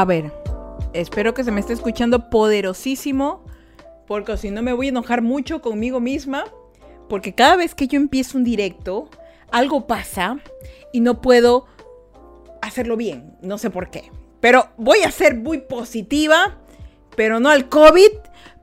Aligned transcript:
A 0.00 0.06
ver, 0.06 0.32
espero 0.94 1.34
que 1.34 1.44
se 1.44 1.50
me 1.50 1.60
esté 1.60 1.74
escuchando 1.74 2.30
poderosísimo, 2.30 3.44
porque 4.06 4.38
si 4.38 4.50
no 4.50 4.62
me 4.62 4.72
voy 4.72 4.86
a 4.86 4.88
enojar 4.88 5.20
mucho 5.20 5.60
conmigo 5.60 6.00
misma, 6.00 6.46
porque 7.10 7.34
cada 7.34 7.56
vez 7.56 7.74
que 7.74 7.86
yo 7.86 7.98
empiezo 7.98 8.38
un 8.38 8.44
directo, 8.44 9.10
algo 9.50 9.86
pasa 9.86 10.38
y 10.90 11.00
no 11.00 11.20
puedo 11.20 11.66
hacerlo 12.62 12.96
bien, 12.96 13.36
no 13.42 13.58
sé 13.58 13.68
por 13.68 13.90
qué. 13.90 14.10
Pero 14.40 14.70
voy 14.78 15.00
a 15.00 15.10
ser 15.10 15.36
muy 15.36 15.58
positiva, 15.58 16.56
pero 17.14 17.38
no 17.38 17.50
al 17.50 17.68
COVID, 17.68 18.12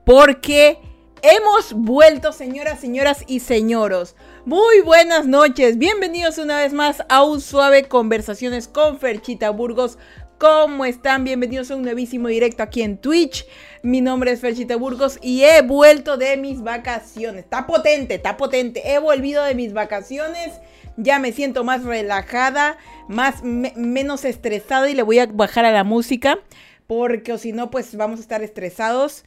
porque 0.04 0.80
hemos 1.22 1.72
vuelto, 1.72 2.32
señoras, 2.32 2.80
señoras 2.80 3.22
y 3.28 3.38
señoros. 3.38 4.16
Muy 4.44 4.80
buenas 4.80 5.24
noches, 5.28 5.78
bienvenidos 5.78 6.38
una 6.38 6.56
vez 6.56 6.72
más 6.72 7.04
a 7.08 7.22
un 7.22 7.40
suave 7.40 7.84
conversaciones 7.84 8.66
con 8.66 8.98
Ferchita 8.98 9.50
Burgos. 9.50 9.98
¿Cómo 10.38 10.84
están? 10.84 11.24
Bienvenidos 11.24 11.68
a 11.72 11.74
un 11.74 11.82
nuevísimo 11.82 12.28
directo 12.28 12.62
aquí 12.62 12.82
en 12.82 12.96
Twitch. 12.96 13.44
Mi 13.82 14.00
nombre 14.00 14.30
es 14.30 14.40
Ferchita 14.40 14.76
Burgos 14.76 15.18
y 15.20 15.42
he 15.42 15.62
vuelto 15.62 16.16
de 16.16 16.36
mis 16.36 16.62
vacaciones. 16.62 17.42
Está 17.42 17.66
potente, 17.66 18.14
está 18.14 18.36
potente. 18.36 18.88
He 18.88 19.00
volvido 19.00 19.42
de 19.42 19.56
mis 19.56 19.72
vacaciones. 19.72 20.60
Ya 20.96 21.18
me 21.18 21.32
siento 21.32 21.64
más 21.64 21.82
relajada, 21.82 22.78
más 23.08 23.42
menos 23.42 24.24
estresada 24.24 24.88
y 24.88 24.94
le 24.94 25.02
voy 25.02 25.18
a 25.18 25.26
bajar 25.26 25.64
a 25.64 25.72
la 25.72 25.82
música 25.82 26.38
porque 26.86 27.36
si 27.36 27.50
no 27.50 27.72
pues 27.72 27.96
vamos 27.96 28.20
a 28.20 28.22
estar 28.22 28.40
estresados. 28.44 29.24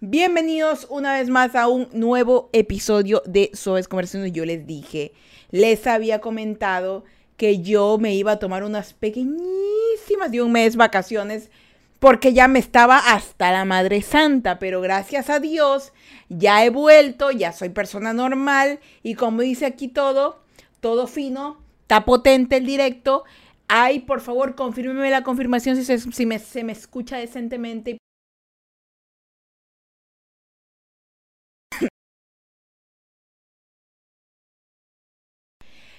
Bienvenidos 0.00 0.86
una 0.88 1.18
vez 1.18 1.28
más 1.28 1.54
a 1.54 1.68
un 1.68 1.88
nuevo 1.92 2.48
episodio 2.54 3.22
de 3.26 3.50
Suaves 3.52 3.88
Conversaciones. 3.88 4.32
Yo 4.32 4.46
les 4.46 4.66
dije, 4.66 5.12
les 5.50 5.86
había 5.86 6.22
comentado 6.22 7.04
que 7.36 7.60
yo 7.60 7.98
me 7.98 8.14
iba 8.14 8.32
a 8.32 8.38
tomar 8.38 8.64
unas 8.64 8.94
pequeñísimas 8.94 10.30
de 10.30 10.42
un 10.42 10.52
mes 10.52 10.76
vacaciones 10.76 11.50
porque 11.98 12.32
ya 12.32 12.46
me 12.48 12.58
estaba 12.58 12.98
hasta 12.98 13.52
la 13.52 13.64
Madre 13.64 14.02
Santa, 14.02 14.58
pero 14.58 14.80
gracias 14.80 15.30
a 15.30 15.40
Dios 15.40 15.92
ya 16.28 16.64
he 16.64 16.70
vuelto, 16.70 17.30
ya 17.30 17.52
soy 17.52 17.70
persona 17.70 18.12
normal 18.12 18.80
y 19.02 19.14
como 19.14 19.42
dice 19.42 19.66
aquí 19.66 19.88
todo, 19.88 20.42
todo 20.80 21.06
fino, 21.06 21.58
está 21.82 22.04
potente 22.04 22.56
el 22.56 22.66
directo. 22.66 23.24
Ay, 23.68 24.00
por 24.00 24.20
favor, 24.20 24.54
confírmeme 24.54 25.10
la 25.10 25.24
confirmación 25.24 25.76
si, 25.76 25.84
se, 25.84 25.98
si 25.98 26.26
me, 26.26 26.38
se 26.38 26.62
me 26.64 26.72
escucha 26.72 27.16
decentemente. 27.16 27.98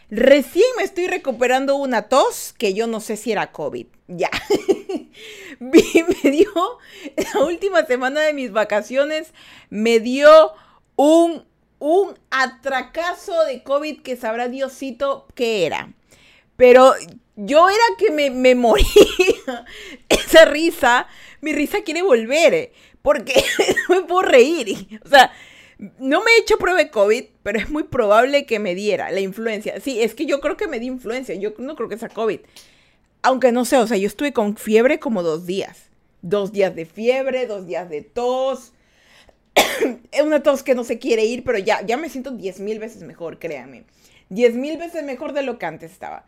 Recién 0.09 0.66
me 0.77 0.83
estoy 0.83 1.08
recuperando 1.08 1.75
una 1.75 2.03
tos 2.03 2.53
que 2.58 2.73
yo 2.73 2.88
no 2.88 3.02
sé 3.02 3.17
si 3.17 3.31
era 3.31 3.52
COVID. 3.52 3.88
Ya. 4.08 4.30
me 5.59 6.31
dio, 6.31 6.50
la 7.33 7.44
última 7.44 7.86
semana 7.86 8.22
de 8.22 8.33
mis 8.33 8.52
vacaciones, 8.52 9.33
me 9.69 10.00
dio 10.00 10.53
un, 10.95 11.45
un 11.80 12.17
atracazo 12.31 13.44
de 13.45 13.63
COVID 13.63 14.02
que 14.02 14.16
sabrá 14.16 14.47
Diosito 14.47 15.28
qué 15.35 15.66
era. 15.66 15.94
Pero 16.55 16.94
yo 17.35 17.69
era 17.69 17.83
que 17.97 18.11
me, 18.11 18.30
me 18.31 18.55
moría. 18.55 18.85
Esa 20.09 20.45
risa, 20.45 21.08
mi 21.41 21.53
risa 21.53 21.81
quiere 21.83 22.02
volver. 22.02 22.72
Porque 23.02 23.44
no 23.89 23.95
me 23.95 24.02
puedo 24.08 24.22
reír. 24.22 25.00
O 25.05 25.09
sea, 25.09 25.31
no 25.78 26.23
me 26.23 26.31
he 26.31 26.39
hecho 26.39 26.58
prueba 26.58 26.80
de 26.80 26.89
COVID, 26.89 27.25
pero 27.44 27.59
es 27.59 27.70
muy 27.70 27.83
probable 27.83 28.45
que 28.45 28.59
me 28.59 28.75
diera 28.75 29.11
la 29.11 29.20
influencia. 29.20 29.80
Sí, 29.80 30.02
es 30.02 30.16
que 30.16 30.25
yo 30.25 30.39
creo 30.39 30.58
que 30.58 30.67
me 30.67 30.80
di 30.80 30.88
influencia. 30.88 31.36
Yo 31.36 31.53
no 31.59 31.75
creo 31.75 31.89
que 31.89 31.97
sea 31.97 32.09
COVID. 32.09 32.39
Aunque 33.22 33.52
no 33.52 33.66
sé, 33.66 33.78
o 33.78 33.88
sea, 33.88 33.97
yo 33.97 34.07
estuve 34.07 34.34
con 34.34 34.57
fiebre 34.57 35.00
como 35.00 35.22
dos 35.22 35.46
días. 35.46 35.90
Dos 36.22 36.52
días 36.52 36.75
de 36.75 36.85
fiebre, 36.85 37.46
dos 37.46 37.68
días 37.68 37.90
de 37.90 38.02
tos. 38.02 38.74
es 40.12 40.22
una 40.22 40.41
tos 40.41 40.63
que 40.63 40.75
no 40.75 40.84
se 40.84 41.00
quiere 41.00 41.25
ir, 41.25 41.44
pero 41.44 41.59
ya, 41.59 41.85
ya 41.85 41.97
me 41.97 42.09
siento 42.09 42.31
diez 42.31 42.59
mil 42.59 42.79
veces 42.79 43.03
mejor, 43.03 43.38
créanme. 43.38 43.84
Diez 44.29 44.56
mil 44.56 44.78
veces 44.78 45.03
mejor 45.03 45.34
de 45.34 45.44
lo 45.44 45.59
que 45.59 45.66
antes 45.68 45.91
estaba. 45.91 46.25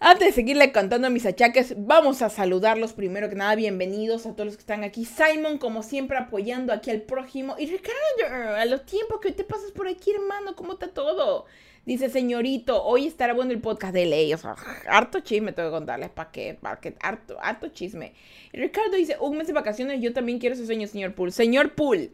Antes 0.00 0.28
de 0.28 0.32
seguirle 0.32 0.72
cantando 0.72 1.08
mis 1.08 1.24
achaques, 1.24 1.74
vamos 1.78 2.20
a 2.20 2.28
saludarlos 2.28 2.92
primero 2.92 3.28
que 3.28 3.36
nada. 3.36 3.54
Bienvenidos 3.54 4.26
a 4.26 4.32
todos 4.32 4.46
los 4.46 4.56
que 4.56 4.60
están 4.60 4.82
aquí. 4.82 5.04
Simon, 5.04 5.56
como 5.56 5.82
siempre, 5.82 6.18
apoyando 6.18 6.72
aquí 6.72 6.90
al 6.90 7.02
prójimo. 7.02 7.54
Y 7.58 7.66
Ricardo, 7.66 8.56
a 8.56 8.64
los 8.64 8.84
tiempos 8.84 9.20
que 9.20 9.30
te 9.30 9.44
pasas 9.44 9.70
por 9.70 9.86
aquí, 9.86 10.10
hermano, 10.10 10.56
¿cómo 10.56 10.72
está 10.74 10.88
todo? 10.88 11.46
Dice, 11.86 12.10
señorito, 12.10 12.82
hoy 12.82 13.06
estará 13.06 13.34
bueno 13.34 13.52
el 13.52 13.60
podcast 13.60 13.94
de 13.94 14.06
ley. 14.06 14.34
O 14.34 14.38
sea, 14.38 14.56
harto 14.88 15.20
chisme 15.20 15.52
tengo 15.52 15.68
que 15.68 15.74
contarles. 15.74 16.10
¿Para 16.10 16.32
qué? 16.32 16.58
¿Para 16.60 16.80
qué? 16.80 16.96
Harto, 17.00 17.36
harto 17.40 17.68
chisme. 17.68 18.14
Y 18.52 18.58
Ricardo 18.58 18.96
dice, 18.96 19.16
un 19.20 19.38
mes 19.38 19.46
de 19.46 19.52
vacaciones, 19.52 20.00
yo 20.02 20.12
también 20.12 20.40
quiero 20.40 20.56
ese 20.56 20.66
sueño, 20.66 20.88
señor 20.88 21.14
Pool. 21.14 21.30
Señor 21.30 21.74
Pool, 21.74 22.10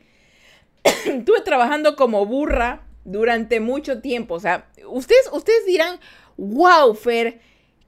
estuve 0.84 1.40
trabajando 1.40 1.96
como 1.96 2.26
burra 2.26 2.86
durante 3.04 3.58
mucho 3.58 4.02
tiempo. 4.02 4.34
O 4.34 4.40
sea, 4.40 4.68
ustedes, 4.86 5.30
ustedes 5.32 5.64
dirán, 5.64 5.98
wow, 6.36 6.94
Fer 6.94 7.40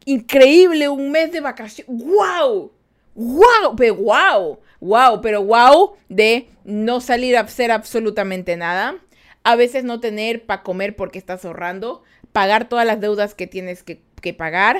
increíble, 0.05 0.89
un 0.89 1.11
mes 1.11 1.33
de 1.33 1.41
vacaciones. 1.41 2.05
¡Wow! 2.05 2.73
¡Wow! 3.15 3.77
Pero 3.77 3.95
wow, 3.97 4.59
wow, 4.81 5.21
pero 5.21 5.43
wow 5.43 5.97
de 6.09 6.49
no 6.65 7.01
salir 7.01 7.37
a 7.37 7.41
hacer 7.41 7.71
absolutamente 7.71 8.57
nada. 8.57 8.97
A 9.45 9.57
veces 9.57 9.85
no 9.85 10.01
tener 10.01 10.47
para 10.47 10.63
comer 10.63 10.97
porque 10.97 11.19
estás 11.19 11.45
ahorrando. 11.45 12.03
Pagar 12.33 12.69
todas 12.69 12.87
las 12.87 13.01
deudas 13.01 13.35
que 13.35 13.47
tienes 13.47 13.83
que, 13.83 14.01
pagar. 14.35 14.79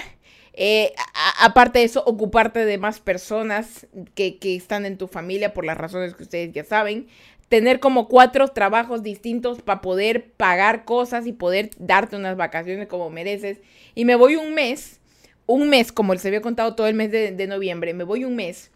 Eh, 0.55 0.93
aparte 1.41 1.81
de 1.81 1.85
eso, 1.85 2.05
ocuparte 2.05 2.65
de 2.65 2.79
más 2.79 3.01
personas 3.01 3.87
que, 4.15 4.39
que 4.39 4.55
están 4.55 4.87
en 4.87 4.99
tu 4.99 5.09
familia 5.09 5.53
por 5.53 5.65
las 5.65 5.77
razones 5.77 6.15
que 6.15 6.23
ustedes 6.23 6.53
ya 6.53 6.65
saben. 6.65 7.09
Tener 7.49 7.81
como 7.81 8.09
cuatro 8.09 8.49
trabajos 8.49 9.03
distintos 9.03 9.61
para 9.61 9.83
poder 9.83 10.31
pagar 10.33 10.85
cosas 10.85 11.27
y 11.27 11.33
poder 11.33 11.71
darte 11.79 12.17
unas 12.17 12.37
vacaciones 12.37 12.87
como 12.87 13.11
mereces. 13.11 13.59
Y 13.95 14.05
me 14.05 14.15
voy 14.15 14.37
un 14.37 14.55
mes 14.55 15.02
un 15.47 15.69
mes, 15.69 15.93
como 15.93 16.15
les 16.15 16.25
había 16.25 16.41
contado 16.41 16.75
todo 16.75 16.87
el 16.87 16.95
mes 16.95 17.11
de, 17.11 17.47
noviembre, 17.47 17.95
me 17.95 18.05
voy 18.05 18.25
un 18.25 18.37
mes 18.37 18.71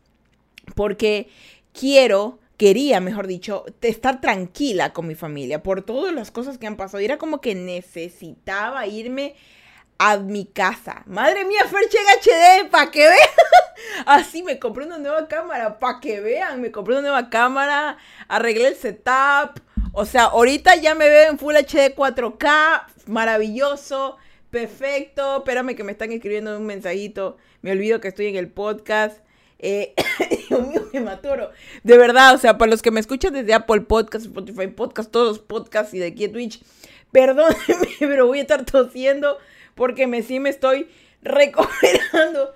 porque 0.74 1.28
quiero, 1.72 2.38
quería, 2.56 3.00
mejor 3.00 3.26
dicho, 3.26 3.64
estar 3.82 4.20
tranquila 4.20 4.92
con 4.92 5.06
mi 5.06 5.14
familia 5.14 5.62
por 5.62 5.82
todas 5.82 6.12
las 6.12 6.30
cosas 6.30 6.58
que 6.58 6.66
han 6.66 6.76
pasado. 6.76 7.00
Y 7.00 7.04
era 7.04 7.18
como 7.18 7.40
que 7.40 7.54
necesitaba 7.54 8.86
irme 8.86 9.36
a 9.98 10.16
mi 10.18 10.46
casa. 10.46 11.02
Madre 11.06 11.44
mía, 11.44 11.62
Ferche 11.70 11.98
HD, 11.98 12.68
para 12.70 12.90
que 12.90 13.00
vean. 13.00 13.28
Así 14.06 14.42
me 14.42 14.58
compré 14.58 14.86
una 14.86 14.98
nueva 14.98 15.28
cámara, 15.28 15.78
para 15.78 16.00
que 16.00 16.20
vean. 16.20 16.60
Me 16.60 16.72
compré 16.72 16.94
una 16.94 17.02
nueva 17.02 17.30
cámara, 17.30 17.96
arreglé 18.28 18.68
el 18.68 18.76
setup. 18.76 19.60
O 19.92 20.04
sea, 20.04 20.24
ahorita 20.24 20.74
ya 20.76 20.94
me 20.94 21.08
veo 21.08 21.30
en 21.30 21.38
Full 21.38 21.54
HD 21.54 21.94
4K, 21.94 22.86
maravilloso. 23.06 24.18
Perfecto, 24.50 25.38
espérame 25.38 25.74
que 25.74 25.84
me 25.84 25.92
están 25.92 26.12
escribiendo 26.12 26.56
un 26.56 26.66
mensajito. 26.66 27.36
Me 27.62 27.72
olvido 27.72 28.00
que 28.00 28.08
estoy 28.08 28.26
en 28.26 28.36
el 28.36 28.48
podcast. 28.48 29.20
Eh, 29.58 29.94
Dios 30.48 30.68
mío, 30.68 30.88
me 30.92 31.00
maturo. 31.00 31.50
De 31.82 31.98
verdad, 31.98 32.34
o 32.34 32.38
sea, 32.38 32.56
para 32.58 32.70
los 32.70 32.82
que 32.82 32.90
me 32.90 33.00
escuchan 33.00 33.32
desde 33.32 33.54
Apple 33.54 33.82
Podcast, 33.82 34.26
Spotify 34.26 34.68
Podcast, 34.68 35.10
todos 35.10 35.28
los 35.28 35.38
podcasts 35.40 35.94
y 35.94 35.98
de 35.98 36.06
aquí 36.06 36.24
a 36.24 36.32
Twitch, 36.32 36.62
perdónenme, 37.12 37.88
pero 37.98 38.26
voy 38.26 38.38
a 38.38 38.42
estar 38.42 38.64
tosiendo 38.64 39.38
porque 39.74 40.06
me 40.06 40.22
sí 40.22 40.40
me 40.40 40.50
estoy 40.50 40.88
recuperando. 41.22 42.54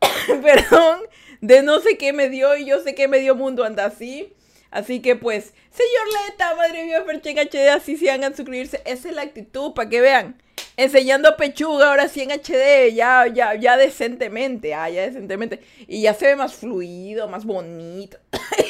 Perdón, 0.42 1.00
de 1.40 1.62
no 1.62 1.80
sé 1.80 1.98
qué 1.98 2.12
me 2.12 2.28
dio 2.28 2.56
y 2.56 2.66
yo 2.66 2.80
sé 2.80 2.94
que 2.94 3.08
me 3.08 3.18
dio 3.18 3.34
mundo 3.34 3.64
anda 3.64 3.86
así. 3.86 4.32
Así 4.70 5.00
que 5.00 5.16
pues, 5.16 5.54
señor 5.70 6.28
Leta, 6.28 6.54
madre 6.54 6.84
mía, 6.84 7.02
Ferchen 7.04 7.38
HD, 7.38 7.70
así 7.70 7.96
se 7.96 8.10
hagan 8.10 8.36
suscribirse. 8.36 8.82
Esa 8.84 9.08
es 9.08 9.14
la 9.14 9.22
actitud, 9.22 9.72
para 9.72 9.88
que 9.88 10.00
vean 10.00 10.40
enseñando 10.78 11.36
pechuga 11.36 11.90
ahora 11.90 12.08
sí 12.08 12.22
en 12.22 12.30
HD, 12.30 12.94
ya, 12.94 13.26
ya, 13.26 13.54
ya 13.56 13.76
decentemente, 13.76 14.74
ah, 14.74 14.88
ya 14.88 15.02
decentemente. 15.02 15.60
Y 15.88 16.02
ya 16.02 16.14
se 16.14 16.26
ve 16.26 16.36
más 16.36 16.54
fluido, 16.54 17.28
más 17.28 17.44
bonito. 17.44 18.16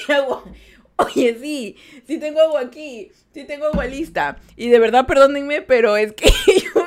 Oye, 0.96 1.38
sí, 1.40 1.76
sí 2.06 2.18
tengo 2.18 2.40
agua 2.40 2.62
aquí, 2.62 3.12
sí 3.32 3.44
tengo 3.44 3.66
agua 3.66 3.84
lista. 3.84 4.38
Y 4.56 4.70
de 4.70 4.78
verdad, 4.78 5.06
perdónenme, 5.06 5.60
pero 5.60 5.96
es 5.96 6.14
que 6.14 6.28
yo 6.46 6.86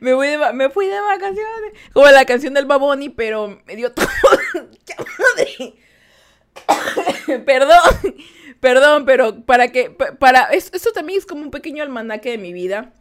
me, 0.00 0.12
voy 0.12 0.26
de, 0.26 0.52
me 0.52 0.68
fui 0.70 0.86
de 0.86 1.00
vacaciones. 1.00 1.72
Como 1.92 2.08
la 2.08 2.24
canción 2.24 2.52
del 2.52 2.66
Baboni, 2.66 3.10
pero 3.10 3.62
me 3.64 3.76
dio 3.76 3.92
todo. 3.92 4.06
madre! 5.18 5.74
perdón, 7.46 8.16
perdón, 8.58 9.04
pero 9.06 9.40
para 9.46 9.68
que, 9.68 9.90
para, 9.90 10.42
esto 10.50 10.90
también 10.92 11.20
es 11.20 11.26
como 11.26 11.42
un 11.42 11.52
pequeño 11.52 11.84
almanaque 11.84 12.32
de 12.32 12.38
mi 12.38 12.52
vida. 12.52 12.92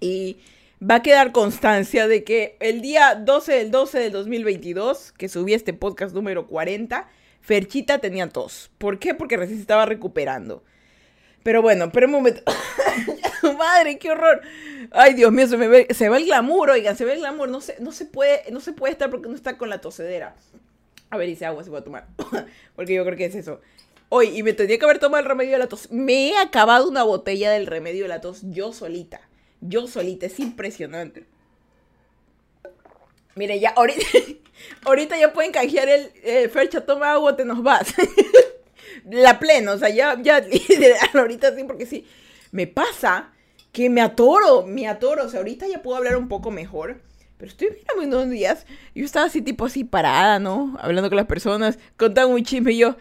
Y 0.00 0.38
va 0.82 0.96
a 0.96 1.02
quedar 1.02 1.32
constancia 1.32 2.06
de 2.08 2.24
que 2.24 2.56
el 2.60 2.80
día 2.80 3.14
12 3.14 3.52
del 3.52 3.70
12 3.70 3.98
del 3.98 4.12
2022, 4.12 5.12
que 5.12 5.28
subí 5.28 5.54
este 5.54 5.72
podcast 5.72 6.14
número 6.14 6.46
40, 6.46 7.08
Ferchita 7.40 7.98
tenía 7.98 8.28
tos. 8.28 8.70
¿Por 8.78 8.98
qué? 8.98 9.14
Porque 9.14 9.36
recién 9.36 9.58
se 9.58 9.62
estaba 9.62 9.86
recuperando. 9.86 10.64
Pero 11.42 11.62
bueno, 11.62 11.92
pero 11.92 12.06
un 12.06 12.12
momento. 12.12 12.42
Madre, 13.58 13.98
qué 13.98 14.10
horror. 14.10 14.42
Ay, 14.90 15.14
Dios 15.14 15.30
mío, 15.32 15.46
se 15.46 15.56
me 15.56 15.68
ve, 15.68 15.86
se 15.94 16.08
ve 16.08 16.16
el 16.16 16.24
glamour, 16.24 16.70
oigan, 16.70 16.96
se 16.96 17.04
ve 17.04 17.12
el 17.12 17.20
glamour. 17.20 17.48
No 17.48 17.60
se, 17.60 17.76
no 17.80 17.92
se 17.92 18.04
puede, 18.04 18.50
no 18.50 18.60
se 18.60 18.72
puede 18.72 18.92
estar 18.92 19.10
porque 19.10 19.28
no 19.28 19.36
está 19.36 19.56
con 19.56 19.68
la 19.68 19.80
tosedera. 19.80 20.34
A 21.08 21.16
ver, 21.16 21.28
dice 21.28 21.46
agua 21.46 21.62
se 21.62 21.74
a 21.74 21.84
tomar. 21.84 22.08
Porque 22.74 22.94
yo 22.94 23.04
creo 23.04 23.16
que 23.16 23.26
es 23.26 23.34
eso. 23.36 23.60
Hoy, 24.08 24.36
y 24.36 24.42
me 24.42 24.52
tendría 24.52 24.76
que 24.76 24.84
haber 24.84 24.98
tomado 24.98 25.22
el 25.22 25.28
remedio 25.28 25.52
de 25.52 25.58
la 25.58 25.68
tos. 25.68 25.90
Me 25.92 26.30
he 26.30 26.36
acabado 26.36 26.88
una 26.88 27.04
botella 27.04 27.52
del 27.52 27.66
remedio 27.66 28.02
de 28.02 28.08
la 28.08 28.20
tos 28.20 28.40
yo 28.42 28.72
solita. 28.72 29.20
Yo 29.60 29.86
solita. 29.86 30.26
Es 30.26 30.38
impresionante. 30.40 31.26
Mire, 33.36 33.60
ya, 33.60 33.74
ahorita, 34.84 35.18
ya 35.18 35.32
pueden 35.32 35.52
canjear 35.52 35.88
el 35.88 36.10
eh, 36.22 36.48
Fercha, 36.48 36.80
toma 36.80 37.12
agua, 37.12 37.36
te 37.36 37.44
nos 37.44 37.62
vas. 37.62 37.94
la 39.10 39.38
plena, 39.38 39.72
o 39.72 39.78
sea, 39.78 39.90
ya, 39.90 40.16
ya, 40.20 40.42
ahorita 41.14 41.54
sí, 41.54 41.64
porque 41.64 41.86
sí. 41.86 42.06
Me 42.50 42.66
pasa 42.66 43.32
que 43.72 43.90
me 43.90 44.00
atoro, 44.00 44.64
me 44.66 44.88
atoro. 44.88 45.24
O 45.24 45.28
sea, 45.28 45.40
ahorita 45.40 45.66
ya 45.68 45.82
puedo 45.82 45.98
hablar 45.98 46.16
un 46.16 46.28
poco 46.28 46.50
mejor. 46.50 47.02
Pero 47.36 47.50
estoy 47.50 47.68
mirando 47.68 48.20
unos 48.20 48.30
días. 48.30 48.66
Yo 48.94 49.04
estaba 49.04 49.26
así, 49.26 49.42
tipo 49.42 49.66
así 49.66 49.84
parada, 49.84 50.38
¿no? 50.38 50.74
Hablando 50.80 51.10
con 51.10 51.16
las 51.16 51.26
personas, 51.26 51.78
contando 51.98 52.34
un 52.34 52.42
chisme 52.42 52.72
y 52.72 52.78
yo. 52.78 52.96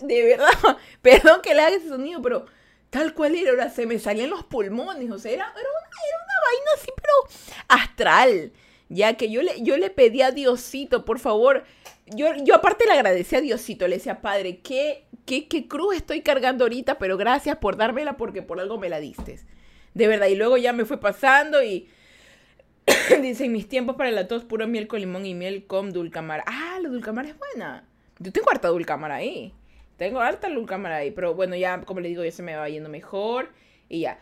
De 0.00 0.24
verdad. 0.24 0.76
Perdón 1.00 1.40
que 1.42 1.54
le 1.54 1.62
haga 1.62 1.76
ese 1.76 1.88
sonido, 1.88 2.20
pero 2.20 2.44
tal 2.90 3.14
cual 3.14 3.34
era. 3.34 3.50
Ahora 3.50 3.70
se 3.70 3.86
me 3.86 3.98
salían 3.98 4.30
los 4.30 4.44
pulmones. 4.44 5.10
O 5.10 5.18
sea, 5.18 5.32
era, 5.32 5.44
era, 5.44 5.54
una, 5.54 6.36
vaina 6.44 6.70
así, 6.76 6.90
pero 6.96 7.56
astral. 7.68 8.52
Ya 8.88 9.16
que 9.16 9.30
yo 9.30 9.42
le, 9.42 9.62
yo 9.62 9.76
le 9.76 9.90
pedí 9.90 10.22
a 10.22 10.32
Diosito, 10.32 11.04
por 11.04 11.18
favor. 11.18 11.64
Yo, 12.06 12.26
yo 12.42 12.56
aparte 12.56 12.86
le 12.86 12.92
agradecí 12.92 13.36
a 13.36 13.40
Diosito. 13.40 13.86
Le 13.88 13.96
decía, 13.96 14.20
Padre, 14.20 14.60
¿qué, 14.60 15.06
qué, 15.24 15.48
qué 15.48 15.68
cruz 15.68 15.96
estoy 15.96 16.22
cargando 16.22 16.64
ahorita? 16.64 16.98
Pero 16.98 17.16
gracias 17.16 17.56
por 17.58 17.76
dármela 17.76 18.16
porque 18.16 18.42
por 18.42 18.60
algo 18.60 18.78
me 18.78 18.88
la 18.88 19.00
diste. 19.00 19.40
De 19.94 20.06
verdad. 20.08 20.26
Y 20.26 20.34
luego 20.34 20.56
ya 20.56 20.72
me 20.72 20.84
fue 20.84 21.00
pasando 21.00 21.62
y 21.62 21.88
Dice, 23.22 23.44
en 23.44 23.52
mis 23.52 23.68
tiempos 23.68 23.96
para 23.96 24.10
la 24.10 24.26
tos, 24.26 24.44
puro 24.44 24.66
miel 24.66 24.86
con 24.86 25.00
limón 25.00 25.26
y 25.26 25.34
miel 25.34 25.66
con 25.66 25.92
dulcamara. 25.92 26.44
Ah, 26.46 26.78
la 26.82 26.88
dulcamara 26.88 27.28
es 27.28 27.38
buena. 27.38 27.84
Yo 28.18 28.32
tengo 28.32 28.50
harta 28.50 28.68
dulcamara 28.68 29.16
ahí. 29.16 29.54
Tengo 30.00 30.22
harta 30.22 30.48
dulcamara 30.48 30.96
ahí. 30.96 31.10
Pero 31.10 31.34
bueno, 31.34 31.54
ya, 31.56 31.82
como 31.82 32.00
le 32.00 32.08
digo, 32.08 32.24
ya 32.24 32.32
se 32.32 32.42
me 32.42 32.56
va 32.56 32.66
yendo 32.70 32.88
mejor. 32.88 33.50
Y 33.86 34.00
ya. 34.00 34.18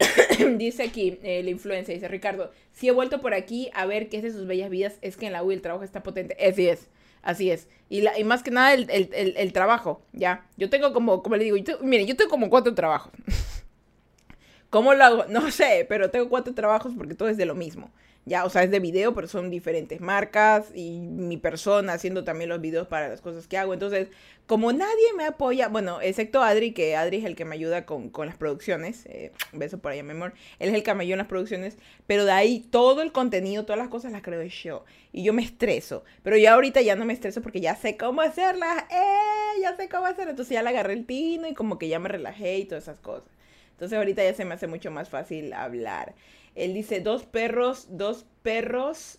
dice 0.56 0.82
aquí 0.82 1.20
eh, 1.22 1.44
la 1.44 1.50
influencia, 1.50 1.94
dice 1.94 2.08
Ricardo, 2.08 2.50
si 2.72 2.88
he 2.88 2.90
vuelto 2.90 3.20
por 3.20 3.32
aquí 3.32 3.70
a 3.72 3.86
ver 3.86 4.08
qué 4.08 4.16
es 4.16 4.24
de 4.24 4.32
sus 4.32 4.48
bellas 4.48 4.68
vidas, 4.68 4.98
es 5.00 5.16
que 5.16 5.26
en 5.26 5.32
la 5.32 5.44
UI 5.44 5.54
el 5.54 5.62
trabajo 5.62 5.84
está 5.84 6.02
potente. 6.02 6.36
Así 6.44 6.68
es, 6.68 6.88
así 7.22 7.52
es. 7.52 7.68
Y, 7.88 8.02
más 8.24 8.42
que 8.42 8.50
nada 8.50 8.74
el, 8.74 8.88
el, 8.90 9.52
trabajo, 9.52 10.02
ya. 10.12 10.44
Yo 10.56 10.68
tengo 10.68 10.92
como, 10.92 11.22
como 11.22 11.36
le 11.36 11.44
digo, 11.44 11.56
yo 11.56 11.78
mire, 11.82 12.04
yo 12.04 12.16
tengo 12.16 12.28
como 12.28 12.50
cuatro 12.50 12.74
trabajos. 12.74 13.12
¿Cómo 14.70 14.92
lo 14.92 15.04
hago? 15.04 15.24
No 15.28 15.52
sé, 15.52 15.86
pero 15.88 16.10
tengo 16.10 16.28
cuatro 16.28 16.52
trabajos 16.52 16.94
porque 16.98 17.14
todo 17.14 17.28
es 17.28 17.36
de 17.36 17.46
lo 17.46 17.54
mismo. 17.54 17.92
Ya, 18.24 18.44
o 18.44 18.50
sea, 18.50 18.62
es 18.62 18.70
de 18.70 18.78
video, 18.78 19.14
pero 19.14 19.26
son 19.26 19.50
diferentes 19.50 20.00
marcas 20.00 20.70
y 20.76 21.00
mi 21.00 21.38
persona 21.38 21.94
haciendo 21.94 22.22
también 22.22 22.50
los 22.50 22.60
videos 22.60 22.86
para 22.86 23.08
las 23.08 23.20
cosas 23.20 23.48
que 23.48 23.58
hago. 23.58 23.74
Entonces, 23.74 24.10
como 24.46 24.72
nadie 24.72 25.12
me 25.16 25.24
apoya, 25.24 25.66
bueno, 25.66 26.00
excepto 26.00 26.40
Adri, 26.40 26.72
que 26.72 26.94
Adri 26.94 27.16
es 27.16 27.24
el 27.24 27.34
que 27.34 27.44
me 27.44 27.56
ayuda 27.56 27.84
con, 27.84 28.12
las 28.24 28.36
producciones, 28.36 29.06
eh, 29.06 29.32
beso 29.52 29.78
por 29.78 29.90
ahí, 29.90 30.04
mi 30.04 30.12
amor, 30.12 30.34
él 30.60 30.68
es 30.68 30.74
el 30.76 30.84
que 30.84 30.94
me 30.94 31.02
ayuda 31.02 31.14
en 31.14 31.18
las 31.18 31.26
producciones, 31.26 31.78
pero 32.06 32.24
de 32.24 32.30
ahí 32.30 32.60
todo 32.60 33.02
el 33.02 33.10
contenido, 33.10 33.64
todas 33.64 33.78
las 33.78 33.88
cosas 33.88 34.12
las 34.12 34.22
creo 34.22 34.40
yo. 34.44 34.84
Y 35.12 35.24
yo 35.24 35.32
me 35.32 35.42
estreso, 35.42 36.04
pero 36.22 36.36
ya 36.36 36.54
ahorita 36.54 36.80
ya 36.80 36.94
no 36.94 37.04
me 37.04 37.14
estreso 37.14 37.42
porque 37.42 37.60
ya 37.60 37.74
sé 37.74 37.96
cómo 37.96 38.20
hacerlas, 38.20 38.84
¡eh! 38.90 39.60
Ya 39.60 39.76
sé 39.76 39.88
cómo 39.88 40.06
hacerlas, 40.06 40.30
entonces 40.30 40.54
ya 40.54 40.62
le 40.62 40.68
agarré 40.68 40.92
el 40.92 41.06
tino 41.06 41.48
y 41.48 41.54
como 41.54 41.76
que 41.76 41.88
ya 41.88 41.98
me 41.98 42.08
relajé 42.08 42.58
y 42.58 42.66
todas 42.66 42.84
esas 42.84 43.00
cosas. 43.00 43.28
Entonces 43.72 43.98
ahorita 43.98 44.22
ya 44.22 44.32
se 44.32 44.44
me 44.44 44.54
hace 44.54 44.68
mucho 44.68 44.92
más 44.92 45.08
fácil 45.08 45.52
hablar. 45.52 46.14
Él 46.54 46.74
dice, 46.74 47.00
dos 47.00 47.24
perros, 47.24 47.86
dos 47.90 48.26
perros 48.42 49.18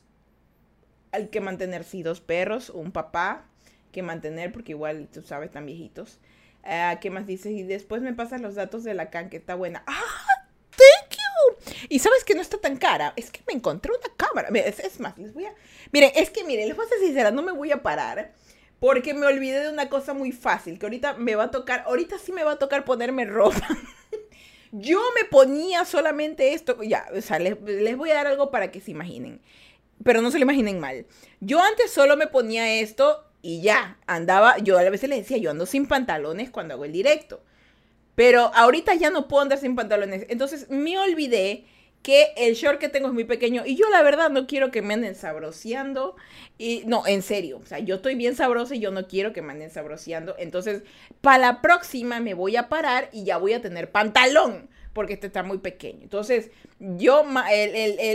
hay 1.13 1.27
que 1.27 1.41
mantener, 1.41 1.83
sí, 1.83 2.03
dos 2.03 2.21
perros, 2.21 2.69
un 2.69 2.91
papá 2.91 3.45
que 3.91 4.01
mantener, 4.01 4.51
porque 4.51 4.71
igual, 4.71 5.07
tú 5.13 5.21
sabes, 5.21 5.47
están 5.47 5.65
viejitos. 5.65 6.19
Ah, 6.63 6.97
¿Qué 6.99 7.09
más 7.11 7.27
dice? 7.27 7.51
Y 7.51 7.63
después 7.63 8.01
me 8.01 8.13
pasan 8.13 8.41
los 8.41 8.55
datos 8.55 8.83
de 8.83 8.93
la 8.93 9.09
can, 9.09 9.29
que 9.29 9.37
está 9.37 9.55
buena. 9.55 9.83
¡Ah! 9.85 10.47
¡Thank 10.71 11.11
you! 11.11 11.73
Y 11.89 11.99
sabes 11.99 12.23
que 12.23 12.33
no 12.33 12.41
está 12.41 12.57
tan 12.57 12.77
cara. 12.77 13.13
Es 13.15 13.29
que 13.29 13.41
me 13.47 13.53
encontré 13.53 13.91
una 13.91 14.15
cámara. 14.15 14.49
Es, 14.55 14.79
es 14.79 14.99
más, 14.99 15.17
les 15.17 15.33
voy 15.33 15.45
a. 15.45 15.53
Miren, 15.91 16.11
es 16.15 16.31
que 16.31 16.43
miren, 16.43 16.67
les 16.67 16.75
voy 16.75 16.85
a 16.85 16.89
ser 16.89 16.99
sincera, 16.99 17.31
no 17.31 17.43
me 17.43 17.51
voy 17.51 17.71
a 17.71 17.83
parar. 17.83 18.33
Porque 18.79 19.13
me 19.13 19.27
olvidé 19.27 19.59
de 19.59 19.69
una 19.69 19.89
cosa 19.89 20.13
muy 20.13 20.31
fácil. 20.31 20.79
Que 20.79 20.87
ahorita 20.87 21.13
me 21.13 21.35
va 21.35 21.45
a 21.45 21.51
tocar. 21.51 21.83
Ahorita 21.85 22.17
sí 22.17 22.31
me 22.31 22.43
va 22.43 22.53
a 22.53 22.59
tocar 22.59 22.85
ponerme 22.85 23.25
ropa. 23.25 23.67
Yo 24.75 24.99
me 25.15 25.25
ponía 25.25 25.85
solamente 25.85 26.53
esto, 26.53 26.81
ya, 26.81 27.05
o 27.15 27.21
sea, 27.21 27.37
les, 27.37 27.59
voy 27.95 28.09
a 28.09 28.15
dar 28.15 28.25
algo 28.25 28.49
para 28.49 28.71
que 28.71 28.81
se 28.81 28.89
imaginen, 28.89 29.39
pero 30.03 30.19
no 30.23 30.31
se 30.31 30.39
lo 30.39 30.43
imaginen 30.45 30.79
mal. 30.79 31.05
Yo 31.41 31.61
antes 31.61 31.91
solo 31.91 32.17
me 32.17 32.25
ponía 32.25 32.79
esto 32.79 33.23
y 33.43 33.61
ya, 33.61 33.99
andaba, 34.07 34.57
yo 34.57 34.79
a 34.79 34.89
veces 34.89 35.09
les 35.09 35.19
decía, 35.19 35.37
yo 35.37 35.51
ando 35.51 35.67
sin 35.67 35.87
pantalones 35.87 36.49
cuando 36.49 36.73
hago 36.73 36.85
el 36.85 36.91
directo, 36.91 37.43
pero 38.15 38.51
ahorita 38.55 38.95
ya 38.95 39.11
no 39.11 39.27
puedo 39.27 39.43
andar 39.43 39.59
sin 39.59 39.75
pantalones, 39.75 40.25
entonces 40.29 40.67
me 40.71 40.97
olvidé 40.97 41.65
que 42.03 42.33
el 42.35 42.53
short 42.55 42.79
que 42.79 42.89
tengo 42.89 43.07
es 43.07 43.13
muy 43.13 43.23
pequeño 43.23 43.63
y 43.65 43.75
yo 43.75 43.89
la 43.89 44.03
verdad 44.03 44.29
no 44.29 44.45
quiero 44.45 44.69
que 44.71 44.81
me 44.81 44.93
anden 44.93 45.15
sabroseando 45.15 46.15
y 46.57 46.83
no, 46.85 47.07
en 47.07 47.21
serio, 47.21 47.59
o 47.63 47.65
sea, 47.65 47.79
yo 47.79 47.95
estoy 47.95 48.15
bien 48.15 48.35
sabrosa 48.35 48.75
y 48.75 48.79
yo 48.79 48.91
no 48.91 49.07
quiero 49.07 49.31
que 49.33 49.41
me 49.41 49.53
anden 49.53 49.71
sabroseando, 49.71 50.35
entonces 50.37 50.83
para 51.21 51.37
la 51.37 51.61
próxima 51.61 52.19
me 52.19 52.33
voy 52.33 52.57
a 52.57 52.67
parar 52.67 53.09
y 53.13 53.23
ya 53.23 53.37
voy 53.37 53.53
a 53.53 53.61
tener 53.61 53.89
pantalón 53.89 54.69
porque 54.91 55.13
este 55.13 55.25
está 55.27 55.41
muy 55.41 55.57
pequeño. 55.57 56.01
Entonces, 56.03 56.51
yo 56.79 57.25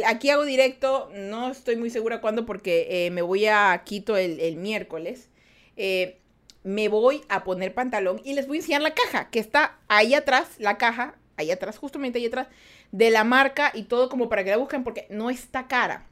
aquí 0.07 0.31
hago 0.31 0.45
directo, 0.45 1.11
no 1.13 1.51
estoy 1.51 1.75
muy 1.75 1.91
segura 1.91 2.21
cuándo 2.21 2.47
porque 2.47 3.07
eh, 3.07 3.11
me 3.11 3.21
voy 3.21 3.47
a 3.47 3.83
Quito 3.85 4.17
el, 4.17 4.57
miércoles. 4.57 5.29
Eh, 5.77 6.21
me 6.63 6.89
voy 6.89 7.23
a 7.29 7.43
poner 7.43 7.75
pantalón 7.75 8.21
y 8.25 8.35
les 8.35 8.47
voy 8.47 8.59
a 8.59 8.61
enseñar 8.61 8.83
la 8.83 8.95
caja 8.95 9.29
que 9.31 9.41
está 9.41 9.79
ahí 9.89 10.15
atrás, 10.15 10.51
la 10.59 10.79
caja, 10.79 11.17
ahí 11.37 11.51
atrás, 11.51 11.79
justamente 11.79 12.19
ahí 12.19 12.27
atrás 12.27 12.47
de 12.93 13.11
la 13.11 13.25
marca 13.25 13.73
y 13.75 13.85
todo 13.85 14.09
como 14.09 14.29
para 14.29 14.45
que 14.45 14.51
la 14.51 14.57
busquen 14.57 14.85
porque 14.85 15.07
no 15.11 15.31
está 15.31 15.67
cara. 15.67 16.07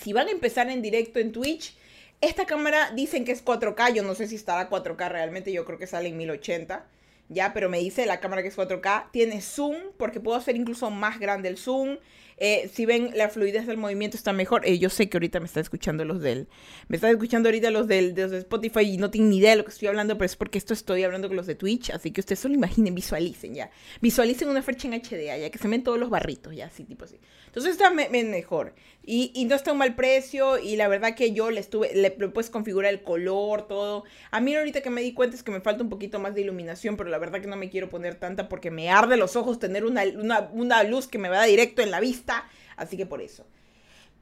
Si 0.00 0.12
van 0.12 0.28
a 0.28 0.32
empezar 0.32 0.70
en 0.70 0.82
directo 0.82 1.18
en 1.18 1.32
Twitch, 1.32 1.76
esta 2.20 2.46
cámara 2.46 2.90
dicen 2.92 3.24
que 3.24 3.32
es 3.32 3.44
4K, 3.44 3.94
yo 3.94 4.02
no 4.02 4.14
sé 4.14 4.26
si 4.26 4.34
estará 4.34 4.68
4K 4.68 5.08
realmente, 5.08 5.52
yo 5.52 5.64
creo 5.64 5.78
que 5.78 5.86
sale 5.86 6.08
en 6.08 6.16
1080, 6.16 6.84
ya, 7.28 7.52
pero 7.52 7.68
me 7.68 7.78
dice 7.78 8.06
la 8.06 8.20
cámara 8.20 8.42
que 8.42 8.48
es 8.48 8.56
4K, 8.56 9.10
tiene 9.12 9.40
zoom 9.40 9.76
porque 9.96 10.20
puedo 10.20 10.36
hacer 10.36 10.56
incluso 10.56 10.90
más 10.90 11.20
grande 11.20 11.48
el 11.48 11.58
zoom, 11.58 11.98
eh, 12.40 12.70
si 12.72 12.86
ven 12.86 13.10
la 13.14 13.28
fluidez 13.28 13.66
del 13.66 13.76
movimiento 13.76 14.16
está 14.16 14.32
mejor. 14.32 14.64
Eh, 14.64 14.78
yo 14.78 14.90
sé 14.90 15.08
que 15.08 15.16
ahorita 15.16 15.40
me 15.40 15.46
están 15.46 15.62
escuchando 15.62 16.04
los 16.04 16.20
del. 16.20 16.48
Me 16.86 16.96
están 16.96 17.10
escuchando 17.10 17.48
ahorita 17.48 17.70
los 17.70 17.88
del 17.88 18.14
de 18.14 18.38
Spotify 18.38 18.82
y 18.82 18.96
no 18.96 19.10
tienen 19.10 19.30
ni 19.30 19.38
idea 19.38 19.50
de 19.50 19.56
lo 19.56 19.64
que 19.64 19.70
estoy 19.70 19.88
hablando, 19.88 20.16
pero 20.16 20.26
es 20.26 20.36
porque 20.36 20.58
esto 20.58 20.72
estoy 20.72 21.02
hablando 21.02 21.28
con 21.28 21.36
los 21.36 21.46
de 21.46 21.56
Twitch. 21.56 21.90
Así 21.90 22.12
que 22.12 22.20
ustedes 22.20 22.38
solo 22.38 22.54
imaginen, 22.54 22.94
visualicen 22.94 23.54
ya. 23.54 23.70
Visualicen 24.00 24.48
una 24.48 24.62
fecha 24.62 24.86
en 24.86 24.94
HDA, 24.94 25.36
ya 25.38 25.50
que 25.50 25.58
se 25.58 25.66
ven 25.66 25.82
todos 25.82 25.98
los 25.98 26.10
barritos, 26.10 26.54
ya, 26.54 26.66
así, 26.66 26.84
tipo 26.84 27.04
así. 27.04 27.18
Entonces 27.46 27.72
está 27.72 27.90
mejor. 27.90 28.74
Y, 29.04 29.46
no 29.46 29.54
está 29.54 29.72
un 29.72 29.78
mal 29.78 29.96
precio. 29.96 30.58
Y 30.58 30.76
la 30.76 30.86
verdad 30.86 31.14
que 31.14 31.32
yo 31.32 31.50
le 31.50 31.60
estuve. 31.60 31.90
Le, 31.94 32.10
puedes 32.10 32.50
configurar 32.50 32.92
el 32.92 33.02
color, 33.02 33.66
todo. 33.66 34.04
A 34.30 34.40
mí 34.40 34.54
ahorita 34.54 34.80
que 34.82 34.90
me 34.90 35.00
di 35.00 35.12
cuenta 35.12 35.34
es 35.34 35.42
que 35.42 35.50
me 35.50 35.60
falta 35.60 35.82
un 35.82 35.88
poquito 35.88 36.20
más 36.20 36.34
de 36.34 36.42
iluminación, 36.42 36.96
pero 36.96 37.10
la 37.10 37.18
verdad 37.18 37.40
que 37.40 37.48
no 37.48 37.56
me 37.56 37.70
quiero 37.70 37.88
poner 37.88 38.14
tanta 38.16 38.48
porque 38.48 38.70
me 38.70 38.90
arde 38.90 39.16
los 39.16 39.34
ojos 39.34 39.58
tener 39.58 39.84
una, 39.84 40.04
una, 40.04 40.50
una 40.52 40.82
luz 40.84 41.08
que 41.08 41.18
me 41.18 41.30
va 41.30 41.42
directo 41.44 41.82
en 41.82 41.90
la 41.90 42.00
vista 42.00 42.27
así 42.76 42.96
que 42.96 43.06
por 43.06 43.20
eso. 43.20 43.46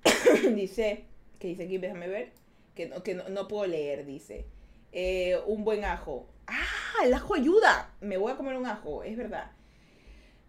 dice, 0.55 1.05
¿qué 1.39 1.49
dice 1.49 1.65
aquí? 1.65 1.79
Déjame 1.79 2.09
ver. 2.09 2.33
Que 2.75 2.87
no, 2.87 3.03
que 3.03 3.15
no, 3.15 3.49
puedo 3.49 3.67
leer, 3.67 4.05
dice. 4.05 4.45
Eh, 4.93 5.39
un 5.47 5.65
buen 5.65 5.85
ajo. 5.85 6.29
Ah, 6.47 7.05
el 7.05 7.15
ajo 7.15 7.35
ayuda. 7.35 7.95
Me 8.01 8.17
voy 8.17 8.33
a 8.33 8.37
comer 8.37 8.57
un 8.57 8.67
ajo, 8.67 9.03
es 9.03 9.17
verdad. 9.17 9.51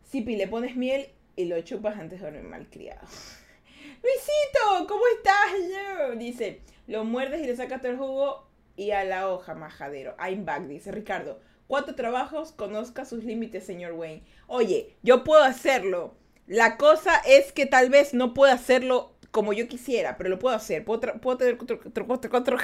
Sipi, 0.03 0.35
le 0.35 0.47
pones 0.47 0.75
miel 0.75 1.07
y 1.35 1.45
lo 1.45 1.59
chupas 1.61 1.97
antes 1.97 2.19
de 2.19 2.25
dormir 2.25 2.43
malcriado. 2.43 3.01
Luisito, 4.03 4.87
¿cómo 4.87 5.03
estás? 5.15 6.17
Dice, 6.17 6.61
lo 6.87 7.03
muerdes 7.03 7.41
y 7.41 7.45
le 7.45 7.55
sacas 7.55 7.83
el 7.85 7.97
jugo 7.97 8.47
y 8.75 8.91
a 8.91 9.03
la 9.03 9.29
hoja, 9.29 9.55
majadero. 9.55 10.15
I'm 10.19 10.45
back, 10.45 10.63
dice 10.67 10.91
Ricardo. 10.91 11.39
Cuatro 11.67 11.95
trabajos, 11.95 12.51
conozca 12.51 13.03
sus 13.03 13.23
límites, 13.23 13.65
señor 13.65 13.93
Wayne. 13.93 14.23
Oye, 14.47 14.95
yo 15.03 15.23
puedo 15.23 15.43
hacerlo 15.43 16.15
la 16.47 16.77
cosa 16.77 17.17
es 17.25 17.51
que 17.51 17.65
tal 17.65 17.89
vez 17.89 18.13
no 18.13 18.33
pueda 18.33 18.53
hacerlo 18.53 19.13
como 19.31 19.53
yo 19.53 19.67
quisiera, 19.67 20.17
pero 20.17 20.29
lo 20.29 20.39
puedo 20.39 20.55
hacer. 20.55 20.83
Puedo, 20.83 20.99
tener 20.99 21.57
cuatro, 21.57 21.79
cuatro, 22.07 22.57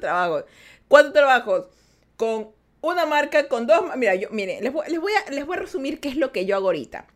trabajos. 0.00 0.44
Cuatro 0.88 1.12
trabajos 1.12 1.66
con 2.16 2.50
una 2.80 3.06
marca, 3.06 3.48
con 3.48 3.66
dos... 3.66 3.96
Mira, 3.96 4.14
yo, 4.16 4.28
miren, 4.30 4.62
les 4.62 4.72
voy, 4.72 4.86
les, 4.88 5.00
voy 5.00 5.12
a, 5.12 5.30
les 5.30 5.46
voy 5.46 5.56
a 5.56 5.60
resumir 5.60 6.00
qué 6.00 6.08
es 6.08 6.16
lo 6.16 6.32
que 6.32 6.44
yo 6.44 6.56
hago 6.56 6.66
ahorita. 6.66 7.06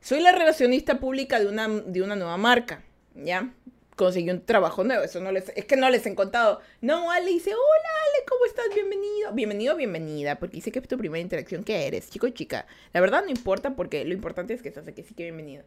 Soy 0.00 0.20
la 0.20 0.32
relacionista 0.32 0.98
pública 0.98 1.38
de 1.38 1.46
una, 1.46 1.68
de 1.68 2.02
una 2.02 2.16
nueva 2.16 2.36
marca, 2.36 2.82
¿ya? 3.14 3.52
Conseguí 3.96 4.30
un 4.30 4.44
trabajo 4.44 4.84
nuevo. 4.84 5.02
Eso 5.02 5.20
no 5.20 5.32
les, 5.32 5.50
es 5.56 5.64
que 5.64 5.76
no 5.76 5.88
les 5.90 6.06
he 6.06 6.14
contado. 6.14 6.60
No, 6.80 7.10
Ale 7.10 7.30
dice, 7.30 7.50
hola 7.50 7.88
Ale, 8.02 8.24
¿cómo 8.28 8.44
estás? 8.46 8.66
Bienvenido. 8.74 9.32
Bienvenido, 9.32 9.76
bienvenida, 9.76 10.38
porque 10.38 10.56
dice 10.56 10.72
que 10.72 10.78
es 10.78 10.88
tu 10.88 10.98
primera 10.98 11.20
interacción. 11.20 11.64
¿Qué 11.64 11.86
eres, 11.86 12.10
chico 12.10 12.28
chica? 12.28 12.66
La 12.92 13.00
verdad 13.00 13.22
no 13.24 13.30
importa, 13.30 13.74
porque 13.76 14.04
lo 14.04 14.14
importante 14.14 14.54
es 14.54 14.62
que 14.62 14.68
estás 14.68 14.88
aquí, 14.88 15.02
sí 15.02 15.14
que 15.14 15.24
bienvenido. 15.24 15.64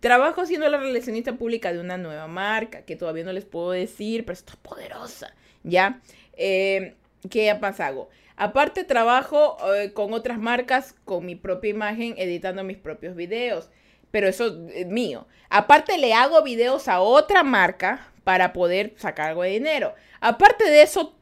Trabajo 0.00 0.44
siendo 0.46 0.68
la 0.68 0.78
relacionista 0.78 1.34
pública 1.34 1.72
de 1.72 1.78
una 1.78 1.96
nueva 1.96 2.26
marca, 2.26 2.82
que 2.82 2.96
todavía 2.96 3.24
no 3.24 3.32
les 3.32 3.44
puedo 3.44 3.70
decir, 3.70 4.24
pero 4.24 4.34
está 4.34 4.54
poderosa, 4.56 5.32
¿ya? 5.62 6.00
Eh, 6.32 6.96
¿Qué 7.30 7.54
más 7.60 7.78
hago? 7.78 8.08
Aparte 8.36 8.82
trabajo 8.82 9.56
eh, 9.74 9.92
con 9.92 10.12
otras 10.12 10.38
marcas, 10.38 10.96
con 11.04 11.24
mi 11.24 11.36
propia 11.36 11.70
imagen, 11.70 12.14
editando 12.16 12.64
mis 12.64 12.78
propios 12.78 13.14
videos, 13.14 13.70
pero 14.12 14.28
eso 14.28 14.68
es 14.72 14.86
mío. 14.86 15.26
Aparte 15.48 15.98
le 15.98 16.14
hago 16.14 16.42
videos 16.44 16.86
a 16.86 17.00
otra 17.00 17.42
marca 17.42 18.12
para 18.22 18.52
poder 18.52 18.94
sacar 18.96 19.30
algo 19.30 19.42
de 19.42 19.50
dinero. 19.50 19.94
Aparte 20.20 20.64
de 20.70 20.82
eso, 20.82 21.16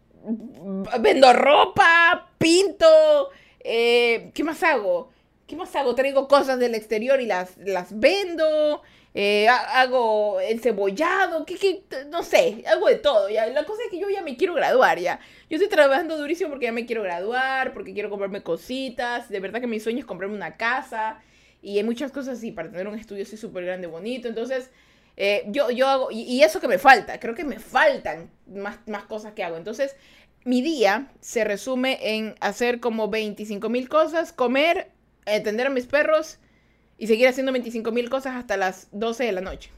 vendo 1.00 1.32
ropa, 1.32 2.30
pinto, 2.36 3.30
eh, 3.60 4.30
¿qué 4.34 4.44
más 4.44 4.62
hago? 4.62 5.10
¿Qué 5.46 5.56
más 5.56 5.74
hago? 5.74 5.94
Traigo 5.94 6.28
cosas 6.28 6.58
del 6.58 6.74
exterior 6.74 7.20
y 7.20 7.26
las, 7.26 7.56
las 7.56 7.98
vendo. 7.98 8.82
Eh, 9.12 9.48
hago 9.48 10.38
el 10.38 10.60
cebollado, 10.60 11.44
que, 11.44 11.82
no 12.08 12.22
sé, 12.22 12.62
hago 12.68 12.86
de 12.86 12.96
todo. 12.96 13.28
Ya. 13.28 13.46
La 13.46 13.64
cosa 13.64 13.82
es 13.84 13.90
que 13.90 13.98
yo 13.98 14.08
ya 14.08 14.22
me 14.22 14.36
quiero 14.36 14.54
graduar 14.54 14.98
ya. 14.98 15.18
Yo 15.48 15.56
estoy 15.56 15.68
trabajando 15.68 16.16
durísimo 16.16 16.50
porque 16.50 16.66
ya 16.66 16.72
me 16.72 16.86
quiero 16.86 17.02
graduar, 17.02 17.72
porque 17.72 17.92
quiero 17.92 18.10
comprarme 18.10 18.42
cositas. 18.42 19.28
De 19.28 19.40
verdad 19.40 19.60
que 19.60 19.66
mi 19.66 19.80
sueño 19.80 19.98
es 19.98 20.04
comprarme 20.04 20.36
una 20.36 20.56
casa. 20.56 21.20
Y 21.62 21.76
hay 21.78 21.84
muchas 21.84 22.12
cosas 22.12 22.38
así 22.38 22.52
para 22.52 22.70
tener 22.70 22.88
un 22.88 22.98
estudio 22.98 23.22
así 23.22 23.36
súper 23.36 23.64
grande, 23.64 23.86
bonito. 23.86 24.28
Entonces, 24.28 24.70
eh, 25.16 25.44
yo, 25.48 25.70
yo 25.70 25.86
hago, 25.86 26.08
y, 26.10 26.42
eso 26.42 26.60
que 26.60 26.68
me 26.68 26.78
falta, 26.78 27.20
creo 27.20 27.34
que 27.34 27.44
me 27.44 27.58
faltan 27.58 28.30
más, 28.46 28.78
más 28.86 29.04
cosas 29.04 29.34
que 29.34 29.44
hago. 29.44 29.56
Entonces, 29.56 29.94
mi 30.44 30.62
día 30.62 31.10
se 31.20 31.44
resume 31.44 31.98
en 32.00 32.34
hacer 32.40 32.80
como 32.80 33.08
25 33.08 33.68
mil 33.68 33.88
cosas, 33.88 34.32
comer, 34.32 34.90
atender 35.26 35.66
a 35.66 35.70
mis 35.70 35.86
perros 35.86 36.38
y 36.96 37.06
seguir 37.06 37.28
haciendo 37.28 37.52
25 37.52 37.92
mil 37.92 38.08
cosas 38.08 38.36
hasta 38.36 38.56
las 38.56 38.88
12 38.92 39.24
de 39.24 39.32
la 39.32 39.40
noche. 39.42 39.70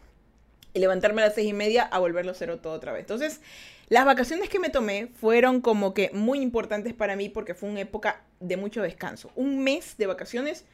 Y 0.75 0.79
levantarme 0.79 1.23
a 1.23 1.27
las 1.27 1.35
6 1.35 1.49
y 1.49 1.53
media 1.53 1.83
a 1.83 1.99
volverlo 1.99 2.31
a 2.31 2.35
hacer 2.35 2.57
todo 2.59 2.73
otra 2.73 2.93
vez. 2.93 3.01
Entonces, 3.01 3.41
las 3.89 4.05
vacaciones 4.05 4.49
que 4.49 4.59
me 4.59 4.71
tomé 4.71 5.09
fueron 5.09 5.61
como 5.61 5.93
que 5.93 6.11
muy 6.15 6.41
importantes 6.41 6.95
para 6.95 7.17
mí 7.17 7.29
porque 7.29 7.55
fue 7.55 7.69
una 7.69 7.81
época 7.81 8.23
de 8.41 8.57
mucho 8.57 8.81
descanso. 8.81 9.31
Un 9.35 9.63
mes 9.65 9.97
de 9.99 10.07
vacaciones 10.07 10.65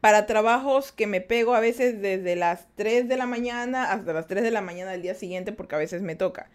para 0.00 0.26
trabajos 0.26 0.92
que 0.92 1.06
me 1.06 1.20
pego 1.20 1.54
a 1.54 1.60
veces 1.60 2.00
desde 2.00 2.36
las 2.36 2.66
3 2.76 3.08
de 3.08 3.16
la 3.16 3.26
mañana 3.26 3.92
hasta 3.92 4.12
las 4.12 4.26
3 4.26 4.42
de 4.42 4.50
la 4.50 4.60
mañana 4.60 4.92
del 4.92 5.02
día 5.02 5.14
siguiente 5.14 5.52
porque 5.52 5.74
a 5.74 5.78
veces 5.78 6.02
me 6.02 6.14
toca. 6.14 6.50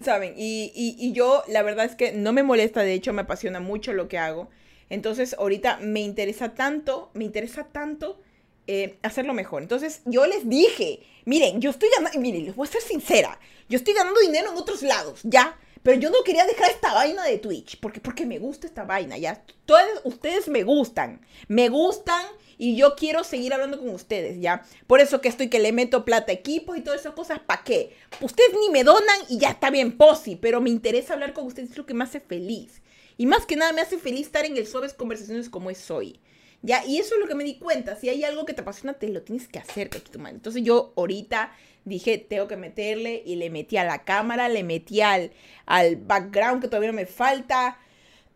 ¿Saben? 0.00 0.34
Y, 0.36 0.72
y, 0.74 1.12
yo 1.12 1.42
la 1.46 1.62
verdad 1.62 1.84
es 1.84 1.94
que 1.94 2.12
no 2.12 2.32
me 2.32 2.42
molesta, 2.42 2.82
de 2.82 2.94
hecho 2.94 3.12
me 3.12 3.22
apasiona 3.22 3.60
mucho 3.60 3.92
lo 3.92 4.08
que 4.08 4.16
hago. 4.16 4.48
Entonces, 4.88 5.36
ahorita 5.38 5.78
me 5.82 6.00
interesa 6.00 6.54
tanto, 6.54 7.10
me 7.12 7.24
interesa 7.24 7.64
tanto 7.64 8.18
eh, 8.66 8.98
hacerlo 9.02 9.34
mejor. 9.34 9.62
Entonces, 9.62 10.00
yo 10.04 10.26
les 10.26 10.48
dije, 10.48 11.00
miren, 11.24 11.60
yo 11.60 11.70
estoy 11.70 11.90
ganando, 11.94 12.18
miren, 12.18 12.46
les 12.46 12.56
voy 12.56 12.66
a 12.66 12.70
ser 12.70 12.82
sincera, 12.82 13.38
yo 13.68 13.76
estoy 13.76 13.94
ganando 13.94 14.20
dinero 14.20 14.50
en 14.52 14.56
otros 14.56 14.82
lados, 14.82 15.20
¿ya? 15.24 15.58
Pero 15.82 15.98
yo 15.98 16.10
no 16.10 16.22
quería 16.24 16.44
dejar 16.46 16.70
esta 16.70 16.92
vaina 16.92 17.24
de 17.24 17.38
Twitch, 17.38 17.80
porque, 17.80 18.00
porque 18.00 18.26
me 18.26 18.38
gusta 18.38 18.66
esta 18.66 18.84
vaina, 18.84 19.16
¿ya? 19.16 19.42
Todos 19.64 19.82
ustedes 20.04 20.48
me 20.48 20.62
gustan, 20.62 21.24
me 21.48 21.68
gustan 21.68 22.22
y 22.58 22.76
yo 22.76 22.94
quiero 22.96 23.24
seguir 23.24 23.54
hablando 23.54 23.78
con 23.78 23.88
ustedes, 23.88 24.38
¿ya? 24.40 24.62
Por 24.86 25.00
eso 25.00 25.22
que 25.22 25.28
estoy 25.28 25.48
que 25.48 25.58
le 25.58 25.72
meto 25.72 26.04
plata 26.04 26.32
a 26.32 26.34
equipos 26.34 26.76
y 26.76 26.82
todas 26.82 27.00
esas 27.00 27.14
cosas, 27.14 27.40
¿para 27.40 27.64
qué? 27.64 27.96
Ustedes 28.20 28.50
ni 28.60 28.68
me 28.68 28.84
donan 28.84 29.18
y 29.30 29.38
ya 29.38 29.50
está 29.50 29.70
bien 29.70 29.96
posi, 29.96 30.36
pero 30.36 30.60
me 30.60 30.68
interesa 30.68 31.14
hablar 31.14 31.32
con 31.32 31.46
ustedes, 31.46 31.70
es 31.70 31.78
lo 31.78 31.86
que 31.86 31.94
me 31.94 32.04
hace 32.04 32.20
feliz. 32.20 32.82
Y 33.16 33.26
más 33.26 33.46
que 33.46 33.56
nada 33.56 33.72
me 33.72 33.80
hace 33.80 33.98
feliz 33.98 34.26
estar 34.26 34.44
en 34.44 34.56
el 34.56 34.66
Suaves 34.66 34.92
Conversaciones 34.92 35.48
como 35.48 35.70
es 35.70 35.90
hoy. 35.90 36.20
Ya, 36.62 36.84
y 36.84 36.98
eso 36.98 37.14
es 37.14 37.20
lo 37.20 37.26
que 37.26 37.34
me 37.34 37.44
di 37.44 37.58
cuenta. 37.58 37.96
Si 37.96 38.08
hay 38.10 38.22
algo 38.22 38.44
que 38.44 38.52
te 38.52 38.60
apasiona, 38.60 38.94
te 38.94 39.08
lo 39.08 39.22
tienes 39.22 39.48
que 39.48 39.58
hacer, 39.58 39.88
tu 39.88 40.18
madre. 40.18 40.36
Entonces 40.36 40.62
yo 40.62 40.92
ahorita 40.96 41.52
dije, 41.84 42.18
tengo 42.18 42.48
que 42.48 42.56
meterle 42.56 43.22
y 43.24 43.36
le 43.36 43.50
metí 43.50 43.76
a 43.76 43.84
la 43.84 44.04
cámara, 44.04 44.48
le 44.48 44.64
metí 44.64 45.00
al, 45.00 45.32
al 45.66 45.96
background 45.96 46.62
que 46.62 46.68
todavía 46.68 46.92
me 46.92 47.06
falta. 47.06 47.78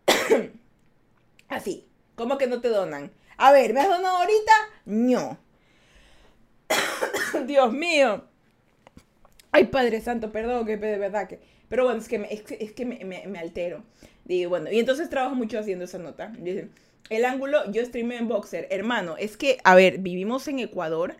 Así. 1.49 1.87
¿Cómo 2.15 2.37
que 2.37 2.47
no 2.47 2.61
te 2.61 2.69
donan? 2.69 3.11
A 3.37 3.51
ver, 3.51 3.73
¿me 3.73 3.81
has 3.81 3.89
donado 3.89 4.17
ahorita? 4.17 4.53
No. 4.85 5.37
Dios 7.45 7.73
mío. 7.73 8.23
Ay, 9.51 9.65
Padre 9.65 10.01
Santo, 10.01 10.31
perdón, 10.31 10.65
que 10.65 10.77
de 10.77 10.97
verdad 10.97 11.27
que... 11.27 11.39
Pero 11.67 11.83
bueno, 11.83 11.99
es 11.99 12.07
que 12.07 12.57
es, 12.59 12.71
que 12.73 12.85
me, 12.85 13.03
me 13.03 13.39
altero. 13.39 13.83
Y 14.27 14.45
bueno, 14.45 14.71
y 14.71 14.79
entonces 14.79 15.09
trabajo 15.09 15.35
mucho 15.35 15.59
haciendo 15.59 15.85
esa 15.85 15.97
nota. 15.97 16.27
Dice, 16.39 16.69
el 17.09 17.25
ángulo, 17.25 17.69
yo 17.71 17.85
streamé 17.85 18.17
en 18.17 18.27
Boxer. 18.27 18.67
Hermano, 18.71 19.15
es 19.17 19.37
que, 19.37 19.57
a 19.63 19.75
ver, 19.75 19.99
vivimos 19.99 20.47
en 20.47 20.59
Ecuador. 20.59 21.15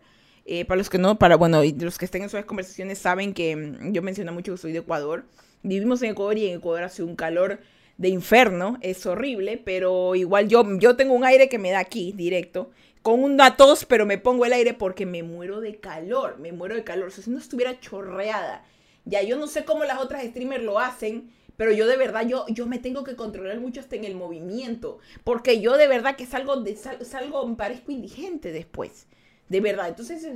Eh, 0.48 0.64
para 0.64 0.78
los 0.78 0.88
que 0.88 0.98
no, 0.98 1.18
para, 1.18 1.36
bueno, 1.36 1.64
y 1.64 1.72
los 1.72 1.98
que 1.98 2.04
estén 2.04 2.22
en 2.22 2.30
sus 2.30 2.44
conversaciones 2.44 2.98
saben 2.98 3.34
que 3.34 3.56
mm, 3.56 3.92
yo 3.92 4.00
menciono 4.00 4.32
mucho 4.32 4.52
que 4.52 4.58
soy 4.58 4.72
de 4.72 4.78
Ecuador. 4.78 5.24
Vivimos 5.62 6.02
en 6.02 6.12
Ecuador 6.12 6.38
y 6.38 6.46
en 6.46 6.58
Ecuador 6.58 6.84
hace 6.84 7.02
un 7.02 7.16
calor 7.16 7.58
de 7.98 8.08
infierno. 8.08 8.78
Es 8.80 9.04
horrible, 9.06 9.60
pero 9.62 10.14
igual 10.14 10.48
yo, 10.48 10.64
yo 10.78 10.94
tengo 10.94 11.14
un 11.14 11.24
aire 11.24 11.48
que 11.48 11.58
me 11.58 11.72
da 11.72 11.80
aquí, 11.80 12.12
directo. 12.12 12.70
Con 13.02 13.24
una 13.24 13.56
tos, 13.56 13.84
pero 13.84 14.06
me 14.06 14.18
pongo 14.18 14.44
el 14.44 14.52
aire 14.52 14.72
porque 14.72 15.04
me 15.04 15.22
muero 15.22 15.60
de 15.60 15.76
calor. 15.80 16.38
Me 16.38 16.52
muero 16.52 16.76
de 16.76 16.84
calor. 16.84 17.10
Si 17.10 17.28
no 17.28 17.38
estuviera 17.38 17.80
chorreada. 17.80 18.64
Ya, 19.04 19.22
yo 19.22 19.36
no 19.36 19.48
sé 19.48 19.64
cómo 19.64 19.84
las 19.84 19.98
otras 20.00 20.24
streamers 20.24 20.64
lo 20.64 20.78
hacen 20.78 21.30
pero 21.56 21.72
yo 21.72 21.86
de 21.86 21.96
verdad, 21.96 22.26
yo, 22.26 22.44
yo 22.48 22.66
me 22.66 22.78
tengo 22.78 23.02
que 23.04 23.16
controlar 23.16 23.60
mucho 23.60 23.80
hasta 23.80 23.96
en 23.96 24.04
el 24.04 24.14
movimiento, 24.14 24.98
porque 25.24 25.60
yo 25.60 25.76
de 25.76 25.88
verdad 25.88 26.16
que 26.16 26.26
salgo, 26.26 26.56
de, 26.56 26.76
salgo, 26.76 27.46
me 27.46 27.56
parezco 27.56 27.92
indigente 27.92 28.52
después, 28.52 29.06
de 29.48 29.60
verdad. 29.60 29.88
Entonces, 29.88 30.26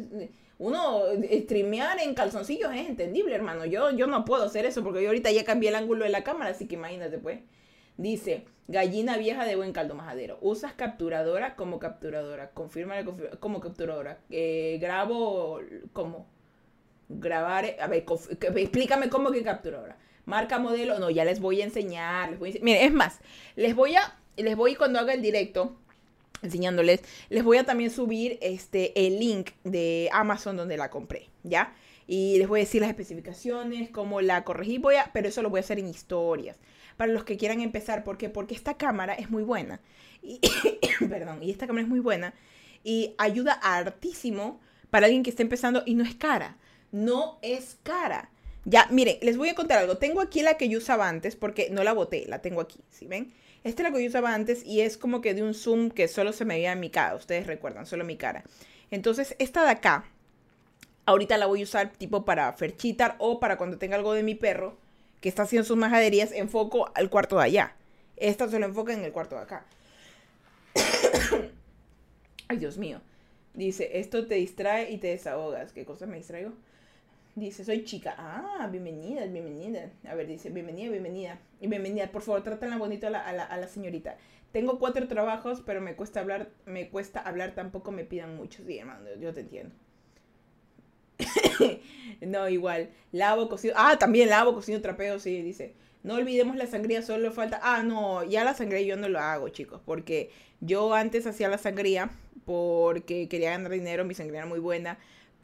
uno 0.59 1.03
streamear 1.31 1.99
en 2.01 2.15
calzoncillos 2.15 2.73
es 2.75 2.89
entendible, 2.89 3.35
hermano. 3.35 3.65
Yo, 3.65 3.91
yo 3.91 4.07
no 4.07 4.25
puedo 4.25 4.45
hacer 4.45 4.67
eso 4.67 4.83
porque 4.83 5.03
yo 5.03 5.09
ahorita 5.09 5.31
ya 5.31 5.45
cambié 5.45 5.71
el 5.71 5.77
ángulo 5.77 6.05
de 6.05 6.11
la 6.11 6.25
cámara, 6.25 6.51
así 6.51 6.67
que 6.67 6.75
imagínate, 6.75 7.19
pues. 7.19 7.41
Dice, 7.97 8.47
gallina 8.67 9.19
vieja 9.19 9.45
de 9.45 9.57
buen 9.57 9.73
caldo 9.73 9.95
majadero. 9.95 10.39
¿Usas 10.41 10.73
capturadora 10.73 11.55
como 11.55 11.79
capturadora? 11.79 12.51
Confirma 12.51 12.95
como 13.41 13.61
capturadora. 13.61 14.21
Eh, 14.31 14.79
grabo 14.81 15.61
como 15.93 16.27
grabar. 17.09 17.77
A 17.79 17.89
ver, 17.89 18.05
explícame 18.57 19.11
cómo 19.11 19.31
que 19.33 19.43
capturadora 19.43 19.99
marca, 20.31 20.59
modelo, 20.59 20.99
no, 20.99 21.11
ya 21.11 21.25
les 21.25 21.41
voy 21.41 21.61
a 21.61 21.65
enseñar. 21.65 22.31
Les 22.31 22.39
voy 22.39 22.59
Miren, 22.63 22.83
es 22.83 22.93
más, 22.93 23.21
les 23.57 23.75
voy 23.75 23.97
a, 23.97 24.19
les 24.37 24.57
voy 24.57 24.75
cuando 24.77 24.99
haga 24.99 25.13
el 25.13 25.23
directo, 25.23 25.77
enseñándoles, 26.43 27.01
les 27.29 27.45
voy 27.45 27.59
a 27.59 27.65
también 27.65 27.91
subir 27.91 28.39
este, 28.41 29.07
el 29.07 29.19
link 29.19 29.51
de 29.65 30.09
Amazon 30.13 30.57
donde 30.57 30.77
la 30.77 30.91
compré, 30.91 31.29
¿ya? 31.43 31.75
Y 32.07 32.39
les 32.39 32.49
voy 32.49 32.61
a 32.61 32.65
decir 32.65 32.81
las 32.81 32.91
especificaciones, 32.91 33.91
cómo 33.91 34.21
la 34.21 34.43
corregí, 34.45 34.79
voy 34.79 34.97
a, 34.97 35.11
pero 35.13 35.29
eso 35.29 35.43
lo 35.43 35.51
voy 35.51 35.59
a 35.59 35.61
hacer 35.61 35.79
en 35.79 35.89
historias. 35.89 36.59
Para 36.97 37.13
los 37.13 37.25
que 37.25 37.37
quieran 37.37 37.61
empezar, 37.61 38.05
¿por 38.05 38.19
qué? 38.19 38.29
Porque 38.29 38.55
esta 38.55 38.77
cámara 38.77 39.15
es 39.15 39.31
muy 39.31 39.43
buena. 39.43 39.81
Y, 40.23 40.41
perdón, 41.09 41.43
y 41.43 41.51
esta 41.51 41.67
cámara 41.67 41.85
es 41.85 41.89
muy 41.89 42.01
buena 42.01 42.35
y 42.83 43.15
ayuda 43.19 43.53
hartísimo 43.53 44.61
para 44.91 45.07
alguien 45.07 45.23
que 45.23 45.31
esté 45.31 45.43
empezando 45.43 45.83
y 45.87 45.95
no 45.95 46.05
es 46.05 46.15
cara. 46.15 46.57
No 46.93 47.39
es 47.43 47.79
cara. 47.83 48.31
Ya, 48.65 48.87
miren, 48.91 49.17
les 49.23 49.37
voy 49.37 49.49
a 49.49 49.55
contar 49.55 49.79
algo. 49.79 49.97
Tengo 49.99 50.21
aquí 50.21 50.43
la 50.43 50.55
que 50.55 50.69
yo 50.69 50.79
usaba 50.79 51.09
antes 51.09 51.37
porque 51.37 51.71
no 51.71 51.85
la 51.85 51.93
boté, 51.93 52.27
la 52.27 52.43
tengo 52.43 52.61
aquí, 52.61 52.81
¿sí 52.91 53.07
ven? 53.07 53.33
Esta 53.63 53.83
es 53.83 53.89
la 53.89 53.95
que 53.95 54.03
yo 54.03 54.09
usaba 54.09 54.35
antes 54.35 54.65
y 54.65 54.81
es 54.81 54.97
como 54.97 55.21
que 55.21 55.35
de 55.35 55.43
un 55.43 55.55
zoom 55.55 55.91
que 55.91 56.09
solo 56.09 56.33
se 56.33 56.45
me 56.45 56.55
veía 56.55 56.73
en 56.73 56.81
mi 56.81 56.91
cara, 56.91 57.15
ustedes 57.15 57.47
recuerdan, 57.47 57.87
solo 57.87 58.05
mi 58.05 58.17
cara. 58.17 58.43
Entonces, 58.91 59.37
esta 59.39 59.65
de 59.65 59.71
acá, 59.71 60.07
ahorita 61.07 61.37
la 61.37 61.47
voy 61.47 61.61
a 61.61 61.65
usar 61.65 61.93
tipo 61.93 62.25
para 62.25 62.53
ferchitar 62.55 63.17
o 63.19 63.39
para 63.39 63.59
cuando 63.59 63.79
tenga 63.79 63.97
algo 63.97 64.15
de 64.15 64.23
mi 64.23 64.35
perro 64.35 64.77
que 65.21 65.29
está 65.29 65.43
haciendo 65.43 65.67
sus 65.67 65.77
majaderías, 65.77 66.33
enfoco 66.33 66.91
al 66.95 67.11
cuarto 67.11 67.37
de 67.37 67.45
allá. 67.45 67.77
Esta 68.17 68.49
se 68.49 68.59
lo 68.59 68.67
enfoca 68.67 68.95
en 68.95 69.05
el 69.05 69.13
cuarto 69.13 69.37
de 69.37 69.43
acá. 69.43 69.65
Ay, 72.49 72.57
Dios 72.57 72.79
mío. 72.79 73.01
Dice, 73.55 73.99
esto 74.01 74.27
te 74.27 74.37
distrae 74.37 74.91
y 74.91 74.99
te 74.99 75.09
desahogas. 75.09 75.73
¿Qué 75.73 75.85
cosa 75.85 76.07
me 76.07 76.17
distraigo? 76.17 76.53
Dice, 77.35 77.65
soy 77.65 77.85
chica. 77.85 78.15
Ah, 78.19 78.69
bienvenida, 78.71 79.25
bienvenida. 79.27 79.91
A 80.09 80.15
ver, 80.15 80.27
dice, 80.27 80.51
bienvenida, 80.51 80.91
bienvenida. 80.91 81.39
Y 81.61 81.69
bienvenida, 81.69 82.11
por 82.11 82.23
favor, 82.23 82.43
trátala 82.43 82.77
bonito 82.77 83.07
a 83.07 83.11
la, 83.11 83.21
a, 83.27 83.33
la, 83.33 83.45
a 83.45 83.57
la 83.57 83.69
señorita. 83.69 84.17
Tengo 84.53 84.79
cuatro 84.79 85.07
trabajos, 85.09 85.63
pero 85.65 85.81
me 85.81 85.95
cuesta 85.95 86.21
hablar, 86.21 86.51
me 86.67 86.89
cuesta 86.91 87.21
hablar, 87.21 87.55
tampoco 87.55 87.93
me 87.93 88.05
pidan 88.05 88.37
mucho. 88.37 88.63
Sí, 88.67 88.79
hermano, 88.79 89.09
yo 89.21 89.33
te 89.33 89.41
entiendo. 89.41 89.75
no, 92.21 92.49
igual. 92.49 92.91
Lavo, 93.13 93.49
cocido. 93.49 93.75
Ah, 93.77 93.99
también 93.99 94.29
lavo, 94.29 94.55
cocido, 94.55 94.81
trapeo, 94.81 95.19
sí, 95.19 95.43
dice. 95.43 95.75
No 96.03 96.15
olvidemos 96.15 96.57
la 96.57 96.67
sangría, 96.67 97.03
solo 97.03 97.31
falta. 97.33 97.61
Ah, 97.63 97.83
no, 97.83 98.25
ya 98.25 98.45
la 98.45 98.55
sangría 98.55 98.81
yo 98.83 98.97
no 98.97 99.09
lo 99.09 99.19
hago, 99.21 99.49
chicos. 99.51 99.81
Porque 99.85 100.31
yo 100.61 100.95
antes 100.95 101.27
hacía 101.27 101.49
la 101.49 101.59
sangría 101.59 102.11
porque 102.45 103.29
quería 103.29 103.51
ganar 103.51 103.71
dinero, 103.73 104.05
mi 104.05 104.15
sangría 104.15 104.41
era 104.41 104.49
muy 104.49 104.61
buena. 104.61 104.99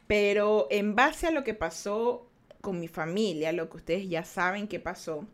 Pero 0.07 0.67
en 0.71 0.95
base 0.95 1.27
a 1.27 1.31
lo 1.31 1.43
que 1.43 1.53
pasó 1.53 2.27
con 2.61 2.79
mi 2.79 2.87
familia, 2.87 3.51
lo 3.51 3.69
que 3.69 3.77
ustedes 3.77 4.09
ya 4.09 4.23
saben 4.23 4.67
que 4.67 4.79
pasó, 4.79 5.25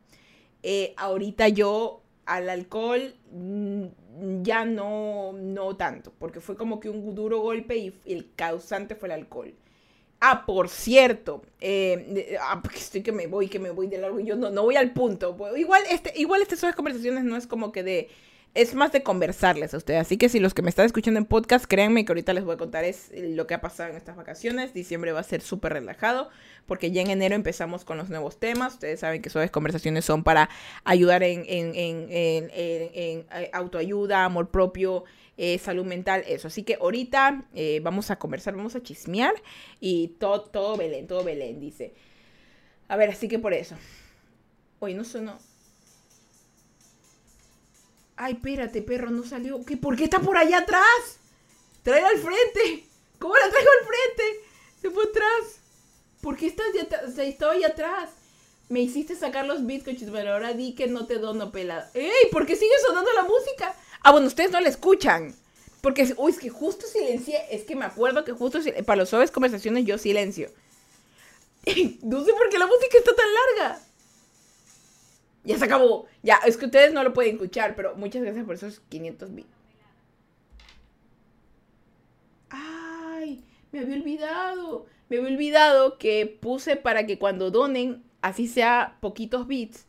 eh, 0.64 0.94
ahorita 0.98 1.50
yo 1.50 2.02
Al 2.26 2.50
alcohol 2.50 3.16
mm, 3.32 3.86
ya 4.44 4.66
no, 4.66 5.34
no 5.34 5.76
tanto, 5.76 6.14
porque 6.20 6.40
fue 6.40 6.56
como 6.56 6.80
que 6.80 6.90
un 6.90 7.16
duro 7.16 7.40
golpe 7.42 7.76
y 7.78 7.94
el 8.06 8.34
causante 8.36 8.96
fue 8.96 9.10
el 9.10 9.14
alcohol. 9.14 9.54
Ah, 10.22 10.46
por 10.46 10.70
cierto, 10.70 11.42
eh, 11.60 12.38
ah, 12.42 12.62
estoy 12.76 13.04
que 13.04 13.12
me 13.12 13.28
voy, 13.28 13.50
que 13.50 13.60
me 13.60 13.72
voy 13.72 13.88
de 13.88 13.98
largo 13.98 14.20
y 14.22 14.26
yo 14.26 14.36
no, 14.38 14.50
no 14.52 14.64
voy 14.64 14.78
al 14.78 14.94
punto. 14.94 15.36
Igual, 15.58 15.84
este, 15.90 16.14
igual 16.16 16.42
estas 16.42 16.60
son 16.60 16.72
conversaciones 16.74 17.26
no 17.26 17.36
es 17.36 17.46
como 17.48 17.72
que 17.74 17.84
de 17.84 18.10
es 18.56 18.76
más 18.76 18.92
de 18.92 19.02
conversarles 19.02 19.74
a 19.74 19.78
ustedes. 19.78 20.02
Así 20.02 20.18
que 20.18 20.30
si 20.30 20.40
los 20.40 20.54
que 20.54 20.62
me 20.62 20.70
están 20.70 20.86
escuchando 20.86 21.18
en 21.18 21.26
podcast, 21.26 21.66
créanme 21.66 22.06
que 22.06 22.12
ahorita 22.12 22.34
les 22.34 22.44
voy 22.44 22.54
a 22.54 22.58
contar 22.58 22.84
es 22.84 23.12
lo 23.16 23.48
que 23.48 23.56
ha 23.56 23.62
pasado 23.62 23.90
en 23.90 23.96
estas 23.96 24.16
vacaciones. 24.16 24.74
Diciembre 24.74 25.12
va 25.12 25.22
a 25.22 25.24
ser 25.24 25.42
súper 25.42 25.74
relajado 25.74 26.30
porque 26.68 26.92
ya 26.92 27.02
en 27.02 27.10
enero 27.10 27.34
empezamos 27.34 27.84
con 27.84 27.98
los 27.98 28.10
nuevos 28.10 28.40
temas. 28.40 28.74
Ustedes 28.74 29.00
saben 29.00 29.22
que 29.24 29.30
esas 29.30 29.50
conversaciones 29.50 30.06
son 30.06 30.24
para 30.24 30.50
ayudar 30.84 31.24
en, 31.24 31.46
en, 31.48 31.74
en, 31.76 32.08
en 32.12 32.52
eh, 32.54 33.50
autoayuda, 33.54 34.24
amor 34.24 34.52
propio, 34.52 35.04
eh, 35.36 35.58
salud 35.58 35.86
mental, 35.86 36.24
eso. 36.28 36.48
Así 36.48 36.62
que 36.62 36.76
ahorita 36.76 37.46
eh, 37.56 37.80
vamos 37.82 38.12
a 38.12 38.18
conversar, 38.18 38.56
vamos 38.56 38.76
a 38.76 38.84
chismear 38.84 39.34
y 39.80 40.10
todo, 40.20 40.42
todo 40.42 40.78
Belén, 40.78 41.08
todo 41.08 41.24
Belén, 41.24 41.60
dice. 41.60 41.96
A 42.88 42.98
ver, 42.98 43.10
así 43.10 43.28
que 43.28 43.40
por 43.40 43.54
eso. 43.54 43.76
Hoy 44.80 44.94
no 44.94 45.04
sonó. 45.04 45.40
Ay, 48.16 48.34
espérate, 48.34 48.82
perro, 48.82 49.10
no 49.10 49.24
salió. 49.24 49.64
¿Qué, 49.66 49.78
¿Por 49.78 49.96
qué 49.96 50.06
está 50.06 50.20
por 50.20 50.38
allá 50.38 50.60
atrás? 50.60 51.20
Tráela 51.82 52.10
al 52.10 52.20
frente. 52.20 52.86
¿Cómo 53.20 53.36
la 53.36 53.50
traigo 53.50 53.70
al 53.80 53.88
frente? 53.88 54.46
Se 54.82 54.90
fue 54.90 55.04
atrás. 55.06 55.60
¿Por 56.22 56.38
qué 56.38 56.48
estás 56.48 56.68
allá 57.44 57.68
atrás. 57.68 58.10
Me 58.70 58.82
hiciste 58.82 59.16
sacar 59.16 59.46
los 59.46 59.66
bitcoins, 59.66 60.04
pero 60.12 60.34
ahora 60.34 60.54
di 60.54 60.74
que 60.74 60.88
no 60.88 61.06
te 61.06 61.20
dono 61.20 61.52
pelada. 61.52 61.92
¡Ey! 61.94 62.30
¿Por 62.32 62.46
qué 62.46 62.56
sigue 62.56 62.72
sonando 62.86 63.12
la 63.14 63.24
música? 63.24 63.76
Ah, 64.02 64.12
bueno, 64.12 64.28
ustedes 64.28 64.52
no 64.52 64.62
la 64.62 64.70
escuchan. 64.70 65.36
Porque, 65.82 66.14
uy, 66.18 66.32
es 66.32 66.40
que 66.40 66.50
justo 66.50 66.88
silencié. 66.88 67.44
Es 67.52 67.64
que 67.66 67.76
me 67.76 67.86
acuerdo 67.86 68.24
que 68.24 68.32
justo 68.32 68.60
para 68.86 68.98
los 68.98 69.10
suaves 69.10 69.32
conversaciones 69.32 69.86
yo 69.86 69.98
silencio. 69.98 70.50
no 72.04 72.24
sé 72.24 72.34
por 72.34 72.50
qué 72.50 72.58
la 72.58 72.68
música 72.68 72.98
está 72.98 73.12
tan 73.14 73.28
larga. 73.34 73.82
Ya 75.44 75.58
se 75.58 75.66
acabó. 75.66 76.08
Ya, 76.22 76.40
es 76.46 76.58
que 76.58 76.66
ustedes 76.66 76.94
no 76.94 77.04
lo 77.04 77.14
pueden 77.14 77.34
escuchar, 77.34 77.76
pero 77.76 77.96
muchas 77.96 78.22
gracias 78.22 78.46
por 78.46 78.56
esos 78.56 78.80
500 78.90 79.36
bits. 79.36 79.50
Ay, 82.50 83.44
me 83.72 83.80
había 83.80 83.96
olvidado. 83.96 84.86
Me 85.10 85.18
había 85.18 85.30
olvidado 85.30 85.98
que 85.98 86.26
puse 86.26 86.76
para 86.76 87.06
que 87.06 87.20
cuando 87.20 87.52
donen, 87.52 88.04
así 88.22 88.48
sea 88.48 88.98
poquitos 89.02 89.48
bits, 89.48 89.86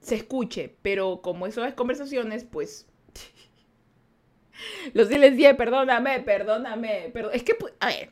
se 0.00 0.16
escuche. 0.16 0.74
Pero 0.82 1.20
como 1.22 1.46
eso 1.46 1.64
es 1.64 1.74
conversaciones, 1.74 2.44
pues... 2.44 2.86
Los 4.94 5.08
silencié, 5.08 5.54
perdóname, 5.54 6.20
perdóname. 6.20 7.10
Perdón. 7.12 7.30
Es 7.34 7.44
que, 7.44 7.56
a 7.78 7.86
ver, 7.86 8.10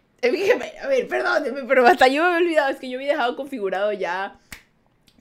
a 0.80 0.86
ver, 0.86 1.08
perdóneme, 1.08 1.64
pero 1.64 1.86
hasta 1.86 2.08
yo 2.08 2.22
me 2.22 2.28
había 2.28 2.38
olvidado. 2.38 2.70
Es 2.70 2.78
que 2.78 2.88
yo 2.88 2.98
había 2.98 3.12
dejado 3.12 3.36
configurado 3.36 3.92
ya 3.92 4.38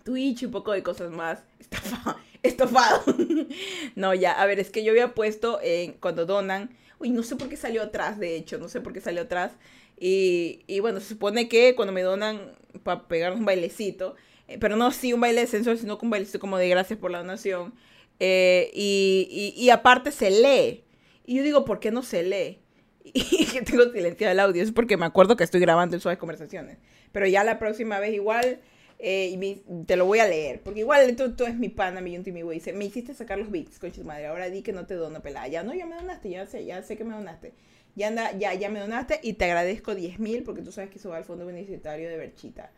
Twitch 0.03 0.43
y 0.43 0.45
un 0.45 0.51
poco 0.51 0.72
de 0.72 0.83
cosas 0.83 1.12
más. 1.12 1.43
Estofado. 2.43 3.03
no, 3.95 4.13
ya, 4.13 4.33
a 4.33 4.45
ver, 4.45 4.60
es 4.60 4.69
que 4.69 4.83
yo 4.83 4.91
había 4.91 5.13
puesto 5.13 5.60
en 5.62 5.93
cuando 5.93 6.25
donan. 6.25 6.69
Uy, 7.00 7.10
no 7.10 7.24
sé 7.24 7.36
por 7.36 7.50
qué 7.50 7.57
salió 7.57 7.81
atrás, 7.81 8.19
de 8.19 8.36
hecho, 8.36 8.57
no 8.57 8.69
sé 8.69 8.81
por 8.81 8.93
qué 8.93 9.01
salió 9.01 9.22
atrás. 9.24 9.53
Y, 10.00 10.63
y 10.67 10.79
bueno, 10.79 11.00
se 11.00 11.07
supone 11.07 11.48
que 11.48 11.75
cuando 11.75 11.93
me 11.93 12.01
donan 12.01 12.53
para 12.83 13.07
pegar 13.07 13.33
un 13.33 13.45
bailecito, 13.45 14.15
eh, 14.48 14.57
pero 14.60 14.75
no 14.75 14.91
sí 14.91 15.13
un 15.13 15.22
baile 15.22 15.41
de 15.41 15.48
sensor, 15.48 15.77
sino 15.77 15.98
un 16.01 16.10
bailecito 16.10 16.39
como 16.39 16.57
de 16.57 16.67
gracias 16.69 17.00
por 17.00 17.12
la 17.12 17.19
donación. 17.19 17.74
Eh, 18.19 18.72
y, 18.74 19.53
y, 19.57 19.62
y, 19.62 19.69
aparte 19.69 20.12
se 20.12 20.29
lee. 20.29 20.83
Y 21.25 21.38
yo 21.38 21.43
digo, 21.43 21.65
¿por 21.65 21.79
qué 21.79 21.91
no 21.91 22.03
se 22.03 22.24
lee? 22.24 22.60
Y 23.13 23.45
que 23.45 23.62
tengo 23.62 23.84
silenciado 23.91 24.32
el 24.32 24.39
audio. 24.39 24.63
Es 24.63 24.71
porque 24.71 24.97
me 24.97 25.06
acuerdo 25.06 25.36
que 25.36 25.43
estoy 25.43 25.60
grabando 25.60 25.95
en 25.95 26.01
suaves 26.01 26.19
conversaciones. 26.19 26.78
Pero 27.12 27.28
ya 27.28 27.43
la 27.43 27.60
próxima 27.60 27.99
vez 27.99 28.13
igual 28.13 28.60
eh, 29.06 29.38
y 29.38 29.84
te 29.84 29.98
lo 29.98 30.06
voy 30.06 30.20
a 30.20 30.28
leer, 30.30 30.62
porque 30.62 30.80
igual 30.80 31.13
tú, 31.18 31.36
tú 31.36 31.44
es 31.44 31.58
mi 31.58 31.68
pana, 31.68 32.00
mi 32.00 32.16
y 32.16 32.32
mi 32.32 32.42
güey. 32.42 32.60
Dice, 32.60 32.72
me 32.72 32.86
hiciste 32.86 33.13
sacar 33.13 33.38
los 33.38 33.52
beats, 33.52 33.78
coche 33.78 34.02
madre. 34.02 34.28
Ahora 34.28 34.50
di 34.50 34.62
que 34.62 34.72
no 34.72 34.86
te 34.86 34.94
dono 34.94 35.22
pelada. 35.22 35.46
Ya 35.50 35.62
no, 35.62 35.74
ya 35.74 35.86
me 35.86 35.96
donaste, 35.98 36.30
ya 36.30 36.46
sé, 36.46 36.63
ya 36.63 36.82
sé 36.84 36.96
que 36.96 37.04
me 37.04 37.13
donaste. 37.13 37.52
Ya 37.96 38.08
anda, 38.08 38.32
ya, 38.38 38.54
ya 38.54 38.70
me 38.70 38.80
donaste 38.80 39.20
y 39.22 39.34
te 39.34 39.44
agradezco 39.44 39.94
10 39.94 40.20
mil 40.20 40.44
porque 40.44 40.62
tú 40.62 40.72
sabes 40.72 40.89
que 40.89 41.00
eso 41.00 41.10
va 41.10 41.18
al 41.18 41.26
Fondo 41.26 41.46
Beneficiario 41.46 42.10
de 42.10 42.16
Berchita. 42.16 42.72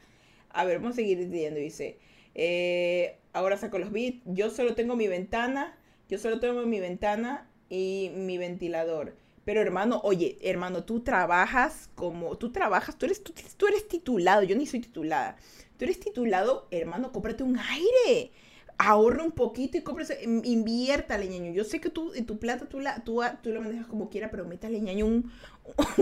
A 0.50 0.66
ver, 0.66 0.80
vamos 0.80 0.94
a 0.94 0.96
seguir 0.96 1.20
diciendo. 1.20 1.60
Dice, 1.60 2.00
eh, 2.34 3.20
ahora 3.32 3.58
saco 3.58 3.78
los 3.78 3.92
beats. 3.92 4.24
Yo 4.26 4.50
solo 4.50 4.74
tengo 4.74 4.96
mi 4.96 5.08
ventana, 5.08 5.78
yo 6.10 6.18
solo 6.18 6.40
tengo 6.40 6.66
mi 6.66 6.80
ventana 6.80 7.48
y 7.70 8.12
mi 8.16 8.40
ventilador. 8.40 9.16
Pero 9.46 9.62
hermano, 9.62 10.02
oye, 10.04 10.40
hermano, 10.42 10.86
tú 10.86 11.02
trabajas 11.02 11.92
como, 11.94 12.36
tú 12.36 12.52
trabajas, 12.52 12.98
tú 12.98 13.06
eres, 13.06 13.24
tú, 13.24 13.32
tú 13.58 13.68
eres 13.68 13.88
titulado, 13.88 14.42
yo 14.42 14.56
ni 14.56 14.66
soy 14.66 14.80
titulada. 14.80 15.38
Tú 15.78 15.86
eres 15.86 16.00
titulado, 16.00 16.68
hermano, 16.72 17.12
cómprate 17.12 17.44
un 17.44 17.58
aire. 17.58 18.32
Ahorra 18.78 19.24
un 19.24 19.32
poquito 19.32 19.78
y 19.78 19.82
cómprate, 19.82 20.24
inviértale, 20.24 21.28
ñaño. 21.28 21.52
Yo 21.52 21.64
sé 21.64 21.80
que 21.80 21.90
tú, 21.90 22.12
tu 22.26 22.40
plata, 22.40 22.68
tú, 22.68 22.80
la, 22.80 23.04
tú, 23.04 23.22
tú 23.42 23.52
lo 23.52 23.62
manejas 23.62 23.88
como 23.88 24.10
quieras, 24.10 24.30
pero 24.32 24.46
métale, 24.46 24.80
ñaño, 24.82 25.06
un, 25.06 25.32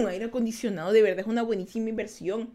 aire 0.07 0.25
acondicionado. 0.25 0.91
De 0.91 1.01
verdad, 1.01 1.21
es 1.21 1.27
una 1.27 1.43
buenísima 1.43 1.89
inversión. 1.89 2.51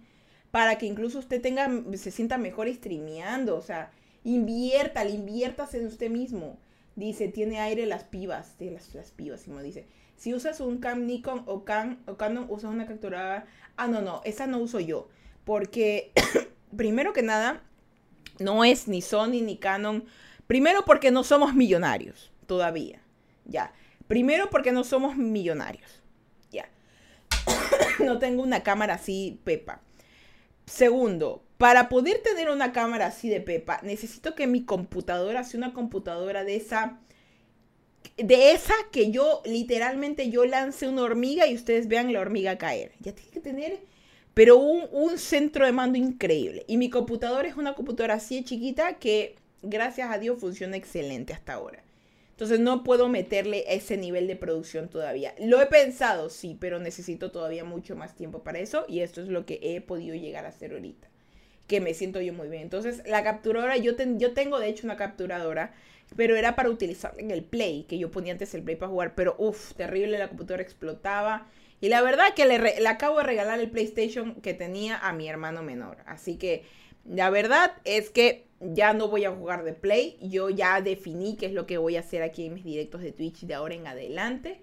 Para 0.50 0.78
que 0.78 0.86
incluso 0.86 1.18
usted 1.18 1.42
tenga, 1.42 1.70
se 1.94 2.10
sienta 2.10 2.38
mejor 2.38 2.72
streameando. 2.72 3.56
O 3.56 3.62
sea, 3.62 3.90
inviértale, 4.24 5.10
inviértase 5.10 5.78
en 5.78 5.86
usted 5.86 6.10
mismo. 6.10 6.58
Dice, 6.96 7.28
tiene 7.28 7.60
aire 7.60 7.86
las 7.86 8.04
pibas. 8.04 8.58
De 8.58 8.70
las, 8.70 8.94
las 8.94 9.10
pibas, 9.12 9.46
me 9.46 9.62
dice. 9.62 9.86
Si 10.16 10.34
usas 10.34 10.60
un 10.60 10.78
Cam 10.78 11.06
Nikon 11.06 11.44
o, 11.46 11.64
Can, 11.64 12.00
o 12.06 12.16
Canon, 12.16 12.46
usas 12.48 12.72
una 12.72 12.86
capturadora. 12.86 13.46
Ah, 13.76 13.86
no, 13.86 14.02
no, 14.02 14.20
esa 14.24 14.48
no 14.48 14.58
uso 14.58 14.80
yo. 14.80 15.08
Porque 15.44 16.10
primero 16.78 17.12
que 17.12 17.22
nada, 17.22 17.60
no 18.38 18.64
es 18.64 18.88
ni 18.88 19.02
Sony 19.02 19.42
ni 19.42 19.58
Canon. 19.58 20.06
Primero 20.46 20.86
porque 20.86 21.10
no 21.10 21.24
somos 21.24 21.54
millonarios 21.54 22.32
todavía. 22.46 23.02
Ya. 23.44 23.74
Primero 24.06 24.48
porque 24.48 24.72
no 24.72 24.84
somos 24.84 25.16
millonarios. 25.16 26.02
Ya. 26.50 26.70
no 27.98 28.18
tengo 28.18 28.42
una 28.42 28.62
cámara 28.62 28.94
así, 28.94 29.40
Pepa. 29.44 29.82
Segundo, 30.64 31.44
para 31.58 31.88
poder 31.88 32.22
tener 32.22 32.48
una 32.48 32.72
cámara 32.72 33.06
así 33.06 33.28
de 33.28 33.40
Pepa, 33.40 33.80
necesito 33.82 34.34
que 34.34 34.46
mi 34.46 34.64
computadora 34.64 35.44
sea 35.44 35.58
una 35.58 35.74
computadora 35.74 36.44
de 36.44 36.56
esa 36.56 37.00
de 38.16 38.52
esa 38.52 38.74
que 38.92 39.10
yo 39.10 39.42
literalmente 39.44 40.30
yo 40.30 40.44
lance 40.44 40.88
una 40.88 41.02
hormiga 41.02 41.46
y 41.46 41.54
ustedes 41.54 41.88
vean 41.88 42.12
la 42.12 42.20
hormiga 42.20 42.56
caer. 42.56 42.92
Ya 43.00 43.12
tiene 43.12 43.30
que 43.30 43.40
tener 43.40 43.80
pero 44.38 44.56
un, 44.56 45.18
centro 45.18 45.66
de 45.66 45.72
mando 45.72 45.98
increíble. 45.98 46.64
Y 46.68 46.76
mi 46.76 46.90
computadora 46.90 47.48
es 47.48 47.56
una 47.56 47.74
computadora 47.74 48.14
así 48.14 48.44
chiquita 48.44 48.94
que 48.98 49.34
gracias 49.62 50.12
a 50.12 50.18
Dios 50.18 50.38
funciona 50.38 50.76
excelente 50.76 51.32
hasta 51.32 51.54
ahora. 51.54 51.82
Entonces 52.30 52.60
no 52.60 52.84
puedo 52.84 53.08
meterle 53.08 53.64
ese 53.66 53.96
nivel 53.96 54.28
de 54.28 54.36
producción 54.36 54.88
todavía. 54.90 55.34
Lo 55.40 55.60
he 55.60 55.66
pensado, 55.66 56.30
sí, 56.30 56.56
pero 56.60 56.78
necesito 56.78 57.32
todavía 57.32 57.64
mucho 57.64 57.96
más 57.96 58.14
tiempo 58.14 58.44
para 58.44 58.60
eso 58.60 58.84
y 58.86 59.00
esto 59.00 59.20
es 59.22 59.26
lo 59.26 59.44
que 59.44 59.58
he 59.60 59.80
podido 59.80 60.14
llegar 60.14 60.44
a 60.44 60.50
hacer 60.50 60.70
ahorita. 60.70 61.08
Que 61.66 61.80
me 61.80 61.92
siento 61.92 62.20
yo 62.20 62.32
muy 62.32 62.46
bien. 62.46 62.62
Entonces 62.62 63.02
la 63.06 63.24
capturadora, 63.24 63.76
yo, 63.76 63.94
yo 64.18 64.34
tengo 64.34 64.60
de 64.60 64.68
hecho 64.68 64.86
una 64.86 64.96
capturadora, 64.96 65.74
pero 66.14 66.36
era 66.36 66.54
para 66.54 66.70
utilizarla 66.70 67.20
en 67.20 67.32
el 67.32 67.42
Play, 67.42 67.86
que 67.88 67.98
yo 67.98 68.12
ponía 68.12 68.34
antes 68.34 68.54
el 68.54 68.62
Play 68.62 68.76
para 68.76 68.92
jugar, 68.92 69.16
pero 69.16 69.34
uff, 69.36 69.74
terrible, 69.74 70.16
la 70.16 70.28
computadora 70.28 70.62
explotaba 70.62 71.48
y 71.80 71.88
la 71.88 72.02
verdad 72.02 72.34
que 72.34 72.46
le, 72.46 72.58
le, 72.58 72.88
acabo 72.88 73.18
de 73.18 73.24
regalar 73.24 73.60
el 73.60 73.70
PlayStation 73.70 74.36
que 74.40 74.54
tenía 74.54 74.98
a 74.98 75.12
mi 75.12 75.28
hermano 75.28 75.62
menor. 75.62 75.98
Así 76.06 76.36
que 76.36 76.64
la 77.04 77.30
verdad 77.30 77.74
es 77.84 78.10
que 78.10 78.46
ya 78.60 78.92
no 78.92 79.08
voy 79.08 79.24
a 79.24 79.30
jugar 79.30 79.64
de 79.64 79.72
Play. 79.72 80.18
Yo 80.20 80.50
ya 80.50 80.80
definí 80.80 81.36
qué 81.36 81.46
es 81.46 81.52
lo 81.52 81.66
que 81.66 81.78
voy 81.78 81.96
a 81.96 82.00
hacer 82.00 82.22
aquí 82.22 82.46
en 82.46 82.54
mis 82.54 82.64
directos 82.64 83.00
de 83.00 83.12
Twitch 83.12 83.42
de 83.42 83.54
ahora 83.54 83.74
en 83.74 83.86
adelante. 83.86 84.60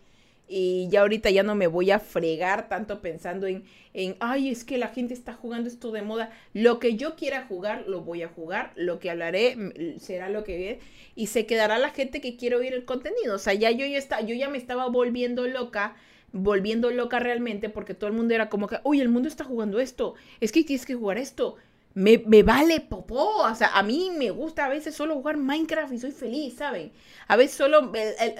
Y 0.47 0.87
ya 0.91 1.01
ahorita 1.01 1.31
ya 1.31 1.41
no 1.41 1.55
me 1.55 1.65
voy 1.65 1.89
a 1.89 1.97
fregar 1.97 2.69
tanto 2.69 3.01
pensando 3.01 3.47
en, 3.47 3.63
en, 3.93 4.15
ay, 4.19 4.49
es 4.49 4.63
que 4.63 4.77
la 4.77 4.89
gente 4.89 5.15
está 5.15 5.33
jugando 5.33 5.69
esto 5.69 5.91
de 5.91 6.03
moda. 6.03 6.31
Lo 6.53 6.79
que 6.79 6.95
yo 6.95 7.15
quiera 7.15 7.47
jugar, 7.47 7.85
lo 7.87 8.01
voy 8.01 8.21
a 8.21 8.27
jugar. 8.27 8.71
Lo 8.75 8.99
que 8.99 9.09
hablaré 9.09 9.95
será 9.99 10.29
lo 10.29 10.43
que 10.43 10.57
ve. 10.57 10.79
Y 11.15 11.27
se 11.27 11.47
quedará 11.47 11.79
la 11.79 11.89
gente 11.89 12.21
que 12.21 12.35
quiere 12.35 12.57
oír 12.57 12.73
el 12.73 12.85
contenido. 12.85 13.35
O 13.35 13.39
sea, 13.39 13.53
ya 13.53 13.71
yo 13.71 13.87
ya, 13.87 13.97
está, 13.97 14.21
yo 14.21 14.35
ya 14.35 14.49
me 14.49 14.59
estaba 14.59 14.87
volviendo 14.87 15.47
loca 15.47 15.95
volviendo 16.35 16.91
loca 16.91 17.17
realmente 17.19 17.69
porque 17.69 17.93
todo 17.93 18.09
el 18.09 18.15
mundo 18.15 18.33
era 18.33 18.49
como 18.49 18.67
que, 18.67 18.79
uy, 18.83 18.99
el 18.99 19.09
mundo 19.09 19.29
está 19.29 19.45
jugando 19.45 19.79
esto, 19.79 20.15
es 20.41 20.51
que 20.51 20.63
tienes 20.63 20.85
que 20.85 20.93
jugar 20.93 21.17
esto. 21.17 21.55
Me, 21.93 22.21
me, 22.27 22.43
vale 22.43 22.81
popó, 22.81 23.37
o 23.43 23.55
sea, 23.55 23.69
a 23.69 23.81
mí 23.81 24.11
me 24.17 24.29
gusta 24.29 24.65
a 24.65 24.69
veces 24.69 24.93
solo 24.93 25.15
jugar 25.15 25.37
Minecraft 25.37 25.93
y 25.93 25.97
soy 25.97 26.11
feliz, 26.11 26.55
¿saben? 26.55 26.91
A 27.29 27.37
veces 27.37 27.55
solo, 27.55 27.93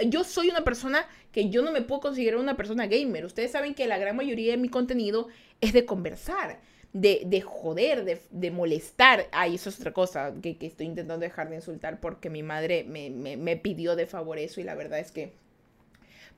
yo 0.08 0.25
soy 0.25 0.49
una 0.49 0.65
persona 0.65 1.05
que 1.31 1.49
yo 1.49 1.62
no 1.62 1.71
me 1.71 1.81
puedo 1.81 2.01
considerar 2.01 2.38
una 2.38 2.58
persona 2.58 2.86
gamer. 2.88 3.25
Ustedes 3.25 3.51
saben 3.51 3.73
que 3.73 3.88
la 3.88 3.97
gran 3.97 4.17
mayoría 4.17 4.51
de 4.51 4.58
mi 4.58 4.67
contenido 4.67 5.29
es 5.62 5.71
de 5.71 5.86
conversar. 5.86 6.60
de, 6.91 7.23
de 7.25 7.41
joder, 7.41 8.05
de, 8.05 8.21
de, 8.31 8.51
molestar. 8.51 9.27
Ay, 9.31 9.55
eso 9.55 9.69
es 9.69 9.79
otra 9.79 9.93
cosa 9.93 10.34
que, 10.41 10.58
que, 10.58 10.65
estoy 10.67 10.86
intentando 10.86 11.21
dejar 11.21 11.49
de 11.49 11.58
insultar 11.58 11.99
porque 11.99 12.29
mi 12.29 12.41
madre 12.43 12.86
me, 12.86 13.10
me, 13.10 13.36
me 13.38 13.58
pidió 13.58 13.95
de 13.97 14.05
favor 14.05 14.38
eso 14.38 14.62
y 14.62 14.63
la 14.63 14.75
verdad 14.75 14.99
es 14.99 15.12
que 15.12 15.34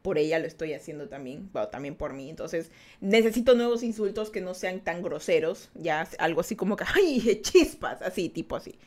por 0.08 0.18
ella 0.18 0.40
lo 0.40 0.48
estoy 0.48 0.72
haciendo 0.72 1.10
también, 1.10 1.50
bueno, 1.52 1.68
también 1.68 1.96
por 1.96 2.14
mí. 2.14 2.30
Entonces, 2.30 2.72
necesito 3.02 3.56
nuevos 3.56 3.84
insultos 3.84 4.30
que 4.30 4.40
no 4.40 4.54
sean 4.54 4.80
tan 4.80 5.04
groseros, 5.04 5.70
ya 5.74 6.08
algo 6.18 6.40
así 6.40 6.56
como 6.56 6.78
que, 6.78 6.86
ay, 6.96 7.42
chispas, 7.42 8.02
así, 8.02 8.30
tipo 8.30 8.56
así. 8.56 8.80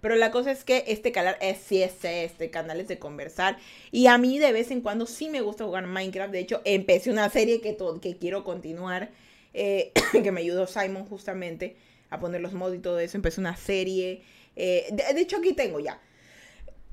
Pero 0.00 0.16
la 0.16 0.32
cosa 0.32 0.50
es 0.50 0.64
que 0.64 0.82
este 0.88 1.12
canal 1.12 1.36
es 1.40 1.58
sí 1.58 1.80
es 1.80 2.04
este 2.04 2.50
canal 2.50 2.80
es 2.80 2.88
de 2.88 2.98
conversar. 2.98 3.56
Y 3.92 4.08
a 4.08 4.18
mí 4.18 4.40
de 4.40 4.50
vez 4.50 4.72
en 4.72 4.80
cuando 4.80 5.06
sí 5.06 5.30
me 5.30 5.42
gusta 5.42 5.64
jugar 5.64 5.86
Minecraft. 5.86 6.32
De 6.32 6.40
hecho, 6.40 6.60
empecé 6.64 7.12
una 7.12 7.30
serie 7.30 7.60
que, 7.60 7.76
que 8.02 8.16
quiero 8.16 8.42
continuar. 8.42 9.12
Eh, 9.52 9.92
que 10.24 10.32
me 10.32 10.40
ayudó 10.40 10.66
Simon 10.66 11.04
justamente 11.04 11.76
a 12.10 12.18
poner 12.18 12.40
los 12.40 12.52
mods 12.52 12.74
y 12.74 12.80
todo 12.80 12.98
eso. 12.98 13.16
Empecé 13.16 13.40
una 13.40 13.54
serie. 13.54 14.22
Eh, 14.56 14.88
de, 14.90 15.20
hecho, 15.20 15.36
aquí 15.36 15.52
tengo 15.52 15.78
ya. 15.78 16.00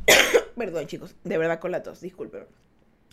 Perdón, 0.56 0.86
chicos. 0.86 1.16
De 1.24 1.40
verdad 1.40 1.60
con 1.60 1.72
la 1.72 1.82
tos. 1.82 2.00
Disculpen. 2.02 2.61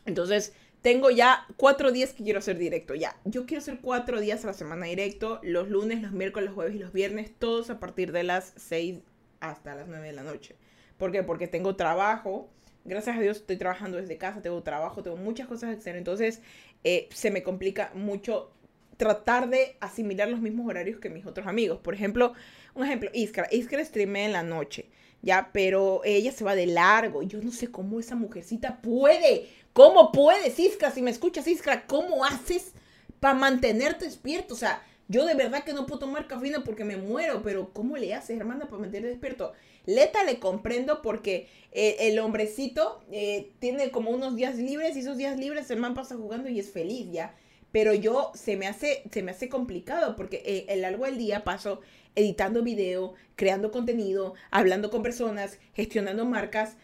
Entonces, 0.09 0.53
tengo 0.83 1.11
ya 1.11 1.47
cuatro 1.57 1.93
días 1.93 2.13
que 2.13 2.25
quiero 2.25 2.41
hacer 2.41 2.59
directo. 2.59 2.95
Ya, 2.95 3.17
yo 3.25 3.47
quiero 3.47 3.61
hacer 3.61 3.79
cuatro 3.81 4.21
días 4.21 4.45
a 4.45 4.49
la 4.49 4.55
semana 4.55 4.87
directo. 4.87 5.41
Los 5.43 5.69
lunes, 5.69 6.03
los 6.03 6.13
miércoles, 6.13 6.47
los 6.47 6.55
jueves 6.55 6.75
y 6.75 6.79
los 6.79 6.93
viernes. 6.93 7.33
Todos 7.39 7.71
a 7.71 7.79
partir 7.79 8.13
de 8.13 8.25
las 8.25 8.53
seis 8.57 8.99
hasta 9.41 9.75
las 9.75 9.89
9 9.89 10.07
de 10.07 10.13
la 10.13 10.23
noche. 10.23 10.57
¿Por 10.97 11.13
qué? 11.13 11.23
Porque 11.23 11.47
tengo 11.47 11.77
trabajo. 11.77 12.51
Gracias 12.85 13.17
a 13.17 13.21
Dios 13.21 13.39
estoy 13.39 13.57
trabajando 13.57 13.99
desde 13.99 14.17
casa, 14.17 14.41
tengo 14.41 14.63
trabajo, 14.63 15.03
tengo 15.03 15.17
muchas 15.17 15.47
cosas 15.47 15.75
que 15.75 15.81
hacer. 15.81 15.97
Entonces 15.97 16.41
eh, 16.85 17.09
se 17.13 17.31
me 17.31 17.43
complica 17.43 17.91
mucho 17.95 18.53
tratar 18.97 19.49
de 19.49 19.77
asimilar 19.81 20.29
los 20.29 20.41
mismos 20.41 20.69
horarios 20.69 20.99
que 20.99 21.11
mis 21.11 21.27
otros 21.27 21.47
amigos. 21.47 21.79
Por 21.79 21.95
ejemplo, 21.95 22.33
un 22.75 22.85
ejemplo, 22.85 23.11
Iskra. 23.13 23.47
Iskra 23.51 23.85
streamea 23.85 24.27
en 24.27 24.33
la 24.33 24.43
noche, 24.43 24.87
¿ya? 25.23 25.51
Pero 25.53 26.03
ella 26.05 26.33
se 26.33 26.45
va 26.45 26.55
de 26.55 26.67
largo. 26.67 27.23
Yo 27.23 27.41
no 27.43 27.51
sé 27.51 27.71
cómo 27.71 28.01
esa 28.01 28.17
mujercita 28.17 28.81
puede. 28.81 29.49
¿Cómo 29.73 30.13
puedes, 30.13 30.59
Iskra? 30.59 30.91
Si 30.91 31.03
me 31.03 31.11
escuchas, 31.11 31.47
Iskra, 31.47 31.87
¿cómo 31.87 32.25
haces 32.25 32.73
para 33.21 33.35
mantenerte 33.35 34.07
despierto? 34.07 34.55
O 34.55 34.57
sea, 34.57 34.83
yo 35.09 35.25
de 35.25 35.35
verdad 35.35 35.65
que 35.65 35.73
no 35.73 35.87
puedo 35.87 36.01
tomar 36.01 36.27
cafeína 36.27 36.65
porque 36.65 36.85
me 36.85 36.97
muero, 36.97 37.43
pero 37.43 37.73
¿cómo 37.73 37.97
le 37.97 38.15
haces, 38.15 38.39
hermana, 38.39 38.67
para 38.67 38.83
mantener 38.83 39.09
despierto? 39.09 39.53
Leta 39.87 40.23
le 40.25 40.39
comprendo 40.39 41.01
porque 41.01 41.49
eh, 41.73 41.97
el 42.01 42.19
hombrecito 42.19 43.01
eh, 43.11 43.53
tiene 43.59 43.91
como 43.91 44.11
unos 44.11 44.37
días 44.37 44.57
libres 44.57 44.97
y 44.97 45.01
esos 45.01 45.17
días 45.17 45.39
libres 45.39 45.71
el 45.71 45.81
pasa 45.95 46.15
jugando 46.15 46.51
y 46.51 46.59
es 46.61 46.71
feliz 46.71 47.11
ya. 47.11 47.35
Pero 47.73 47.95
yo 47.95 48.33
se 48.35 48.57
me 48.57 48.67
hace, 48.67 49.03
se 49.11 49.23
me 49.23 49.31
hace 49.31 49.49
complicado 49.49 50.15
porque 50.15 50.43
eh, 50.45 50.67
el 50.69 50.83
largo 50.83 51.07
del 51.07 51.17
día 51.17 51.43
paso 51.43 51.81
editando 52.19 52.63
video, 52.63 53.15
creando 53.37 53.71
contenido, 53.71 54.35
hablando 54.51 54.91
con 54.91 55.03
personas, 55.03 55.59
gestionando 55.75 56.25
marcas, 56.25 56.77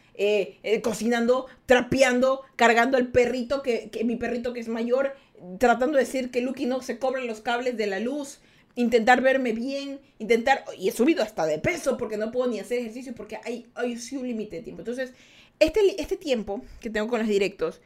cocinando, 0.82 1.46
trapeando, 1.66 2.42
cargando 2.56 2.96
al 2.96 3.08
perrito, 3.08 3.62
que, 3.62 3.90
que 3.90 4.04
mi 4.04 4.16
perrito 4.16 4.52
que 4.52 4.60
es 4.60 4.68
mayor, 4.68 5.14
tratando 5.58 5.98
de 5.98 6.04
decir 6.04 6.30
que 6.30 6.40
Lucky 6.40 6.66
no 6.66 6.80
se 6.82 6.98
cobren 6.98 7.26
los 7.26 7.40
cables 7.40 7.76
de 7.76 7.86
la 7.86 7.98
luz, 7.98 8.40
intentar 8.76 9.20
verme 9.20 9.52
bien, 9.52 10.00
intentar, 10.18 10.64
y 10.78 10.88
he 10.88 10.92
subido 10.92 11.22
hasta 11.22 11.46
de 11.46 11.58
peso 11.58 11.96
porque 11.96 12.16
no 12.16 12.32
puedo 12.32 12.50
ni 12.50 12.60
hacer 12.60 12.78
ejercicio 12.78 13.14
porque 13.14 13.38
hay, 13.44 13.66
hay 13.74 13.98
un 14.12 14.26
límite 14.26 14.56
de 14.56 14.62
tiempo. 14.62 14.82
Entonces, 14.82 15.12
este, 15.60 16.00
este 16.00 16.16
tiempo 16.16 16.62
que 16.80 16.90
tengo 16.90 17.08
con 17.08 17.20
los 17.20 17.28
directos, 17.28 17.80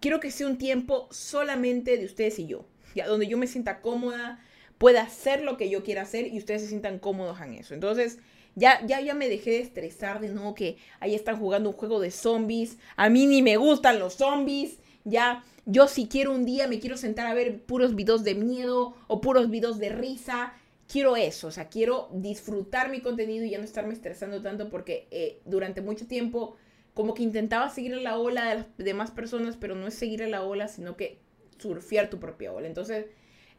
quiero 0.00 0.20
que 0.20 0.30
sea 0.30 0.46
un 0.46 0.58
tiempo 0.58 1.08
solamente 1.10 1.96
de 1.96 2.04
ustedes 2.04 2.38
y 2.38 2.46
yo, 2.46 2.66
ya 2.94 3.06
donde 3.06 3.26
yo 3.26 3.36
me 3.38 3.46
sienta 3.46 3.80
cómoda, 3.80 4.40
pueda 4.78 5.02
hacer 5.02 5.42
lo 5.42 5.56
que 5.56 5.68
yo 5.68 5.82
quiera 5.82 6.02
hacer 6.02 6.26
y 6.28 6.38
ustedes 6.38 6.62
se 6.62 6.68
sientan 6.68 6.98
cómodos 6.98 7.40
en 7.40 7.54
eso. 7.54 7.74
Entonces, 7.74 8.18
ya, 8.54 8.84
ya, 8.86 9.00
ya 9.00 9.14
me 9.14 9.28
dejé 9.28 9.50
de 9.50 9.60
estresar 9.60 10.20
de 10.20 10.30
no 10.30 10.54
que 10.54 10.78
ahí 11.00 11.14
están 11.14 11.38
jugando 11.38 11.70
un 11.70 11.76
juego 11.76 12.00
de 12.00 12.10
zombies. 12.10 12.78
A 12.96 13.08
mí 13.08 13.26
ni 13.26 13.42
me 13.42 13.56
gustan 13.56 13.98
los 13.98 14.14
zombies. 14.14 14.78
Ya 15.04 15.44
yo 15.64 15.86
si 15.86 16.06
quiero 16.06 16.32
un 16.32 16.44
día 16.44 16.66
me 16.66 16.80
quiero 16.80 16.96
sentar 16.96 17.26
a 17.26 17.34
ver 17.34 17.62
puros 17.62 17.94
videos 17.94 18.24
de 18.24 18.34
miedo 18.34 18.94
o 19.06 19.20
puros 19.20 19.50
videos 19.50 19.78
de 19.78 19.90
risa. 19.90 20.54
Quiero 20.90 21.16
eso, 21.16 21.48
o 21.48 21.50
sea, 21.50 21.68
quiero 21.68 22.08
disfrutar 22.14 22.90
mi 22.90 23.02
contenido 23.02 23.44
y 23.44 23.50
ya 23.50 23.58
no 23.58 23.64
estarme 23.64 23.92
estresando 23.92 24.40
tanto 24.40 24.70
porque 24.70 25.06
eh, 25.10 25.42
durante 25.44 25.82
mucho 25.82 26.06
tiempo 26.06 26.56
como 26.94 27.12
que 27.12 27.22
intentaba 27.22 27.68
seguir 27.68 27.94
la 27.98 28.18
ola 28.18 28.48
de 28.48 28.54
las 28.54 28.66
demás 28.78 29.10
personas, 29.10 29.58
pero 29.58 29.74
no 29.74 29.86
es 29.86 29.94
seguir 29.94 30.26
la 30.26 30.42
ola, 30.42 30.66
sino 30.66 30.96
que 30.96 31.20
surfear 31.58 32.08
tu 32.08 32.18
propia 32.18 32.52
ola. 32.52 32.66
Entonces, 32.66 33.06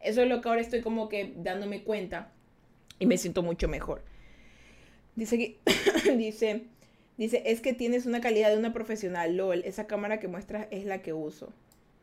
eso 0.00 0.22
es 0.22 0.28
lo 0.28 0.40
que 0.40 0.48
ahora 0.48 0.60
estoy 0.60 0.80
como 0.80 1.08
que 1.08 1.34
dándome 1.36 1.82
cuenta 1.84 2.32
y 2.98 3.06
me 3.06 3.18
siento 3.18 3.42
mucho 3.42 3.66
mejor. 3.66 4.02
Dice 5.16 5.38
que, 5.38 5.58
dice, 6.16 6.66
dice, 7.16 7.42
es 7.46 7.60
que 7.60 7.72
tienes 7.72 8.06
una 8.06 8.20
calidad 8.20 8.50
de 8.50 8.58
una 8.58 8.72
profesional, 8.72 9.36
LOL, 9.36 9.62
esa 9.64 9.86
cámara 9.86 10.20
que 10.20 10.28
muestras 10.28 10.68
es 10.70 10.84
la 10.84 11.02
que 11.02 11.12
uso. 11.12 11.52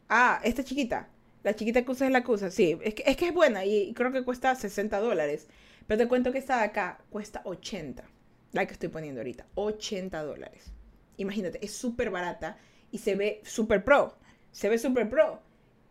Ah, 0.09 0.41
esta 0.43 0.63
chiquita. 0.63 1.07
La 1.43 1.55
chiquita 1.55 1.83
que 1.83 1.91
usa 1.91 2.07
es 2.07 2.13
la 2.13 2.23
que 2.23 2.31
usa. 2.31 2.51
Sí, 2.51 2.77
es 2.81 2.95
que, 2.95 3.03
es 3.05 3.15
que 3.15 3.27
es 3.27 3.33
buena 3.33 3.63
y 3.63 3.93
creo 3.93 4.11
que 4.11 4.23
cuesta 4.23 4.53
60 4.55 4.99
dólares. 4.99 5.47
Pero 5.85 5.99
te 5.99 6.07
cuento 6.07 6.31
que 6.31 6.39
esta 6.39 6.57
de 6.57 6.65
acá 6.65 6.99
cuesta 7.09 7.41
80. 7.45 8.03
La 8.53 8.65
que 8.65 8.73
estoy 8.73 8.89
poniendo 8.89 9.21
ahorita. 9.21 9.45
80 9.55 10.23
dólares. 10.23 10.73
Imagínate, 11.17 11.63
es 11.63 11.71
súper 11.71 12.09
barata 12.09 12.57
y 12.91 12.97
se 12.97 13.15
ve 13.15 13.41
súper 13.43 13.83
pro. 13.83 14.17
Se 14.51 14.67
ve 14.67 14.77
súper 14.77 15.09
pro. 15.09 15.41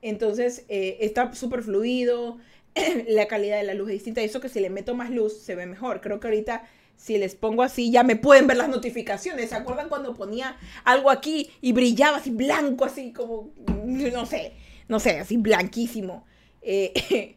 Entonces 0.08 0.64
eh, 0.68 0.98
está 1.00 1.34
súper 1.34 1.62
fluido. 1.62 2.38
la 3.08 3.26
calidad 3.26 3.56
de 3.56 3.64
la 3.64 3.74
luz 3.74 3.88
es 3.88 3.94
distinta. 3.94 4.22
Y 4.22 4.26
eso 4.26 4.40
que 4.40 4.48
si 4.48 4.60
le 4.60 4.70
meto 4.70 4.94
más 4.94 5.10
luz 5.10 5.36
se 5.38 5.56
ve 5.56 5.66
mejor. 5.66 6.00
Creo 6.00 6.20
que 6.20 6.28
ahorita 6.28 6.64
si 6.96 7.18
les 7.18 7.34
pongo 7.34 7.62
así, 7.62 7.90
ya 7.90 8.04
me 8.04 8.14
pueden 8.14 8.46
ver 8.46 8.56
las 8.56 8.68
notificaciones. 8.68 9.50
¿Se 9.50 9.56
acuerdan 9.56 9.88
cuando 9.88 10.14
ponía 10.14 10.56
algo 10.84 11.10
aquí 11.10 11.50
y 11.60 11.72
brillaba 11.72 12.18
así 12.18 12.30
blanco, 12.30 12.84
así 12.84 13.12
como, 13.12 13.50
no 13.84 14.24
sé, 14.26 14.54
no 14.88 15.00
sé, 15.00 15.18
así 15.18 15.36
blanquísimo? 15.36 16.24
Eh, 16.62 17.36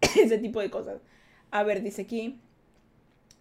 ese 0.00 0.38
tipo 0.38 0.60
de 0.60 0.70
cosas. 0.70 1.02
A 1.50 1.62
ver, 1.62 1.82
dice 1.82 2.02
aquí. 2.02 2.40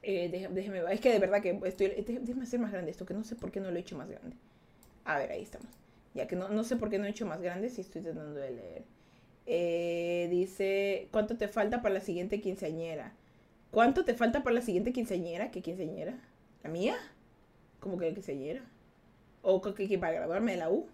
Eh, 0.04 0.30
déjeme, 0.52 0.82
es 0.92 1.00
que 1.00 1.12
de 1.12 1.20
verdad 1.20 1.42
que 1.42 1.58
estoy. 1.64 1.88
Déjeme 1.88 2.44
hacer 2.44 2.60
más 2.60 2.74
grande 2.74 2.92
esto, 2.92 3.06
que 3.06 3.14
no 3.14 3.24
sé 3.24 3.36
por 3.38 3.52
qué 3.52 3.62
no 3.62 3.72
lo 3.72 3.78
he 3.78 3.80
hecho 3.80 3.98
más 3.98 4.10
grande. 4.10 4.36
A 5.06 5.18
ver, 5.18 5.32
ahí 5.32 5.42
estamos. 5.42 5.70
Ya 6.18 6.28
que 6.28 6.36
no, 6.36 6.50
no 6.50 6.64
sé 6.64 6.78
por 6.78 6.90
qué 6.90 6.98
no 6.98 7.06
he 7.06 7.10
hecho 7.10 7.28
más 7.28 7.42
grande 7.42 7.70
si 7.70 7.82
estoy 7.82 8.02
tratando 8.02 8.40
de 8.40 8.50
leer. 8.50 8.86
Eh, 9.46 10.28
dice, 10.32 11.10
¿cuánto 11.12 11.38
te 11.38 11.48
falta 11.48 11.84
para 11.84 11.94
la 11.94 12.02
siguiente 12.02 12.42
quinceañera? 12.42 13.14
¿Cuánto 13.70 14.04
te 14.04 14.16
falta 14.16 14.42
para 14.42 14.56
la 14.56 14.62
siguiente 14.62 14.92
quinceañera? 14.92 15.52
¿Qué 15.52 15.62
quinceañera? 15.62 16.20
¿La 16.64 16.72
mía? 16.72 16.96
¿Cómo 17.80 18.00
que 18.00 18.08
la 18.08 18.14
quinceañera? 18.16 18.64
¿O 19.44 19.62
que, 19.62 20.00
para 20.00 20.14
graduarme 20.14 20.54
de 20.54 20.58
la 20.58 20.72
U? 20.72 20.88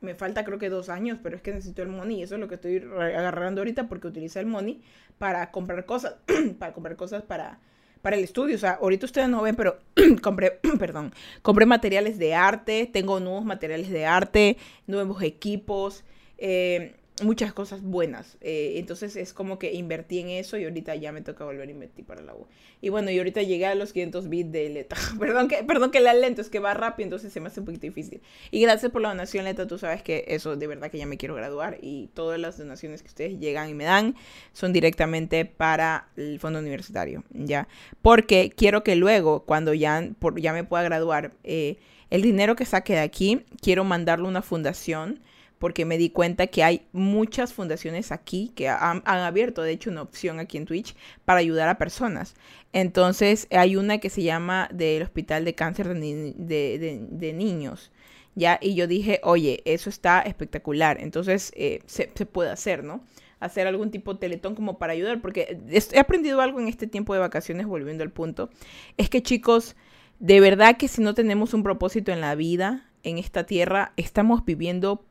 Me 0.00 0.14
falta 0.14 0.46
creo 0.46 0.58
que 0.58 0.70
dos 0.70 0.88
años, 0.88 1.18
pero 1.22 1.36
es 1.36 1.42
que 1.42 1.52
necesito 1.52 1.82
el 1.82 1.88
money 1.88 2.20
y 2.20 2.22
eso 2.22 2.36
es 2.36 2.40
lo 2.40 2.48
que 2.48 2.54
estoy 2.54 2.78
agarrando 2.78 3.60
ahorita 3.60 3.86
porque 3.86 4.08
utilizo 4.08 4.40
el 4.40 4.46
money 4.46 4.82
para 5.18 5.50
comprar 5.50 5.84
cosas, 5.84 6.16
para 6.58 6.72
comprar 6.72 6.96
cosas 6.96 7.22
para, 7.22 7.60
para 8.02 8.16
el 8.16 8.24
estudio. 8.24 8.56
O 8.56 8.58
sea, 8.58 8.78
ahorita 8.80 9.06
ustedes 9.06 9.28
no 9.28 9.42
ven, 9.42 9.56
pero 9.56 9.78
compré, 10.22 10.58
perdón, 10.78 11.12
compré 11.42 11.66
materiales 11.66 12.18
de 12.18 12.34
arte, 12.34 12.88
tengo 12.92 13.20
nuevos 13.20 13.44
materiales 13.44 13.90
de 13.90 14.06
arte, 14.06 14.56
nuevos 14.86 15.22
equipos. 15.22 16.04
Eh, 16.38 16.94
muchas 17.22 17.52
cosas 17.52 17.82
buenas. 17.82 18.36
Eh, 18.40 18.74
entonces 18.76 19.16
es 19.16 19.32
como 19.32 19.58
que 19.58 19.72
invertí 19.72 20.18
en 20.18 20.28
eso 20.28 20.56
y 20.58 20.64
ahorita 20.64 20.94
ya 20.96 21.12
me 21.12 21.22
toca 21.22 21.44
volver 21.44 21.68
a 21.68 21.70
invertir 21.70 22.04
para 22.04 22.22
la 22.22 22.34
U. 22.34 22.46
Y 22.80 22.88
bueno, 22.88 23.10
y 23.10 23.18
ahorita 23.18 23.42
llegué 23.42 23.66
a 23.66 23.74
los 23.74 23.92
500 23.92 24.28
bits 24.28 24.52
de 24.52 24.68
Leta. 24.70 24.96
perdón, 25.18 25.48
que, 25.48 25.62
perdón 25.64 25.90
que 25.90 26.00
la 26.00 26.14
lento, 26.14 26.40
es 26.40 26.48
que 26.48 26.58
va 26.58 26.74
rápido, 26.74 27.06
entonces 27.06 27.32
se 27.32 27.40
me 27.40 27.48
hace 27.48 27.60
un 27.60 27.66
poquito 27.66 27.86
difícil. 27.86 28.20
Y 28.50 28.60
gracias 28.60 28.90
por 28.92 29.02
la 29.02 29.08
donación, 29.10 29.44
Leta. 29.44 29.66
Tú 29.66 29.78
sabes 29.78 30.02
que 30.02 30.24
eso 30.28 30.56
de 30.56 30.66
verdad 30.66 30.90
que 30.90 30.98
ya 30.98 31.06
me 31.06 31.16
quiero 31.16 31.34
graduar 31.34 31.78
y 31.80 32.08
todas 32.14 32.38
las 32.38 32.58
donaciones 32.58 33.02
que 33.02 33.08
ustedes 33.08 33.38
llegan 33.38 33.68
y 33.68 33.74
me 33.74 33.84
dan 33.84 34.14
son 34.52 34.72
directamente 34.72 35.44
para 35.44 36.08
el 36.16 36.38
fondo 36.40 36.58
universitario, 36.58 37.24
¿ya? 37.30 37.68
Porque 38.02 38.52
quiero 38.54 38.82
que 38.82 38.96
luego, 38.96 39.44
cuando 39.44 39.74
ya, 39.74 40.08
por, 40.18 40.40
ya 40.40 40.52
me 40.52 40.64
pueda 40.64 40.82
graduar, 40.82 41.32
eh, 41.44 41.78
el 42.10 42.22
dinero 42.22 42.56
que 42.56 42.64
saque 42.64 42.94
de 42.94 43.00
aquí, 43.00 43.44
quiero 43.62 43.84
mandarlo 43.84 44.26
a 44.26 44.30
una 44.30 44.42
fundación 44.42 45.20
porque 45.60 45.84
me 45.84 45.98
di 45.98 46.08
cuenta 46.08 46.46
que 46.46 46.64
hay 46.64 46.86
muchas 46.92 47.52
fundaciones 47.52 48.12
aquí 48.12 48.50
que 48.56 48.70
han, 48.70 49.02
abierto, 49.04 49.60
de 49.60 49.72
hecho, 49.72 49.90
una 49.90 50.00
opción 50.00 50.40
aquí 50.40 50.56
en 50.56 50.64
Twitch 50.64 50.96
para 51.26 51.40
ayudar 51.40 51.68
a 51.68 51.76
personas. 51.76 52.34
Entonces, 52.72 53.46
hay 53.50 53.76
una 53.76 53.98
que 53.98 54.08
se 54.08 54.22
llama 54.22 54.70
del 54.72 55.02
Hospital 55.02 55.44
de 55.44 55.54
Cáncer 55.54 55.88
de, 55.92 57.32
Niños. 57.36 57.92
¿ya? 58.34 58.58
Y 58.62 58.74
yo 58.74 58.86
dije, 58.86 59.20
oye, 59.22 59.60
eso 59.66 59.90
está 59.90 60.22
espectacular. 60.22 60.98
Entonces, 60.98 61.52
eh, 61.54 61.80
se, 61.84 62.06
puede 62.06 62.48
hacer, 62.48 62.82
¿no? 62.82 63.04
Hacer 63.38 63.66
algún 63.66 63.90
tipo 63.90 64.14
de 64.14 64.20
teletón 64.20 64.54
como 64.54 64.78
para 64.78 64.94
ayudar, 64.94 65.20
porque 65.20 65.58
he 65.68 65.98
aprendido 65.98 66.40
algo 66.40 66.58
en 66.58 66.68
este 66.68 66.86
tiempo 66.86 67.12
de 67.12 67.20
vacaciones, 67.20 67.66
volviendo 67.66 68.02
al 68.02 68.12
punto. 68.12 68.48
Es 68.96 69.10
que, 69.10 69.22
chicos, 69.22 69.76
de 70.20 70.40
verdad 70.40 70.78
que 70.78 70.88
si 70.88 71.02
no 71.02 71.12
tenemos 71.12 71.52
un 71.52 71.62
propósito 71.62 72.12
en 72.12 72.22
la 72.22 72.34
vida, 72.34 72.86
en 73.02 73.18
esta 73.18 73.44
tierra, 73.44 73.92
estamos 73.98 74.42
viviendo 74.46 75.04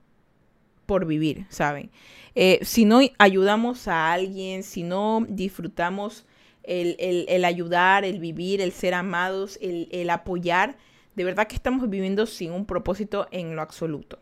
por 0.90 1.06
vivir, 1.06 1.46
¿saben? 1.50 1.92
Eh, 2.34 2.58
si 2.64 2.84
no 2.84 3.00
ayudamos 3.20 3.88
a 3.88 4.12
alguien, 4.12 4.64
si 4.64 4.82
no 4.82 5.24
disfrutamos 5.30 6.26
el, 6.64 7.46
ayudar, 7.46 8.06
el 8.06 8.20
vivir, 8.20 8.60
el 8.60 8.72
ser 8.72 8.96
amados, 8.96 9.60
el, 9.62 9.88
el 9.92 10.10
apoyar. 10.10 10.78
De 11.14 11.24
verdad 11.24 11.46
que 11.46 11.54
estamos 11.54 11.88
viviendo 11.88 12.26
sin 12.26 12.52
un 12.52 12.66
propósito 12.66 13.28
en 13.30 13.56
lo 13.56 13.62
absoluto. 13.62 14.18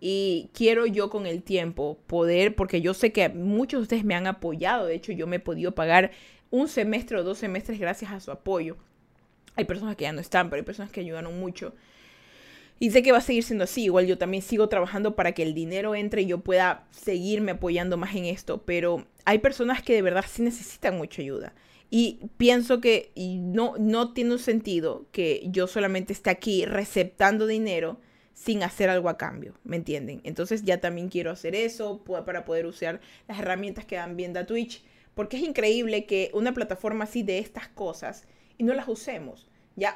Y 0.00 0.48
quiero 0.54 0.86
yo 0.86 1.10
con 1.10 1.26
el 1.26 1.42
tiempo 1.42 1.98
poder, 2.06 2.54
porque 2.54 2.80
yo 2.80 2.94
sé 2.94 3.12
que 3.12 3.28
muchos 3.28 3.80
de 3.80 3.82
ustedes 3.82 4.04
me 4.04 4.14
han 4.14 4.26
apoyado, 4.26 4.86
de 4.86 4.94
hecho 4.94 5.12
yo 5.12 5.26
me 5.26 5.36
he 5.36 5.40
podido 5.40 5.74
pagar 5.74 6.12
un 6.50 6.68
semestre 6.68 7.18
o 7.18 7.22
dos 7.22 7.36
semestres 7.36 7.78
gracias 7.78 8.12
a 8.12 8.20
su 8.20 8.30
apoyo. 8.30 8.78
Hay 9.56 9.66
personas 9.66 9.94
que 9.94 10.04
ya 10.04 10.12
no 10.12 10.22
están, 10.22 10.48
pero 10.48 10.60
hay 10.60 10.64
personas 10.64 10.90
que 10.90 11.00
ayudaron 11.00 11.38
mucho. 11.38 11.74
Y 12.78 12.90
sé 12.90 13.02
que 13.02 13.12
va 13.12 13.18
a 13.18 13.22
seguir 13.22 13.42
siendo 13.42 13.64
así. 13.64 13.84
Igual 13.84 14.06
yo 14.06 14.18
también 14.18 14.42
sigo 14.42 14.68
trabajando 14.68 15.16
para 15.16 15.32
que 15.32 15.42
el 15.42 15.54
dinero 15.54 15.94
entre 15.94 16.22
y 16.22 16.26
yo 16.26 16.38
pueda 16.38 16.86
seguirme 16.90 17.52
apoyando 17.52 17.96
más 17.96 18.14
en 18.14 18.24
esto. 18.24 18.62
Pero 18.64 19.06
hay 19.24 19.38
personas 19.38 19.82
que 19.82 19.94
de 19.94 20.02
verdad 20.02 20.24
sí 20.28 20.42
necesitan 20.42 20.96
mucha 20.96 21.22
ayuda. 21.22 21.54
Y 21.90 22.20
pienso 22.36 22.80
que 22.80 23.12
no, 23.16 23.74
no 23.78 24.12
tiene 24.12 24.32
un 24.32 24.38
sentido 24.38 25.06
que 25.10 25.42
yo 25.46 25.66
solamente 25.66 26.12
esté 26.12 26.30
aquí 26.30 26.66
receptando 26.66 27.46
dinero 27.46 27.98
sin 28.34 28.62
hacer 28.62 28.88
algo 28.88 29.08
a 29.08 29.16
cambio, 29.16 29.54
¿me 29.64 29.76
entienden? 29.76 30.20
Entonces 30.22 30.62
ya 30.62 30.80
también 30.80 31.08
quiero 31.08 31.32
hacer 31.32 31.56
eso 31.56 32.04
para 32.04 32.44
poder 32.44 32.66
usar 32.66 33.00
las 33.26 33.40
herramientas 33.40 33.84
que 33.84 33.96
dan 33.96 34.16
viendo 34.16 34.38
a 34.38 34.46
Twitch, 34.46 34.84
porque 35.14 35.38
es 35.38 35.42
increíble 35.42 36.06
que 36.06 36.30
una 36.34 36.54
plataforma 36.54 37.04
así 37.04 37.24
de 37.24 37.38
estas 37.38 37.68
cosas 37.68 38.28
y 38.56 38.62
no 38.62 38.74
las 38.74 38.86
usemos. 38.86 39.48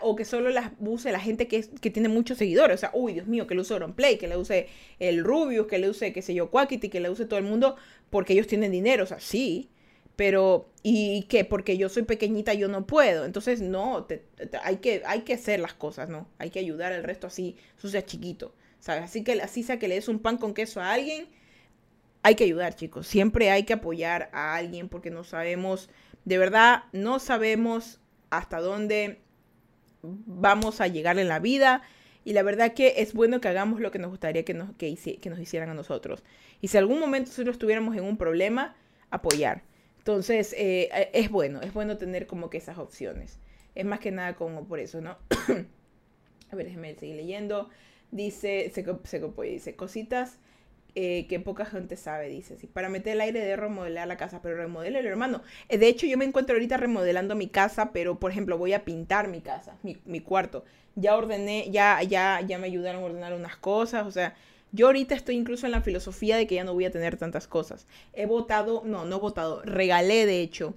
O 0.02 0.16
que 0.16 0.24
solo 0.24 0.50
las 0.50 0.72
use 0.80 1.12
la 1.12 1.20
gente 1.20 1.48
que, 1.48 1.68
que 1.80 1.90
tiene 1.90 2.08
muchos 2.08 2.38
seguidores. 2.38 2.76
O 2.76 2.78
sea, 2.78 2.90
uy, 2.94 3.14
Dios 3.14 3.26
mío, 3.26 3.46
que 3.46 3.54
lo 3.54 3.62
use 3.62 3.78
Play, 3.96 4.18
que 4.18 4.28
le 4.28 4.36
use 4.36 4.68
el 4.98 5.24
Rubius, 5.24 5.66
que 5.66 5.78
le 5.78 5.88
use, 5.88 6.12
qué 6.12 6.22
sé 6.22 6.34
yo, 6.34 6.50
Quackity, 6.50 6.88
que 6.88 7.00
le 7.00 7.10
use 7.10 7.26
todo 7.26 7.38
el 7.38 7.44
mundo 7.44 7.76
porque 8.10 8.32
ellos 8.34 8.46
tienen 8.46 8.72
dinero. 8.72 9.04
O 9.04 9.06
sea, 9.06 9.20
sí, 9.20 9.70
pero 10.16 10.70
¿y 10.82 11.24
qué? 11.24 11.44
Porque 11.44 11.76
yo 11.76 11.88
soy 11.88 12.02
pequeñita, 12.02 12.54
yo 12.54 12.68
no 12.68 12.86
puedo. 12.86 13.24
Entonces, 13.24 13.60
no, 13.60 14.06
hay, 14.62 14.76
que, 14.76 15.02
hay 15.06 15.22
que 15.22 15.34
hacer 15.34 15.60
las 15.60 15.74
cosas, 15.74 16.08
¿no? 16.08 16.28
Hay 16.38 16.50
que 16.50 16.58
ayudar 16.58 16.92
al 16.92 17.02
resto 17.02 17.26
así, 17.26 17.56
eso 17.76 17.88
sea 17.88 18.04
chiquito, 18.04 18.54
¿sabes? 18.78 19.04
Así 19.04 19.24
que 19.24 19.40
así 19.40 19.62
sea 19.62 19.78
que 19.78 19.88
le 19.88 19.96
des 19.96 20.08
un 20.08 20.18
pan 20.18 20.36
con 20.36 20.54
queso 20.54 20.80
a 20.80 20.92
alguien, 20.92 21.26
hay 22.22 22.34
que 22.34 22.44
ayudar, 22.44 22.76
chicos. 22.76 23.06
Siempre 23.06 23.50
hay 23.50 23.64
que 23.64 23.72
apoyar 23.72 24.30
a 24.32 24.54
alguien 24.54 24.88
porque 24.88 25.10
no 25.10 25.24
sabemos, 25.24 25.88
de 26.24 26.38
verdad, 26.38 26.84
no 26.92 27.18
sabemos 27.18 27.98
hasta 28.30 28.60
dónde 28.60 29.20
vamos 30.02 30.80
a 30.80 30.88
llegar 30.88 31.18
en 31.18 31.28
la 31.28 31.38
vida. 31.38 31.82
Y 32.24 32.34
la 32.34 32.42
verdad 32.42 32.74
que 32.74 32.94
es 32.98 33.14
bueno 33.14 33.40
que 33.40 33.48
hagamos 33.48 33.80
lo 33.80 33.90
que 33.90 33.98
nos 33.98 34.10
gustaría 34.10 34.44
que 34.44 34.54
nos, 34.54 34.74
que, 34.76 34.94
que 34.96 35.30
nos 35.30 35.38
hicieran 35.40 35.70
a 35.70 35.74
nosotros. 35.74 36.22
Y 36.60 36.68
si 36.68 36.78
algún 36.78 37.00
momento 37.00 37.30
nosotros 37.30 37.54
estuviéramos 37.54 37.96
en 37.96 38.04
un 38.04 38.16
problema, 38.16 38.76
apoyar. 39.10 39.62
Entonces, 39.98 40.52
eh, 40.54 40.88
eh, 40.92 41.10
es 41.12 41.30
bueno, 41.30 41.60
es 41.62 41.72
bueno 41.72 41.96
tener 41.96 42.26
como 42.26 42.50
que 42.50 42.58
esas 42.58 42.78
opciones. 42.78 43.38
Es 43.74 43.84
más 43.84 44.00
que 44.00 44.10
nada 44.10 44.34
como 44.34 44.66
por 44.66 44.78
eso, 44.78 45.00
¿no? 45.00 45.16
a 46.50 46.56
ver, 46.56 46.66
déjeme 46.66 46.94
seguir 46.94 47.16
leyendo. 47.16 47.68
Dice, 48.10 48.70
se, 48.72 48.84
se 49.04 49.20
dice, 49.42 49.74
cositas 49.74 50.38
eh, 50.94 51.26
que 51.28 51.40
poca 51.40 51.64
gente 51.64 51.96
sabe, 51.96 52.28
dice. 52.28 52.56
Para 52.72 52.88
meter 52.88 53.14
el 53.14 53.20
aire 53.20 53.40
de 53.40 53.56
remodelar 53.56 54.06
la 54.08 54.16
casa, 54.16 54.40
pero 54.42 54.62
el 54.62 55.06
hermano. 55.06 55.42
de 55.68 55.88
hecho, 55.88 56.06
yo 56.06 56.18
me 56.18 56.24
encuentro 56.24 56.54
ahorita 56.54 56.76
remodelando 56.76 57.34
mi 57.34 57.48
casa, 57.48 57.92
pero 57.92 58.18
por 58.18 58.30
ejemplo, 58.30 58.58
voy 58.58 58.72
a 58.72 58.84
pintar 58.84 59.28
mi 59.28 59.40
casa, 59.40 59.76
mi, 59.82 59.98
mi 60.04 60.20
cuarto. 60.20 60.64
Ya 60.94 61.16
ordené, 61.16 61.70
ya, 61.70 62.02
ya, 62.02 62.40
ya 62.40 62.58
me 62.58 62.66
ayudaron 62.66 63.02
a 63.02 63.06
ordenar 63.06 63.32
unas 63.32 63.56
cosas, 63.56 64.06
o 64.06 64.10
sea, 64.10 64.34
yo 64.72 64.86
ahorita 64.86 65.14
estoy 65.14 65.36
incluso 65.36 65.66
en 65.66 65.72
la 65.72 65.82
filosofía 65.82 66.36
de 66.36 66.46
que 66.46 66.54
ya 66.56 66.64
no 66.64 66.72
voy 66.74 66.86
a 66.86 66.90
tener 66.90 67.16
tantas 67.18 67.46
cosas. 67.46 67.86
He 68.14 68.26
votado, 68.26 68.82
no, 68.84 69.04
no 69.04 69.16
he 69.16 69.20
votado, 69.20 69.62
regalé 69.64 70.26
de 70.26 70.40
hecho 70.40 70.74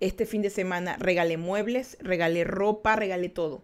este 0.00 0.26
fin 0.26 0.42
de 0.42 0.50
semana, 0.50 0.96
regalé 0.98 1.36
muebles, 1.36 1.98
regalé 2.00 2.44
ropa, 2.44 2.96
regalé 2.96 3.28
todo. 3.28 3.62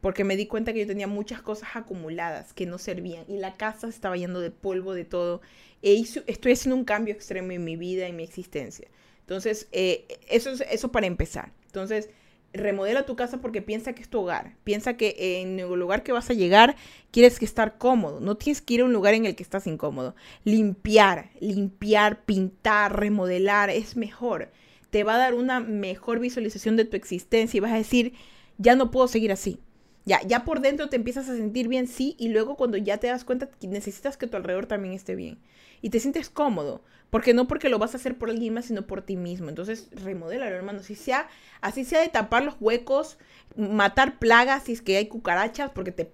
Porque 0.00 0.24
me 0.24 0.36
di 0.36 0.46
cuenta 0.46 0.72
que 0.72 0.80
yo 0.80 0.86
tenía 0.86 1.08
muchas 1.08 1.42
cosas 1.42 1.70
acumuladas 1.74 2.52
que 2.52 2.66
no 2.66 2.78
servían 2.78 3.24
y 3.28 3.38
la 3.38 3.56
casa 3.56 3.88
estaba 3.88 4.16
yendo 4.16 4.40
de 4.40 4.50
polvo, 4.50 4.94
de 4.94 5.04
todo. 5.04 5.40
E 5.82 5.94
estoy 6.26 6.52
haciendo 6.52 6.76
un 6.76 6.84
cambio 6.84 7.14
extremo 7.14 7.52
en 7.52 7.64
mi 7.64 7.76
vida, 7.76 8.06
en 8.06 8.16
mi 8.16 8.22
existencia. 8.22 8.88
Entonces, 9.20 9.68
eh, 9.72 10.06
eso 10.28 10.50
es 10.50 10.64
eso 10.70 10.90
para 10.90 11.06
empezar. 11.06 11.52
Entonces, 11.66 12.08
remodela 12.52 13.04
tu 13.06 13.16
casa 13.16 13.40
porque 13.40 13.62
piensa 13.62 13.92
que 13.92 14.02
es 14.02 14.08
tu 14.08 14.20
hogar. 14.20 14.54
Piensa 14.64 14.96
que 14.96 15.40
en 15.40 15.58
el 15.60 15.68
lugar 15.68 16.02
que 16.02 16.12
vas 16.12 16.30
a 16.30 16.34
llegar 16.34 16.76
quieres 17.10 17.38
que 17.38 17.44
estar 17.44 17.78
cómodo. 17.78 18.20
No 18.20 18.36
tienes 18.36 18.62
que 18.62 18.74
ir 18.74 18.80
a 18.80 18.84
un 18.84 18.92
lugar 18.92 19.14
en 19.14 19.26
el 19.26 19.36
que 19.36 19.42
estás 19.42 19.66
incómodo. 19.66 20.14
Limpiar, 20.44 21.30
limpiar, 21.40 22.24
pintar, 22.24 22.98
remodelar 22.98 23.70
es 23.70 23.96
mejor. 23.96 24.50
Te 24.90 25.04
va 25.04 25.16
a 25.16 25.18
dar 25.18 25.34
una 25.34 25.60
mejor 25.60 26.18
visualización 26.20 26.76
de 26.76 26.84
tu 26.86 26.96
existencia 26.96 27.58
y 27.58 27.60
vas 27.60 27.72
a 27.72 27.76
decir, 27.76 28.14
ya 28.56 28.74
no 28.74 28.90
puedo 28.90 29.08
seguir 29.08 29.32
así. 29.32 29.60
Ya, 30.08 30.22
ya 30.26 30.42
por 30.46 30.60
dentro 30.60 30.88
te 30.88 30.96
empiezas 30.96 31.28
a 31.28 31.36
sentir 31.36 31.68
bien, 31.68 31.86
sí, 31.86 32.16
y 32.18 32.28
luego 32.28 32.56
cuando 32.56 32.78
ya 32.78 32.96
te 32.96 33.08
das 33.08 33.24
cuenta 33.26 33.50
que 33.50 33.66
necesitas 33.66 34.16
que 34.16 34.26
tu 34.26 34.38
alrededor 34.38 34.64
también 34.64 34.94
esté 34.94 35.14
bien. 35.14 35.38
Y 35.82 35.90
te 35.90 36.00
sientes 36.00 36.30
cómodo. 36.30 36.82
Porque 37.10 37.34
no 37.34 37.46
porque 37.46 37.68
lo 37.68 37.78
vas 37.78 37.92
a 37.92 37.98
hacer 37.98 38.16
por 38.16 38.30
alguien 38.30 38.54
más, 38.54 38.66
sino 38.66 38.86
por 38.86 39.02
ti 39.02 39.16
mismo. 39.16 39.50
Entonces, 39.50 39.88
remodélalo, 39.92 40.56
hermano. 40.56 40.82
Si 40.82 40.94
sea, 40.94 41.28
así 41.60 41.84
sea 41.84 42.00
de 42.00 42.08
tapar 42.08 42.42
los 42.42 42.56
huecos, 42.58 43.18
matar 43.54 44.18
plagas 44.18 44.64
si 44.64 44.72
es 44.72 44.80
que 44.80 44.96
hay 44.96 45.08
cucarachas, 45.08 45.70
porque 45.72 45.92
te, 45.92 46.10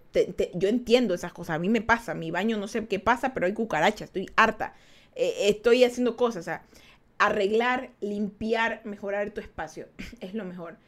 yo 0.54 0.68
entiendo 0.68 1.14
esas 1.14 1.32
cosas. 1.32 1.56
A 1.56 1.58
mí 1.60 1.68
me 1.68 1.80
pasa, 1.80 2.14
mi 2.14 2.32
baño 2.32 2.56
no 2.58 2.66
sé 2.66 2.86
qué 2.86 2.98
pasa, 2.98 3.32
pero 3.32 3.46
hay 3.46 3.52
cucarachas, 3.54 4.08
estoy 4.08 4.28
harta. 4.34 4.74
Eh, 5.14 5.34
estoy 5.48 5.84
haciendo 5.84 6.16
cosas, 6.16 6.48
arreglar, 7.18 7.90
limpiar, 8.00 8.80
mejorar 8.84 9.30
tu 9.30 9.40
espacio 9.40 9.86
es 10.20 10.34
lo 10.34 10.44
mejor. 10.44 10.78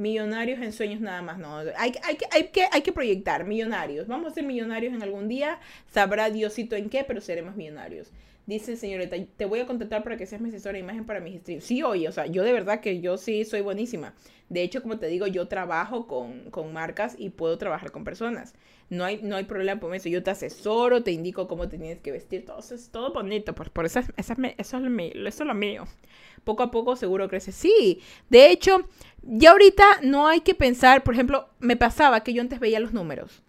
Millonarios 0.00 0.60
en 0.60 0.72
sueños 0.72 1.02
nada 1.02 1.20
más, 1.20 1.36
no. 1.36 1.58
Hay, 1.58 1.92
hay, 2.02 2.16
hay, 2.32 2.44
que, 2.48 2.64
hay 2.72 2.80
que 2.80 2.90
proyectar, 2.90 3.44
millonarios. 3.44 4.06
Vamos 4.06 4.32
a 4.32 4.34
ser 4.34 4.44
millonarios 4.44 4.94
en 4.94 5.02
algún 5.02 5.28
día, 5.28 5.60
sabrá 5.92 6.30
Diosito 6.30 6.74
en 6.74 6.88
qué, 6.88 7.04
pero 7.04 7.20
seremos 7.20 7.54
millonarios. 7.54 8.10
Dice 8.46 8.78
señorita, 8.78 9.16
te 9.36 9.44
voy 9.44 9.60
a 9.60 9.66
contratar 9.66 10.02
para 10.02 10.16
que 10.16 10.24
seas 10.24 10.40
mi 10.40 10.48
asesora 10.48 10.72
de 10.72 10.78
imagen 10.78 11.04
para 11.04 11.20
mis 11.20 11.38
streams. 11.42 11.64
Sí, 11.64 11.82
oye, 11.82 12.08
o 12.08 12.12
sea, 12.12 12.24
yo 12.24 12.42
de 12.42 12.52
verdad 12.54 12.80
que 12.80 13.02
yo 13.02 13.18
sí 13.18 13.44
soy 13.44 13.60
buenísima. 13.60 14.14
De 14.48 14.62
hecho, 14.62 14.80
como 14.80 14.98
te 14.98 15.06
digo, 15.06 15.26
yo 15.26 15.48
trabajo 15.48 16.06
con, 16.06 16.50
con 16.50 16.72
marcas 16.72 17.14
y 17.18 17.28
puedo 17.28 17.58
trabajar 17.58 17.92
con 17.92 18.02
personas. 18.02 18.54
No 18.90 19.04
hay, 19.04 19.20
no 19.22 19.36
hay 19.36 19.44
problema 19.44 19.80
por 19.80 19.94
eso. 19.94 20.08
Yo 20.08 20.22
te 20.22 20.30
asesoro, 20.30 21.02
te 21.02 21.12
indico 21.12 21.48
cómo 21.48 21.68
te 21.68 21.78
tienes 21.78 22.00
que 22.00 22.12
vestir. 22.12 22.44
Todo 22.44 22.58
eso 22.58 22.74
es 22.74 22.90
todo 22.90 23.12
bonito. 23.12 23.54
Pues 23.54 23.70
por 23.70 23.86
eso, 23.86 24.00
eso, 24.00 24.12
es, 24.16 24.30
eso, 24.58 24.76
es 24.76 24.82
lo 24.82 24.90
mío, 24.90 25.12
eso 25.14 25.44
es 25.44 25.46
lo 25.46 25.54
mío. 25.54 25.84
Poco 26.44 26.62
a 26.62 26.70
poco 26.70 26.96
seguro 26.96 27.28
crece. 27.28 27.52
Sí, 27.52 28.00
de 28.28 28.50
hecho, 28.50 28.88
ya 29.22 29.52
ahorita 29.52 30.00
no 30.02 30.26
hay 30.26 30.40
que 30.40 30.54
pensar, 30.54 31.04
por 31.04 31.14
ejemplo, 31.14 31.48
me 31.60 31.76
pasaba 31.76 32.22
que 32.24 32.34
yo 32.34 32.42
antes 32.42 32.60
veía 32.60 32.80
los 32.80 32.92
números 32.92 33.42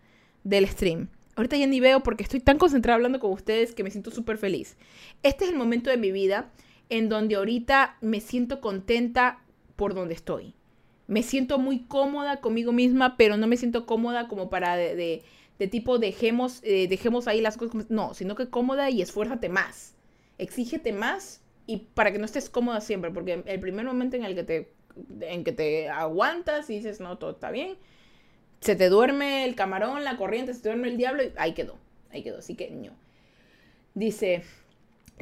del 0.44 0.68
stream 0.68 1.10
Ahorita 1.36 1.58
ya 1.58 1.68
ni 1.68 1.80
veo 1.80 2.04
porque 2.04 2.24
estoy 2.24 2.40
tan 2.40 2.58
concentrada 2.58 2.96
hablando 2.96 3.20
con 3.20 3.32
ustedes 3.32 3.74
que 3.74 3.84
me 3.84 3.92
siento 3.92 4.12
súper 4.12 4.38
feliz. 4.38 4.78
Este 5.24 5.46
es 5.46 5.52
el 5.52 5.58
momento 5.58 5.90
de 5.90 5.98
mi 5.98 6.12
vida 6.12 6.52
en 6.90 7.10
donde 7.10 7.36
ahorita 7.36 7.98
me 8.02 8.20
siento 8.20 8.60
contenta 8.60 9.40
por 9.76 9.94
donde 9.94 10.14
estoy. 10.14 10.54
Me 11.08 11.24
siento 11.24 11.60
muy 11.60 11.80
cómoda 11.80 12.40
conmigo 12.42 12.72
misma, 12.72 13.18
pero 13.18 13.38
no 13.38 13.48
me 13.48 13.58
siento 13.58 13.86
cómoda 13.86 14.28
como 14.28 14.50
para 14.50 14.76
de, 14.76 15.24
tipo 15.70 16.00
dejemos, 16.00 16.62
eh, 16.64 16.88
dejemos 16.88 17.28
ahí 17.28 17.42
las 17.42 17.58
cosas. 17.58 17.90
No, 17.90 18.14
sino 18.14 18.36
que 18.36 18.50
cómoda 18.50 18.90
y 18.90 19.02
esfuérzate 19.02 19.50
más. 19.50 19.96
Exígete 20.38 20.94
más 20.94 21.42
y 21.68 21.78
para 21.94 22.12
que 22.12 22.20
no 22.20 22.26
estés 22.26 22.50
cómoda 22.50 22.82
siempre, 22.82 23.12
porque 23.12 23.44
el 23.46 23.60
primer 23.60 23.86
momento 23.86 24.16
en 24.16 24.24
el 24.24 24.36
que 24.36 24.44
te, 24.44 24.74
en 25.22 25.44
que 25.44 25.52
te 25.52 25.90
aguantas 25.90 26.70
y 26.70 26.78
dices, 26.78 27.00
no, 27.00 27.18
todo 27.18 27.32
está 27.32 27.52
bien, 27.52 27.78
se 28.60 28.76
te 28.76 28.90
duerme 28.90 29.46
el 29.46 29.56
camarón, 29.56 30.04
la 30.04 30.18
corriente, 30.18 30.54
se 30.54 30.62
te 30.62 30.70
duerme 30.70 30.90
el 30.90 30.98
diablo 30.98 31.24
y 31.24 31.32
ahí 31.38 31.54
quedó, 31.54 31.78
ahí 32.12 32.24
quedó, 32.24 32.40
así 32.40 32.56
que 32.56 32.70
no. 32.72 32.94
Dice, 33.94 34.44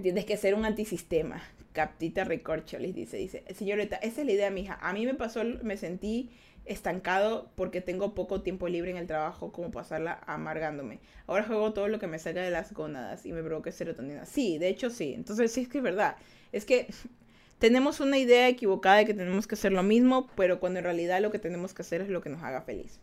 tienes 0.02 0.26
que 0.26 0.38
ser 0.38 0.56
un 0.56 0.66
antisistema. 0.66 1.42
Captita 1.74 2.24
les 2.26 2.96
dice, 2.96 3.18
dice, 3.18 3.44
señorita, 3.54 3.98
esa 3.98 4.22
es 4.22 4.26
la 4.28 4.34
idea, 4.34 4.50
mija. 4.50 4.80
A 4.82 4.94
mí 4.94 5.06
me 5.06 5.14
pasó, 5.14 5.44
me 5.44 5.78
sentí 5.78 6.32
estancado 6.66 7.50
porque 7.56 7.82
tengo 7.82 8.14
poco 8.14 8.42
tiempo 8.42 8.68
libre 8.68 8.92
en 8.92 8.98
el 8.98 9.08
trabajo 9.08 9.52
como 9.52 9.72
pasarla 9.72 10.22
amargándome. 10.26 11.00
Ahora 11.28 11.44
juego 11.44 11.74
todo 11.74 11.88
lo 11.88 12.00
que 12.00 12.08
me 12.08 12.20
salga 12.20 12.42
de 12.42 12.52
las 12.52 12.74
gónadas 12.74 13.26
y 13.26 13.34
me 13.34 13.44
provoca 13.44 13.72
serotonina. 13.72 14.26
Sí, 14.26 14.58
de 14.58 14.70
hecho 14.70 14.90
sí. 14.90 15.14
Entonces 15.14 15.52
sí 15.52 15.62
es 15.62 15.68
que 15.68 15.80
es 15.80 15.84
verdad. 15.84 16.16
Es 16.52 16.66
que 16.66 16.88
tenemos 17.60 18.00
una 18.00 18.18
idea 18.18 18.48
equivocada 18.48 18.98
de 18.98 19.06
que 19.06 19.14
tenemos 19.14 19.48
que 19.48 19.56
hacer 19.56 19.72
lo 19.72 19.84
mismo, 19.84 20.28
pero 20.36 20.60
cuando 20.60 20.80
en 20.80 20.86
realidad 20.86 21.22
lo 21.22 21.32
que 21.32 21.40
tenemos 21.40 21.74
que 21.74 21.82
hacer 21.82 22.02
es 22.02 22.10
lo 22.10 22.22
que 22.22 22.30
nos 22.30 22.44
haga 22.44 22.62
feliz. 22.62 23.00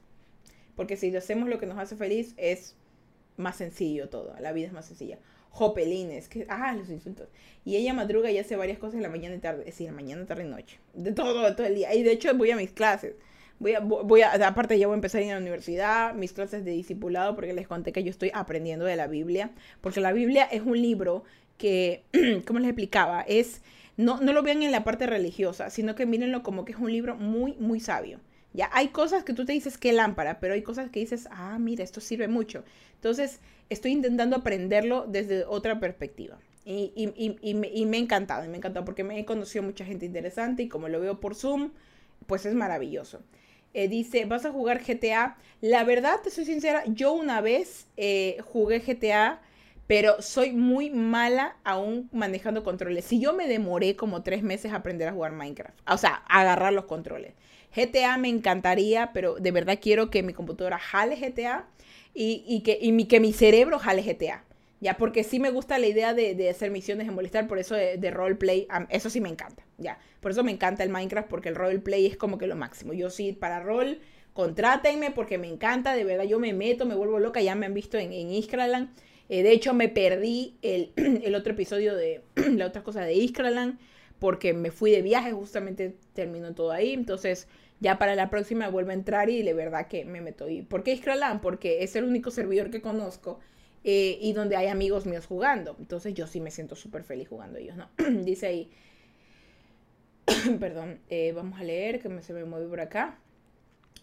Porque 0.77 0.97
si 0.97 1.15
hacemos 1.17 1.49
lo 1.49 1.59
que 1.59 1.67
nos 1.67 1.79
hace 1.79 1.97
feliz, 1.97 2.35
es 2.37 2.77
más 3.37 3.57
sencillo 3.57 4.09
todo. 4.09 4.35
La 4.41 4.53
vida 4.53 4.67
es 4.67 4.73
más 4.73 4.87
sencilla. 4.87 5.19
Jopelines, 5.51 6.29
que, 6.29 6.47
ah, 6.49 6.75
los 6.75 6.91
insultos. 6.91 7.29
Y 7.65 7.77
ella 7.77 7.95
madruga 7.95 8.31
y 8.31 8.39
hace 8.39 8.57
varias 8.57 8.79
cosas 8.79 8.97
en 8.97 9.03
la 9.03 9.09
mañana 9.09 9.35
y 9.35 9.39
tarde. 9.39 9.61
Es 9.61 9.79
decir, 9.79 9.91
mañana, 9.93 10.27
tarde 10.27 10.45
y 10.45 10.49
noche. 10.49 10.79
De 10.95 11.13
todo, 11.13 11.55
todo 11.55 11.67
el 11.67 11.75
día. 11.75 11.95
Y 11.95 12.03
de 12.03 12.13
hecho 12.13 12.35
voy 12.35 12.51
a 12.51 12.57
mis 12.57 12.73
clases. 12.73 13.15
Voy 13.59 13.75
a, 13.75 13.81
voy 13.81 14.21
a, 14.21 14.33
aparte 14.47 14.79
ya 14.79 14.87
voy 14.87 14.95
a 14.95 14.97
empezar 14.97 15.23
a 15.23 15.27
la 15.27 15.39
universidad, 15.39 16.15
mis 16.15 16.33
clases 16.33 16.65
de 16.65 16.73
discipulado, 16.73 17.35
porque 17.35 17.55
les 17.55 17.67
conté 17.67 17.91
que 17.93 18.05
yo 18.05 18.11
estoy 18.11 18.31
aprendiendo 18.35 18.85
de 18.85 18.97
la 18.97 19.07
Biblia. 19.07 19.51
Porque 19.81 20.01
la 20.01 20.13
Biblia 20.13 20.45
es 20.45 20.63
un 20.63 20.81
libro 20.81 21.25
que, 21.57 22.05
¿cómo 22.47 22.59
les 22.59 22.69
explicaba? 22.69 23.23
Es, 23.23 23.63
no, 23.97 24.21
no 24.21 24.33
lo 24.33 24.43
vean 24.43 24.63
en 24.63 24.73
la 24.73 24.85
parte 24.85 25.07
religiosa, 25.07 25.71
sino 25.71 25.95
que 25.95 26.05
mírenlo 26.07 26.43
como 26.43 26.65
que 26.65 26.73
es 26.73 26.79
un 26.79 26.93
libro 26.93 27.17
muy, 27.17 27.55
muy 27.55 27.81
sabio. 27.81 28.21
Ya 28.57 28.71
hay 28.73 28.89
cosas 28.89 29.23
que 29.23 29.35
tú 29.35 29.45
te 29.45 29.53
dices 29.53 29.77
que 29.77 29.93
lámpara, 29.93 30.41
pero 30.41 30.55
hay 30.55 30.63
cosas 30.63 30.91
que 30.91 31.01
dices, 31.01 31.29
ah, 31.31 31.59
mira, 31.59 31.85
esto 31.85 32.01
sirve 32.01 32.27
mucho. 32.27 32.65
Entonces, 32.95 33.41
estoy 33.69 33.93
intentando 33.93 34.35
aprenderlo 34.37 35.05
desde 35.07 35.45
otra 35.45 35.79
perspectiva. 35.79 36.39
Y, 36.65 36.91
y, 36.97 37.37
y, 37.43 37.55
me, 37.55 37.69
y, 37.69 37.85
me, 37.85 37.99
ha 37.99 38.01
encantado, 38.01 38.45
me 38.49 38.55
ha 38.55 38.57
encantado 38.57 38.85
porque 38.87 39.05
me 39.05 39.21
he 39.21 39.25
conocido 39.27 39.63
mucha 39.63 39.85
gente 39.85 40.07
interesante 40.07 40.65
y 40.65 40.69
como 40.69 40.89
lo 40.89 41.01
veo 41.01 41.21
por 41.21 41.35
Zoom, 41.35 41.71
pues 42.27 42.47
es 42.47 42.55
maravilloso. 42.55 43.21
Eh, 43.75 43.89
dice, 43.89 44.25
¿vas 44.25 44.47
a 44.47 44.53
jugar 44.53 44.83
GTA? 44.83 45.37
La 45.61 45.85
verdad, 45.85 46.21
te 46.25 46.31
soy 46.31 46.47
sincera, 46.47 46.83
yo 46.87 47.13
una 47.13 47.43
vez 47.43 47.87
eh, 47.99 48.39
jugué 48.43 48.81
GTA, 48.81 49.43
pero 49.87 50.21
soy 50.23 50.53
muy 50.53 50.89
mala 50.89 51.57
aún 51.63 52.09
manejando 52.11 52.65
controles. 52.65 53.05
Si 53.05 53.21
yo 53.21 53.35
me 53.35 53.47
demoré 53.47 53.95
como 53.95 54.23
tres 54.23 54.43
meses 54.43 54.73
a 54.73 54.77
aprender 54.77 55.09
a 55.09 55.13
jugar 55.13 55.33
Minecraft, 55.33 55.79
o 55.89 55.99
sea, 55.99 56.23
a 56.27 56.41
agarrar 56.41 56.73
los 56.73 56.87
controles. 56.87 57.35
GTA 57.77 58.17
me 58.17 58.29
encantaría, 58.29 59.13
pero 59.13 59.35
de 59.35 59.51
verdad 59.51 59.79
quiero 59.81 60.11
que 60.11 60.23
mi 60.23 60.33
computadora 60.33 60.79
jale 60.79 61.17
GTA 61.17 61.69
y, 62.15 62.63
que, 62.63 62.79
y 62.81 62.93
mi, 62.93 63.05
que 63.05 63.21
mi 63.21 63.33
cerebro 63.33 63.79
jale 63.79 64.03
GTA. 64.03 64.43
Ya, 64.81 64.99
porque 64.99 65.25
sí 65.25 65.41
me 65.41 65.51
gusta 65.51 65.79
la 65.79 65.87
idea 65.87 66.13
de, 66.13 66.49
hacer 66.51 66.71
misiones 66.71 67.09
en 67.09 67.15
molestar, 67.15 67.49
por 67.49 67.59
eso 67.59 67.75
de, 67.75 68.11
roleplay, 68.11 68.67
eso 68.91 69.09
sí 69.09 69.21
me 69.21 69.29
encanta, 69.29 69.65
ya. 69.79 69.99
Por 70.21 70.31
eso 70.33 70.45
me 70.45 70.53
encanta 70.53 70.83
el 70.83 70.91
Minecraft, 70.91 71.29
porque 71.29 71.49
el 71.49 71.55
roleplay 71.55 72.07
es 72.07 72.17
como 72.17 72.37
que 72.37 72.47
lo 72.47 72.57
máximo. 72.57 72.93
Yo 72.93 73.09
sí, 73.09 73.33
para 73.33 73.61
rol, 73.61 74.01
contrátenme, 74.35 75.13
porque 75.13 75.39
me 75.39 75.49
encanta, 75.49 75.95
de 75.95 76.05
verdad, 76.05 76.25
yo 76.25 76.39
me 76.39 76.53
meto, 76.53 76.85
me 76.85 76.95
vuelvo 76.95 77.19
loca, 77.19 77.41
ya 77.41 77.55
me 77.55 77.67
han 77.67 77.75
visto 77.75 77.97
en, 77.97 78.13
en 78.13 78.31
Iskraland. 78.31 78.91
Eh, 79.29 79.43
de 79.43 79.53
hecho, 79.53 79.73
me 79.73 79.89
perdí 79.89 80.57
el, 80.61 80.93
el 80.97 81.35
otro 81.35 81.55
episodio 81.55 81.97
de 81.97 82.23
la 82.37 82.67
otra 82.67 82.83
cosa 82.83 83.01
de 83.01 83.15
Iskraland, 83.15 83.79
porque 84.19 84.53
me 84.53 84.71
fui 84.71 84.91
de 84.91 85.01
viaje, 85.01 85.33
justamente 85.33 85.97
terminó 86.13 86.55
todo 86.55 86.73
ahí, 86.73 86.93
entonces 86.93 87.49
ya 87.81 87.99
para 87.99 88.15
la 88.15 88.31
próxima 88.31 88.69
vuelvo 88.69 88.91
a 88.91 88.95
entrar 88.95 89.29
y 89.31 89.43
de 89.43 89.55
verdad 89.55 89.89
que 89.89 90.05
me 90.05 90.21
meto. 90.21 90.49
¿Y 90.49 90.63
por 90.63 90.83
qué 90.83 90.93
Iskraland? 90.93 91.41
Porque 91.41 91.83
es 91.83 91.97
el 91.97 92.05
único 92.05 92.31
servidor 92.31 92.71
que 92.71 92.81
conozco 92.81 93.41
eh, 93.85 94.19
y 94.21 94.33
donde 94.33 94.57
hay 94.57 94.69
amigos 94.69 95.07
míos 95.07 95.27
jugando. 95.27 95.77
Entonces 95.79 96.15
yo 96.15 96.27
sí 96.27 96.41
me 96.41 96.51
siento 96.51 96.75
súper 96.75 97.05
feliz 97.05 97.29
jugando 97.29 97.59
ellos, 97.59 97.77
¿no? 97.77 97.89
Dice 98.25 98.47
ahí, 98.47 98.71
perdón, 100.61 101.01
eh, 101.11 101.33
vamos 101.33 101.61
a 101.61 101.65
leer 101.65 102.01
que 102.01 102.09
me, 102.09 102.23
se 102.23 102.33
me 102.33 102.45
mueve 102.45 102.67
por 102.67 102.81
acá. 102.81 103.19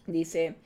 Dice, 0.06 0.56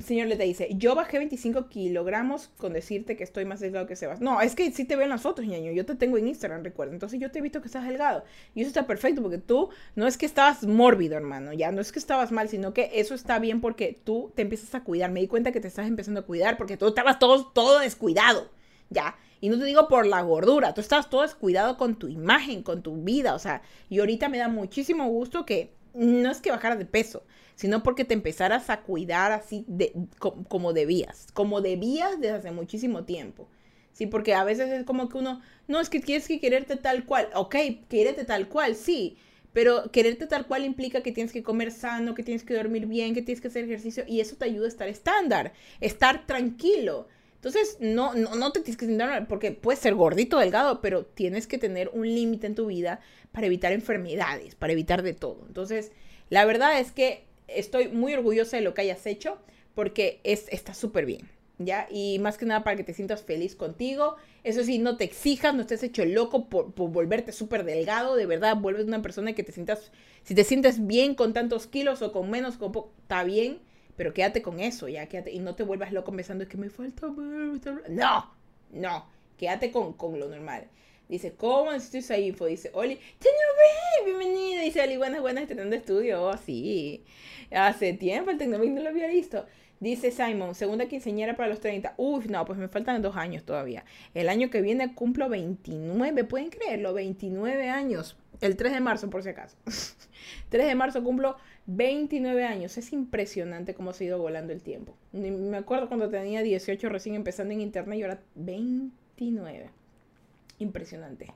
señor 0.00 0.28
le 0.28 0.36
te 0.36 0.44
dice, 0.44 0.68
yo 0.74 0.94
bajé 0.94 1.18
25 1.18 1.68
kilogramos 1.68 2.50
con 2.56 2.72
decirte 2.72 3.16
que 3.16 3.24
estoy 3.24 3.44
más 3.44 3.58
delgado 3.58 3.86
que 3.86 3.96
Sebas. 3.96 4.20
No, 4.20 4.40
es 4.40 4.54
que 4.54 4.70
sí 4.70 4.84
te 4.84 4.94
veo 4.94 5.04
en 5.04 5.10
las 5.10 5.22
fotos, 5.22 5.44
ñaño. 5.44 5.72
Yo 5.72 5.84
te 5.84 5.96
tengo 5.96 6.18
en 6.18 6.28
Instagram, 6.28 6.62
recuerda. 6.62 6.92
Entonces 6.92 7.18
yo 7.18 7.30
te 7.30 7.40
he 7.40 7.42
visto 7.42 7.60
que 7.60 7.66
estás 7.66 7.86
delgado. 7.86 8.24
Y 8.54 8.60
eso 8.60 8.68
está 8.68 8.86
perfecto 8.86 9.22
porque 9.22 9.38
tú 9.38 9.70
no 9.96 10.06
es 10.06 10.16
que 10.16 10.26
estabas 10.26 10.64
mórbido, 10.64 11.16
hermano. 11.16 11.52
Ya 11.52 11.72
no 11.72 11.80
es 11.80 11.90
que 11.90 11.98
estabas 11.98 12.30
mal, 12.30 12.48
sino 12.48 12.72
que 12.72 12.90
eso 12.94 13.14
está 13.14 13.40
bien 13.40 13.60
porque 13.60 13.98
tú 14.04 14.32
te 14.36 14.42
empiezas 14.42 14.74
a 14.74 14.84
cuidar. 14.84 15.10
Me 15.10 15.20
di 15.20 15.26
cuenta 15.26 15.50
que 15.50 15.60
te 15.60 15.68
estás 15.68 15.88
empezando 15.88 16.20
a 16.20 16.26
cuidar 16.26 16.56
porque 16.56 16.76
tú 16.76 16.86
estabas 16.86 17.18
todo, 17.18 17.46
todo 17.46 17.80
descuidado. 17.80 18.50
Ya. 18.88 19.16
Y 19.40 19.48
no 19.48 19.58
te 19.58 19.64
digo 19.64 19.88
por 19.88 20.06
la 20.06 20.22
gordura. 20.22 20.74
Tú 20.74 20.80
estabas 20.80 21.10
todo 21.10 21.22
descuidado 21.22 21.76
con 21.76 21.96
tu 21.96 22.06
imagen, 22.06 22.62
con 22.62 22.82
tu 22.82 22.94
vida. 23.02 23.34
O 23.34 23.40
sea, 23.40 23.62
y 23.88 23.98
ahorita 23.98 24.28
me 24.28 24.38
da 24.38 24.46
muchísimo 24.46 25.08
gusto 25.08 25.44
que 25.44 25.72
no 25.94 26.30
es 26.30 26.40
que 26.40 26.50
bajaras 26.50 26.78
de 26.78 26.86
peso, 26.86 27.24
sino 27.54 27.82
porque 27.82 28.04
te 28.04 28.14
empezaras 28.14 28.70
a 28.70 28.80
cuidar 28.80 29.32
así 29.32 29.64
de, 29.68 29.92
como, 30.18 30.72
debías, 30.72 31.28
como 31.32 31.60
debías 31.60 32.20
desde 32.20 32.36
hace 32.36 32.50
muchísimo 32.50 33.04
tiempo. 33.04 33.48
Sí, 33.92 34.06
porque 34.06 34.34
a 34.34 34.44
veces 34.44 34.70
es 34.70 34.84
como 34.84 35.08
que 35.08 35.18
uno, 35.18 35.42
no, 35.68 35.80
es 35.80 35.90
que 35.90 36.00
tienes 36.00 36.26
que 36.26 36.40
quererte 36.40 36.76
tal 36.76 37.04
cual, 37.04 37.28
ok, 37.34 37.56
quererte 37.88 38.24
tal 38.24 38.48
cual, 38.48 38.74
sí, 38.74 39.18
pero 39.52 39.90
quererte 39.90 40.26
tal 40.26 40.46
cual 40.46 40.64
implica 40.64 41.02
que 41.02 41.12
tienes 41.12 41.32
que 41.32 41.42
comer 41.42 41.70
sano, 41.70 42.14
que 42.14 42.22
tienes 42.22 42.42
que 42.42 42.54
dormir 42.54 42.86
bien, 42.86 43.14
que 43.14 43.22
tienes 43.22 43.42
que 43.42 43.48
hacer 43.48 43.64
ejercicio 43.64 44.04
y 44.06 44.20
eso 44.20 44.36
te 44.36 44.46
ayuda 44.46 44.64
a 44.64 44.68
estar 44.68 44.88
estándar, 44.88 45.52
estar 45.80 46.26
tranquilo. 46.26 47.06
Entonces, 47.34 47.76
no, 47.80 48.14
no, 48.14 48.36
no 48.36 48.52
te 48.52 48.60
tienes 48.60 48.76
que 48.76 48.86
sentar, 48.86 49.26
porque 49.26 49.50
puedes 49.50 49.80
ser 49.80 49.94
gordito, 49.94 50.38
delgado, 50.38 50.80
pero 50.80 51.04
tienes 51.04 51.46
que 51.46 51.58
tener 51.58 51.90
un 51.92 52.06
límite 52.06 52.46
en 52.46 52.54
tu 52.54 52.66
vida 52.66 53.00
para 53.32 53.46
evitar 53.46 53.72
enfermedades, 53.72 54.54
para 54.54 54.72
evitar 54.72 55.02
de 55.02 55.12
todo. 55.12 55.44
Entonces, 55.48 55.90
la 56.30 56.44
verdad 56.44 56.78
es 56.78 56.92
que 56.92 57.24
estoy 57.56 57.88
muy 57.88 58.14
orgullosa 58.14 58.56
de 58.56 58.62
lo 58.62 58.74
que 58.74 58.82
hayas 58.82 59.06
hecho, 59.06 59.38
porque 59.74 60.20
es, 60.24 60.46
está 60.50 60.74
súper 60.74 61.06
bien. 61.06 61.28
¿Ya? 61.58 61.86
Y 61.90 62.18
más 62.18 62.38
que 62.38 62.46
nada 62.46 62.64
para 62.64 62.76
que 62.76 62.82
te 62.82 62.92
sientas 62.92 63.22
feliz 63.22 63.54
contigo. 63.54 64.16
Eso 64.42 64.64
sí, 64.64 64.78
no 64.78 64.96
te 64.96 65.04
exijas, 65.04 65.54
no 65.54 65.60
estés 65.60 65.82
hecho 65.84 66.04
loco 66.04 66.48
por, 66.48 66.72
por 66.72 66.90
volverte 66.90 67.30
súper 67.30 67.62
delgado. 67.64 68.16
De 68.16 68.26
verdad, 68.26 68.56
vuelves 68.56 68.86
una 68.86 69.00
persona 69.00 69.32
que 69.34 69.44
te 69.44 69.52
sientas, 69.52 69.92
si 70.24 70.34
te 70.34 70.42
sientes 70.42 70.86
bien 70.86 71.14
con 71.14 71.32
tantos 71.32 71.68
kilos 71.68 72.02
o 72.02 72.10
con 72.10 72.30
menos, 72.30 72.56
con 72.56 72.72
está 73.02 73.22
bien 73.22 73.60
pero 73.96 74.14
quédate 74.14 74.42
con 74.42 74.60
eso, 74.60 74.88
ya, 74.88 75.06
quédate, 75.06 75.32
y 75.32 75.38
no 75.38 75.54
te 75.54 75.62
vuelvas 75.62 75.92
loco 75.92 76.12
pensando 76.12 76.48
que 76.48 76.56
me 76.56 76.70
falta 76.70 77.06
No, 77.88 78.34
no, 78.70 79.06
quédate 79.36 79.70
con, 79.70 79.92
con 79.92 80.18
lo 80.18 80.28
normal. 80.28 80.66
Dice, 81.08 81.32
¿cómo 81.32 81.72
necesito 81.72 81.98
esa 81.98 82.18
info? 82.18 82.46
Dice, 82.46 82.70
Oli, 82.74 82.94
ve, 82.94 84.04
bienvenida. 84.04 84.62
Dice, 84.62 84.82
Oli, 84.82 84.96
buenas, 84.96 85.20
buenas, 85.20 85.42
estrenando 85.42 85.76
estudio. 85.76 86.22
Oh, 86.22 86.36
sí. 86.36 87.04
Hace 87.50 87.92
tiempo 87.92 88.30
el 88.30 88.38
Tecnovic 88.38 88.70
no 88.70 88.82
lo 88.82 88.88
había 88.88 89.08
visto. 89.08 89.44
Dice 89.82 90.12
Simon, 90.12 90.54
segunda 90.54 90.86
quinceañera 90.86 91.34
para 91.34 91.48
los 91.48 91.58
30. 91.58 91.94
Uy, 91.96 92.26
no, 92.28 92.44
pues 92.44 92.56
me 92.56 92.68
faltan 92.68 93.02
dos 93.02 93.16
años 93.16 93.42
todavía. 93.42 93.84
El 94.14 94.28
año 94.28 94.48
que 94.48 94.62
viene 94.62 94.94
cumplo 94.94 95.28
29, 95.28 96.22
¿pueden 96.22 96.50
creerlo? 96.50 96.94
29 96.94 97.68
años. 97.68 98.16
El 98.40 98.56
3 98.56 98.74
de 98.74 98.80
marzo, 98.80 99.10
por 99.10 99.24
si 99.24 99.30
acaso. 99.30 99.56
3 100.50 100.66
de 100.68 100.74
marzo 100.76 101.02
cumplo 101.02 101.36
29 101.66 102.44
años. 102.44 102.78
Es 102.78 102.92
impresionante 102.92 103.74
cómo 103.74 103.92
se 103.92 104.04
ha 104.04 104.06
ido 104.06 104.18
volando 104.18 104.52
el 104.52 104.62
tiempo. 104.62 104.96
Me 105.12 105.56
acuerdo 105.56 105.88
cuando 105.88 106.08
tenía 106.08 106.42
18 106.42 106.88
recién 106.88 107.16
empezando 107.16 107.52
en 107.52 107.60
internet 107.60 107.98
y 107.98 108.02
ahora 108.02 108.22
29. 108.36 109.81
Impresionante. 110.62 111.26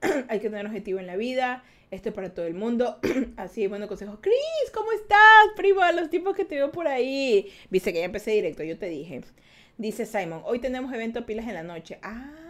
Hay 0.28 0.40
que 0.40 0.50
tener 0.50 0.66
objetivo 0.66 0.98
en 0.98 1.06
la 1.06 1.16
vida. 1.16 1.64
Esto 1.90 2.08
es 2.08 2.14
para 2.14 2.34
todo 2.34 2.46
el 2.46 2.54
mundo. 2.54 2.98
Así, 3.36 3.66
bueno, 3.66 3.88
consejo. 3.88 4.18
Chris, 4.20 4.70
¿cómo 4.72 4.90
estás, 4.92 5.18
primo? 5.56 5.80
Los 5.94 6.10
tipos 6.10 6.34
que 6.34 6.44
te 6.44 6.56
veo 6.56 6.70
por 6.70 6.88
ahí. 6.88 7.50
Viste 7.70 7.92
que 7.92 8.00
ya 8.00 8.04
empecé 8.04 8.32
directo, 8.32 8.62
yo 8.64 8.78
te 8.78 8.88
dije. 8.88 9.22
Dice 9.78 10.06
Simon, 10.06 10.42
hoy 10.44 10.58
tenemos 10.58 10.92
evento 10.92 11.26
pilas 11.26 11.46
en 11.46 11.54
la 11.54 11.62
noche. 11.62 11.98
Ah, 12.02 12.44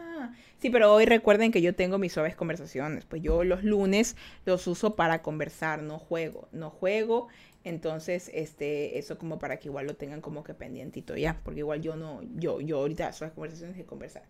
Sí, 0.58 0.70
pero 0.70 0.94
hoy 0.94 1.04
recuerden 1.04 1.52
que 1.52 1.60
yo 1.60 1.74
tengo 1.74 1.98
mis 1.98 2.12
suaves 2.12 2.36
conversaciones. 2.36 3.04
Pues 3.04 3.22
yo 3.22 3.44
los 3.44 3.64
lunes 3.64 4.16
los 4.46 4.66
uso 4.66 4.96
para 4.96 5.22
conversar, 5.22 5.82
no 5.82 5.98
juego, 5.98 6.48
no 6.52 6.70
juego. 6.70 7.28
Entonces, 7.64 8.30
este, 8.32 8.98
eso 8.98 9.18
como 9.18 9.38
para 9.38 9.58
que 9.58 9.68
igual 9.68 9.86
lo 9.86 9.94
tengan 9.94 10.20
como 10.20 10.44
que 10.44 10.54
pendientito 10.54 11.16
ya, 11.16 11.40
porque 11.44 11.60
igual 11.60 11.80
yo 11.80 11.96
no, 11.96 12.22
yo, 12.36 12.60
yo 12.60 12.78
ahorita 12.78 13.12
suaves 13.12 13.34
conversaciones 13.34 13.76
de 13.76 13.84
conversar. 13.84 14.22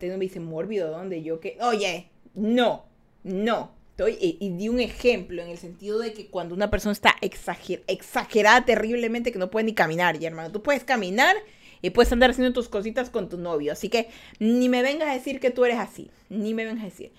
Entonces 0.00 0.18
me 0.18 0.24
dice, 0.24 0.40
mórbido, 0.40 0.90
¿dónde? 0.90 1.22
Yo 1.22 1.40
que, 1.40 1.58
oye, 1.60 2.08
no, 2.34 2.86
no. 3.22 3.72
Estoy, 3.90 4.16
y, 4.18 4.38
y, 4.40 4.48
di 4.56 4.70
un 4.70 4.80
ejemplo 4.80 5.42
en 5.42 5.50
el 5.50 5.58
sentido 5.58 5.98
de 5.98 6.14
que 6.14 6.28
cuando 6.28 6.54
una 6.54 6.70
persona 6.70 6.94
está 6.94 7.16
exager, 7.20 7.82
exagerada 7.86 8.64
terriblemente 8.64 9.30
que 9.30 9.38
no 9.38 9.50
puede 9.50 9.64
ni 9.64 9.74
caminar, 9.74 10.18
ya 10.18 10.28
hermano, 10.28 10.50
tú 10.50 10.62
puedes 10.62 10.84
caminar 10.84 11.36
y 11.82 11.90
puedes 11.90 12.10
andar 12.10 12.30
haciendo 12.30 12.54
tus 12.54 12.70
cositas 12.70 13.10
con 13.10 13.28
tu 13.28 13.36
novio. 13.36 13.72
Así 13.72 13.90
que 13.90 14.08
ni 14.38 14.70
me 14.70 14.80
vengas 14.80 15.10
a 15.10 15.12
decir 15.12 15.38
que 15.38 15.50
tú 15.50 15.66
eres 15.66 15.78
así, 15.78 16.10
ni 16.30 16.54
me 16.54 16.64
vengas 16.64 16.84
a 16.84 16.86
decir. 16.86 17.12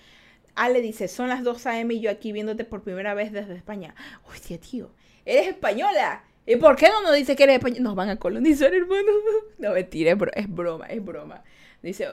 Ale 0.56 0.80
dice, 0.80 1.06
son 1.06 1.28
las 1.28 1.44
2 1.44 1.66
a.m. 1.66 1.94
y 1.94 2.00
yo 2.00 2.10
aquí 2.10 2.32
viéndote 2.32 2.64
por 2.64 2.82
primera 2.82 3.14
vez 3.14 3.30
desde 3.30 3.54
España. 3.54 3.94
Hostia, 4.28 4.58
tío, 4.58 4.90
eres 5.24 5.46
española. 5.46 6.24
¿Y 6.46 6.56
por 6.56 6.74
qué 6.74 6.88
no 6.88 7.00
nos 7.02 7.14
dice 7.14 7.36
que 7.36 7.44
eres 7.44 7.56
española? 7.56 7.82
Nos 7.82 7.94
van 7.94 8.08
a 8.08 8.16
colonizar, 8.16 8.74
hermano. 8.74 9.12
No, 9.58 9.72
mentira, 9.72 10.16
es, 10.34 10.48
broma, 10.48 10.86
es 10.86 11.04
broma. 11.04 11.44
Dice, 11.82 12.08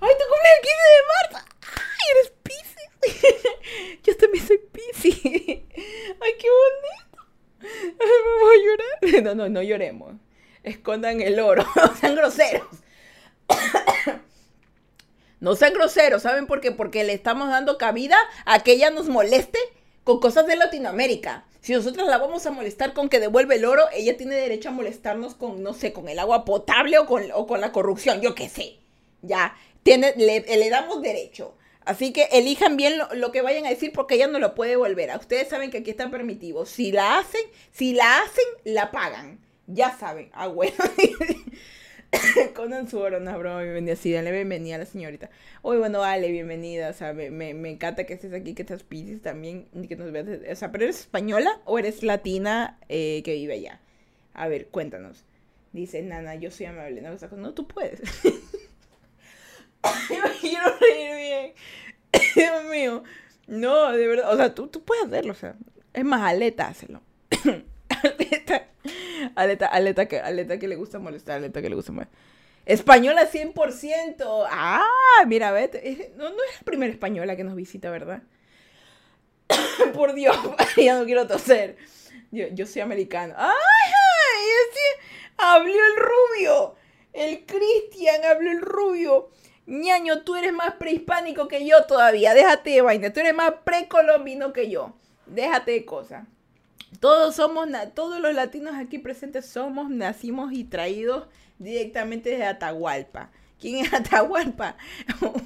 ¡ay, 0.00 0.14
tu 0.18 0.24
cumpleaños 0.28 0.56
el 0.56 0.62
15 0.62 0.82
de 0.92 1.02
marzo! 1.12 1.38
¡Ay, 1.76 2.06
eres 2.12 2.32
Pisces! 2.42 4.02
yo 4.04 4.16
también 4.16 4.46
soy 4.46 4.58
Pisces. 4.58 5.22
¡Ay, 5.24 6.32
qué 6.38 6.48
bonito! 6.50 7.18
Ay, 7.60 8.16
vamos 8.24 8.50
a 8.52 8.56
llorar. 8.64 9.22
No, 9.24 9.34
no, 9.34 9.48
no 9.48 9.62
lloremos 9.62 10.14
escondan 10.66 11.20
el 11.22 11.40
oro. 11.40 11.64
no 11.76 11.94
sean 11.94 12.14
groseros. 12.14 12.66
no 15.40 15.54
sean 15.54 15.72
groseros, 15.72 16.22
¿saben 16.22 16.46
por 16.46 16.60
qué? 16.60 16.72
Porque 16.72 17.04
le 17.04 17.14
estamos 17.14 17.48
dando 17.48 17.78
cabida 17.78 18.18
a 18.44 18.62
que 18.62 18.72
ella 18.72 18.90
nos 18.90 19.08
moleste 19.08 19.58
con 20.04 20.20
cosas 20.20 20.46
de 20.46 20.56
Latinoamérica. 20.56 21.44
Si 21.60 21.72
nosotros 21.72 22.06
la 22.06 22.18
vamos 22.18 22.46
a 22.46 22.50
molestar 22.50 22.92
con 22.92 23.08
que 23.08 23.18
devuelve 23.18 23.56
el 23.56 23.64
oro, 23.64 23.84
ella 23.92 24.16
tiene 24.16 24.36
derecho 24.36 24.68
a 24.68 24.72
molestarnos 24.72 25.34
con, 25.34 25.62
no 25.62 25.72
sé, 25.72 25.92
con 25.92 26.08
el 26.08 26.18
agua 26.18 26.44
potable 26.44 26.98
o 26.98 27.06
con, 27.06 27.24
o 27.32 27.46
con 27.46 27.60
la 27.60 27.72
corrupción, 27.72 28.20
yo 28.20 28.34
qué 28.34 28.48
sé. 28.48 28.76
Ya, 29.22 29.56
le, 29.86 30.70
damos 30.70 31.02
derecho. 31.02 31.56
Así 31.84 32.12
que 32.12 32.24
elijan 32.32 32.76
bien 32.76 32.98
lo, 32.98 33.14
lo, 33.14 33.30
que 33.30 33.42
vayan 33.42 33.64
a 33.64 33.70
decir 33.70 33.92
porque 33.92 34.16
ella 34.16 34.26
no 34.26 34.40
lo 34.40 34.54
puede 34.54 34.72
devolver. 34.72 35.10
A 35.10 35.18
ustedes 35.18 35.48
saben 35.48 35.70
que 35.70 35.78
aquí 35.78 35.90
está 35.90 36.10
permitido. 36.10 36.66
Si 36.66 36.90
la 36.90 37.18
hacen, 37.18 37.42
si 37.70 37.94
la 37.94 38.22
hacen, 38.22 38.44
la 38.64 38.90
pagan. 38.90 39.38
Ya 39.66 39.96
saben. 39.96 40.30
Ah, 40.32 40.48
bueno. 40.48 40.74
Conan 42.54 42.88
su 42.88 42.98
no, 42.98 43.38
broma, 43.38 43.62
bienvenida. 43.62 43.96
Sí, 43.96 44.12
dale 44.12 44.32
bienvenida 44.32 44.76
a 44.76 44.78
la 44.78 44.86
señorita. 44.86 45.30
Uy, 45.62 45.76
bueno, 45.78 46.00
vale, 46.00 46.30
bienvenida. 46.30 46.90
O 46.90 46.92
sea, 46.92 47.12
me, 47.12 47.30
me, 47.30 47.70
encanta 47.70 48.04
que 48.04 48.14
estés 48.14 48.32
aquí, 48.32 48.54
que 48.54 48.62
estás 48.62 48.82
pides 48.82 49.22
también, 49.22 49.66
que 49.88 49.96
nos 49.96 50.12
veas. 50.12 50.26
O 50.50 50.56
sea, 50.56 50.72
¿pero 50.72 50.84
eres 50.84 51.00
española 51.00 51.60
o 51.64 51.78
eres 51.78 52.02
latina 52.02 52.78
eh, 52.88 53.22
que 53.24 53.34
vive 53.34 53.54
allá? 53.54 53.80
A 54.34 54.48
ver, 54.48 54.68
cuéntanos. 54.68 55.24
Dice, 55.72 56.02
Nana, 56.02 56.36
yo 56.36 56.50
soy 56.50 56.66
amable. 56.66 57.02
No, 57.02 57.16
no 57.36 57.54
tú 57.54 57.66
puedes. 57.66 58.00
quiero 60.40 60.64
reír 60.80 61.16
bien. 61.16 61.54
Dios 62.34 62.64
mío. 62.64 63.04
No, 63.46 63.92
de 63.92 64.06
verdad. 64.06 64.32
O 64.32 64.36
sea, 64.36 64.54
tú, 64.54 64.68
tú 64.68 64.82
puedes 64.82 65.04
hacerlo. 65.06 65.32
O 65.32 65.36
sea, 65.36 65.54
es 65.92 66.04
más, 66.04 66.22
aleta, 66.22 66.68
hazlo. 66.68 67.00
aleta. 68.02 68.68
Aleta, 69.34 69.66
aleta 69.66 70.06
que, 70.06 70.20
aleta 70.20 70.58
que 70.58 70.68
le 70.68 70.76
gusta 70.76 70.98
molestar, 70.98 71.36
aleta 71.36 71.60
que 71.60 71.68
le 71.68 71.76
gusta 71.76 71.92
molestar. 71.92 72.16
Española 72.66 73.30
100%. 73.30 74.46
Ah, 74.50 75.24
mira, 75.26 75.52
vete. 75.52 76.12
No, 76.16 76.30
no 76.30 76.36
es 76.50 76.56
la 76.58 76.64
primera 76.64 76.92
española 76.92 77.36
que 77.36 77.44
nos 77.44 77.54
visita, 77.54 77.90
¿verdad? 77.90 78.22
Por 79.94 80.14
Dios, 80.14 80.36
ya 80.76 80.98
no 80.98 81.04
quiero 81.04 81.26
toser. 81.26 81.76
Yo, 82.32 82.48
yo 82.48 82.66
soy 82.66 82.82
americano. 82.82 83.34
¡Ay! 83.36 83.52
Sí, 84.72 85.08
habló 85.36 85.72
el 85.72 85.96
rubio. 85.96 86.74
El 87.12 87.46
Cristian 87.46 88.24
habló 88.24 88.50
el 88.50 88.60
rubio. 88.60 89.30
Ñaño, 89.66 90.22
tú 90.22 90.36
eres 90.36 90.52
más 90.52 90.74
prehispánico 90.74 91.48
que 91.48 91.66
yo 91.66 91.84
todavía. 91.84 92.34
Déjate 92.34 92.70
de 92.70 92.82
vaina. 92.82 93.12
Tú 93.12 93.20
eres 93.20 93.34
más 93.34 93.52
precolombino 93.64 94.52
que 94.52 94.70
yo. 94.70 94.94
Déjate 95.26 95.72
de 95.72 95.84
cosas. 95.84 96.26
Todos 97.00 97.34
somos, 97.34 97.68
todos 97.94 98.20
los 98.20 98.32
latinos 98.34 98.74
aquí 98.76 98.98
presentes 98.98 99.46
somos, 99.46 99.90
nacimos 99.90 100.52
y 100.52 100.64
traídos 100.64 101.26
directamente 101.58 102.30
desde 102.30 102.46
Atahualpa. 102.46 103.30
¿Quién 103.60 103.84
es 103.84 103.92
Atahualpa? 103.94 104.76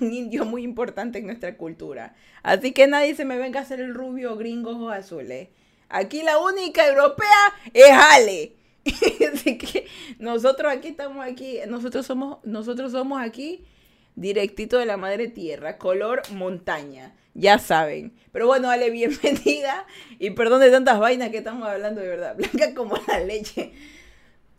Un 0.01 0.12
indio 0.12 0.45
muy 0.45 0.62
importante 0.62 1.18
en 1.18 1.27
nuestra 1.27 1.57
cultura. 1.57 2.14
Así 2.43 2.73
que 2.73 2.87
nadie 2.87 3.14
se 3.14 3.25
me 3.25 3.39
venga 3.39 3.61
a 3.61 3.62
hacer 3.62 3.81
el 3.81 3.95
rubio 3.95 4.37
gringo 4.37 4.73
ojos 4.73 4.93
azules. 4.93 5.49
Aquí 5.89 6.23
la 6.23 6.39
única 6.39 6.87
europea 6.87 7.55
es 7.73 7.91
Ale. 7.91 8.53
Así 9.33 9.59
que 9.59 9.87
nosotros 10.18 10.71
aquí 10.71 10.89
estamos 10.89 11.25
aquí, 11.25 11.59
nosotros 11.68 12.07
somos, 12.07 12.39
nosotros 12.45 12.93
somos 12.93 13.21
aquí 13.21 13.64
directito 14.15 14.79
de 14.79 14.87
la 14.87 14.97
madre 14.97 15.29
tierra, 15.29 15.79
color 15.79 16.23
montaña. 16.33 17.15
Ya 17.35 17.59
saben. 17.59 18.13
Pero 18.33 18.47
bueno, 18.47 18.69
dale 18.69 18.91
bienvenida. 18.91 19.87
Y 20.19 20.31
perdón 20.31 20.61
de 20.61 20.71
tantas 20.71 20.99
vainas 20.99 21.31
que 21.31 21.39
estamos 21.39 21.67
hablando 21.69 22.01
de 22.01 22.09
verdad. 22.09 22.37
Blanca 22.37 22.75
como 22.75 22.97
la 23.07 23.21
leche. 23.21 23.73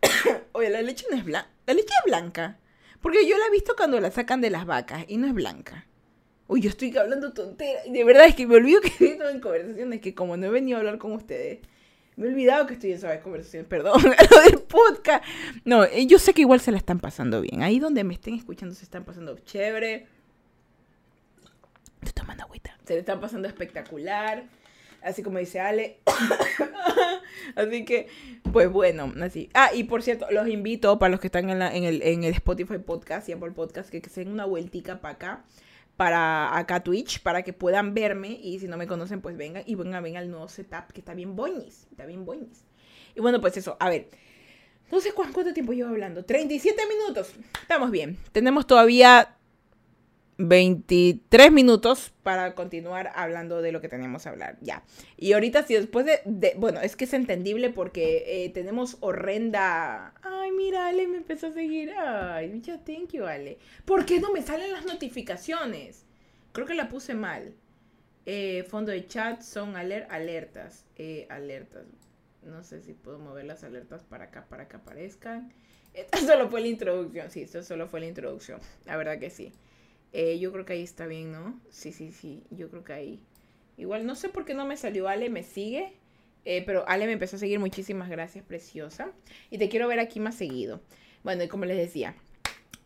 Oye, 0.54 0.70
la 0.70 0.82
leche 0.82 1.06
no 1.10 1.18
es 1.18 1.24
blanca. 1.24 1.50
La 1.66 1.74
leche 1.74 1.94
es 2.00 2.06
blanca. 2.06 2.58
Porque 3.02 3.28
yo 3.28 3.38
la 3.38 3.48
he 3.48 3.52
visto 3.52 3.74
cuando 3.76 4.00
la 4.00 4.12
sacan 4.12 4.42
de 4.42 4.50
las 4.50 4.66
vacas 4.66 5.06
y 5.08 5.18
no 5.18 5.28
es 5.28 5.34
blanca. 5.34 5.88
Uy, 6.48 6.62
yo 6.62 6.70
estoy 6.70 6.96
hablando 6.98 7.34
tontera. 7.34 7.82
De 7.88 8.04
verdad 8.04 8.26
es 8.26 8.36
que 8.36 8.46
me 8.46 8.56
olvido 8.56 8.82
que 8.82 8.90
estoy 8.90 9.18
en 9.32 9.40
conversaciones 9.40 10.02
que 10.02 10.14
como 10.14 10.38
no 10.38 10.48
he 10.48 10.50
venido 10.50 10.78
a 10.78 10.82
hablar 10.82 10.98
con 10.98 11.14
ustedes, 11.14 11.60
me 12.16 12.28
he 12.28 12.30
olvidado 12.30 12.68
que 12.68 12.74
estoy 12.74 12.92
en 12.92 12.98
esas 12.98 13.20
conversaciones. 13.20 13.68
Perdón, 13.68 14.02
lo 14.32 14.42
del 14.42 14.60
podcast. 14.60 15.24
No, 15.66 15.84
eh, 15.84 16.06
yo 16.06 16.20
sé 16.20 16.34
que 16.34 16.42
igual 16.42 16.60
se 16.60 16.72
la 16.72 16.78
están 16.78 17.00
pasando 17.00 17.42
bien. 17.42 17.64
Ahí 17.64 17.80
donde 17.80 18.04
me 18.04 18.14
estén 18.14 18.36
escuchando 18.36 18.76
se 18.76 18.84
están 18.84 19.06
pasando 19.06 19.38
chévere. 19.40 20.08
Estoy 22.02 22.14
tomando 22.14 22.44
agüita. 22.44 22.78
Se 22.86 22.94
le 22.94 23.00
están 23.00 23.20
pasando 23.20 23.48
espectacular. 23.48 24.44
Así 25.02 25.24
como 25.24 25.40
dice 25.40 25.60
Ale. 25.60 26.00
así 27.56 27.86
que, 27.86 28.08
pues 28.52 28.70
bueno, 28.70 29.12
así. 29.22 29.50
Ah, 29.54 29.72
y 29.74 29.86
por 29.86 30.04
cierto, 30.04 30.28
los 30.30 30.48
invito 30.48 31.00
para 31.00 31.10
los 31.10 31.20
que 31.20 31.28
están 31.28 31.50
en, 31.50 31.84
el, 31.84 32.02
en 32.04 32.24
el 32.24 32.34
Spotify 32.34 32.78
Podcast 32.78 33.28
y 33.30 33.32
Apple 33.32 33.52
Podcast 33.52 33.90
que, 33.90 34.02
que 34.02 34.10
se 34.10 34.22
den 34.22 34.32
una 34.32 34.46
vueltica 34.46 35.02
para 35.02 35.16
acá 35.16 35.46
para 35.98 36.58
acá 36.58 36.84
Twitch 36.84 37.22
para 37.22 37.44
que 37.44 37.54
puedan 37.54 37.94
verme 37.94 38.40
y 38.42 38.60
si 38.60 38.68
no 38.68 38.78
me 38.78 38.88
conocen 38.88 39.22
pues 39.22 39.38
vengan 39.38 39.64
y 39.66 39.76
vengan, 39.76 40.04
vengan 40.04 40.24
al 40.24 40.32
nuevo 40.32 40.48
setup 40.48 40.92
que 40.94 41.02
está 41.02 41.14
bien 41.14 41.36
boñis, 41.36 41.88
está 41.92 42.06
bien 42.06 42.26
boñis. 42.26 42.66
Y 43.16 43.22
bueno 43.22 43.42
pues 43.42 43.58
eso, 43.58 43.78
a 43.80 43.90
ver, 43.90 44.10
no 44.92 45.00
sé 45.00 45.14
cuánto 45.14 45.54
tiempo 45.54 45.74
llevo 45.74 45.90
hablando, 45.90 46.26
37 46.26 46.82
minutos, 46.88 47.34
estamos 47.62 47.92
bien, 47.92 48.18
tenemos 48.32 48.68
todavía 48.68 49.38
23 50.48 51.52
minutos 51.52 52.14
para 52.24 52.56
continuar 52.56 53.12
hablando 53.16 53.62
de 53.62 53.72
lo 53.72 53.82
que 53.82 53.90
teníamos 53.90 54.24
que 54.24 54.30
hablar. 54.30 54.58
Ya. 54.62 54.84
Y 55.18 55.34
ahorita, 55.34 55.64
si 55.64 55.74
después 55.76 56.06
de, 56.06 56.54
Bueno, 56.58 56.82
es 56.82 56.96
que 56.96 57.06
es 57.06 57.14
entendible 57.14 57.70
porque 57.70 58.46
eh, 58.46 58.50
tenemos 58.50 58.98
horrenda. 59.02 60.14
Ay, 60.22 60.52
mira, 60.52 60.88
Ale 60.88 61.08
me 61.08 61.18
empezó 61.18 61.48
a 61.48 61.52
seguir. 61.52 61.92
Ay, 61.98 62.62
ya, 62.62 62.84
thank 62.84 63.12
you, 63.12 63.26
Ale. 63.26 63.58
¿Por 63.86 64.06
qué 64.06 64.20
no 64.20 64.32
me 64.32 64.42
salen 64.42 64.72
las 64.72 64.86
notificaciones? 64.86 66.06
Creo 66.52 66.68
que 66.68 66.74
la 66.74 66.90
puse 66.90 67.14
mal. 67.14 67.54
Eh, 68.26 68.66
fondo 68.70 68.92
de 68.92 69.06
chat 69.08 69.42
son 69.42 69.76
alertas. 69.76 70.86
Eh, 70.96 71.28
alertas. 71.30 71.86
No 72.44 72.64
sé 72.64 72.82
si 72.82 72.94
puedo 72.94 73.20
mover 73.20 73.46
las 73.46 73.64
alertas 73.64 74.04
para 74.04 74.26
acá, 74.26 74.46
para 74.50 74.68
que 74.68 74.78
aparezcan. 74.78 75.54
Esto 75.94 76.20
solo 76.20 76.50
fue 76.50 76.62
la 76.62 76.68
introducción. 76.68 77.30
Sí, 77.30 77.42
esto 77.42 77.64
solo 77.64 77.86
fue 77.88 78.00
la 78.00 78.06
introducción. 78.06 78.62
La 78.86 78.96
verdad 78.96 79.20
que 79.20 79.30
sí. 79.30 79.52
Eh, 80.14 80.40
yo 80.40 80.52
creo 80.52 80.66
que 80.66 80.74
ahí 80.74 80.84
está 80.84 81.06
bien, 81.06 81.32
¿no? 81.32 81.60
Sí, 81.70 81.92
sí, 81.92 82.12
sí. 82.12 82.44
Yo 82.50 82.70
creo 82.70 82.84
que 82.84 82.94
ahí. 82.94 83.24
Igual 83.78 84.06
no 84.06 84.16
sé 84.16 84.30
por 84.30 84.46
qué 84.46 84.54
no 84.54 84.66
me 84.66 84.78
salió 84.78 85.08
Ale, 85.08 85.30
me 85.30 85.44
sigue. 85.44 85.94
Eh, 86.44 86.64
pero 86.66 86.88
Ale 86.88 87.06
me 87.06 87.14
empezó 87.14 87.36
a 87.36 87.40
seguir. 87.40 87.60
Muchísimas 87.60 88.10
gracias, 88.10 88.44
preciosa. 88.46 89.12
Y 89.50 89.58
te 89.58 89.70
quiero 89.70 89.88
ver 89.88 90.00
aquí 90.00 90.20
más 90.20 90.36
seguido. 90.36 90.82
Bueno, 91.24 91.44
y 91.44 91.48
como 91.48 91.66
les 91.66 91.78
decía, 91.78 92.16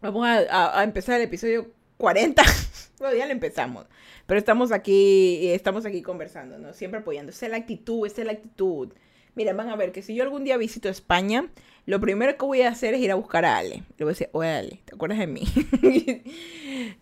vamos 0.01 0.27
a, 0.27 0.83
empezar 0.83 1.19
el 1.19 1.27
episodio 1.27 1.71
40. 1.97 2.43
bueno, 2.99 3.15
ya 3.17 3.25
lo 3.25 3.31
empezamos. 3.31 3.87
Pero 4.25 4.37
estamos 4.37 4.71
aquí, 4.71 5.51
estamos 5.51 5.85
aquí 5.85 6.01
conversando, 6.01 6.57
¿no? 6.57 6.73
Siempre 6.73 6.99
apoyando. 6.99 7.31
Esa 7.31 7.45
es 7.45 7.51
la 7.51 7.57
actitud, 7.57 8.05
esa 8.05 8.21
es 8.21 8.27
la 8.27 8.33
actitud. 8.33 8.93
Mira, 9.35 9.53
van 9.53 9.69
a 9.69 9.75
ver 9.75 9.91
que 9.91 10.01
si 10.01 10.15
yo 10.15 10.23
algún 10.23 10.45
día 10.45 10.55
visito 10.55 10.87
España, 10.87 11.49
lo 11.85 11.99
primero 11.99 12.35
que 12.37 12.45
voy 12.45 12.61
a 12.61 12.69
hacer 12.69 12.93
es 12.93 13.01
ir 13.01 13.11
a 13.11 13.15
buscar 13.15 13.45
a 13.45 13.57
Ale. 13.57 13.83
Le 13.97 14.05
voy 14.05 14.11
a 14.11 14.13
decir, 14.13 14.29
oye 14.31 14.49
Ale, 14.49 14.79
¿te 14.85 14.95
acuerdas 14.95 15.19
de 15.19 15.27
mí? 15.27 15.43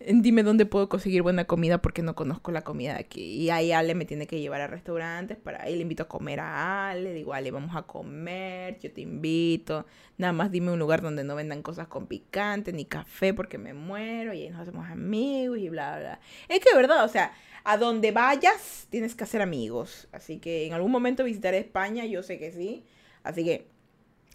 Dime 0.06 0.42
dónde 0.42 0.66
puedo 0.66 0.88
conseguir 0.88 1.22
buena 1.22 1.44
comida 1.46 1.80
porque 1.80 2.02
no 2.02 2.14
conozco 2.14 2.50
la 2.50 2.62
comida 2.62 2.94
de 2.94 3.00
aquí. 3.00 3.22
Y 3.22 3.50
ahí 3.50 3.72
Ale 3.72 3.94
me 3.94 4.04
tiene 4.04 4.26
que 4.26 4.40
llevar 4.40 4.60
a 4.60 4.66
restaurantes 4.66 5.38
para 5.38 5.62
ahí 5.62 5.76
le 5.76 5.82
invito 5.82 6.02
a 6.02 6.08
comer 6.08 6.40
a 6.40 6.90
Ale. 6.90 7.14
Digo, 7.14 7.34
Ale, 7.34 7.52
vamos 7.52 7.74
a 7.76 7.82
comer, 7.82 8.78
yo 8.80 8.92
te 8.92 9.00
invito. 9.00 9.86
Nada 10.18 10.32
más 10.32 10.50
dime 10.50 10.72
un 10.72 10.78
lugar 10.78 11.02
donde 11.02 11.22
no 11.22 11.36
vendan 11.36 11.62
cosas 11.62 11.86
con 11.86 12.06
picante 12.06 12.72
ni 12.72 12.84
café 12.84 13.32
porque 13.32 13.58
me 13.58 13.74
muero 13.74 14.34
y 14.34 14.42
ahí 14.42 14.50
nos 14.50 14.60
hacemos 14.60 14.86
amigos 14.90 15.58
y 15.58 15.68
bla, 15.68 15.98
bla. 15.98 16.20
Es 16.48 16.58
que, 16.58 16.74
¿verdad? 16.74 17.04
O 17.04 17.08
sea, 17.08 17.32
a 17.64 17.78
donde 17.78 18.12
vayas 18.12 18.86
tienes 18.90 19.14
que 19.14 19.24
hacer 19.24 19.40
amigos. 19.40 20.08
Así 20.12 20.38
que 20.38 20.66
en 20.66 20.74
algún 20.74 20.92
momento 20.92 21.24
visitaré 21.24 21.58
España, 21.58 22.04
yo 22.04 22.22
sé 22.24 22.38
que 22.38 22.50
sí. 22.50 22.84
Así 23.22 23.44
que 23.44 23.68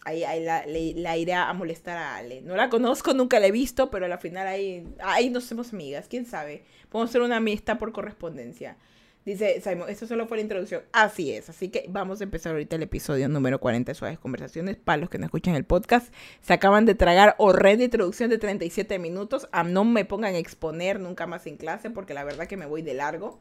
Ahí, 0.05 0.21
la, 0.43 0.63
la, 0.65 1.17
iré 1.17 1.33
a 1.33 1.51
molestar 1.53 1.97
a 1.97 2.15
Ale. 2.15 2.41
No 2.41 2.55
la 2.55 2.69
conozco, 2.69 3.13
nunca 3.13 3.39
la 3.39 3.47
he 3.47 3.51
visto, 3.51 3.89
pero 3.89 4.05
al 4.05 4.17
final 4.17 4.47
ahí, 4.47 4.87
ahí 4.99 5.29
nos 5.29 5.45
hacemos 5.45 5.73
amigas. 5.73 6.07
¿Quién 6.09 6.25
sabe? 6.25 6.63
Podemos 6.89 7.11
ser 7.11 7.21
una 7.21 7.37
amistad 7.37 7.77
por 7.77 7.91
correspondencia. 7.91 8.77
Dice 9.25 9.59
Simon, 9.61 9.89
esto 9.89 10.07
solo 10.07 10.25
fue 10.27 10.37
la 10.37 10.43
introducción. 10.43 10.83
Así 10.93 11.33
es. 11.33 11.49
Así 11.49 11.67
que 11.67 11.85
vamos 11.89 12.21
a 12.21 12.23
empezar 12.23 12.53
ahorita 12.53 12.77
el 12.77 12.83
episodio 12.83 13.27
número 13.27 13.59
40 13.59 13.91
de 13.91 13.95
Suaves 13.95 14.19
Conversaciones. 14.19 14.77
Para 14.77 14.97
los 14.97 15.09
que 15.09 15.17
no 15.17 15.25
escuchan 15.25 15.55
el 15.55 15.65
podcast, 15.65 16.13
se 16.41 16.53
acaban 16.53 16.85
de 16.85 16.95
tragar 16.95 17.35
horrenda 17.37 17.83
introducción 17.83 18.29
de 18.29 18.37
37 18.37 18.97
minutos. 18.99 19.49
A 19.51 19.63
no 19.63 19.83
me 19.83 20.05
pongan 20.05 20.35
a 20.35 20.37
exponer 20.37 21.01
nunca 21.01 21.27
más 21.27 21.45
en 21.45 21.57
clase 21.57 21.89
porque 21.89 22.13
la 22.13 22.23
verdad 22.23 22.47
que 22.47 22.57
me 22.57 22.65
voy 22.65 22.81
de 22.81 22.93
largo. 22.93 23.39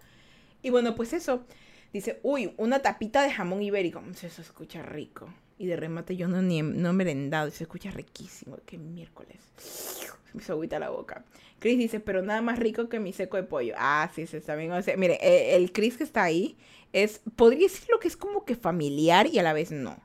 Y 0.61 0.70
bueno, 0.70 0.96
pues 0.96 1.12
eso. 1.12 1.44
Dice, 1.93 2.20
uy, 2.22 2.53
una 2.57 2.80
tapita 2.80 3.22
de 3.22 3.30
jamón 3.30 3.62
ibérico. 3.62 4.03
Eso 4.11 4.28
se 4.28 4.43
escucha 4.43 4.82
rico. 4.82 5.32
Y 5.59 5.66
de 5.66 5.76
remate 5.76 6.16
yo 6.16 6.28
no, 6.28 6.43
ni, 6.43 6.62
no 6.62 6.91
he 6.91 6.93
merendado. 6.93 7.51
Se 7.51 7.64
escucha 7.64 7.91
riquísimo. 7.91 8.59
Qué 8.66 8.78
miércoles. 8.78 9.39
Se 9.57 10.07
me 10.34 10.43
agüita 10.49 10.78
la 10.78 10.91
boca. 10.91 11.24
Chris 11.59 11.78
dice, 11.78 12.01
pero 12.01 12.22
nada 12.22 12.43
más 12.43 12.59
rico 12.59 12.89
que 12.89 13.01
mi 13.01 13.12
seco 13.12 13.36
de 13.36 13.43
pollo. 13.43 13.74
Ah, 13.76 14.11
sí, 14.14 14.26
se 14.26 14.36
está 14.36 14.55
bien. 14.55 14.72
Mire, 14.97 15.18
eh, 15.20 15.57
el 15.57 15.72
Chris 15.72 15.97
que 15.97 16.05
está 16.05 16.22
ahí 16.22 16.57
es, 16.93 17.20
podría 17.36 17.66
decirlo 17.66 17.99
que 17.99 18.09
es 18.09 18.16
como 18.16 18.45
que 18.45 18.55
familiar 18.55 19.26
y 19.26 19.39
a 19.39 19.43
la 19.43 19.53
vez 19.53 19.72
no. 19.72 19.97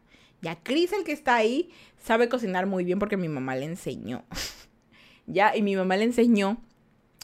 Ya 0.41 0.61
Chris, 0.61 0.91
el 0.93 1.03
que 1.03 1.11
está 1.11 1.35
ahí, 1.35 1.69
sabe 2.01 2.27
cocinar 2.27 2.65
muy 2.65 2.83
bien 2.83 2.99
porque 2.99 3.17
mi 3.17 3.29
mamá 3.29 3.55
le 3.55 3.65
enseñó. 3.65 4.23
ya, 5.27 5.55
y 5.55 5.61
mi 5.61 5.75
mamá 5.75 5.97
le 5.97 6.05
enseñó. 6.05 6.57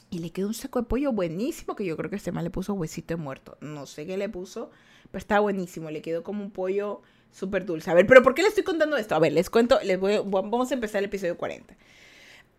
Y 0.10 0.20
le 0.20 0.32
quedó 0.32 0.48
un 0.48 0.54
seco 0.54 0.82
de 0.82 0.88
pollo 0.88 1.12
buenísimo 1.12 1.76
que 1.76 1.86
yo 1.86 1.96
creo 1.96 2.10
que 2.10 2.16
este 2.16 2.32
mal 2.32 2.44
le 2.44 2.50
puso 2.50 2.74
huesito 2.74 3.16
de 3.16 3.22
muerto. 3.22 3.58
No 3.62 3.86
sé 3.86 4.06
qué 4.08 4.18
le 4.18 4.28
puso, 4.30 4.72
pero 5.12 5.20
está 5.20 5.40
buenísimo. 5.40 5.92
Le 5.92 6.02
quedó 6.02 6.24
como 6.24 6.44
un 6.44 6.52
pollo 6.52 7.02
súper 7.32 7.66
dulce. 7.66 7.92
A 7.92 7.94
ver, 7.94 8.08
pero 8.08 8.24
¿por 8.24 8.34
qué 8.34 8.42
les 8.42 8.50
estoy 8.50 8.64
contando 8.64 8.98
esto? 8.98 9.16
A 9.16 9.20
ver, 9.20 9.34
les 9.34 9.50
cuento, 9.50 9.80
les 9.84 10.00
voy, 10.00 10.20
vamos 10.26 10.72
a 10.72 10.74
empezar 10.74 11.00
el 11.00 11.06
episodio 11.06 11.38
40. 11.38 11.76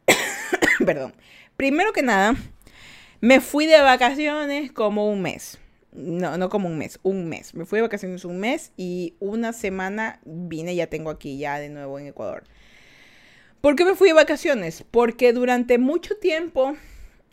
Perdón. 0.86 1.14
Primero 1.57 1.92
que 1.92 2.03
nada, 2.03 2.36
me 3.20 3.40
fui 3.40 3.66
de 3.66 3.80
vacaciones 3.80 4.72
como 4.72 5.11
un 5.11 5.22
mes. 5.22 5.59
No, 5.92 6.38
no 6.38 6.48
como 6.48 6.68
un 6.68 6.78
mes, 6.78 7.01
un 7.03 7.28
mes. 7.28 7.55
Me 7.55 7.66
fui 7.66 7.78
de 7.78 7.82
vacaciones 7.82 8.24
un 8.24 8.38
mes 8.38 8.72
y 8.76 9.16
una 9.18 9.53
semana 9.53 10.20
vine, 10.24 10.74
ya 10.76 10.86
tengo 10.86 11.11
aquí 11.11 11.36
ya 11.36 11.59
de 11.59 11.68
nuevo 11.68 11.98
en 11.98 12.07
Ecuador. 12.07 12.44
¿Por 13.61 13.76
qué 13.76 13.84
me 13.84 13.94
fui 13.94 14.09
de 14.09 14.14
vacaciones? 14.14 14.84
Porque 14.90 15.32
durante 15.32 15.78
mucho 15.78 16.16
tiempo 16.16 16.76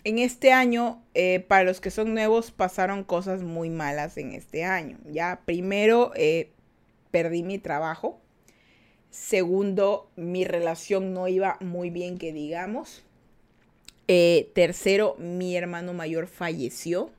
en 0.08 0.20
este 0.20 0.54
año, 0.54 1.04
eh, 1.16 1.42
para 1.42 1.66
los 1.66 1.82
que 1.82 1.92
son 1.92 2.14
nuevos, 2.14 2.52
pasaron 2.52 3.04
cosas 3.04 3.44
muy 3.44 3.70
malas 3.70 4.16
en 4.16 4.32
este 4.32 4.64
año. 4.64 4.98
Ya, 5.12 5.42
primero, 5.44 6.14
eh, 6.16 6.50
perdí 7.12 7.44
mi 7.44 7.58
trabajo. 7.58 8.18
Segundo, 9.10 10.10
mi 10.16 10.46
relación 10.46 11.14
no 11.14 11.28
iba 11.28 11.58
muy 11.60 11.90
bien, 11.90 12.18
que 12.18 12.32
digamos. 12.32 13.04
Eh, 14.08 14.50
tercero, 14.56 15.18
mi 15.20 15.58
hermano 15.58 15.92
mayor 15.92 16.28
falleció. 16.28 17.12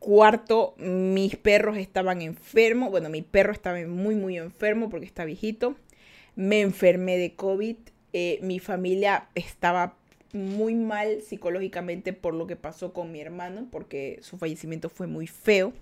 Cuarto, 0.00 0.74
mis 0.78 1.36
perros 1.36 1.76
estaban 1.76 2.22
enfermos. 2.22 2.90
Bueno, 2.90 3.08
mi 3.08 3.22
perro 3.22 3.52
estaba 3.52 3.78
muy, 3.86 4.16
muy 4.16 4.36
enfermo 4.36 4.90
porque 4.90 5.06
está 5.06 5.24
viejito. 5.24 5.76
Me 6.34 6.60
enfermé 6.60 7.18
de 7.18 7.36
COVID. 7.36 7.76
Mi 8.42 8.58
familia 8.58 9.28
estaba 9.36 9.97
muy 10.32 10.74
mal 10.74 11.22
psicológicamente 11.22 12.12
por 12.12 12.34
lo 12.34 12.46
que 12.46 12.56
pasó 12.56 12.92
con 12.92 13.12
mi 13.12 13.20
hermano, 13.20 13.68
porque 13.70 14.18
su 14.22 14.38
fallecimiento 14.38 14.88
fue 14.88 15.06
muy 15.06 15.26
feo. 15.26 15.72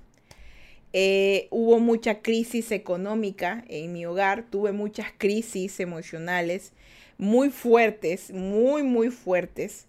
Eh, 0.92 1.48
hubo 1.50 1.78
mucha 1.78 2.22
crisis 2.22 2.70
económica 2.70 3.64
en 3.68 3.92
mi 3.92 4.06
hogar, 4.06 4.46
tuve 4.50 4.72
muchas 4.72 5.08
crisis 5.18 5.80
emocionales 5.80 6.72
muy 7.18 7.50
fuertes, 7.50 8.30
muy, 8.32 8.82
muy 8.82 9.10
fuertes. 9.10 9.86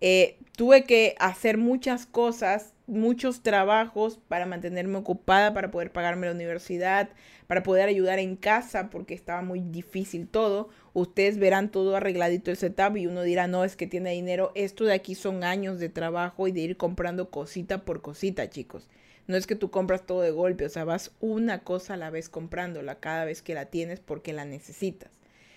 Eh, 0.00 0.38
tuve 0.56 0.84
que 0.84 1.14
hacer 1.18 1.58
muchas 1.58 2.06
cosas, 2.06 2.72
muchos 2.86 3.42
trabajos 3.42 4.18
para 4.28 4.46
mantenerme 4.46 4.98
ocupada, 4.98 5.52
para 5.52 5.70
poder 5.70 5.92
pagarme 5.92 6.26
la 6.26 6.32
universidad, 6.32 7.10
para 7.50 7.64
poder 7.64 7.88
ayudar 7.88 8.20
en 8.20 8.36
casa, 8.36 8.90
porque 8.90 9.12
estaba 9.12 9.42
muy 9.42 9.58
difícil 9.58 10.28
todo. 10.28 10.68
Ustedes 10.92 11.36
verán 11.36 11.72
todo 11.72 11.96
arregladito 11.96 12.52
el 12.52 12.56
setup 12.56 12.96
y 12.96 13.08
uno 13.08 13.22
dirá, 13.22 13.48
no, 13.48 13.64
es 13.64 13.74
que 13.74 13.88
tiene 13.88 14.12
dinero. 14.12 14.52
Esto 14.54 14.84
de 14.84 14.92
aquí 14.92 15.16
son 15.16 15.42
años 15.42 15.80
de 15.80 15.88
trabajo 15.88 16.46
y 16.46 16.52
de 16.52 16.60
ir 16.60 16.76
comprando 16.76 17.28
cosita 17.28 17.84
por 17.84 18.02
cosita, 18.02 18.48
chicos. 18.50 18.88
No 19.26 19.36
es 19.36 19.48
que 19.48 19.56
tú 19.56 19.68
compras 19.68 20.06
todo 20.06 20.20
de 20.20 20.30
golpe, 20.30 20.64
o 20.64 20.68
sea, 20.68 20.84
vas 20.84 21.10
una 21.18 21.64
cosa 21.64 21.94
a 21.94 21.96
la 21.96 22.10
vez 22.10 22.28
comprándola 22.28 23.00
cada 23.00 23.24
vez 23.24 23.42
que 23.42 23.54
la 23.54 23.64
tienes 23.64 23.98
porque 23.98 24.32
la 24.32 24.44
necesitas. 24.44 25.10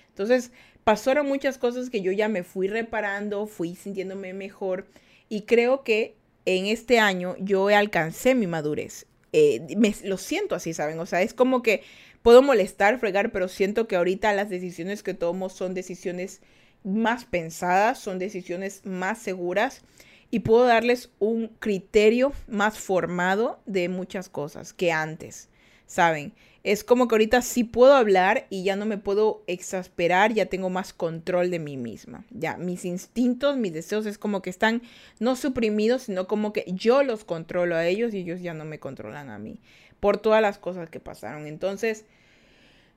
Entonces, 0.10 0.52
pasaron 0.84 1.28
muchas 1.28 1.60
cosas 1.60 1.91
que 1.91 2.02
yo 2.02 2.12
ya 2.12 2.28
me 2.28 2.41
fui 2.41 2.68
reparando, 2.68 3.46
fui 3.46 3.76
sintiéndome 3.76 4.34
mejor 4.34 4.88
y 5.30 5.44
creo 5.44 5.84
que 5.84 6.16
en 6.46 6.66
este 6.66 6.98
año 6.98 7.36
yo 7.38 7.68
alcancé 7.68 8.34
mi 8.34 8.48
madurez. 8.48 9.06
Eh, 9.34 9.75
me, 9.77 9.93
lo 10.03 10.17
siento 10.17 10.55
así, 10.55 10.73
¿saben? 10.73 10.99
O 10.99 11.05
sea, 11.05 11.21
es 11.21 11.34
como 11.34 11.61
que 11.61 11.84
puedo 12.21 12.41
molestar, 12.41 12.99
fregar, 12.99 13.31
pero 13.31 13.47
siento 13.47 13.88
que 13.88 13.95
ahorita 13.95 14.31
las 14.34 14.49
decisiones 14.49 15.03
que 15.03 15.13
tomo 15.13 15.49
son 15.49 15.73
decisiones 15.73 16.41
más 16.84 17.25
pensadas, 17.25 17.99
son 17.99 18.19
decisiones 18.19 18.81
más 18.86 19.17
seguras 19.17 19.81
y 20.29 20.39
puedo 20.39 20.65
darles 20.65 21.11
un 21.19 21.47
criterio 21.59 22.34
más 22.47 22.79
formado 22.79 23.59
de 23.65 23.89
muchas 23.89 24.29
cosas 24.29 24.73
que 24.73 24.91
antes, 24.91 25.49
¿saben? 25.86 26.34
Es 26.64 26.86
como 26.86 27.07
que 27.07 27.16
ahorita 27.16 27.41
sí 27.41 27.66
puedo 27.66 27.93
hablar 27.93 28.47
y 28.49 28.64
ya 28.64 28.78
no 28.78 28.86
me 28.86 28.97
puedo 28.97 29.43
exasperar, 29.47 30.34
ya 30.34 30.45
tengo 30.45 30.70
más 30.70 30.93
control 30.93 31.51
de 31.51 31.59
mí 31.59 31.76
misma. 31.76 32.26
Ya, 32.32 32.55
mis 32.55 32.86
instintos, 32.86 33.57
mis 33.57 33.74
deseos 33.74 34.05
es 34.05 34.18
como 34.18 34.41
que 34.41 34.49
están 34.49 34.82
no 35.20 35.36
suprimidos, 35.36 36.03
sino 36.03 36.28
como 36.28 36.53
que 36.53 36.66
yo 36.68 37.03
los 37.03 37.26
controlo 37.26 37.76
a 37.76 37.86
ellos 37.86 38.14
y 38.14 38.20
ellos 38.20 38.41
ya 38.41 38.53
no 38.53 38.64
me 38.64 38.80
controlan 38.80 39.30
a 39.30 39.39
mí 39.39 39.59
por 39.99 40.18
todas 40.18 40.41
las 40.41 40.57
cosas 40.57 40.89
que 40.89 41.01
pasaron. 41.01 41.47
Entonces, 41.47 42.05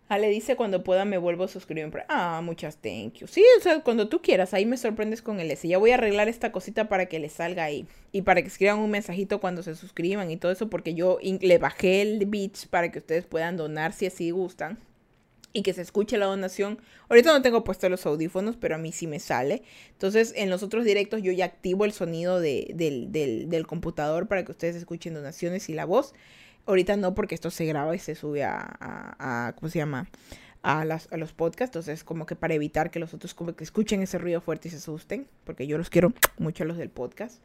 Ale 0.09 0.29
dice, 0.29 0.55
cuando 0.55 0.85
pueda 0.85 1.05
me 1.05 1.19
vuelvo 1.19 1.45
a 1.45 1.49
suscribir. 1.49 2.05
Ah, 2.09 2.41
muchas 2.43 2.77
thank 2.77 3.15
you. 3.15 3.27
Sí, 3.27 3.43
o 3.59 3.61
sea, 3.61 3.81
cuando 3.81 4.09
tú 4.09 4.23
quieras, 4.23 4.55
ahí 4.55 4.65
me 4.65 4.77
sorprendes 4.77 5.21
con 5.21 5.41
el 5.41 5.51
S. 5.51 5.67
Ya 5.67 5.79
voy 5.79 5.91
a 5.91 5.95
arreglar 5.95 6.29
esta 6.29 6.53
cosita 6.53 6.89
para 6.89 7.07
que 7.07 7.19
le 7.19 7.29
salga 7.29 7.65
ahí. 7.65 7.87
Y 8.13 8.23
para 8.23 8.41
que 8.41 8.49
escriban 8.49 8.79
un 8.79 8.91
mensajito 8.91 9.41
cuando 9.41 9.65
se 9.65 9.75
suscriban 9.75 10.31
y 10.31 10.37
todo 10.37 10.53
eso, 10.53 10.71
porque 10.71 10.95
yo 10.95 11.19
le 11.23 11.59
bajé 11.59 12.03
el 12.03 12.25
beats 12.27 12.67
para 12.67 12.93
que 12.93 13.01
ustedes 13.01 13.27
puedan 13.27 13.57
donar 13.57 13.93
si 13.93 14.07
así 14.07 14.31
gustan. 14.31 14.79
Y 15.53 15.63
que 15.63 15.73
se 15.73 15.83
escuche 15.83 16.19
la 16.19 16.27
donación. 16.27 16.79
Ahorita 17.09 17.33
no 17.33 17.43
tengo 17.43 17.65
puesto 17.65 17.89
los 17.89 18.07
audífonos, 18.07 18.57
pero 18.57 18.77
a 18.77 18.79
mí 18.79 18.93
sí 18.93 19.07
me 19.07 19.19
sale. 19.19 19.63
Entonces, 19.93 20.35
en 20.37 20.51
los 20.51 20.63
otros 20.63 20.85
directos 20.85 21.23
yo 21.23 21.33
ya 21.33 21.47
activo 21.47 21.85
el 21.85 21.93
sonido 21.93 22.41
del, 22.41 22.67
del, 22.75 23.49
del 23.49 23.67
computador 23.67 24.29
para 24.29 24.45
que 24.45 24.53
ustedes 24.53 24.77
escuchen 24.77 25.15
donaciones 25.15 25.69
y 25.69 25.75
la 25.75 25.87
voz. 25.87 26.15
Ahorita 26.67 26.97
no, 26.97 27.15
porque 27.15 27.35
esto 27.35 27.51
se 27.51 27.65
graba 27.65 27.95
y 27.95 27.99
se 27.99 28.15
sube 28.15 28.45
a, 28.45 29.55
¿cómo 29.57 29.71
se 29.71 29.79
llama? 29.79 30.09
A, 30.63 30.85
los 30.85 31.33
podcasts. 31.33 31.77
Entonces, 31.77 32.05
como 32.05 32.27
que 32.27 32.37
para 32.37 32.55
evitar 32.55 32.91
que 32.91 32.99
los 32.99 33.15
otros 33.15 33.35
que 33.57 33.65
escuchen 33.65 34.03
ese 34.03 34.19
ruido 34.19 34.41
fuerte 34.41 34.69
y 34.69 34.73
se 34.73 34.79
asusten, 34.79 35.29
porque 35.45 35.67
yo 35.67 35.79
los 35.79 35.91
quiero 35.91 36.13
mucho 36.39 36.65
a 36.65 36.67
los 36.67 36.77
del 36.77 36.91
podcast. 36.91 37.41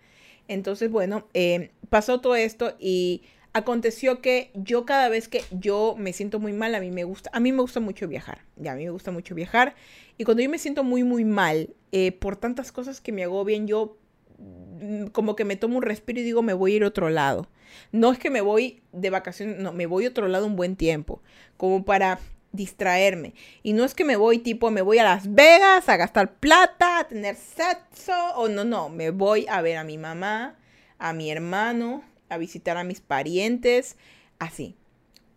Entonces, 0.48 0.90
bueno, 0.90 1.28
eh, 1.34 1.72
pasó 1.90 2.20
todo 2.20 2.36
esto 2.36 2.76
y 2.80 3.22
aconteció 3.54 4.22
que 4.22 4.52
yo 4.54 4.86
cada 4.86 5.10
vez 5.10 5.28
que 5.28 5.44
yo 5.52 5.96
me 5.98 6.14
siento 6.14 6.40
muy 6.40 6.54
mal, 6.54 6.74
a 6.76 6.80
mí 6.80 6.92
me 6.92 7.04
gusta, 7.04 7.30
a 7.34 7.40
mí 7.40 7.52
me 7.52 7.62
gusta 7.62 7.80
mucho 7.80 8.08
viajar, 8.08 8.40
ya 8.56 8.72
a 8.72 8.76
mí 8.76 8.86
me 8.86 8.92
gusta 8.92 9.12
mucho 9.12 9.36
viajar 9.36 9.76
y 10.18 10.24
cuando 10.24 10.42
yo 10.42 10.50
me 10.50 10.58
siento 10.58 10.84
muy 10.84 11.04
muy 11.04 11.26
mal 11.26 11.70
eh, 11.92 12.12
por 12.14 12.38
tantas 12.38 12.72
cosas 12.72 13.02
que 13.02 13.12
me 13.12 13.24
hago 13.24 13.44
bien, 13.44 13.68
yo 13.68 13.98
mm, 14.38 15.08
como 15.08 15.36
que 15.36 15.44
me 15.44 15.58
tomo 15.58 15.78
un 15.78 15.84
respiro 15.84 16.20
y 16.22 16.24
digo 16.24 16.42
me 16.42 16.54
voy 16.54 16.74
a 16.74 16.76
ir 16.78 16.84
a 16.84 16.88
otro 16.88 17.10
lado. 17.10 17.48
No 17.92 18.12
es 18.12 18.20
que 18.20 18.30
me 18.30 18.42
voy 18.42 18.82
de 18.92 19.10
vacaciones, 19.10 19.58
no, 19.60 19.74
me 19.74 19.86
voy 19.86 20.06
a 20.06 20.10
otro 20.10 20.28
lado 20.28 20.46
un 20.46 20.56
buen 20.56 20.76
tiempo, 20.76 21.22
como 21.58 21.86
para 21.86 22.20
distraerme. 22.52 23.34
Y 23.64 23.74
no 23.74 23.84
es 23.84 23.94
que 23.94 24.06
me 24.06 24.16
voy 24.16 24.40
tipo, 24.40 24.72
me 24.72 24.82
voy 24.82 25.00
a 25.00 25.04
Las 25.04 25.34
Vegas 25.34 25.88
a 25.90 25.98
gastar 25.98 26.36
plata, 26.36 27.00
a 27.00 27.08
tener 27.08 27.36
sexo, 27.36 28.14
o 28.36 28.48
no, 28.48 28.64
no, 28.64 28.90
me 28.90 29.12
voy 29.12 29.46
a 29.50 29.62
ver 29.62 29.78
a 29.78 29.84
mi 29.84 29.98
mamá, 29.98 30.58
a 31.00 31.14
mi 31.14 31.32
hermano, 31.32 32.04
a 32.30 32.38
visitar 32.38 32.78
a 32.78 32.84
mis 32.84 33.02
parientes, 33.02 33.98
así. 34.40 34.76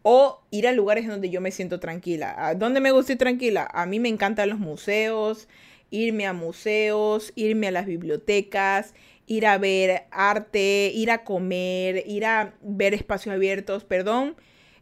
O 0.03 0.43
ir 0.51 0.69
a 0.69 0.73
lugares 0.73 1.07
donde 1.07 1.31
yo 1.31 1.41
me 1.41 1.51
siento 1.51 1.81
tranquila. 1.81 2.35
¿A 2.37 2.55
dónde 2.55 2.81
me 2.81 2.91
gusta 2.91 3.13
ir 3.13 3.19
tranquila? 3.19 3.69
A 3.73 3.87
mí 3.87 4.01
me 4.01 4.11
encantan 4.11 4.51
los 4.51 4.59
museos, 4.59 5.49
irme 5.91 6.27
a 6.27 6.33
museos, 6.33 7.33
irme 7.37 7.69
a 7.69 7.71
las 7.71 7.87
bibliotecas, 7.87 8.95
ir 9.27 9.47
a 9.47 9.59
ver 9.59 10.05
arte, 10.11 10.91
ir 10.95 11.11
a 11.11 11.25
comer, 11.25 12.05
ir 12.07 12.25
a 12.25 12.55
ver 12.63 12.95
espacios 12.95 13.35
abiertos, 13.35 13.85
perdón, 13.85 14.37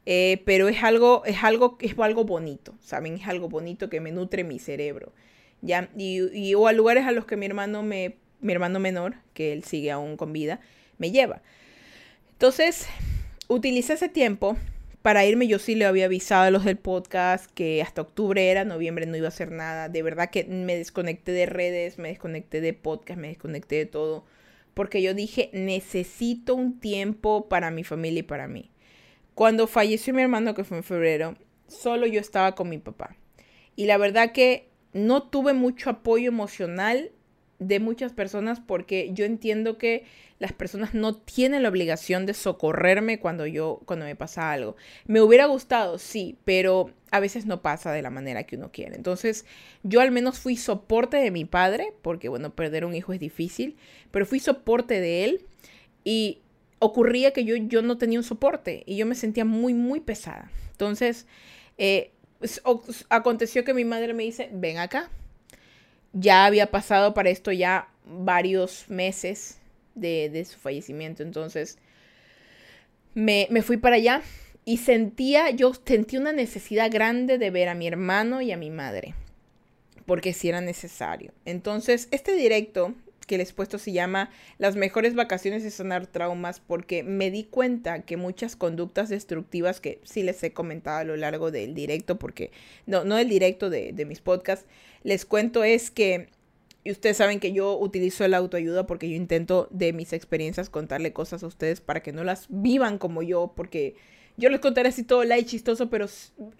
eh, 0.04 0.42
pero 0.44 0.68
es 0.68 0.82
algo, 0.82 1.24
es 1.24 1.42
algo, 1.42 1.78
es 1.80 1.98
algo 1.98 2.24
bonito, 2.24 2.74
¿saben? 2.80 3.14
Es 3.14 3.28
algo 3.28 3.48
bonito 3.48 3.88
que 3.88 4.00
me 4.00 4.10
nutre 4.10 4.44
mi 4.44 4.58
cerebro, 4.58 5.12
¿ya? 5.60 5.90
Y, 5.96 6.54
o 6.54 6.66
a 6.66 6.72
lugares 6.72 7.06
a 7.06 7.12
los 7.12 7.24
que 7.24 7.36
mi 7.36 7.46
hermano, 7.46 7.82
me, 7.82 8.16
mi 8.40 8.52
hermano 8.52 8.80
menor, 8.80 9.14
que 9.34 9.52
él 9.52 9.64
sigue 9.64 9.90
aún 9.90 10.16
con 10.16 10.32
vida, 10.32 10.60
me 10.98 11.12
lleva. 11.12 11.42
Entonces, 12.32 12.88
utilicé 13.48 13.92
ese 13.92 14.08
tiempo 14.08 14.56
para 15.02 15.26
irme 15.26 15.48
yo 15.48 15.58
sí 15.58 15.74
le 15.74 15.84
había 15.84 16.04
avisado 16.06 16.44
a 16.44 16.50
los 16.50 16.64
del 16.64 16.78
podcast 16.78 17.50
que 17.54 17.82
hasta 17.82 18.02
octubre 18.02 18.50
era, 18.50 18.64
noviembre 18.64 19.04
no 19.06 19.16
iba 19.16 19.26
a 19.26 19.28
hacer 19.28 19.50
nada. 19.50 19.88
De 19.88 20.02
verdad 20.02 20.30
que 20.30 20.44
me 20.44 20.76
desconecté 20.76 21.32
de 21.32 21.46
redes, 21.46 21.98
me 21.98 22.08
desconecté 22.08 22.60
de 22.60 22.72
podcast, 22.72 23.18
me 23.18 23.28
desconecté 23.28 23.76
de 23.76 23.86
todo. 23.86 24.24
Porque 24.74 25.02
yo 25.02 25.14
dije, 25.14 25.50
necesito 25.52 26.54
un 26.54 26.80
tiempo 26.80 27.48
para 27.48 27.70
mi 27.70 27.84
familia 27.84 28.20
y 28.20 28.24
para 28.24 28.48
mí. 28.48 28.70
Cuando 29.34 29.66
falleció 29.66 30.14
mi 30.14 30.22
hermano, 30.22 30.54
que 30.54 30.64
fue 30.64 30.78
en 30.78 30.84
febrero, 30.84 31.36
solo 31.66 32.06
yo 32.06 32.20
estaba 32.20 32.54
con 32.54 32.68
mi 32.68 32.78
papá. 32.78 33.16
Y 33.76 33.86
la 33.86 33.98
verdad 33.98 34.32
que 34.32 34.68
no 34.92 35.22
tuve 35.22 35.54
mucho 35.54 35.90
apoyo 35.90 36.28
emocional 36.28 37.10
de 37.66 37.80
muchas 37.80 38.12
personas 38.12 38.60
porque 38.60 39.10
yo 39.12 39.24
entiendo 39.24 39.78
que 39.78 40.04
las 40.38 40.52
personas 40.52 40.92
no 40.92 41.14
tienen 41.14 41.62
la 41.62 41.68
obligación 41.68 42.26
de 42.26 42.34
socorrerme 42.34 43.20
cuando 43.20 43.46
yo 43.46 43.80
cuando 43.84 44.06
me 44.06 44.16
pasa 44.16 44.50
algo. 44.50 44.76
Me 45.06 45.20
hubiera 45.20 45.46
gustado, 45.46 45.98
sí, 45.98 46.36
pero 46.44 46.90
a 47.12 47.20
veces 47.20 47.46
no 47.46 47.62
pasa 47.62 47.92
de 47.92 48.02
la 48.02 48.10
manera 48.10 48.44
que 48.44 48.56
uno 48.56 48.72
quiere. 48.72 48.96
Entonces, 48.96 49.46
yo 49.84 50.00
al 50.00 50.10
menos 50.10 50.40
fui 50.40 50.56
soporte 50.56 51.18
de 51.18 51.30
mi 51.30 51.44
padre, 51.44 51.92
porque 52.02 52.28
bueno, 52.28 52.54
perder 52.54 52.84
un 52.84 52.94
hijo 52.94 53.12
es 53.12 53.20
difícil, 53.20 53.76
pero 54.10 54.26
fui 54.26 54.40
soporte 54.40 55.00
de 55.00 55.24
él 55.24 55.46
y 56.04 56.40
ocurría 56.80 57.32
que 57.32 57.44
yo, 57.44 57.54
yo 57.54 57.82
no 57.82 57.96
tenía 57.96 58.18
un 58.18 58.24
soporte 58.24 58.82
y 58.86 58.96
yo 58.96 59.06
me 59.06 59.14
sentía 59.14 59.44
muy, 59.44 59.74
muy 59.74 60.00
pesada. 60.00 60.50
Entonces, 60.72 61.26
eh, 61.78 62.10
aconteció 63.08 63.64
que 63.64 63.74
mi 63.74 63.84
madre 63.84 64.14
me 64.14 64.24
dice, 64.24 64.50
ven 64.52 64.78
acá, 64.78 65.10
ya 66.12 66.44
había 66.44 66.70
pasado 66.70 67.14
para 67.14 67.30
esto 67.30 67.52
ya 67.52 67.88
varios 68.04 68.88
meses 68.88 69.58
de, 69.94 70.44
su 70.48 70.58
fallecimiento. 70.58 71.22
Entonces 71.22 71.78
me, 73.14 73.48
fui 73.62 73.76
para 73.76 73.96
allá 73.96 74.22
y 74.64 74.78
sentía, 74.78 75.50
yo 75.50 75.72
sentí 75.74 76.16
una 76.16 76.32
necesidad 76.32 76.90
grande 76.90 77.38
de 77.38 77.50
ver 77.50 77.68
a 77.68 77.74
mi 77.74 77.86
hermano 77.86 78.40
y 78.42 78.52
a 78.52 78.56
mi 78.56 78.70
madre, 78.70 79.14
porque 80.06 80.32
si 80.32 80.48
era 80.48 80.60
necesario. 80.60 81.32
Entonces, 81.44 82.08
este 82.10 82.34
directo 82.34 82.94
que 83.32 83.38
les 83.38 83.54
puesto 83.54 83.78
se 83.78 83.92
llama 83.92 84.28
Las 84.58 84.76
mejores 84.76 85.14
vacaciones 85.14 85.62
de 85.62 85.70
sanar 85.70 86.06
traumas 86.06 86.60
porque 86.60 87.02
me 87.02 87.30
di 87.30 87.44
cuenta 87.44 88.02
que 88.02 88.18
muchas 88.18 88.56
conductas 88.56 89.08
destructivas 89.08 89.80
que 89.80 90.00
sí 90.04 90.22
les 90.22 90.42
he 90.42 90.52
comentado 90.52 90.98
a 90.98 91.04
lo 91.04 91.16
largo 91.16 91.50
del 91.50 91.72
directo, 91.74 92.18
porque 92.18 92.50
no, 92.84 93.04
no 93.04 93.16
del 93.16 93.30
directo 93.30 93.70
de, 93.70 93.94
de 93.94 94.04
mis 94.04 94.20
podcasts, 94.20 94.66
les 95.02 95.24
cuento 95.24 95.64
es 95.64 95.90
que 95.90 96.28
y 96.84 96.90
ustedes 96.90 97.16
saben 97.16 97.40
que 97.40 97.54
yo 97.54 97.78
utilizo 97.78 98.28
la 98.28 98.36
autoayuda 98.36 98.86
porque 98.86 99.08
yo 99.08 99.16
intento 99.16 99.66
de 99.70 99.94
mis 99.94 100.12
experiencias 100.12 100.68
contarle 100.68 101.14
cosas 101.14 101.42
a 101.42 101.46
ustedes 101.46 101.80
para 101.80 102.02
que 102.02 102.12
no 102.12 102.24
las 102.24 102.48
vivan 102.50 102.98
como 102.98 103.22
yo, 103.22 103.54
porque 103.56 103.96
yo 104.36 104.50
les 104.50 104.60
contaré 104.60 104.90
así 104.90 105.04
todo 105.04 105.24
light 105.24 105.46
chistoso, 105.46 105.88
pero 105.88 106.04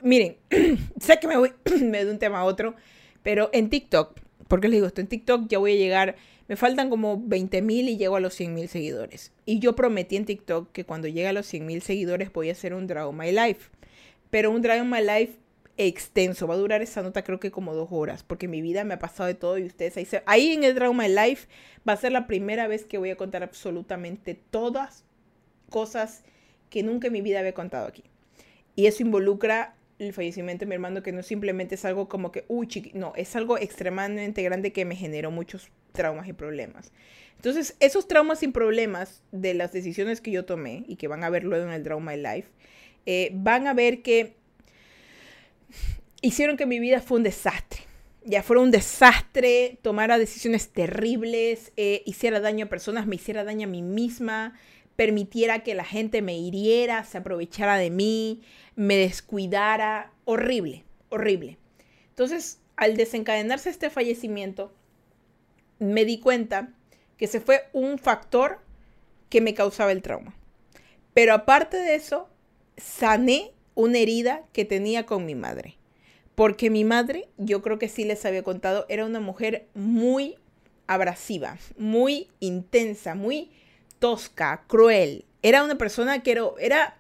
miren, 0.03 0.39
sé 0.99 1.19
que 1.21 1.29
me 1.29 1.37
voy 1.37 1.53
me 1.83 2.03
de 2.07 2.11
un 2.11 2.19
tema 2.19 2.39
a 2.39 2.45
otro, 2.45 2.77
pero 3.23 3.51
en 3.53 3.69
TikTok, 3.69 4.19
porque 4.49 4.69
les 4.69 4.77
digo 4.77 4.87
esto, 4.87 5.01
en 5.01 5.07
TikTok 5.07 5.49
ya 5.49 5.59
voy 5.59 5.73
a 5.73 5.77
llegar, 5.77 6.17
me 6.53 6.57
faltan 6.57 6.91
como 6.91 7.19
20 7.19 7.63
mil 7.63 7.89
y 7.89 7.97
llego 7.97 8.17
a 8.17 8.21
los 8.21 8.35
100 8.35 8.53
mil 8.53 8.69
seguidores. 8.69 9.33
Y 9.47 9.59
yo 9.59 9.75
prometí 9.75 10.17
en 10.17 10.27
TikTok 10.27 10.71
que 10.71 10.85
cuando 10.85 11.09
llegue 11.09 11.27
a 11.27 11.33
los 11.33 11.47
100 11.47 11.65
mil 11.65 11.81
seguidores 11.81 12.31
voy 12.31 12.51
a 12.51 12.53
hacer 12.53 12.75
un 12.75 12.87
Draw 12.87 13.11
My 13.11 13.33
Life. 13.33 13.71
Pero 14.29 14.51
un 14.51 14.61
Draw 14.61 14.85
My 14.85 15.01
Life 15.01 15.39
extenso. 15.79 16.47
Va 16.47 16.53
a 16.53 16.59
durar 16.59 16.83
esa 16.83 17.01
nota 17.01 17.25
creo 17.25 17.41
que 17.41 17.51
como 17.51 17.75
dos 17.75 17.89
horas, 17.91 18.23
porque 18.23 18.49
mi 18.49 18.61
vida 18.61 18.85
me 18.85 18.93
ha 18.93 18.99
pasado 18.99 19.29
de 19.29 19.35
todo 19.35 19.57
y 19.57 19.65
ustedes 19.65 19.97
ahí, 19.97 20.07
ahí 20.27 20.53
en 20.53 20.65
el 20.65 20.75
Drama 20.75 21.09
Life 21.09 21.49
va 21.89 21.95
a 21.95 21.97
ser 21.97 22.13
la 22.13 22.27
primera 22.27 22.67
vez 22.67 22.85
que 22.85 22.99
voy 22.99 23.09
a 23.09 23.17
contar 23.17 23.43
absolutamente 23.43 24.35
todas 24.35 25.07
cosas 25.71 26.23
que 26.69 26.83
nunca 26.83 27.07
en 27.07 27.15
mi 27.15 27.23
vida 27.23 27.39
había 27.39 27.55
contado 27.55 27.87
aquí. 27.87 28.05
Y 28.77 28.85
eso 28.85 29.03
involucra 29.03 29.75
el 30.07 30.13
fallecimiento 30.13 30.65
de 30.65 30.69
mi 30.69 30.75
hermano, 30.75 31.03
que 31.03 31.13
no 31.13 31.23
simplemente 31.23 31.75
es 31.77 31.85
algo 31.85 32.09
como 32.09 32.33
que, 32.33 32.45
uy, 32.49 32.93
no, 32.95 33.13
es 33.17 33.35
algo 33.37 33.59
extremadamente 33.59 34.43
grande 34.43 34.73
que 34.73 34.85
me 34.85 34.97
generó 34.97 35.31
muchos 35.31 35.69
traumas 35.93 36.29
y 36.29 36.33
problemas. 36.33 36.93
Entonces, 37.37 37.77
esos 37.81 38.07
traumas 38.07 38.43
y 38.43 38.49
problemas 38.49 39.23
de 39.33 39.55
las 39.55 39.73
decisiones 39.73 40.21
que 40.21 40.31
yo 40.31 40.45
tomé 40.45 40.85
y 40.87 40.97
que 40.97 41.09
van 41.09 41.25
a 41.25 41.31
ver 41.31 41.45
luego 41.45 41.67
en 41.67 41.73
el 41.73 41.83
Drama 41.83 42.15
Life, 42.17 42.49
eh, 43.07 43.31
van 43.35 43.67
a 43.67 43.75
ver 43.75 44.03
que 44.03 44.37
hicieron 46.21 46.57
que 46.57 46.67
mi 46.67 46.79
vida 46.79 47.01
fue 47.01 47.19
un 47.19 47.25
desastre. 47.25 47.81
Ya 48.25 48.45
fuera 48.45 48.63
un 48.63 48.71
desastre, 48.71 49.79
tomara 49.83 50.19
decisiones 50.19 50.69
terribles, 50.69 51.73
eh, 51.77 52.03
hiciera 52.07 52.39
daño 52.39 52.67
a 52.67 52.69
personas, 52.69 53.09
me 53.09 53.17
hiciera 53.17 53.43
daño 53.43 53.67
a 53.67 53.71
mí 53.71 53.83
misma, 53.83 54.55
permitiera 54.95 55.65
que 55.65 55.75
la 55.75 55.85
gente 55.85 56.23
me 56.23 56.39
hiriera, 56.39 57.03
se 57.03 57.19
aprovechara 57.19 57.77
de 57.77 57.91
mí, 57.91 58.43
me 58.77 58.97
descuidara. 58.97 60.13
Horrible, 60.25 60.85
horrible. 61.09 61.59
Entonces, 62.11 62.61
al 62.77 62.97
desencadenarse 62.97 63.71
este 63.71 63.91
fallecimiento, 63.91 64.73
me 65.79 66.05
di 66.05 66.19
cuenta 66.19 66.73
que 67.17 67.27
se 67.27 67.41
fue 67.41 67.69
un 67.73 67.99
factor 67.99 68.61
que 69.29 69.41
me 69.41 69.55
causaba 69.55 69.93
el 69.93 70.03
trauma. 70.03 70.35
Pero 71.15 71.35
aparte 71.35 71.77
de 71.77 71.95
eso, 71.95 72.29
sané 72.77 73.53
una 73.75 73.99
herida 73.99 74.43
que 74.53 74.65
tenía 74.65 75.07
con 75.07 75.25
mi 75.25 75.35
madre. 75.35 75.77
Porque 76.35 76.71
mi 76.71 76.85
madre, 76.85 77.29
yo 77.37 77.63
creo 77.63 77.79
que 77.79 77.89
sí 77.89 78.05
les 78.05 78.25
había 78.25 78.43
contado, 78.43 78.87
era 78.89 79.05
una 79.05 79.21
mujer 79.21 79.67
muy 79.75 80.37
abrasiva, 80.87 81.59
muy 81.77 82.29
intensa, 82.41 83.15
muy 83.15 83.51
tosca, 83.99 84.65
cruel. 84.67 85.25
Era 85.43 85.63
una 85.63 85.77
persona 85.77 86.23
que 86.23 86.33
era, 86.33 86.45
era, 86.59 86.99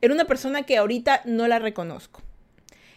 era 0.00 0.14
una 0.14 0.26
persona 0.26 0.64
que 0.64 0.76
ahorita 0.76 1.22
no 1.24 1.46
la 1.48 1.58
reconozco. 1.58 2.22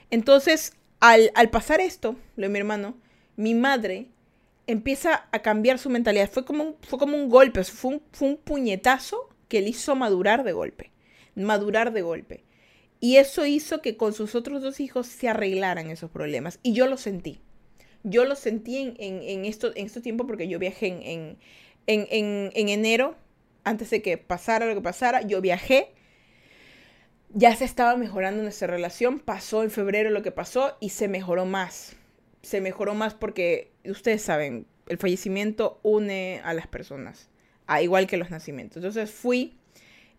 Entonces, 0.10 0.74
al, 1.00 1.32
pasar 1.52 1.82
esto, 1.82 2.16
lo 2.36 2.44
de 2.44 2.50
mi 2.50 2.60
hermano, 2.60 2.98
mi 3.36 3.54
madre 3.54 4.08
empieza 4.68 5.28
a 5.32 5.40
cambiar 5.40 5.80
su 5.80 5.90
mentalidad. 5.90 6.30
Fue 6.30 6.46
como 6.46 6.64
un, 6.64 6.76
fue 6.82 7.00
como 7.00 7.18
un 7.18 7.30
golpe, 7.30 7.64
fue 7.64 7.96
un, 7.96 8.02
fue 8.12 8.30
un 8.30 8.38
puñetazo 8.38 9.30
que 9.48 9.62
le 9.62 9.70
hizo 9.70 9.96
madurar 9.96 10.44
de 10.44 10.52
golpe. 10.52 10.92
Madurar 11.36 11.94
de 11.94 12.02
golpe. 12.02 12.44
Y 13.00 13.16
eso 13.16 13.46
hizo 13.46 13.82
que 13.82 13.96
con 13.96 14.14
sus 14.14 14.36
otros 14.36 14.62
dos 14.62 14.80
hijos 14.80 15.08
se 15.08 15.30
arreglaran 15.30 15.90
esos 15.90 16.12
problemas. 16.12 16.60
Y 16.64 16.74
yo 16.74 16.86
lo 16.88 16.98
sentí. 16.98 17.40
Yo 18.04 18.26
lo 18.26 18.36
sentí 18.36 18.78
en, 18.78 18.96
en, 19.00 19.46
esto, 19.46 19.72
en 19.76 19.86
este 19.86 20.02
tiempo 20.02 20.28
porque 20.28 20.48
yo 20.48 20.60
viajé 20.60 20.88
en, 20.88 21.38
en, 21.88 22.70
enero, 22.70 23.16
antes 23.64 23.90
de 23.90 24.02
que 24.02 24.18
pasara 24.18 24.66
lo 24.66 24.76
que 24.76 24.82
pasara, 24.82 25.22
yo 25.22 25.42
viajé. 25.42 25.92
Ya 27.32 27.56
se 27.56 27.66
estaba 27.66 27.96
mejorando 27.96 28.42
nuestra 28.42 28.68
relación. 28.68 29.20
Pasó 29.20 29.64
en 29.64 29.72
febrero 29.72 30.10
lo 30.10 30.24
que 30.24 30.32
pasó 30.32 30.78
y 30.80 30.90
se 30.90 31.08
mejoró 31.08 31.46
más. 31.46 31.96
Se 32.42 32.62
mejoró 32.62 32.96
más 32.96 33.14
porque 33.14 33.72
ustedes 33.86 34.22
saben, 34.22 34.66
el 34.88 34.98
fallecimiento 34.98 35.80
une 35.84 36.42
a 36.44 36.54
las 36.54 36.68
personas, 36.68 37.30
a 37.68 37.82
igual 37.82 38.08
que 38.08 38.18
los 38.18 38.32
nacimientos. 38.32 38.78
Entonces 38.78 39.12
fui 39.12 39.60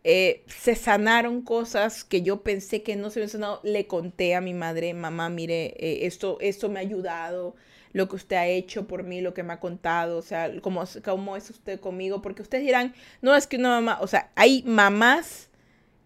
eh, 0.03 0.45
se 0.47 0.77
sanaron 0.77 1.43
cosas 1.43 2.05
que 2.05 2.23
yo 2.23 2.43
pensé 2.43 2.83
que 2.83 2.97
no 2.97 3.11
se 3.11 3.21
habían 3.21 3.31
sanado. 3.31 3.61
Le 3.65 3.87
conté 3.87 4.35
a 4.35 4.41
mi 4.41 4.55
madre, 4.55 4.95
mamá, 4.95 5.29
mire, 5.29 5.75
eh, 5.79 6.07
esto, 6.07 6.39
esto 6.41 6.69
me 6.69 6.79
ha 6.81 6.83
ayudado, 6.83 7.55
lo 7.93 8.09
que 8.09 8.17
usted 8.17 8.37
ha 8.37 8.47
hecho 8.47 8.87
por 8.87 9.03
mí, 9.03 9.21
lo 9.21 9.35
que 9.35 9.43
me 9.43 9.53
ha 9.53 9.61
contado, 9.61 10.17
o 10.19 10.23
sea, 10.23 10.51
cómo, 10.63 10.85
cómo 11.05 11.37
es 11.37 11.51
usted 11.51 11.81
conmigo, 11.81 12.23
porque 12.23 12.43
ustedes 12.43 12.65
dirán, 12.65 12.95
no 13.21 13.35
es 13.35 13.47
que 13.47 13.57
una 13.57 13.71
mamá, 13.81 13.99
o 14.01 14.07
sea, 14.07 14.31
hay 14.37 14.63
mamás 14.63 15.50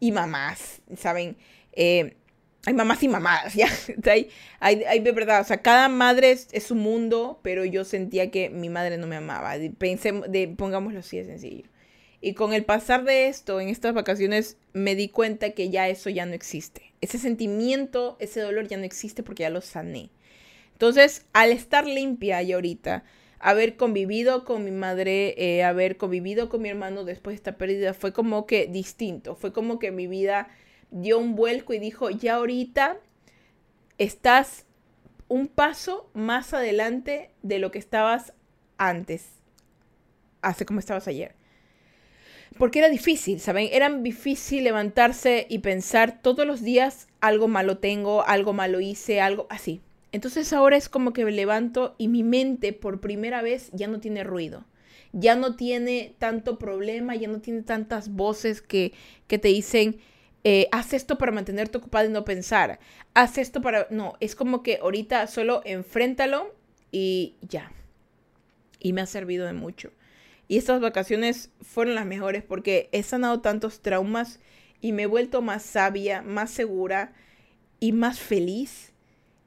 y 0.05 0.13
mamás, 0.13 0.83
¿saben? 0.99 1.39
Eh, 1.73 2.17
hay 2.67 2.75
mamás 2.75 3.03
y 3.03 3.09
mamás, 3.09 3.55
¿ya? 3.55 3.69
hay, 4.11 4.29
hay, 4.61 4.85
hay, 4.85 5.01
de 5.01 5.13
verdad, 5.13 5.41
o 5.41 5.45
sea, 5.45 5.63
cada 5.63 5.89
madre 5.89 6.31
es, 6.31 6.49
es, 6.53 6.65
su 6.65 6.75
mundo, 6.75 7.41
pero 7.43 7.65
yo 7.65 7.87
sentía 7.87 8.31
que 8.31 8.51
mi 8.51 8.69
madre 8.69 8.99
no 8.99 9.07
me 9.07 9.17
amaba. 9.17 9.55
Pensé, 9.79 10.13
de, 10.29 10.49
pongámoslo 10.49 10.99
así 10.99 11.17
de 11.17 11.25
sencillo. 11.25 11.71
Y 12.21 12.35
con 12.35 12.53
el 12.53 12.67
pasar 12.67 13.05
de 13.05 13.29
esto, 13.29 13.61
en 13.61 13.71
estas 13.71 13.95
vacaciones, 13.95 14.59
me 14.75 14.95
di 14.95 15.09
cuenta 15.09 15.53
que 15.53 15.71
ya 15.71 15.89
eso 15.89 16.11
ya 16.11 16.27
no 16.27 16.35
existe. 16.35 16.93
Ese 17.01 17.19
sentimiento, 17.19 18.19
ese 18.21 18.41
dolor 18.41 18.69
ya 18.69 18.77
no 18.77 18.85
existe 18.85 19.23
porque 19.23 19.45
ya 19.45 19.51
lo 19.51 19.63
sané. 19.63 20.11
Entonces, 20.73 21.25
al 21.33 21.51
estar 21.51 21.87
limpia 21.87 22.43
y 22.43 22.53
ahorita, 22.53 23.05
haber 23.45 23.77
convivido 23.77 24.47
con 24.47 24.65
mi 24.65 24.71
madre, 24.71 25.35
eh, 25.37 25.65
haber 25.65 25.99
convivido 25.99 26.49
con 26.49 26.63
mi 26.63 26.71
hermano 26.71 27.05
después 27.05 27.35
de 27.35 27.37
esta 27.37 27.59
pérdida, 27.59 27.93
fue 27.93 28.15
como 28.15 28.47
que 28.47 28.67
distinto. 28.67 29.37
Fue 29.37 29.53
como 29.53 29.79
que 29.79 29.91
mi 29.91 30.07
vida 30.07 30.49
dio 30.91 31.19
un 31.19 31.35
vuelco 31.35 31.75
y 31.75 31.79
dijo, 31.79 32.09
ya 32.09 32.37
ahorita 32.37 32.97
estás 33.99 34.65
un 35.29 35.47
paso 35.49 36.09
más 36.15 36.55
adelante 36.55 37.33
de 37.43 37.59
lo 37.59 37.71
que 37.71 37.79
estabas 37.79 38.33
antes, 38.79 39.29
hace 40.41 40.65
como 40.65 40.81
estabas 40.81 41.07
ayer 41.07 41.35
porque 42.57 42.79
era 42.79 42.89
difícil, 42.89 43.41
¿saben? 43.41 43.69
Era 43.73 43.91
difícil 43.91 44.63
levantarse 44.63 45.45
y 45.51 45.59
pensar 45.59 46.23
todos 46.23 46.47
los 46.47 46.63
días 46.63 47.09
algo 47.21 47.49
malo 47.49 47.79
tengo, 47.79 48.25
algo 48.25 48.53
malo 48.53 48.81
hice, 48.81 49.21
algo 49.21 49.49
así. 49.51 49.81
Entonces 50.15 50.53
ahora 50.53 50.77
es 50.77 50.89
como 50.89 51.13
que 51.13 51.25
me 51.25 51.33
levanto 51.33 51.97
y 51.99 52.07
mi 52.07 52.23
mente 52.23 52.73
por 52.73 53.01
primera 53.01 53.43
vez 53.43 53.71
ya 53.73 53.89
no 53.89 53.99
tiene 53.99 54.23
ruido. 54.23 54.65
Ya 55.13 55.35
no 55.35 55.57
tiene 55.57 56.15
tanto 56.21 56.57
problema, 56.57 57.17
ya 57.17 57.27
no 57.27 57.41
tiene 57.41 57.63
tantas 57.63 58.11
voces 58.11 58.63
que, 58.63 58.93
que 59.27 59.41
te 59.41 59.49
dicen, 59.49 59.99
eh, 60.45 60.69
haz 60.71 60.93
esto 60.93 61.19
para 61.19 61.33
mantenerte 61.33 61.79
ocupado 61.79 62.09
y 62.09 62.13
no 62.13 62.25
pensar. 62.25 62.79
Haz 63.13 63.39
esto 63.39 63.61
para... 63.61 63.89
No, 63.91 64.15
es 64.21 64.37
como 64.37 64.63
que 64.63 64.79
ahorita 64.81 65.27
solo 65.27 65.63
enfréntalo 65.65 66.55
y 66.93 67.35
ya. 67.41 67.73
Y 68.79 68.93
me 68.93 69.01
ha 69.01 69.07
servido 69.07 69.47
de 69.47 69.53
mucho. 69.53 69.91
Y 70.47 70.59
estas 70.59 70.81
vacaciones 70.81 71.51
fueron 71.61 71.97
las 71.97 72.07
mejores 72.07 72.45
porque 72.45 72.89
he 72.93 73.03
sanado 73.03 73.41
tantos 73.41 73.83
traumas 73.83 74.39
y 74.81 74.93
me 74.93 75.03
he 75.03 75.07
vuelto 75.07 75.43
más 75.43 75.65
sabia, 75.65 76.23
más 76.23 76.53
segura 76.53 77.15
y 77.81 77.91
más 77.91 78.21
feliz 78.21 78.94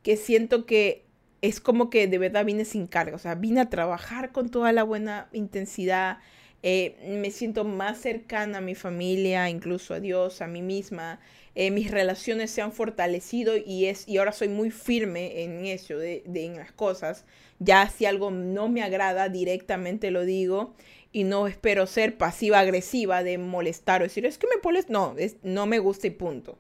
que 0.08 0.16
siento 0.16 0.66
que 0.66 1.04
es 1.42 1.60
como 1.60 1.90
que 1.90 2.08
de 2.08 2.18
verdad 2.18 2.46
vine 2.46 2.64
sin 2.64 2.88
carga. 2.88 3.18
O 3.18 3.20
sea, 3.20 3.36
vine 3.36 3.60
a 3.60 3.70
trabajar 3.70 4.32
con 4.32 4.48
toda 4.48 4.72
la 4.72 4.84
buena 4.84 5.28
intensidad. 5.34 6.20
Eh, 6.64 7.18
me 7.22 7.30
siento 7.30 7.66
más 7.66 7.98
cercana 7.98 8.60
a 8.60 8.62
mi 8.62 8.74
familia, 8.74 9.50
incluso 9.50 9.94
a 9.94 10.00
Dios, 10.00 10.42
a 10.42 10.48
mí 10.48 10.62
misma. 10.62 11.20
Eh, 11.56 11.72
mis 11.72 11.92
relaciones 11.92 12.52
se 12.52 12.62
han 12.62 12.72
fortalecido 12.72 13.58
y, 13.58 13.88
es, 13.88 14.08
y 14.08 14.16
ahora 14.16 14.32
soy 14.32 14.48
muy 14.48 14.72
firme 14.72 15.44
en 15.44 15.66
eso, 15.66 15.98
de, 15.98 16.24
en 16.26 16.56
las 16.56 16.72
cosas. 16.72 17.26
Ya 17.60 17.90
si 17.90 18.06
algo 18.06 18.32
no 18.32 18.70
me 18.70 18.84
agrada, 18.84 19.28
directamente 19.28 20.10
lo 20.10 20.24
digo 20.24 20.74
y 21.12 21.26
no 21.26 21.48
espero 21.48 21.86
ser 21.86 22.18
pasiva-agresiva 22.18 23.24
de 23.24 23.38
molestar 23.40 24.00
o 24.00 24.06
decir, 24.06 24.26
es 24.26 24.38
que 24.38 24.48
me 24.48 24.62
pones, 24.62 24.90
no, 24.90 25.16
es, 25.18 25.36
no 25.44 25.66
me 25.66 25.80
gusta 25.80 26.08
y 26.08 26.12
punto. 26.12 26.58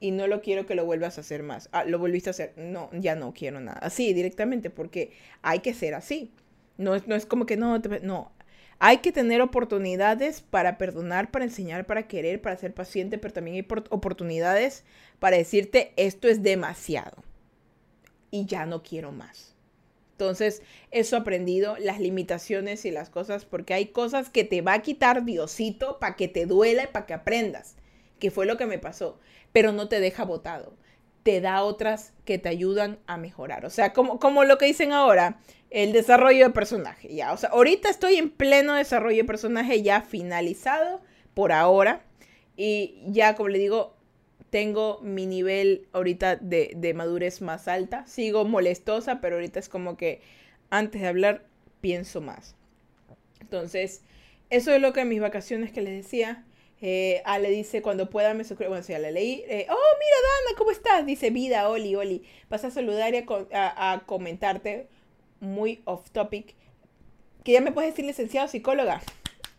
Y 0.00 0.12
no 0.12 0.26
lo 0.26 0.40
quiero 0.40 0.66
que 0.66 0.74
lo 0.74 0.86
vuelvas 0.86 1.18
a 1.18 1.20
hacer 1.20 1.42
más. 1.42 1.68
Ah, 1.72 1.84
lo 1.84 1.98
volviste 1.98 2.30
a 2.30 2.32
hacer. 2.32 2.54
No, 2.56 2.88
ya 2.92 3.14
no 3.14 3.34
quiero 3.34 3.60
nada. 3.60 3.78
Así, 3.82 4.14
directamente, 4.14 4.70
porque 4.70 5.12
hay 5.42 5.60
que 5.60 5.74
ser 5.74 5.94
así. 5.94 6.32
No 6.78 6.94
es, 6.94 7.06
no 7.06 7.14
es 7.14 7.26
como 7.26 7.44
que 7.44 7.58
no, 7.58 7.78
no, 8.02 8.32
hay 8.82 8.98
que 8.98 9.12
tener 9.12 9.42
oportunidades 9.42 10.40
para 10.40 10.78
perdonar, 10.78 11.30
para 11.30 11.44
enseñar, 11.44 11.84
para 11.84 12.08
querer, 12.08 12.40
para 12.40 12.56
ser 12.56 12.72
paciente, 12.72 13.18
pero 13.18 13.34
también 13.34 13.56
hay 13.56 13.66
oportunidades 13.90 14.84
para 15.18 15.36
decirte 15.36 15.92
esto 15.96 16.28
es 16.28 16.42
demasiado 16.42 17.22
y 18.30 18.46
ya 18.46 18.64
no 18.64 18.82
quiero 18.82 19.12
más. 19.12 19.54
Entonces, 20.12 20.62
eso 20.90 21.18
aprendido, 21.18 21.76
las 21.78 22.00
limitaciones 22.00 22.86
y 22.86 22.90
las 22.90 23.10
cosas, 23.10 23.44
porque 23.44 23.74
hay 23.74 23.86
cosas 23.86 24.30
que 24.30 24.44
te 24.44 24.62
va 24.62 24.74
a 24.74 24.82
quitar 24.82 25.26
Diosito 25.26 25.98
para 25.98 26.16
que 26.16 26.28
te 26.28 26.46
duela 26.46 26.84
y 26.84 26.86
para 26.86 27.04
que 27.04 27.12
aprendas, 27.12 27.76
que 28.18 28.30
fue 28.30 28.46
lo 28.46 28.56
que 28.56 28.66
me 28.66 28.78
pasó, 28.78 29.18
pero 29.52 29.72
no 29.72 29.88
te 29.88 30.00
deja 30.00 30.24
botado, 30.24 30.74
te 31.22 31.40
da 31.40 31.62
otras 31.62 32.12
que 32.24 32.38
te 32.38 32.48
ayudan 32.48 32.98
a 33.06 33.16
mejorar. 33.16 33.64
O 33.64 33.70
sea, 33.70 33.92
como, 33.92 34.18
como 34.18 34.44
lo 34.44 34.58
que 34.58 34.66
dicen 34.66 34.92
ahora, 34.92 35.40
el 35.70 35.92
desarrollo 35.92 36.46
de 36.46 36.50
personaje, 36.50 37.14
ya, 37.14 37.32
o 37.32 37.36
sea, 37.36 37.50
ahorita 37.50 37.88
estoy 37.88 38.16
en 38.16 38.30
pleno 38.30 38.74
desarrollo 38.74 39.18
de 39.18 39.24
personaje 39.24 39.82
ya 39.82 40.02
finalizado 40.02 41.00
por 41.34 41.52
ahora, 41.52 42.02
y 42.56 43.00
ya, 43.06 43.36
como 43.36 43.48
le 43.48 43.58
digo, 43.58 43.94
tengo 44.50 45.00
mi 45.00 45.24
nivel 45.26 45.88
ahorita 45.92 46.36
de, 46.36 46.72
de, 46.76 46.92
madurez 46.92 47.40
más 47.40 47.68
alta. 47.68 48.06
Sigo 48.06 48.44
molestosa, 48.44 49.20
pero 49.22 49.36
ahorita 49.36 49.58
es 49.58 49.70
como 49.70 49.96
que 49.96 50.20
antes 50.68 51.00
de 51.00 51.08
hablar 51.08 51.46
pienso 51.80 52.20
más. 52.20 52.56
Entonces, 53.40 54.02
eso 54.50 54.74
es 54.74 54.82
lo 54.82 54.92
que 54.92 55.00
en 55.00 55.08
mis 55.08 55.20
vacaciones 55.20 55.72
que 55.72 55.80
les 55.80 56.04
decía. 56.04 56.44
Eh, 56.82 57.20
Ale 57.24 57.50
dice, 57.50 57.82
cuando 57.82 58.08
pueda 58.08 58.34
me 58.34 58.44
suscribo. 58.44 58.70
Bueno, 58.70 58.84
si 58.84 58.92
ya 58.92 58.98
la 58.98 59.10
leí. 59.10 59.44
Eh, 59.48 59.66
oh, 59.68 59.74
mira, 59.74 60.16
Dana, 60.22 60.58
¿cómo 60.58 60.70
estás? 60.70 61.06
Dice, 61.06 61.30
vida, 61.30 61.68
Oli, 61.68 61.94
Oli. 61.94 62.22
Vas 62.48 62.64
a 62.64 62.70
saludar 62.70 63.14
y 63.14 63.24
a, 63.52 64.02
comentarte 64.06 64.88
muy 65.40 65.82
off 65.84 66.10
topic. 66.10 66.54
Que 67.44 67.52
ya 67.52 67.60
me 67.60 67.72
puedes 67.72 67.92
decir 67.92 68.04
licenciado 68.04 68.48
psicóloga. 68.48 69.02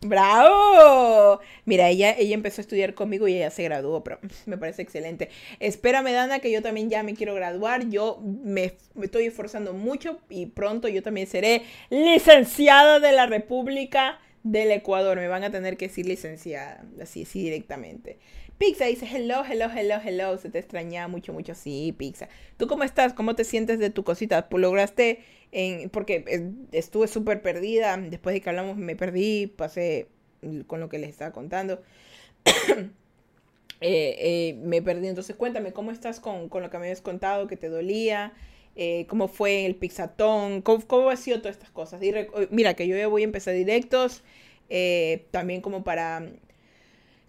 ¡Bravo! 0.04 1.40
Mira, 1.64 1.88
ella, 1.88 2.12
ella 2.18 2.34
empezó 2.34 2.60
a 2.60 2.62
estudiar 2.62 2.94
conmigo 2.94 3.28
y 3.28 3.36
ella 3.36 3.50
se 3.50 3.62
graduó, 3.62 4.02
pero 4.02 4.18
me 4.46 4.58
parece 4.58 4.82
excelente. 4.82 5.30
Espérame, 5.60 6.12
Dana, 6.12 6.40
que 6.40 6.50
yo 6.50 6.60
también 6.60 6.90
ya 6.90 7.04
me 7.04 7.14
quiero 7.14 7.34
graduar. 7.34 7.88
Yo 7.88 8.20
me, 8.20 8.74
estoy 9.00 9.26
esforzando 9.26 9.74
mucho 9.74 10.18
y 10.28 10.46
pronto 10.46 10.88
yo 10.88 11.04
también 11.04 11.28
seré 11.28 11.62
licenciada 11.88 12.98
de 12.98 13.12
la 13.12 13.26
República 13.26 14.18
del 14.42 14.70
Ecuador. 14.70 15.18
Me 15.18 15.28
van 15.28 15.44
a 15.44 15.50
tener 15.50 15.76
que 15.76 15.88
decir 15.88 16.06
licenciada, 16.06 16.84
así, 17.00 17.22
así 17.22 17.42
directamente. 17.42 18.18
Pizza 18.58 18.86
dice, 18.86 19.08
hello, 19.10 19.42
hello, 19.48 19.68
hello, 19.74 19.96
hello. 20.04 20.38
Se 20.38 20.50
te 20.50 20.58
extraña 20.58 21.08
mucho, 21.08 21.32
mucho. 21.32 21.54
Sí, 21.54 21.94
Pizza. 21.96 22.28
¿Tú 22.56 22.66
cómo 22.66 22.84
estás? 22.84 23.12
¿Cómo 23.12 23.34
te 23.34 23.44
sientes 23.44 23.78
de 23.78 23.90
tu 23.90 24.04
cosita? 24.04 24.48
¿Lograste 24.50 25.20
porque 25.90 26.24
eh, 26.26 26.50
estuve 26.72 27.08
súper 27.08 27.42
perdida, 27.42 27.96
después 27.96 28.32
de 28.34 28.40
que 28.40 28.48
hablamos 28.48 28.76
me 28.76 28.96
perdí, 28.96 29.46
pasé 29.46 30.08
con 30.66 30.80
lo 30.80 30.88
que 30.88 30.98
les 30.98 31.10
estaba 31.10 31.32
contando. 31.32 31.82
Eh, 33.84 34.14
eh, 34.20 34.60
me 34.62 34.80
perdí, 34.80 35.08
entonces 35.08 35.34
cuéntame, 35.34 35.72
¿cómo 35.72 35.90
estás 35.90 36.20
con, 36.20 36.48
lo 36.48 36.70
que 36.70 36.78
me 36.78 36.84
habías 36.84 37.00
contado, 37.00 37.48
que 37.48 37.56
te 37.56 37.68
dolía? 37.68 38.32
¿Cómo 39.06 39.28
fue 39.28 39.66
el 39.66 39.76
pizzatón? 39.76 40.62
¿Cómo, 40.62 40.86
¿Cómo 40.86 41.10
ha 41.10 41.16
sido 41.16 41.40
todas 41.40 41.56
estas 41.56 41.70
cosas? 41.70 42.00
mira, 42.50 42.74
que 42.74 42.88
yo 42.88 42.96
ya 42.96 43.06
voy 43.06 43.22
a 43.22 43.24
empezar 43.24 43.54
directos, 43.54 44.22
también 45.30 45.60
como 45.60 45.84
para 45.84 46.26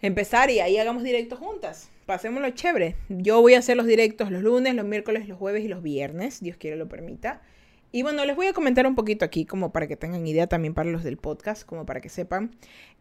empezar 0.02 0.50
y 0.52 0.60
ahí 0.60 0.78
hagamos 0.78 1.04
directos 1.04 1.40
juntas. 1.40 1.90
Pasémoslo 2.06 2.50
chévere. 2.52 2.96
Yo 3.08 3.42
voy 3.42 3.54
a 3.54 3.60
hacer 3.60 3.78
los 3.78 3.86
directos 3.86 4.30
los 4.30 4.44
lunes, 4.44 4.76
los 4.76 4.86
miércoles, 4.86 5.28
los 5.28 5.38
jueves 5.38 5.64
y 5.64 5.70
los 5.70 5.82
viernes, 5.82 6.42
Dios 6.42 6.58
quiere 6.58 6.76
lo 6.76 6.90
permita. 6.90 7.42
Y 7.94 8.02
bueno, 8.02 8.26
les 8.26 8.36
voy 8.36 8.48
a 8.48 8.54
comentar 8.54 8.86
un 8.88 8.96
poquito 8.96 9.24
aquí, 9.24 9.46
como 9.46 9.72
para 9.72 9.88
que 9.88 9.96
tengan 9.96 10.26
idea 10.28 10.48
también 10.48 10.74
para 10.74 10.90
los 10.90 11.04
del 11.04 11.18
podcast, 11.18 11.64
como 11.64 11.86
para 11.86 12.02
que 12.02 12.10
sepan, 12.10 12.56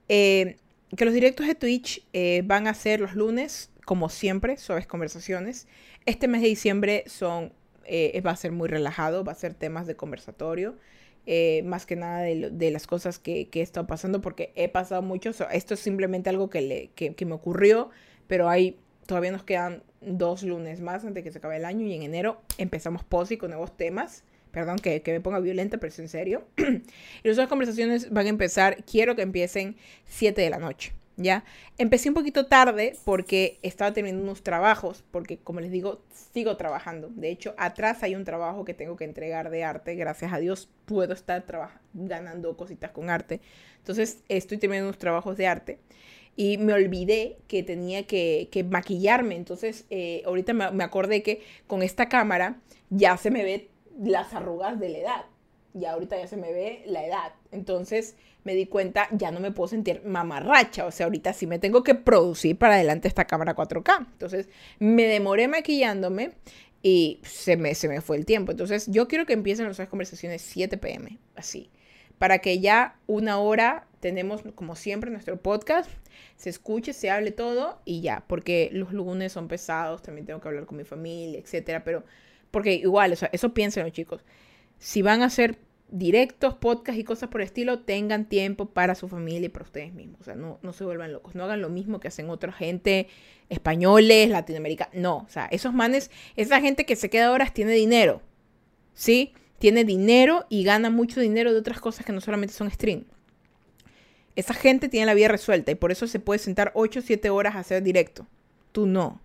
eh, 0.08 0.58
que 0.94 1.04
los 1.06 1.14
directos 1.14 1.46
de 1.46 1.54
Twitch 1.54 2.06
eh, 2.12 2.42
van 2.44 2.66
a 2.68 2.74
ser 2.74 3.00
los 3.00 3.14
lunes, 3.14 3.70
como 3.86 4.10
siempre, 4.10 4.58
suaves 4.58 4.86
conversaciones. 4.86 5.66
Este 6.04 6.28
mes 6.28 6.42
de 6.42 6.48
diciembre 6.48 7.04
son, 7.06 7.54
eh, 7.86 8.20
va 8.20 8.32
a 8.32 8.36
ser 8.36 8.52
muy 8.52 8.68
relajado, 8.68 9.24
va 9.24 9.32
a 9.32 9.36
ser 9.36 9.54
temas 9.54 9.86
de 9.86 9.96
conversatorio. 9.96 10.76
más 11.64 11.86
que 11.86 11.96
nada 11.96 12.22
de, 12.22 12.70
las 12.70 12.86
cosas 12.86 13.18
que, 13.18 13.48
que, 13.48 13.60
he 13.60 13.62
estado 13.62 13.86
pasando, 13.86 14.20
porque 14.20 14.52
he 14.56 14.68
pasado 14.68 15.02
mucho. 15.02 15.30
esto 15.52 15.74
es 15.74 15.80
simplemente 15.80 16.30
algo 16.30 16.50
que, 16.50 16.62
le, 16.62 16.90
que, 16.94 17.14
que 17.14 17.26
me 17.26 17.34
ocurrió, 17.34 17.90
pero 18.26 18.48
hay 18.48 18.78
todavía 19.06 19.32
nos 19.32 19.42
quedan 19.42 19.82
dos 20.00 20.42
lunes 20.42 20.80
más 20.80 21.04
antes 21.04 21.16
de 21.16 21.22
que 21.22 21.32
se 21.32 21.38
acabe 21.38 21.56
el 21.56 21.64
año 21.64 21.86
y 21.86 21.94
en 21.94 22.02
enero 22.02 22.40
empezamos 22.58 23.04
POSI 23.04 23.36
con 23.36 23.50
nuevos 23.50 23.76
temas. 23.76 24.24
Perdón 24.50 24.78
que, 24.78 25.00
que, 25.02 25.12
me 25.12 25.20
ponga 25.20 25.38
violenta, 25.38 25.78
pero 25.78 25.88
es 25.88 25.98
en 25.98 26.08
serio. 26.08 26.44
y 26.56 27.28
las 27.28 27.48
conversaciones 27.48 28.10
van 28.10 28.26
a 28.26 28.28
empezar, 28.28 28.84
quiero 28.84 29.16
que 29.16 29.22
empiecen 29.22 29.76
7 30.04 30.40
de 30.40 30.50
la 30.50 30.58
noche. 30.58 30.92
¿Ya? 31.16 31.44
Empecé 31.76 32.08
un 32.08 32.14
poquito 32.14 32.46
tarde 32.46 32.96
porque 33.04 33.58
estaba 33.62 33.92
teniendo 33.92 34.22
unos 34.22 34.42
trabajos, 34.42 35.04
porque 35.10 35.38
como 35.38 35.60
les 35.60 35.70
digo, 35.70 36.00
sigo 36.32 36.56
trabajando. 36.56 37.08
De 37.10 37.30
hecho, 37.30 37.54
atrás 37.58 38.02
hay 38.02 38.14
un 38.14 38.24
trabajo 38.24 38.64
que 38.64 38.72
tengo 38.72 38.96
que 38.96 39.04
entregar 39.04 39.50
de 39.50 39.62
arte. 39.62 39.94
Gracias 39.94 40.32
a 40.32 40.38
Dios 40.38 40.70
puedo 40.86 41.12
estar 41.12 41.44
ganando 41.92 42.56
cositas 42.56 42.92
con 42.92 43.10
arte. 43.10 43.40
Entonces, 43.78 44.22
estoy 44.28 44.58
teniendo 44.58 44.88
unos 44.88 44.98
trabajos 44.98 45.36
de 45.36 45.46
arte. 45.46 45.78
Y 46.34 46.56
me 46.56 46.72
olvidé 46.72 47.36
que 47.46 47.62
tenía 47.62 48.06
que, 48.06 48.48
que 48.50 48.64
maquillarme. 48.64 49.36
Entonces, 49.36 49.84
eh, 49.90 50.22
ahorita 50.24 50.54
me, 50.54 50.70
me 50.70 50.82
acordé 50.82 51.22
que 51.22 51.42
con 51.66 51.82
esta 51.82 52.08
cámara 52.08 52.60
ya 52.88 53.18
se 53.18 53.30
me 53.30 53.44
ve 53.44 53.68
las 54.00 54.32
arrugas 54.32 54.80
de 54.80 54.88
la 54.88 54.98
edad. 54.98 55.24
Y 55.74 55.84
ahorita 55.84 56.16
ya 56.16 56.26
se 56.26 56.36
me 56.36 56.52
ve 56.52 56.82
la 56.86 57.04
edad. 57.04 57.32
Entonces 57.50 58.16
me 58.44 58.54
di 58.54 58.66
cuenta, 58.66 59.08
ya 59.12 59.30
no 59.30 59.40
me 59.40 59.52
puedo 59.52 59.68
sentir 59.68 60.02
mamarracha. 60.04 60.86
O 60.86 60.90
sea, 60.90 61.06
ahorita 61.06 61.32
sí 61.32 61.46
me 61.46 61.58
tengo 61.58 61.82
que 61.82 61.94
producir 61.94 62.56
para 62.58 62.74
adelante 62.74 63.08
esta 63.08 63.26
cámara 63.26 63.54
4K. 63.54 64.06
Entonces 64.12 64.48
me 64.78 65.04
demoré 65.04 65.48
maquillándome 65.48 66.32
y 66.82 67.20
se 67.22 67.56
me, 67.56 67.74
se 67.74 67.88
me 67.88 68.00
fue 68.00 68.16
el 68.16 68.26
tiempo. 68.26 68.52
Entonces 68.52 68.86
yo 68.88 69.08
quiero 69.08 69.26
que 69.26 69.32
empiecen 69.32 69.66
nuestras 69.66 69.88
conversaciones 69.88 70.42
7 70.42 70.76
pm, 70.78 71.18
así. 71.36 71.70
Para 72.18 72.38
que 72.38 72.60
ya 72.60 72.98
una 73.06 73.38
hora 73.38 73.86
tenemos, 74.00 74.42
como 74.54 74.76
siempre, 74.76 75.10
nuestro 75.10 75.40
podcast, 75.40 75.90
se 76.36 76.50
escuche, 76.50 76.92
se 76.92 77.10
hable 77.10 77.32
todo 77.32 77.80
y 77.84 78.00
ya. 78.00 78.24
Porque 78.26 78.68
los 78.72 78.92
lunes 78.92 79.32
son 79.32 79.48
pesados, 79.48 80.02
también 80.02 80.26
tengo 80.26 80.40
que 80.40 80.48
hablar 80.48 80.66
con 80.66 80.78
mi 80.78 80.84
familia, 80.84 81.38
etcétera. 81.38 81.84
Pero 81.84 82.04
porque 82.50 82.74
igual, 82.74 83.12
o 83.12 83.16
sea, 83.16 83.30
eso 83.32 83.54
piensen 83.54 83.84
los 83.84 83.92
chicos. 83.92 84.24
Si 84.78 85.02
van 85.02 85.22
a 85.22 85.26
hacer 85.26 85.58
directos, 85.92 86.54
podcasts 86.54 86.98
y 86.98 87.04
cosas 87.04 87.28
por 87.28 87.42
el 87.42 87.46
estilo, 87.46 87.80
tengan 87.80 88.28
tiempo 88.28 88.66
para 88.66 88.94
su 88.94 89.08
familia 89.08 89.46
y 89.46 89.48
para 89.50 89.64
ustedes 89.64 89.92
mismos. 89.92 90.22
O 90.22 90.24
sea, 90.24 90.34
no, 90.34 90.58
no 90.62 90.72
se 90.72 90.84
vuelvan 90.84 91.12
locos. 91.12 91.34
No 91.34 91.44
hagan 91.44 91.60
lo 91.60 91.68
mismo 91.68 92.00
que 92.00 92.08
hacen 92.08 92.30
otra 92.30 92.50
gente, 92.50 93.08
españoles, 93.48 94.30
latinoamericanos. 94.30 94.94
No, 94.94 95.18
o 95.18 95.28
sea, 95.28 95.46
esos 95.46 95.72
manes, 95.74 96.10
esa 96.34 96.60
gente 96.60 96.86
que 96.86 96.96
se 96.96 97.10
queda 97.10 97.30
horas 97.30 97.54
tiene 97.54 97.72
dinero. 97.72 98.22
¿Sí? 98.94 99.34
Tiene 99.58 99.84
dinero 99.84 100.46
y 100.48 100.64
gana 100.64 100.90
mucho 100.90 101.20
dinero 101.20 101.52
de 101.52 101.58
otras 101.60 101.78
cosas 101.78 102.04
que 102.04 102.12
no 102.12 102.20
solamente 102.20 102.54
son 102.54 102.70
stream. 102.70 103.04
Esa 104.34 104.54
gente 104.54 104.88
tiene 104.88 105.06
la 105.06 105.14
vida 105.14 105.28
resuelta 105.28 105.70
y 105.70 105.74
por 105.74 105.92
eso 105.92 106.06
se 106.06 106.18
puede 106.18 106.38
sentar 106.38 106.72
8 106.74 107.00
o 107.00 107.02
7 107.02 107.30
horas 107.30 107.54
a 107.54 107.60
hacer 107.60 107.82
directo. 107.82 108.26
Tú 108.72 108.86
no 108.86 109.20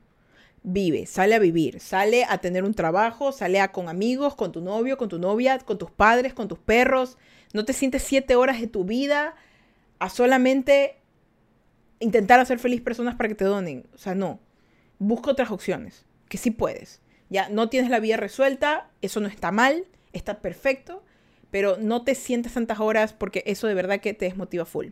vive, 0.70 1.06
sale 1.06 1.34
a 1.34 1.40
vivir, 1.40 1.80
sale 1.80 2.26
a 2.28 2.40
tener 2.40 2.66
un 2.66 2.74
trabajo, 2.74 3.32
sale 3.32 3.62
a 3.62 3.72
con 3.72 3.88
amigos, 3.88 4.36
con 4.36 4.52
tu 4.52 4.60
novio, 4.60 4.98
con 4.98 5.08
tu 5.08 5.18
novia, 5.18 5.60
con 5.60 5.78
tus 5.78 5.92
padres, 5.92 6.34
con 6.34 6.50
tus 6.50 6.60
perros. 6.60 7.18
No 7.54 7.64
te 7.64 7.72
sientes 7.72 8.04
siete 8.04 8.36
horas 8.36 8.60
de 8.60 8.68
tu 8.68 8.84
vida 8.84 9.36
a 10.00 10.10
solamente 10.10 10.98
intentar 12.02 12.42
hacer 12.42 12.60
feliz 12.60 12.82
personas 12.82 13.16
para 13.16 13.30
que 13.30 13.36
te 13.36 13.46
donen. 13.46 13.88
O 13.96 13.98
sea, 13.98 14.14
no. 14.14 14.42
Busca 15.00 15.32
otras 15.32 15.52
opciones, 15.52 16.06
que 16.28 16.38
sí 16.38 16.52
puedes. 16.52 17.02
Ya 17.30 17.48
no 17.48 17.70
tienes 17.70 17.90
la 17.90 18.02
vida 18.02 18.18
resuelta, 18.18 18.90
eso 19.02 19.22
no 19.22 19.30
está 19.30 19.52
mal, 19.52 19.86
está 20.12 20.42
perfecto, 20.42 21.02
pero 21.50 21.78
no 21.78 22.04
te 22.04 22.14
sientes 22.14 22.54
tantas 22.54 22.82
horas 22.82 23.14
porque 23.14 23.42
eso 23.46 23.68
de 23.68 23.74
verdad 23.74 24.02
que 24.02 24.14
te 24.14 24.26
desmotiva 24.26 24.66
full. 24.66 24.88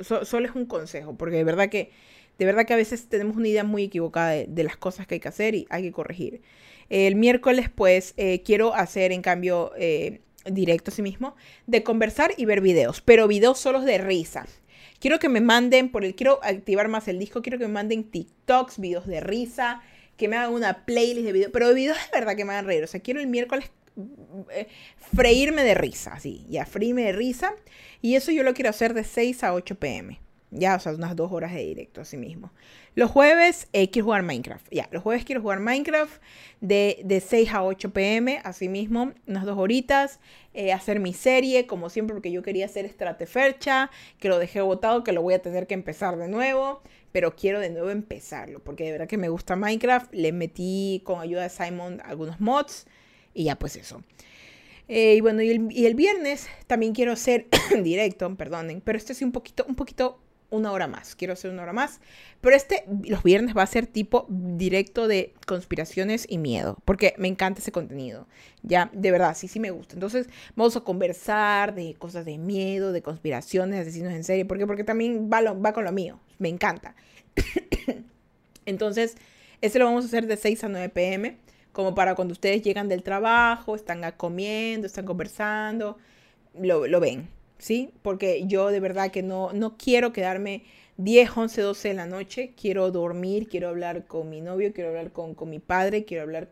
solo 0.00 0.46
es 0.46 0.54
un 0.54 0.66
consejo, 0.66 1.16
porque 1.16 1.36
de 1.36 1.44
verdad 1.44 1.70
que 1.70 1.92
de 2.38 2.44
verdad 2.44 2.64
que 2.66 2.72
a 2.72 2.76
veces 2.76 3.08
tenemos 3.08 3.36
una 3.36 3.48
idea 3.48 3.64
muy 3.64 3.84
equivocada 3.84 4.30
de, 4.30 4.64
las 4.64 4.76
cosas 4.76 5.06
que 5.06 5.16
hay 5.16 5.20
que 5.20 5.28
hacer 5.28 5.54
y 5.54 5.66
hay 5.70 5.82
que 5.82 5.92
corregir. 5.92 6.40
El 6.88 7.16
miércoles, 7.16 7.68
pues, 7.68 8.14
eh, 8.16 8.42
quiero 8.42 8.74
hacer, 8.74 9.12
en 9.12 9.22
cambio, 9.22 9.72
eh, 9.76 10.20
directo 10.46 10.90
a 10.90 10.94
sí 10.94 11.02
mismo, 11.02 11.34
de 11.66 11.82
conversar 11.82 12.32
y 12.36 12.44
ver 12.44 12.60
videos, 12.60 13.00
pero 13.00 13.26
videos 13.26 13.58
solos 13.58 13.84
de 13.84 13.98
risa. 13.98 14.46
Quiero 15.00 15.18
que 15.18 15.28
me 15.28 15.40
manden, 15.40 15.90
por 15.90 16.04
el, 16.04 16.14
quiero 16.14 16.40
activar 16.42 16.88
más 16.88 17.08
el 17.08 17.18
disco, 17.18 17.42
quiero 17.42 17.58
que 17.58 17.66
me 17.66 17.72
manden 17.72 18.04
TikToks, 18.04 18.78
videos 18.78 19.06
de 19.06 19.20
risa, 19.20 19.82
que 20.16 20.28
me 20.28 20.36
hagan 20.36 20.52
una 20.52 20.84
playlist 20.84 21.26
de 21.26 21.32
videos, 21.32 21.50
pero 21.52 21.68
de 21.68 21.74
videos 21.74 21.96
de 22.12 22.18
verdad 22.18 22.36
que 22.36 22.44
me 22.44 22.52
hagan 22.52 22.66
reír. 22.66 22.84
O 22.84 22.86
sea, 22.86 23.00
quiero 23.00 23.20
el 23.20 23.26
miércoles 23.26 23.70
eh, 24.52 24.68
freírme 25.14 25.64
de 25.64 25.74
risa, 25.74 26.12
así, 26.14 26.46
ya, 26.48 26.66
freírme 26.66 27.02
de 27.02 27.12
risa. 27.12 27.54
Y 28.00 28.14
eso 28.14 28.30
yo 28.30 28.44
lo 28.44 28.54
quiero 28.54 28.70
hacer 28.70 28.94
de 28.94 29.04
6 29.04 29.42
a 29.44 29.54
8 29.54 29.74
pm. 29.76 30.20
Ya, 30.50 30.76
o 30.76 30.80
sea, 30.80 30.92
unas 30.92 31.14
dos 31.14 31.30
horas 31.30 31.52
de 31.52 31.62
directo 31.62 32.00
así 32.00 32.16
mismo. 32.16 32.50
Los 32.94 33.10
jueves 33.10 33.68
eh, 33.74 33.90
quiero 33.90 34.06
jugar 34.06 34.22
Minecraft. 34.22 34.66
Ya, 34.72 34.88
los 34.90 35.02
jueves 35.02 35.24
quiero 35.24 35.42
jugar 35.42 35.60
Minecraft 35.60 36.22
de, 36.60 37.00
de 37.04 37.20
6 37.20 37.52
a 37.52 37.62
8 37.62 37.92
pm, 37.92 38.40
así 38.44 38.68
mismo, 38.68 39.12
unas 39.26 39.44
dos 39.44 39.58
horitas. 39.58 40.20
Eh, 40.54 40.72
hacer 40.72 41.00
mi 41.00 41.12
serie, 41.12 41.66
como 41.66 41.90
siempre, 41.90 42.14
porque 42.14 42.32
yo 42.32 42.42
quería 42.42 42.64
hacer 42.64 42.88
Stratefercha, 42.88 43.90
que 44.18 44.28
lo 44.28 44.38
dejé 44.38 44.62
botado, 44.62 45.04
que 45.04 45.12
lo 45.12 45.20
voy 45.20 45.34
a 45.34 45.42
tener 45.42 45.66
que 45.66 45.74
empezar 45.74 46.16
de 46.16 46.28
nuevo. 46.28 46.80
Pero 47.12 47.36
quiero 47.36 47.60
de 47.60 47.70
nuevo 47.70 47.90
empezarlo, 47.90 48.60
porque 48.60 48.84
de 48.84 48.92
verdad 48.92 49.06
que 49.06 49.18
me 49.18 49.28
gusta 49.28 49.54
Minecraft. 49.54 50.12
Le 50.14 50.32
metí 50.32 51.02
con 51.04 51.20
ayuda 51.20 51.42
de 51.42 51.50
Simon 51.50 52.00
algunos 52.04 52.40
mods. 52.40 52.86
Y 53.34 53.44
ya, 53.44 53.56
pues 53.56 53.76
eso. 53.76 54.02
Eh, 54.88 55.16
y 55.16 55.20
bueno, 55.20 55.42
y 55.42 55.50
el, 55.50 55.70
y 55.70 55.84
el, 55.84 55.94
viernes 55.94 56.48
también 56.66 56.94
quiero 56.94 57.12
hacer 57.12 57.46
directo, 57.82 58.34
perdonen, 58.36 58.80
pero 58.80 58.96
este 58.96 59.12
sí 59.12 59.22
un 59.22 59.32
poquito, 59.32 59.66
un 59.68 59.74
poquito 59.74 60.18
una 60.50 60.72
hora 60.72 60.86
más. 60.86 61.14
Quiero 61.14 61.34
hacer 61.34 61.50
una 61.50 61.62
hora 61.62 61.72
más. 61.72 62.00
Pero 62.40 62.56
este, 62.56 62.84
los 63.04 63.22
viernes 63.22 63.56
va 63.56 63.62
a 63.62 63.66
ser 63.66 63.86
tipo 63.86 64.26
directo 64.28 65.08
de 65.08 65.34
conspiraciones 65.46 66.26
y 66.28 66.38
miedo. 66.38 66.78
Porque 66.84 67.14
me 67.18 67.28
encanta 67.28 67.60
ese 67.60 67.72
contenido. 67.72 68.26
Ya, 68.62 68.90
de 68.92 69.10
verdad, 69.10 69.36
sí, 69.36 69.48
sí 69.48 69.60
me 69.60 69.70
gusta. 69.70 69.94
Entonces, 69.94 70.28
vamos 70.56 70.76
a 70.76 70.80
conversar 70.80 71.74
de 71.74 71.94
cosas 71.94 72.24
de 72.24 72.38
miedo, 72.38 72.92
de 72.92 73.02
conspiraciones, 73.02 73.80
asesinos 73.80 74.12
en 74.12 74.24
serie. 74.24 74.44
¿Por 74.44 74.58
qué? 74.58 74.66
Porque 74.66 74.84
también 74.84 75.30
va, 75.32 75.40
va 75.52 75.72
con 75.72 75.84
lo 75.84 75.92
mío. 75.92 76.20
Me 76.38 76.48
encanta. 76.48 76.94
Entonces, 78.66 79.16
este 79.60 79.78
lo 79.78 79.86
vamos 79.86 80.04
a 80.04 80.08
hacer 80.08 80.26
de 80.26 80.36
6 80.36 80.64
a 80.64 80.68
9 80.68 80.88
pm. 80.90 81.36
Como 81.72 81.94
para 81.94 82.14
cuando 82.14 82.32
ustedes 82.32 82.62
llegan 82.62 82.88
del 82.88 83.02
trabajo, 83.02 83.76
están 83.76 84.02
comiendo, 84.16 84.86
están 84.86 85.04
conversando. 85.04 85.98
Lo, 86.54 86.86
lo 86.86 87.00
ven. 87.00 87.28
¿Sí? 87.58 87.90
Porque 88.02 88.46
yo 88.46 88.68
de 88.68 88.80
verdad 88.80 89.10
que 89.10 89.22
no, 89.22 89.52
no 89.52 89.76
quiero 89.76 90.12
quedarme 90.12 90.64
10, 90.96 91.36
11, 91.36 91.60
12 91.62 91.88
de 91.88 91.94
la 91.94 92.06
noche, 92.06 92.54
quiero 92.60 92.90
dormir, 92.90 93.48
quiero 93.48 93.68
hablar 93.68 94.06
con 94.06 94.28
mi 94.28 94.40
novio, 94.40 94.72
quiero 94.72 94.90
hablar 94.90 95.12
con, 95.12 95.34
con 95.34 95.48
mi 95.48 95.60
padre, 95.60 96.04
quiero 96.04 96.24
hablar 96.24 96.50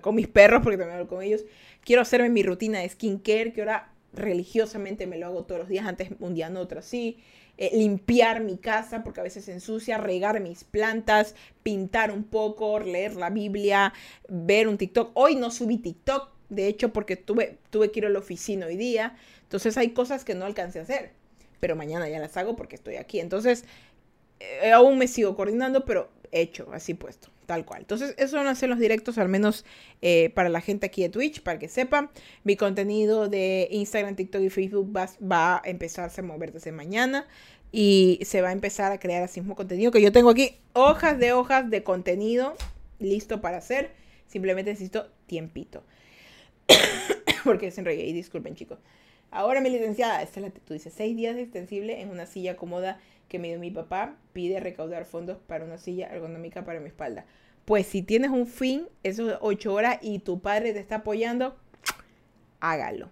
con 0.00 0.14
mis 0.14 0.28
perros, 0.28 0.60
porque 0.62 0.76
también 0.76 0.98
hablo 0.98 1.08
con 1.08 1.22
ellos, 1.22 1.44
quiero 1.84 2.02
hacerme 2.02 2.28
mi 2.28 2.42
rutina 2.42 2.78
de 2.80 2.88
skincare, 2.88 3.52
que 3.52 3.62
ahora 3.62 3.92
religiosamente 4.12 5.06
me 5.06 5.18
lo 5.18 5.26
hago 5.26 5.44
todos 5.44 5.60
los 5.60 5.68
días, 5.68 5.86
antes 5.86 6.10
un 6.20 6.34
día 6.34 6.48
no, 6.48 6.60
otro 6.60 6.78
así. 6.78 7.18
Eh, 7.60 7.70
limpiar 7.76 8.40
mi 8.40 8.56
casa 8.56 9.02
porque 9.02 9.18
a 9.18 9.24
veces 9.24 9.46
se 9.46 9.52
ensucia, 9.52 9.98
regar 9.98 10.40
mis 10.40 10.62
plantas, 10.62 11.34
pintar 11.64 12.12
un 12.12 12.22
poco, 12.22 12.78
leer 12.78 13.16
la 13.16 13.30
Biblia, 13.30 13.92
ver 14.28 14.68
un 14.68 14.78
TikTok. 14.78 15.10
Hoy 15.14 15.34
no 15.34 15.50
subí 15.50 15.78
TikTok, 15.78 16.30
de 16.48 16.66
hecho, 16.66 16.92
porque 16.92 17.16
tuve, 17.16 17.58
tuve 17.70 17.90
que 17.90 18.00
ir 18.00 18.06
a 18.06 18.10
la 18.10 18.18
oficina 18.18 18.66
hoy 18.66 18.76
día. 18.76 19.16
Entonces 19.42 19.76
hay 19.76 19.90
cosas 19.90 20.24
que 20.24 20.34
no 20.34 20.44
alcancé 20.44 20.78
a 20.78 20.82
hacer, 20.82 21.12
pero 21.60 21.76
mañana 21.76 22.08
ya 22.08 22.18
las 22.18 22.36
hago 22.36 22.56
porque 22.56 22.76
estoy 22.76 22.96
aquí. 22.96 23.20
Entonces, 23.20 23.64
eh, 24.40 24.72
aún 24.72 24.98
me 24.98 25.08
sigo 25.08 25.36
coordinando, 25.36 25.84
pero 25.84 26.10
hecho, 26.30 26.68
así 26.72 26.94
puesto, 26.94 27.28
tal 27.46 27.64
cual. 27.64 27.80
Entonces, 27.80 28.14
eso 28.18 28.36
van 28.36 28.46
a 28.46 28.54
ser 28.54 28.68
los 28.68 28.78
directos, 28.78 29.18
al 29.18 29.28
menos 29.28 29.64
eh, 30.02 30.30
para 30.34 30.48
la 30.48 30.60
gente 30.60 30.86
aquí 30.86 31.02
de 31.02 31.08
Twitch, 31.08 31.42
para 31.42 31.58
que 31.58 31.68
sepan. 31.68 32.10
Mi 32.44 32.56
contenido 32.56 33.28
de 33.28 33.68
Instagram, 33.70 34.16
TikTok 34.16 34.42
y 34.42 34.50
Facebook 34.50 34.94
va, 34.96 35.08
va 35.20 35.56
a 35.56 35.62
empezarse 35.64 36.20
a 36.20 36.24
mover 36.24 36.52
desde 36.52 36.72
mañana 36.72 37.26
y 37.70 38.20
se 38.22 38.40
va 38.40 38.48
a 38.48 38.52
empezar 38.52 38.92
a 38.92 38.98
crear 38.98 39.22
así 39.22 39.40
mismo 39.40 39.54
contenido 39.54 39.90
que 39.90 40.00
yo 40.00 40.10
tengo 40.10 40.30
aquí 40.30 40.56
hojas 40.72 41.18
de 41.18 41.32
hojas 41.32 41.68
de 41.68 41.82
contenido 41.82 42.54
listo 42.98 43.40
para 43.40 43.58
hacer. 43.58 43.92
Simplemente 44.26 44.70
necesito 44.70 45.08
tiempito. 45.26 45.82
Porque 47.44 47.70
se 47.70 47.80
enrollé 47.80 48.06
y 48.06 48.12
disculpen 48.12 48.54
chicos. 48.54 48.78
Ahora 49.30 49.60
mi 49.60 49.70
licenciada, 49.70 50.22
esta 50.22 50.40
es 50.40 50.82
seis 50.92 51.16
días 51.16 51.34
de 51.34 51.42
extensible 51.42 52.00
en 52.00 52.10
una 52.10 52.26
silla 52.26 52.56
cómoda 52.56 52.98
que 53.28 53.38
me 53.38 53.48
dio 53.48 53.58
mi 53.58 53.70
papá, 53.70 54.16
pide 54.32 54.58
recaudar 54.58 55.04
fondos 55.04 55.36
para 55.46 55.64
una 55.64 55.76
silla 55.76 56.08
ergonómica 56.08 56.64
para 56.64 56.80
mi 56.80 56.88
espalda. 56.88 57.26
Pues 57.66 57.86
si 57.86 58.02
tienes 58.02 58.30
un 58.30 58.46
fin, 58.46 58.88
esos 59.02 59.36
ocho 59.42 59.74
horas 59.74 59.98
y 60.00 60.20
tu 60.20 60.40
padre 60.40 60.72
te 60.72 60.78
está 60.78 60.96
apoyando, 60.96 61.56
hágalo. 62.60 63.10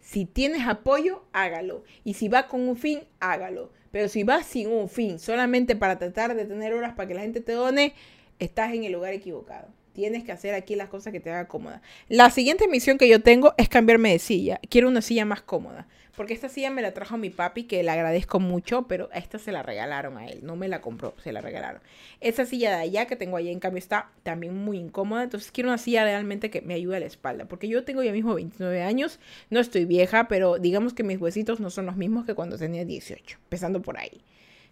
Si 0.00 0.24
tienes 0.24 0.66
apoyo, 0.66 1.24
hágalo. 1.32 1.84
Y 2.04 2.14
si 2.14 2.28
va 2.28 2.48
con 2.48 2.62
un 2.66 2.76
fin, 2.76 3.00
hágalo. 3.20 3.70
Pero 3.90 4.08
si 4.08 4.24
vas 4.24 4.46
sin 4.46 4.72
un 4.72 4.88
fin, 4.88 5.18
solamente 5.18 5.76
para 5.76 5.98
tratar 5.98 6.34
de 6.34 6.46
tener 6.46 6.72
horas 6.72 6.94
para 6.94 7.08
que 7.08 7.14
la 7.14 7.20
gente 7.20 7.40
te 7.40 7.52
done, 7.52 7.92
estás 8.38 8.72
en 8.72 8.84
el 8.84 8.92
lugar 8.92 9.12
equivocado. 9.12 9.68
Tienes 9.92 10.24
que 10.24 10.32
hacer 10.32 10.54
aquí 10.54 10.76
las 10.76 10.88
cosas 10.88 11.12
que 11.12 11.20
te 11.20 11.30
hagan 11.30 11.46
cómoda. 11.46 11.82
La 12.08 12.30
siguiente 12.30 12.68
misión 12.68 12.98
que 12.98 13.08
yo 13.08 13.22
tengo 13.22 13.54
es 13.56 13.68
cambiarme 13.68 14.12
de 14.12 14.18
silla. 14.18 14.60
Quiero 14.68 14.88
una 14.88 15.02
silla 15.02 15.24
más 15.24 15.42
cómoda. 15.42 15.86
Porque 16.16 16.34
esta 16.34 16.50
silla 16.50 16.70
me 16.70 16.82
la 16.82 16.92
trajo 16.92 17.16
mi 17.16 17.30
papi, 17.30 17.64
que 17.64 17.82
le 17.82 17.90
agradezco 17.90 18.40
mucho, 18.40 18.86
pero 18.86 19.08
esta 19.14 19.38
se 19.38 19.52
la 19.52 19.62
regalaron 19.62 20.18
a 20.18 20.26
él. 20.26 20.40
No 20.42 20.54
me 20.54 20.68
la 20.68 20.82
compró, 20.82 21.14
se 21.22 21.32
la 21.32 21.40
regalaron. 21.40 21.80
Esa 22.20 22.44
silla 22.44 22.76
de 22.76 22.82
allá 22.82 23.06
que 23.06 23.16
tengo 23.16 23.38
allá, 23.38 23.50
en 23.50 23.58
cambio, 23.58 23.78
está 23.78 24.10
también 24.22 24.54
muy 24.54 24.76
incómoda. 24.76 25.22
Entonces 25.22 25.50
quiero 25.50 25.70
una 25.70 25.78
silla 25.78 26.04
realmente 26.04 26.50
que 26.50 26.60
me 26.60 26.74
ayude 26.74 26.96
a 26.96 27.00
la 27.00 27.06
espalda. 27.06 27.46
Porque 27.46 27.68
yo 27.68 27.84
tengo 27.84 28.02
ya 28.02 28.12
mismo 28.12 28.34
29 28.34 28.82
años. 28.82 29.18
No 29.48 29.60
estoy 29.60 29.86
vieja, 29.86 30.28
pero 30.28 30.58
digamos 30.58 30.92
que 30.92 31.04
mis 31.04 31.18
huesitos 31.18 31.58
no 31.58 31.70
son 31.70 31.86
los 31.86 31.96
mismos 31.96 32.26
que 32.26 32.34
cuando 32.34 32.58
tenía 32.58 32.84
18. 32.84 33.38
Empezando 33.44 33.80
por 33.80 33.96
ahí. 33.96 34.20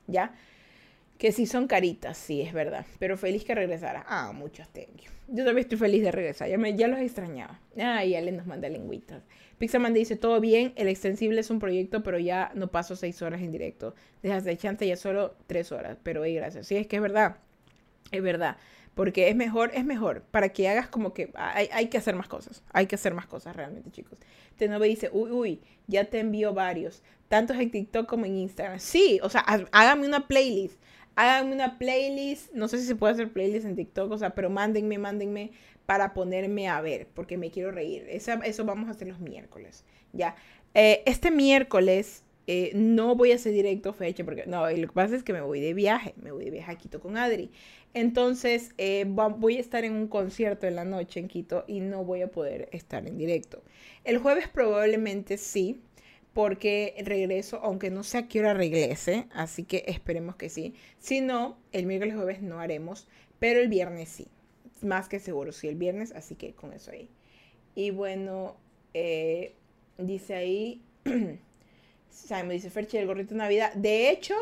¿Ya? 0.07 0.35
Que 1.19 1.33
sí 1.33 1.47
son 1.47 1.67
caritas, 1.67 2.17
sí, 2.17 2.41
es 2.41 2.53
verdad. 2.53 2.87
Pero 3.01 3.17
feliz 3.17 3.45
que 3.45 3.55
regresara. 3.55 4.05
Ah, 4.09 4.33
muchos 4.33 4.69
thank 4.69 5.03
you. 5.03 5.11
Yo 5.27 5.45
también 5.45 5.65
estoy 5.65 5.77
feliz 5.77 6.03
de 6.05 6.13
regresar. 6.13 6.49
Ya, 6.49 6.57
me, 6.59 6.77
ya 6.77 6.87
los 6.87 7.01
extrañaba. 7.01 7.61
Ah, 7.77 8.05
y 8.05 8.15
Ale 8.15 8.31
nos 8.31 8.47
manda 8.47 8.69
lengüitas. 8.69 9.25
Pixaman 9.59 9.93
dice, 9.93 10.15
todo 10.15 10.41
bien, 10.41 10.73
el 10.77 10.87
extensible 10.87 11.41
es 11.41 11.51
un 11.51 11.59
proyecto, 11.59 12.05
pero 12.05 12.21
ya 12.21 12.53
no 12.55 12.69
paso 12.69 12.95
seis 12.95 13.21
horas 13.21 13.43
en 13.43 13.51
directo. 13.51 13.97
Dejas 14.23 14.45
de 14.45 14.57
chance 14.57 14.87
ya 14.87 14.97
solo 14.97 15.35
tres 15.49 15.73
horas. 15.73 15.99
Pero 16.05 16.25
hey, 16.25 16.37
gracias. 16.37 16.69
Sí, 16.69 16.77
es 16.77 16.87
que 16.87 16.97
es 16.97 17.03
verdad. 17.03 17.39
Es 18.13 18.23
verdad. 18.23 18.57
Porque 18.95 19.29
es 19.29 19.37
mejor, 19.37 19.73
es 19.75 19.85
mejor. 19.85 20.23
Para 20.23 20.51
que 20.51 20.69
hagas 20.69 20.89
como 20.89 21.15
que 21.15 21.31
hay, 21.35 21.69
hay 21.73 21.89
que 21.89 21.99
hacer 21.99 22.15
más 22.15 22.29
cosas. 22.29 22.63
Hay 22.73 22.87
que 22.87 22.95
hacer 22.95 23.13
más 23.13 23.27
cosas 23.27 23.57
realmente, 23.57 23.91
chicos. 23.91 24.19
Tenove 24.57 24.87
dice, 24.87 25.11
uy, 25.13 25.31
uy, 25.33 25.61
ya 25.89 26.05
te 26.05 26.21
envío 26.21 26.55
varios. 26.55 27.03
Tanto 27.29 27.53
en 27.55 27.71
TikTok 27.71 28.09
como 28.09 28.25
en 28.25 28.39
Instagram. 28.39 28.79
Sí, 28.79 29.21
o 29.23 29.29
sea, 29.29 29.41
hágame 29.73 30.07
una 30.07 30.27
playlist 30.27 30.81
háganme 31.19 31.53
una 31.53 31.79
playlist, 31.79 32.53
no 32.53 32.69
sé 32.69 32.79
si 32.79 32.87
se 32.87 32.95
puede 32.95 33.15
hacer 33.15 33.33
playlist 33.33 33.67
en 33.67 33.75
TikTok, 33.75 34.13
o 34.13 34.19
sea, 34.19 34.31
pero 34.31 34.51
mándenme, 34.51 34.99
mándenme 34.99 35.51
para 35.85 36.15
ponerme 36.15 36.69
a 36.69 36.81
ver, 36.81 37.09
porque 37.13 37.37
me 37.37 37.51
quiero 37.51 37.73
reír. 37.73 38.07
eso 38.09 38.65
vamos 38.65 38.89
a 38.89 38.93
hacer 38.93 39.09
los 39.09 39.19
miércoles, 39.19 39.85
¿ya? 40.13 40.37
Eh, 40.75 41.03
este 41.07 41.33
miércoles 41.33 42.23
eh, 42.47 42.71
no 42.75 43.17
voy 43.17 43.33
a 43.33 43.35
hacer 43.35 43.53
directo 43.53 43.93
fecha, 43.93 44.25
porque 44.25 44.47
no, 44.47 44.71
lo 44.71 44.89
que 44.89 44.95
pasa 44.95 45.17
es 45.17 45.25
que 45.25 45.33
me 45.33 45.41
voy 45.41 45.61
de 45.61 45.75
viaje, 45.75 46.15
me 46.23 46.31
voy 46.31 46.45
de 46.45 46.53
viaje 46.53 46.71
a 46.71 46.77
Quito 46.77 47.01
con 47.01 47.17
Adri. 47.17 47.51
Entonces, 47.95 48.71
eh, 48.79 49.05
voy 49.07 49.57
a 49.57 49.61
estar 49.61 49.85
en 49.85 49.95
un 49.95 50.07
concierto 50.07 50.69
en 50.69 50.77
la 50.77 50.85
noche 50.85 51.19
en 51.19 51.27
Quito 51.27 51.65
y 51.67 51.81
no 51.81 52.05
voy 52.05 52.23
a 52.23 52.31
poder 52.31 52.69
estar 52.71 53.07
en 53.09 53.19
directo. 53.19 53.65
El 54.05 54.19
jueves 54.19 54.49
probablemente 54.49 55.37
sí, 55.37 55.83
porque 56.39 56.95
regreso, 57.05 57.59
aunque 57.65 57.91
no 57.91 58.05
sé 58.05 58.17
a 58.17 58.29
qué 58.29 58.39
hora 58.39 58.55
regrese, 58.55 59.27
así 59.33 59.65
que 59.65 59.83
esperemos 59.89 60.37
que 60.37 60.49
sí. 60.49 60.73
Si 61.01 61.21
no, 61.21 61.59
el 61.73 61.85
miércoles 61.85 62.15
jueves 62.15 62.43
no 62.43 62.61
haremos, 62.61 63.09
pero 63.41 63.59
el 63.59 63.67
viernes 63.67 64.09
sí. 64.09 64.29
Más 64.81 65.09
que 65.09 65.19
seguro, 65.19 65.51
sí, 65.51 65.67
el 65.67 65.75
viernes, 65.75 66.13
así 66.13 66.37
que 66.37 66.55
con 66.55 66.73
eso 66.73 66.93
ahí. 66.93 67.11
Y 67.75 67.91
bueno, 67.91 68.57
eh, 68.95 69.57
dice 69.97 70.37
ahí, 70.37 70.81
me 71.05 72.55
dice 72.55 72.71
Ferchi, 72.71 72.99
el 72.99 73.09
gorrito 73.09 73.31
de 73.31 73.39
Navidad. 73.39 73.75
De 73.75 74.09
hecho, 74.09 74.37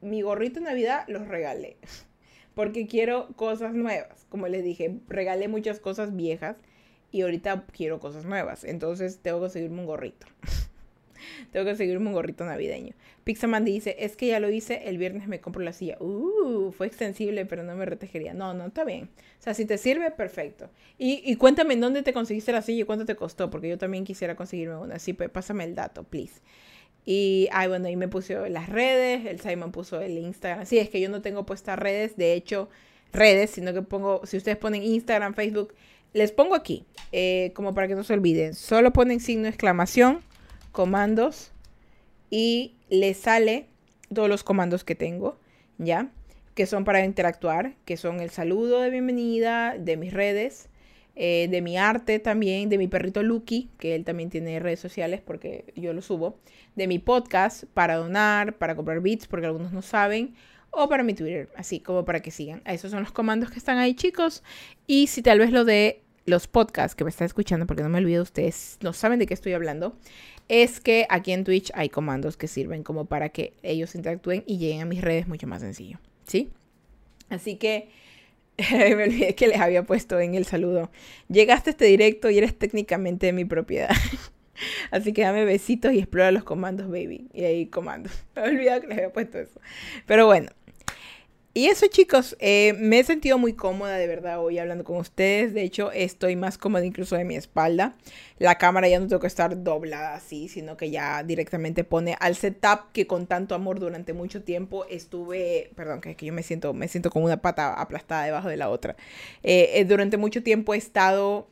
mi 0.00 0.22
gorrito 0.22 0.58
de 0.58 0.64
Navidad 0.64 1.04
los 1.08 1.28
regalé, 1.28 1.76
porque 2.54 2.86
quiero 2.86 3.28
cosas 3.36 3.74
nuevas. 3.74 4.24
Como 4.30 4.48
les 4.48 4.64
dije, 4.64 5.00
regalé 5.06 5.48
muchas 5.48 5.80
cosas 5.80 6.16
viejas 6.16 6.56
y 7.10 7.20
ahorita 7.20 7.66
quiero 7.76 8.00
cosas 8.00 8.24
nuevas. 8.24 8.64
Entonces 8.64 9.18
tengo 9.18 9.36
que 9.36 9.42
conseguirme 9.42 9.80
un 9.80 9.86
gorrito. 9.86 10.26
Tengo 11.52 11.66
que 11.66 11.76
seguirme 11.76 12.06
un 12.08 12.12
gorrito 12.12 12.44
navideño. 12.44 12.94
Pixaman 13.24 13.64
dice, 13.64 13.96
es 13.98 14.16
que 14.16 14.26
ya 14.28 14.40
lo 14.40 14.50
hice, 14.50 14.88
el 14.88 14.98
viernes 14.98 15.28
me 15.28 15.40
compro 15.40 15.62
la 15.62 15.72
silla. 15.72 15.96
Uh, 16.00 16.72
fue 16.72 16.86
extensible, 16.86 17.46
pero 17.46 17.62
no 17.62 17.74
me 17.76 17.84
retejería. 17.84 18.34
No, 18.34 18.54
no, 18.54 18.66
está 18.66 18.84
bien. 18.84 19.10
O 19.38 19.42
sea, 19.42 19.54
si 19.54 19.64
te 19.64 19.78
sirve, 19.78 20.10
perfecto. 20.10 20.70
Y, 20.98 21.22
y 21.24 21.36
cuéntame 21.36 21.74
en 21.74 21.80
dónde 21.80 22.02
te 22.02 22.12
conseguiste 22.12 22.52
la 22.52 22.62
silla 22.62 22.82
y 22.82 22.84
cuánto 22.84 23.04
te 23.04 23.14
costó, 23.14 23.50
porque 23.50 23.68
yo 23.68 23.78
también 23.78 24.04
quisiera 24.04 24.34
conseguirme 24.34 24.76
una. 24.76 24.96
Así, 24.96 25.12
pues 25.12 25.30
pásame 25.30 25.64
el 25.64 25.74
dato, 25.74 26.04
please. 26.04 26.40
Y, 27.04 27.48
ay, 27.52 27.68
bueno, 27.68 27.88
ahí 27.88 27.96
me 27.96 28.08
puso 28.08 28.46
las 28.48 28.68
redes, 28.68 29.26
el 29.26 29.40
Simon 29.40 29.72
puso 29.72 30.00
el 30.00 30.18
Instagram. 30.18 30.66
Sí, 30.66 30.78
es 30.78 30.88
que 30.88 31.00
yo 31.00 31.08
no 31.08 31.20
tengo 31.20 31.44
puestas 31.44 31.78
redes, 31.78 32.16
de 32.16 32.34
hecho, 32.34 32.68
redes, 33.12 33.50
sino 33.50 33.72
que 33.72 33.82
pongo, 33.82 34.24
si 34.24 34.36
ustedes 34.36 34.56
ponen 34.56 34.82
Instagram, 34.82 35.34
Facebook, 35.34 35.74
les 36.12 36.30
pongo 36.30 36.54
aquí, 36.54 36.84
eh, 37.10 37.52
como 37.54 37.74
para 37.74 37.88
que 37.88 37.94
no 37.94 38.04
se 38.04 38.12
olviden. 38.12 38.54
Solo 38.54 38.92
ponen 38.92 39.18
signo 39.20 39.48
exclamación 39.48 40.22
comandos 40.72 41.52
y 42.30 42.74
le 42.88 43.14
sale 43.14 43.66
todos 44.12 44.28
los 44.28 44.42
comandos 44.42 44.84
que 44.84 44.94
tengo, 44.94 45.38
¿ya? 45.78 46.10
Que 46.54 46.66
son 46.66 46.84
para 46.84 47.04
interactuar, 47.04 47.74
que 47.84 47.96
son 47.96 48.20
el 48.20 48.30
saludo 48.30 48.80
de 48.80 48.90
bienvenida, 48.90 49.76
de 49.78 49.96
mis 49.96 50.12
redes, 50.12 50.68
eh, 51.14 51.48
de 51.50 51.60
mi 51.60 51.76
arte 51.76 52.18
también, 52.18 52.68
de 52.70 52.78
mi 52.78 52.88
perrito 52.88 53.22
Lucky, 53.22 53.70
que 53.78 53.94
él 53.94 54.04
también 54.04 54.30
tiene 54.30 54.58
redes 54.60 54.80
sociales 54.80 55.20
porque 55.20 55.72
yo 55.76 55.92
lo 55.92 56.00
subo, 56.00 56.38
de 56.74 56.86
mi 56.86 56.98
podcast 56.98 57.64
para 57.74 57.96
donar, 57.96 58.56
para 58.56 58.74
comprar 58.74 59.00
bits 59.00 59.26
porque 59.26 59.46
algunos 59.46 59.72
no 59.72 59.82
saben, 59.82 60.34
o 60.70 60.88
para 60.88 61.02
mi 61.02 61.12
Twitter, 61.12 61.50
así 61.54 61.80
como 61.80 62.06
para 62.06 62.20
que 62.20 62.30
sigan. 62.30 62.62
Esos 62.64 62.90
son 62.90 63.00
los 63.00 63.12
comandos 63.12 63.50
que 63.50 63.58
están 63.58 63.76
ahí, 63.76 63.94
chicos. 63.94 64.42
Y 64.86 65.08
si 65.08 65.20
tal 65.20 65.38
vez 65.38 65.52
lo 65.52 65.66
de 65.66 66.02
los 66.24 66.46
podcasts 66.46 66.94
que 66.94 67.04
me 67.04 67.10
están 67.10 67.26
escuchando, 67.26 67.66
porque 67.66 67.82
no 67.82 67.88
me 67.88 67.98
olvido, 67.98 68.22
ustedes 68.22 68.78
no 68.80 68.92
saben 68.92 69.18
de 69.18 69.26
qué 69.26 69.34
estoy 69.34 69.52
hablando, 69.52 69.96
es 70.52 70.80
que 70.80 71.06
aquí 71.08 71.32
en 71.32 71.44
Twitch 71.44 71.72
hay 71.74 71.88
comandos 71.88 72.36
que 72.36 72.46
sirven 72.46 72.82
como 72.82 73.06
para 73.06 73.30
que 73.30 73.54
ellos 73.62 73.94
interactúen 73.94 74.44
y 74.46 74.58
lleguen 74.58 74.82
a 74.82 74.84
mis 74.84 75.00
redes 75.00 75.26
mucho 75.26 75.46
más 75.46 75.62
sencillo, 75.62 75.98
¿sí? 76.26 76.50
Así 77.30 77.56
que 77.56 77.88
me 78.70 79.02
olvidé 79.02 79.34
que 79.34 79.48
les 79.48 79.58
había 79.58 79.82
puesto 79.84 80.20
en 80.20 80.34
el 80.34 80.44
saludo. 80.44 80.90
Llegaste 81.28 81.70
a 81.70 81.72
este 81.72 81.86
directo 81.86 82.28
y 82.28 82.36
eres 82.36 82.54
técnicamente 82.54 83.24
de 83.24 83.32
mi 83.32 83.46
propiedad. 83.46 83.88
Así 84.90 85.14
que 85.14 85.22
dame 85.22 85.46
besitos 85.46 85.94
y 85.94 86.00
explora 86.00 86.30
los 86.30 86.44
comandos, 86.44 86.86
baby. 86.88 87.28
Y 87.32 87.44
ahí 87.44 87.66
comando. 87.66 88.10
Me 88.36 88.42
he 88.42 88.50
olvidado 88.50 88.82
que 88.82 88.88
les 88.88 88.98
había 88.98 89.12
puesto 89.12 89.38
eso. 89.38 89.58
Pero 90.06 90.26
bueno, 90.26 90.50
y 91.54 91.66
eso 91.66 91.86
chicos, 91.88 92.34
eh, 92.40 92.72
me 92.78 92.98
he 92.98 93.04
sentido 93.04 93.36
muy 93.36 93.52
cómoda 93.52 93.98
de 93.98 94.06
verdad 94.06 94.40
hoy 94.40 94.58
hablando 94.58 94.84
con 94.84 94.96
ustedes. 94.96 95.52
De 95.52 95.62
hecho, 95.62 95.92
estoy 95.92 96.34
más 96.34 96.56
cómoda 96.56 96.82
incluso 96.84 97.14
de 97.14 97.24
mi 97.24 97.36
espalda. 97.36 97.94
La 98.38 98.56
cámara 98.56 98.88
ya 98.88 98.98
no 98.98 99.06
tengo 99.06 99.20
que 99.20 99.26
estar 99.26 99.62
doblada 99.62 100.14
así, 100.14 100.48
sino 100.48 100.78
que 100.78 100.90
ya 100.90 101.22
directamente 101.24 101.84
pone 101.84 102.16
al 102.20 102.36
setup 102.36 102.92
que 102.92 103.06
con 103.06 103.26
tanto 103.26 103.54
amor 103.54 103.80
durante 103.80 104.14
mucho 104.14 104.42
tiempo 104.42 104.86
estuve, 104.88 105.70
perdón, 105.76 106.00
que, 106.00 106.16
que 106.16 106.24
yo 106.24 106.32
me 106.32 106.42
siento, 106.42 106.72
me 106.72 106.88
siento 106.88 107.10
como 107.10 107.26
una 107.26 107.42
pata 107.42 107.74
aplastada 107.74 108.24
debajo 108.24 108.48
de 108.48 108.56
la 108.56 108.70
otra. 108.70 108.96
Eh, 109.42 109.72
eh, 109.74 109.84
durante 109.84 110.16
mucho 110.16 110.42
tiempo 110.42 110.72
he 110.72 110.78
estado 110.78 111.48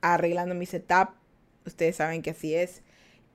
arreglando 0.00 0.54
mi 0.54 0.66
setup. 0.66 1.10
Ustedes 1.66 1.96
saben 1.96 2.22
que 2.22 2.30
así 2.30 2.54
es. 2.54 2.82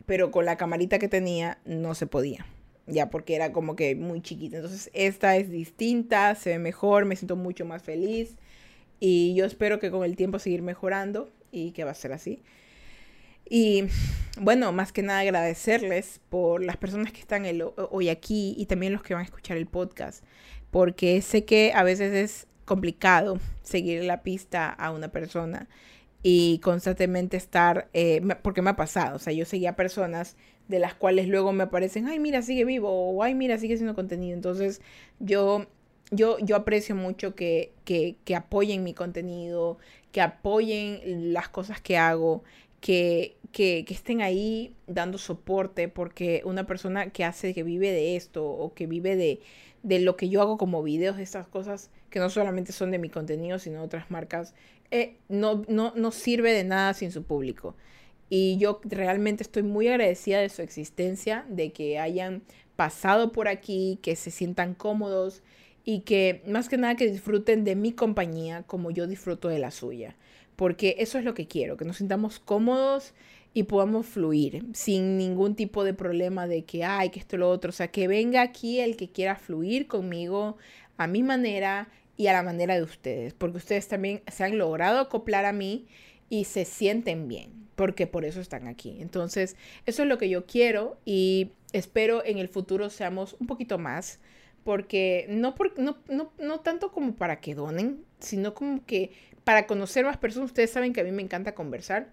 Pero 0.05 0.31
con 0.31 0.45
la 0.45 0.55
camarita 0.55 0.97
que 0.97 1.09
tenía 1.09 1.57
no 1.65 1.93
se 1.93 2.07
podía 2.07 2.45
ya 2.87 3.09
porque 3.09 3.35
era 3.35 3.51
como 3.51 3.75
que 3.75 3.95
muy 3.95 4.21
chiquita. 4.21 4.57
Entonces 4.57 4.89
esta 4.93 5.37
es 5.37 5.49
distinta, 5.49 6.35
se 6.35 6.51
ve 6.51 6.59
mejor, 6.59 7.05
me 7.05 7.15
siento 7.15 7.35
mucho 7.35 7.65
más 7.65 7.83
feliz 7.83 8.35
y 8.99 9.33
yo 9.35 9.45
espero 9.45 9.79
que 9.79 9.91
con 9.91 10.03
el 10.03 10.15
tiempo 10.15 10.39
seguir 10.39 10.61
mejorando 10.61 11.29
y 11.51 11.71
que 11.71 11.83
va 11.83 11.91
a 11.91 11.95
ser 11.95 12.13
así. 12.13 12.41
Y 13.47 13.83
bueno, 14.39 14.71
más 14.71 14.91
que 14.91 15.03
nada 15.03 15.19
agradecerles 15.19 16.19
por 16.29 16.63
las 16.63 16.77
personas 16.77 17.11
que 17.11 17.19
están 17.19 17.45
hoy 17.91 18.09
aquí 18.09 18.55
y 18.57 18.65
también 18.65 18.93
los 18.93 19.03
que 19.03 19.13
van 19.13 19.21
a 19.21 19.25
escuchar 19.25 19.57
el 19.57 19.67
podcast, 19.67 20.23
porque 20.71 21.21
sé 21.21 21.45
que 21.45 21.71
a 21.75 21.83
veces 21.83 22.13
es 22.13 22.47
complicado 22.65 23.39
seguir 23.61 24.03
la 24.03 24.23
pista 24.23 24.69
a 24.69 24.91
una 24.91 25.09
persona 25.09 25.67
y 26.23 26.57
constantemente 26.59 27.37
estar, 27.37 27.87
eh, 27.93 28.19
porque 28.41 28.63
me 28.63 28.71
ha 28.71 28.75
pasado, 28.75 29.17
o 29.17 29.19
sea, 29.19 29.31
yo 29.31 29.45
seguía 29.45 29.75
personas 29.75 30.35
de 30.67 30.79
las 30.79 30.93
cuales 30.95 31.27
luego 31.27 31.53
me 31.53 31.63
aparecen, 31.63 32.07
ay, 32.07 32.19
mira, 32.19 32.41
sigue 32.41 32.65
vivo, 32.65 32.89
o 32.89 33.23
ay, 33.23 33.35
mira, 33.35 33.57
sigue 33.57 33.77
siendo 33.77 33.95
contenido. 33.95 34.33
Entonces, 34.33 34.81
yo, 35.19 35.65
yo, 36.11 36.37
yo 36.39 36.55
aprecio 36.55 36.95
mucho 36.95 37.35
que, 37.35 37.71
que, 37.83 38.15
que 38.25 38.35
apoyen 38.35 38.83
mi 38.83 38.93
contenido, 38.93 39.77
que 40.11 40.21
apoyen 40.21 41.33
las 41.33 41.49
cosas 41.49 41.81
que 41.81 41.97
hago, 41.97 42.43
que, 42.81 43.37
que, 43.51 43.85
que, 43.85 43.93
estén 43.93 44.21
ahí 44.21 44.75
dando 44.87 45.17
soporte, 45.17 45.87
porque 45.87 46.41
una 46.45 46.65
persona 46.65 47.09
que 47.09 47.23
hace, 47.23 47.53
que 47.53 47.63
vive 47.63 47.91
de 47.91 48.15
esto, 48.15 48.45
o 48.45 48.73
que 48.73 48.87
vive 48.87 49.15
de, 49.15 49.39
de 49.83 49.99
lo 49.99 50.15
que 50.17 50.29
yo 50.29 50.41
hago 50.41 50.57
como 50.57 50.83
videos, 50.83 51.17
de 51.17 51.23
estas 51.23 51.47
cosas, 51.47 51.89
que 52.09 52.19
no 52.19 52.29
solamente 52.29 52.71
son 52.71 52.91
de 52.91 52.99
mi 52.99 53.09
contenido, 53.09 53.59
sino 53.59 53.79
de 53.79 53.85
otras 53.85 54.09
marcas, 54.09 54.53
eh, 54.91 55.17
no, 55.29 55.63
no, 55.67 55.93
no 55.95 56.11
sirve 56.11 56.53
de 56.53 56.63
nada 56.63 56.93
sin 56.93 57.11
su 57.11 57.23
público. 57.23 57.75
Y 58.29 58.57
yo 58.57 58.79
realmente 58.83 59.43
estoy 59.43 59.63
muy 59.63 59.87
agradecida 59.87 60.39
de 60.39 60.49
su 60.49 60.61
existencia, 60.61 61.45
de 61.49 61.71
que 61.71 61.99
hayan 61.99 62.41
pasado 62.75 63.31
por 63.31 63.47
aquí, 63.47 63.99
que 64.01 64.15
se 64.15 64.31
sientan 64.31 64.73
cómodos 64.73 65.43
y 65.83 65.99
que 65.99 66.41
más 66.47 66.67
que 66.67 66.77
nada 66.77 66.95
que 66.95 67.09
disfruten 67.09 67.63
de 67.63 67.75
mi 67.75 67.91
compañía 67.91 68.63
como 68.63 68.91
yo 68.91 69.07
disfruto 69.07 69.47
de 69.47 69.59
la 69.59 69.71
suya. 69.71 70.15
Porque 70.55 70.95
eso 70.99 71.17
es 71.19 71.25
lo 71.25 71.33
que 71.33 71.47
quiero, 71.47 71.77
que 71.77 71.85
nos 71.85 71.97
sintamos 71.97 72.39
cómodos 72.39 73.13
y 73.53 73.63
podamos 73.63 74.05
fluir 74.05 74.65
sin 74.73 75.17
ningún 75.17 75.55
tipo 75.55 75.83
de 75.83 75.93
problema 75.93 76.47
de 76.47 76.65
que, 76.65 76.83
ay, 76.83 77.09
que 77.09 77.19
esto 77.19 77.37
lo 77.37 77.49
otro. 77.49 77.69
O 77.69 77.73
sea, 77.73 77.89
que 77.89 78.07
venga 78.07 78.41
aquí 78.41 78.79
el 78.79 78.97
que 78.97 79.09
quiera 79.09 79.35
fluir 79.35 79.87
conmigo 79.87 80.57
a 80.97 81.07
mi 81.07 81.23
manera 81.23 81.89
y 82.17 82.27
a 82.27 82.33
la 82.33 82.43
manera 82.43 82.75
de 82.75 82.83
ustedes, 82.83 83.33
porque 83.33 83.57
ustedes 83.57 83.87
también 83.87 84.21
se 84.27 84.43
han 84.43 84.57
logrado 84.57 84.99
acoplar 84.99 85.45
a 85.45 85.53
mí 85.53 85.85
y 86.29 86.45
se 86.45 86.65
sienten 86.65 87.27
bien 87.27 87.65
porque 87.75 88.07
por 88.07 88.25
eso 88.25 88.41
están 88.41 88.67
aquí. 88.67 88.97
Entonces, 88.99 89.55
eso 89.85 90.03
es 90.03 90.09
lo 90.09 90.17
que 90.17 90.29
yo 90.29 90.45
quiero 90.45 90.97
y 91.05 91.51
espero 91.73 92.25
en 92.25 92.37
el 92.37 92.47
futuro 92.47 92.89
seamos 92.89 93.35
un 93.39 93.47
poquito 93.47 93.77
más, 93.77 94.19
porque 94.63 95.27
no, 95.29 95.55
por, 95.55 95.77
no, 95.77 95.97
no, 96.07 96.31
no 96.39 96.59
tanto 96.61 96.91
como 96.91 97.15
para 97.15 97.39
que 97.39 97.53
donen, 97.53 98.03
sino 98.19 98.53
como 98.53 98.83
que 98.85 99.11
para 99.43 99.67
conocer 99.67 100.05
más 100.05 100.17
personas. 100.17 100.49
Ustedes 100.49 100.71
saben 100.71 100.93
que 100.93 101.01
a 101.01 101.03
mí 101.03 101.11
me 101.11 101.21
encanta 101.21 101.53
conversar. 101.53 102.09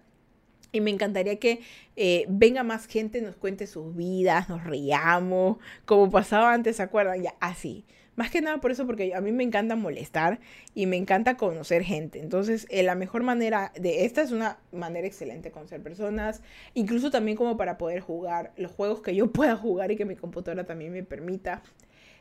Y 0.71 0.81
me 0.81 0.89
encantaría 0.89 1.37
que 1.37 1.61
eh, 1.95 2.25
venga 2.27 2.63
más 2.63 2.87
gente, 2.87 3.21
nos 3.21 3.35
cuente 3.35 3.67
sus 3.67 3.95
vidas, 3.95 4.49
nos 4.49 4.63
riamos, 4.63 5.57
como 5.85 6.09
pasaba 6.09 6.51
antes, 6.51 6.77
¿se 6.77 6.83
acuerdan? 6.83 7.21
Ya, 7.21 7.35
así. 7.39 7.85
Más 8.15 8.29
que 8.29 8.41
nada 8.41 8.59
por 8.61 8.71
eso, 8.71 8.85
porque 8.85 9.15
a 9.15 9.21
mí 9.21 9.31
me 9.31 9.43
encanta 9.43 9.75
molestar 9.75 10.39
y 10.75 10.85
me 10.85 10.97
encanta 10.97 11.35
conocer 11.35 11.83
gente. 11.83 12.19
Entonces, 12.19 12.67
eh, 12.69 12.83
la 12.83 12.95
mejor 12.95 13.23
manera 13.23 13.71
de 13.75 14.05
esta 14.05 14.21
es 14.21 14.31
una 14.31 14.59
manera 14.71 15.07
excelente 15.07 15.49
de 15.49 15.51
conocer 15.51 15.81
personas, 15.81 16.41
incluso 16.75 17.09
también 17.09 17.37
como 17.37 17.57
para 17.57 17.77
poder 17.77 18.01
jugar 18.01 18.53
los 18.55 18.71
juegos 18.71 19.01
que 19.01 19.15
yo 19.15 19.27
pueda 19.31 19.55
jugar 19.55 19.91
y 19.91 19.95
que 19.95 20.05
mi 20.05 20.15
computadora 20.15 20.65
también 20.65 20.93
me 20.93 21.03
permita. 21.03 21.63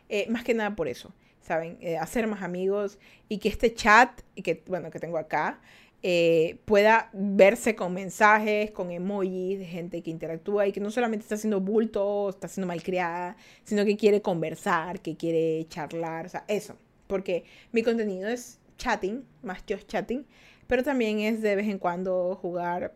Eh, 0.09 0.27
más 0.29 0.45
que 0.45 0.55
nada 0.55 0.75
por 0.77 0.89
eso, 0.89 1.13
¿saben? 1.41 1.79
Eh, 1.81 1.97
hacer 1.99 2.27
más 2.27 2.43
amigos 2.43 2.99
y 3.29 3.39
que 3.39 3.49
este 3.49 3.75
chat, 3.75 4.21
que, 4.43 4.63
bueno, 4.67 4.91
que 4.91 4.99
tengo 4.99 5.19
acá, 5.19 5.61
eh, 6.05 6.59
pueda 6.65 7.11
verse 7.13 7.77
con 7.77 7.95
mensajes, 7.95 8.73
con 8.73 8.91
emojis 8.91 9.61
de 9.61 9.65
gente 9.65 10.03
que 10.03 10.11
interactúa 10.11 10.67
y 10.67 10.73
que 10.73 10.81
no 10.81 10.91
solamente 10.91 11.23
está 11.23 11.37
haciendo 11.37 11.61
bulto, 11.61 12.29
está 12.31 12.49
siendo 12.49 12.67
malcriada, 12.67 13.37
sino 13.63 13.85
que 13.85 13.97
quiere 13.97 14.21
conversar, 14.21 15.01
que 15.01 15.17
quiere 15.17 15.65
charlar, 15.69 16.27
o 16.27 16.29
sea, 16.29 16.45
eso. 16.49 16.77
Porque 17.07 17.45
mi 17.71 17.83
contenido 17.83 18.29
es 18.29 18.59
chatting, 18.79 19.25
más 19.43 19.63
just 19.69 19.87
chatting, 19.87 20.27
pero 20.67 20.83
también 20.83 21.21
es 21.21 21.41
de 21.41 21.55
vez 21.55 21.69
en 21.69 21.79
cuando 21.79 22.35
jugar 22.35 22.95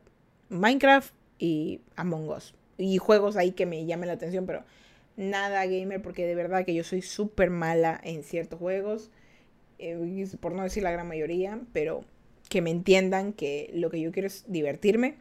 Minecraft 0.48 1.14
y 1.38 1.80
Among 1.94 2.28
Us. 2.28 2.54
Y 2.76 2.98
juegos 2.98 3.36
ahí 3.36 3.52
que 3.52 3.66
me 3.66 3.86
llamen 3.86 4.08
la 4.08 4.14
atención, 4.14 4.46
pero 4.46 4.64
nada 5.16 5.64
gamer, 5.64 6.02
porque 6.02 6.26
de 6.26 6.34
verdad 6.34 6.64
que 6.64 6.74
yo 6.74 6.82
soy 6.82 7.02
súper 7.02 7.50
mala 7.50 8.00
en 8.02 8.24
ciertos 8.24 8.58
juegos, 8.58 9.10
eh, 9.78 10.26
por 10.40 10.52
no 10.52 10.64
decir 10.64 10.82
la 10.82 10.90
gran 10.90 11.06
mayoría, 11.06 11.60
pero 11.72 12.04
que 12.48 12.62
me 12.62 12.70
entiendan 12.70 13.32
que 13.32 13.70
lo 13.74 13.90
que 13.90 14.00
yo 14.00 14.12
quiero 14.12 14.28
es 14.28 14.44
divertirme 14.46 15.16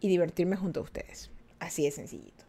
y 0.00 0.08
divertirme 0.08 0.56
junto 0.56 0.80
a 0.80 0.82
ustedes. 0.82 1.30
Así 1.58 1.84
de 1.84 1.90
sencillito. 1.90 2.44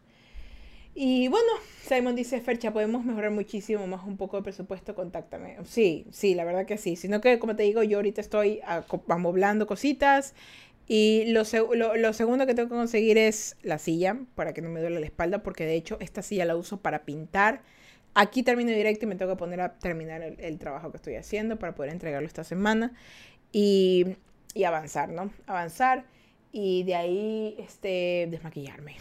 Y 1.00 1.28
bueno, 1.28 1.46
Simon 1.86 2.16
dice, 2.16 2.40
Fercha, 2.40 2.72
podemos 2.72 3.04
mejorar 3.04 3.30
muchísimo 3.30 3.86
más 3.86 4.04
un 4.04 4.16
poco 4.16 4.36
de 4.36 4.42
presupuesto, 4.42 4.96
contáctame. 4.96 5.56
Sí, 5.64 6.06
sí, 6.10 6.34
la 6.34 6.44
verdad 6.44 6.66
que 6.66 6.76
sí. 6.76 6.96
Sino 6.96 7.20
que, 7.20 7.38
como 7.38 7.54
te 7.54 7.62
digo, 7.62 7.84
yo 7.84 7.98
ahorita 7.98 8.20
estoy 8.20 8.60
amoblando 9.08 9.66
cositas. 9.66 10.34
Y 10.88 11.26
lo, 11.26 11.42
lo, 11.74 11.96
lo, 11.96 12.12
segundo 12.14 12.46
que 12.46 12.54
tengo 12.54 12.68
que 12.68 12.74
conseguir 12.74 13.16
es 13.16 13.56
la 13.62 13.78
silla, 13.78 14.18
para 14.34 14.54
que 14.54 14.60
no 14.60 14.70
me 14.70 14.80
duele 14.80 14.98
la 14.98 15.06
espalda, 15.06 15.42
porque 15.42 15.66
de 15.66 15.76
hecho 15.76 15.98
esta 16.00 16.22
silla 16.22 16.44
la 16.46 16.56
uso 16.56 16.80
para 16.80 17.04
pintar. 17.04 17.62
Aquí 18.14 18.42
termino 18.42 18.70
directo 18.72 19.04
y 19.04 19.08
me 19.08 19.14
tengo 19.14 19.30
que 19.30 19.38
poner 19.38 19.60
a 19.60 19.74
terminar 19.78 20.22
el, 20.22 20.40
el 20.40 20.58
trabajo 20.58 20.90
que 20.90 20.96
estoy 20.96 21.14
haciendo 21.14 21.60
para 21.60 21.76
poder 21.76 21.92
entregarlo 21.92 22.26
esta 22.26 22.42
semana 22.42 22.94
y, 23.52 24.16
avanzar, 24.64 25.08
¿no? 25.08 25.30
Avanzar 25.46 26.04
y 26.52 26.82
de 26.84 26.94
ahí 26.94 27.56
este, 27.58 28.28
desmaquillarme. 28.30 28.96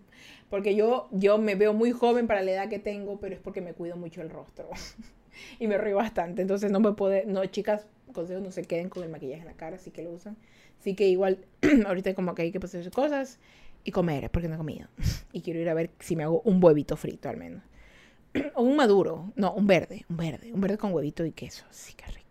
porque 0.50 0.74
yo, 0.74 1.08
yo 1.12 1.38
me 1.38 1.54
veo 1.54 1.72
muy 1.72 1.92
joven 1.92 2.26
para 2.26 2.42
la 2.42 2.52
edad 2.52 2.68
que 2.68 2.78
tengo, 2.78 3.18
pero 3.20 3.34
es 3.34 3.40
porque 3.40 3.60
me 3.60 3.72
cuido 3.72 3.96
mucho 3.96 4.22
el 4.22 4.30
rostro. 4.30 4.68
y 5.58 5.66
me 5.66 5.78
río 5.78 5.96
bastante. 5.96 6.42
Entonces 6.42 6.70
no 6.70 6.80
me 6.80 6.92
puede, 6.92 7.26
no, 7.26 7.44
chicas, 7.46 7.86
consejos, 8.12 8.42
no 8.42 8.50
se 8.50 8.64
queden 8.64 8.88
con 8.88 9.02
el 9.02 9.10
maquillaje 9.10 9.42
en 9.42 9.46
la 9.46 9.54
cara, 9.54 9.76
así 9.76 9.90
que 9.90 10.02
lo 10.02 10.10
usan. 10.10 10.36
Así 10.80 10.94
que 10.94 11.08
igual, 11.08 11.44
ahorita 11.86 12.14
como 12.14 12.34
que 12.34 12.42
hay 12.42 12.52
que 12.52 12.60
pasar 12.60 12.88
cosas 12.90 13.38
y 13.84 13.90
comer, 13.90 14.30
porque 14.30 14.48
no 14.48 14.54
he 14.54 14.58
comido. 14.58 14.88
y 15.32 15.40
quiero 15.40 15.60
ir 15.60 15.68
a 15.68 15.74
ver 15.74 15.90
si 16.00 16.16
me 16.16 16.24
hago 16.24 16.40
un 16.42 16.62
huevito 16.62 16.96
frito 16.96 17.28
al 17.28 17.36
menos. 17.36 17.62
o 18.54 18.62
un 18.62 18.76
maduro, 18.76 19.32
no, 19.36 19.52
un 19.54 19.66
verde, 19.66 20.04
un 20.08 20.16
verde, 20.16 20.52
un 20.52 20.60
verde 20.60 20.78
con 20.78 20.92
huevito 20.92 21.24
y 21.24 21.32
queso. 21.32 21.64
Sí, 21.70 21.94
que 21.94 22.06
rico. 22.06 22.27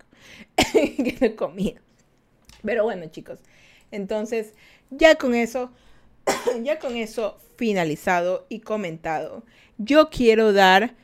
que 0.73 1.17
no 1.21 1.35
comía. 1.35 1.81
Pero 2.63 2.83
bueno, 2.83 3.05
chicos. 3.07 3.39
Entonces, 3.91 4.53
ya 4.89 5.15
con 5.15 5.35
eso, 5.35 5.71
ya 6.63 6.79
con 6.79 6.95
eso 6.95 7.37
finalizado 7.55 8.45
y 8.49 8.59
comentado, 8.59 9.43
yo 9.77 10.09
quiero 10.09 10.53
dar 10.53 10.95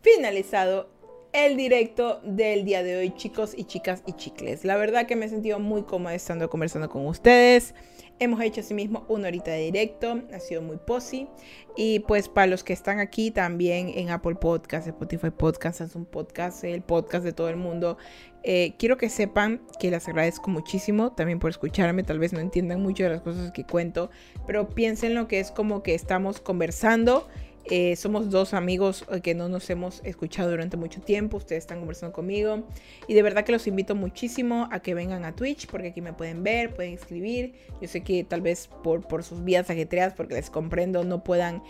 finalizado 0.00 0.90
el 1.32 1.56
directo 1.56 2.20
del 2.24 2.64
día 2.64 2.82
de 2.82 2.96
hoy, 2.96 3.14
chicos 3.14 3.54
y 3.56 3.64
chicas 3.64 4.02
y 4.06 4.12
chicles. 4.12 4.64
La 4.64 4.76
verdad 4.76 5.06
que 5.06 5.16
me 5.16 5.26
he 5.26 5.28
sentido 5.28 5.58
muy 5.58 5.82
cómoda 5.84 6.14
estando 6.14 6.50
conversando 6.50 6.90
con 6.90 7.06
ustedes. 7.06 7.74
Hemos 8.18 8.40
hecho 8.42 8.60
asimismo 8.60 9.06
una 9.08 9.28
horita 9.28 9.50
de 9.50 9.64
directo, 9.64 10.20
ha 10.32 10.38
sido 10.38 10.60
muy 10.60 10.76
posi. 10.76 11.28
Y 11.74 12.00
pues 12.00 12.28
para 12.28 12.46
los 12.48 12.62
que 12.62 12.74
están 12.74 13.00
aquí 13.00 13.30
también 13.30 13.90
en 13.94 14.10
Apple 14.10 14.34
Podcast, 14.34 14.86
Spotify 14.86 15.30
Podcast, 15.30 15.80
un 15.96 16.04
Podcast, 16.04 16.64
el 16.64 16.82
podcast 16.82 17.24
de 17.24 17.32
todo 17.32 17.48
el 17.48 17.56
mundo, 17.56 17.96
eh, 18.44 18.74
quiero 18.78 18.96
que 18.96 19.08
sepan 19.08 19.60
que 19.78 19.90
les 19.90 20.08
agradezco 20.08 20.50
muchísimo 20.50 21.12
también 21.12 21.38
por 21.38 21.50
escucharme. 21.50 22.02
Tal 22.02 22.18
vez 22.18 22.32
no 22.32 22.40
entiendan 22.40 22.82
mucho 22.82 23.04
de 23.04 23.10
las 23.10 23.20
cosas 23.20 23.52
que 23.52 23.64
cuento, 23.64 24.10
pero 24.46 24.68
piensen 24.68 25.14
lo 25.14 25.28
que 25.28 25.40
es 25.40 25.50
como 25.50 25.82
que 25.82 25.94
estamos 25.94 26.40
conversando 26.40 27.28
Eh, 27.70 27.94
somos 27.94 28.28
dos 28.30 28.54
amigos 28.54 29.04
eh, 29.08 29.20
que 29.20 29.34
no 29.34 29.48
nos 29.48 29.70
hemos 29.70 30.00
escuchado 30.04 30.50
durante 30.50 30.76
mucho 30.76 31.00
tiempo. 31.00 31.36
Ustedes 31.36 31.62
están 31.62 31.78
conversando 31.78 32.12
conmigo. 32.12 32.64
Y 33.06 33.14
de 33.14 33.22
verdad 33.22 33.44
que 33.44 33.52
los 33.52 33.66
invito 33.66 33.94
muchísimo 33.94 34.68
a 34.72 34.80
que 34.80 34.94
vengan 34.94 35.24
a 35.24 35.32
Twitch 35.34 35.68
porque 35.68 35.88
aquí 35.88 36.00
me 36.00 36.12
pueden 36.12 36.42
ver, 36.42 36.74
pueden 36.74 36.94
escribir. 36.94 37.54
Yo 37.80 37.86
sé 37.86 38.00
que 38.00 38.24
tal 38.24 38.40
vez 38.40 38.68
por, 38.82 39.06
por 39.06 39.22
sus 39.22 39.44
vías 39.44 39.70
ajetreadas, 39.70 40.14
porque 40.14 40.34
les 40.34 40.50
comprendo, 40.50 41.04
no 41.04 41.22
puedan 41.22 41.62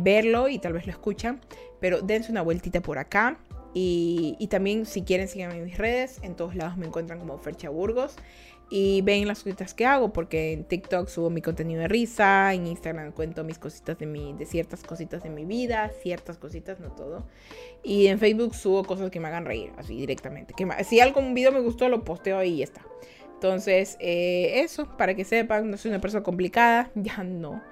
verlo 0.00 0.48
y 0.48 0.58
tal 0.58 0.72
vez 0.72 0.86
lo 0.86 0.92
escuchan. 0.92 1.40
Pero 1.78 2.00
dense 2.00 2.32
una 2.32 2.40
vueltita 2.42 2.80
por 2.80 2.96
acá. 2.98 3.38
Y, 3.74 4.36
y 4.38 4.46
también 4.46 4.86
si 4.86 5.02
quieren 5.02 5.28
síganme 5.28 5.58
en 5.58 5.64
mis 5.64 5.76
redes. 5.76 6.20
En 6.22 6.36
todos 6.36 6.54
lados 6.54 6.76
me 6.76 6.86
encuentran 6.86 7.18
como 7.18 7.36
Fercha 7.38 7.68
Burgos 7.68 8.16
y 8.70 9.02
ven 9.02 9.28
las 9.28 9.42
cositas 9.42 9.74
que 9.74 9.86
hago, 9.86 10.12
porque 10.12 10.52
en 10.52 10.64
TikTok 10.64 11.08
subo 11.08 11.30
mi 11.30 11.42
contenido 11.42 11.82
de 11.82 11.88
risa, 11.88 12.52
en 12.54 12.66
Instagram 12.66 13.12
cuento 13.12 13.44
mis 13.44 13.58
cositas 13.58 13.98
de 13.98 14.06
mi, 14.06 14.32
de 14.32 14.46
ciertas 14.46 14.82
cositas 14.82 15.22
de 15.22 15.30
mi 15.30 15.44
vida, 15.44 15.90
ciertas 16.02 16.38
cositas, 16.38 16.80
no 16.80 16.90
todo. 16.90 17.26
Y 17.82 18.06
en 18.06 18.18
Facebook 18.18 18.54
subo 18.54 18.84
cosas 18.84 19.10
que 19.10 19.20
me 19.20 19.28
hagan 19.28 19.44
reír, 19.44 19.70
así 19.76 19.96
directamente. 19.96 20.54
Que 20.54 20.66
si 20.84 21.00
algún 21.00 21.34
video 21.34 21.52
me 21.52 21.60
gustó, 21.60 21.88
lo 21.88 22.04
posteo 22.04 22.38
ahí 22.38 22.54
y 22.54 22.56
ya 22.58 22.64
está. 22.64 22.80
Entonces, 23.34 23.98
eh, 24.00 24.62
eso, 24.62 24.88
para 24.96 25.14
que 25.14 25.24
sepan, 25.24 25.70
no 25.70 25.76
soy 25.76 25.90
una 25.90 26.00
persona 26.00 26.22
complicada, 26.22 26.90
ya 26.94 27.22
no. 27.22 27.62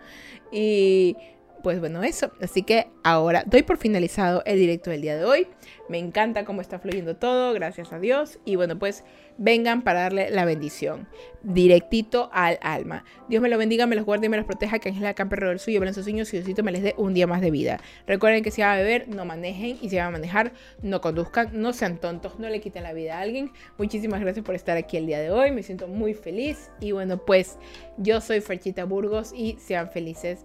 Y 0.52 1.16
pues 1.62 1.80
bueno, 1.80 2.02
eso. 2.02 2.32
Así 2.40 2.62
que 2.62 2.88
ahora 3.02 3.44
doy 3.46 3.62
por 3.62 3.78
finalizado 3.78 4.42
el 4.44 4.58
directo 4.58 4.90
del 4.90 5.02
día 5.02 5.16
de 5.16 5.24
hoy. 5.24 5.46
Me 5.88 5.98
encanta 5.98 6.44
cómo 6.44 6.60
está 6.60 6.78
fluyendo 6.78 7.16
todo, 7.16 7.52
gracias 7.52 7.92
a 7.92 7.98
Dios. 7.98 8.38
Y 8.44 8.56
bueno, 8.56 8.78
pues 8.78 9.04
vengan 9.36 9.82
para 9.82 10.00
darle 10.00 10.30
la 10.30 10.44
bendición. 10.44 11.08
Directito 11.42 12.30
al 12.32 12.58
alma. 12.62 13.04
Dios 13.28 13.42
me 13.42 13.48
lo 13.48 13.58
bendiga, 13.58 13.86
me 13.86 13.96
los 13.96 14.04
guarde 14.04 14.26
y 14.26 14.28
me 14.28 14.36
los 14.36 14.46
proteja. 14.46 14.78
Que 14.78 14.90
Ángel 14.90 15.14
Camper 15.14 15.40
del 15.40 15.58
suyo, 15.58 15.80
ven 15.80 15.92
sus 15.92 16.04
sueños 16.04 16.32
y 16.32 16.38
Diosito 16.38 16.62
me 16.62 16.72
les 16.72 16.82
dé 16.82 16.94
un 16.96 17.14
día 17.14 17.26
más 17.26 17.40
de 17.40 17.50
vida. 17.50 17.80
Recuerden 18.06 18.42
que 18.42 18.50
si 18.50 18.62
van 18.62 18.70
a 18.70 18.76
beber, 18.76 19.08
no 19.08 19.24
manejen. 19.24 19.78
Y 19.80 19.90
si 19.90 19.96
van 19.96 20.06
a 20.06 20.10
manejar, 20.12 20.52
no 20.82 21.00
conduzcan. 21.00 21.50
No 21.52 21.72
sean 21.72 21.98
tontos, 21.98 22.38
no 22.38 22.48
le 22.48 22.60
quiten 22.60 22.84
la 22.84 22.92
vida 22.92 23.18
a 23.18 23.20
alguien. 23.20 23.52
Muchísimas 23.78 24.20
gracias 24.20 24.44
por 24.44 24.54
estar 24.54 24.76
aquí 24.76 24.96
el 24.96 25.06
día 25.06 25.20
de 25.20 25.30
hoy. 25.30 25.50
Me 25.50 25.62
siento 25.62 25.88
muy 25.88 26.14
feliz. 26.14 26.70
Y 26.80 26.92
bueno, 26.92 27.18
pues 27.18 27.58
yo 27.98 28.20
soy 28.20 28.40
Ferchita 28.40 28.84
Burgos 28.84 29.32
y 29.36 29.56
sean 29.58 29.90
felices 29.90 30.44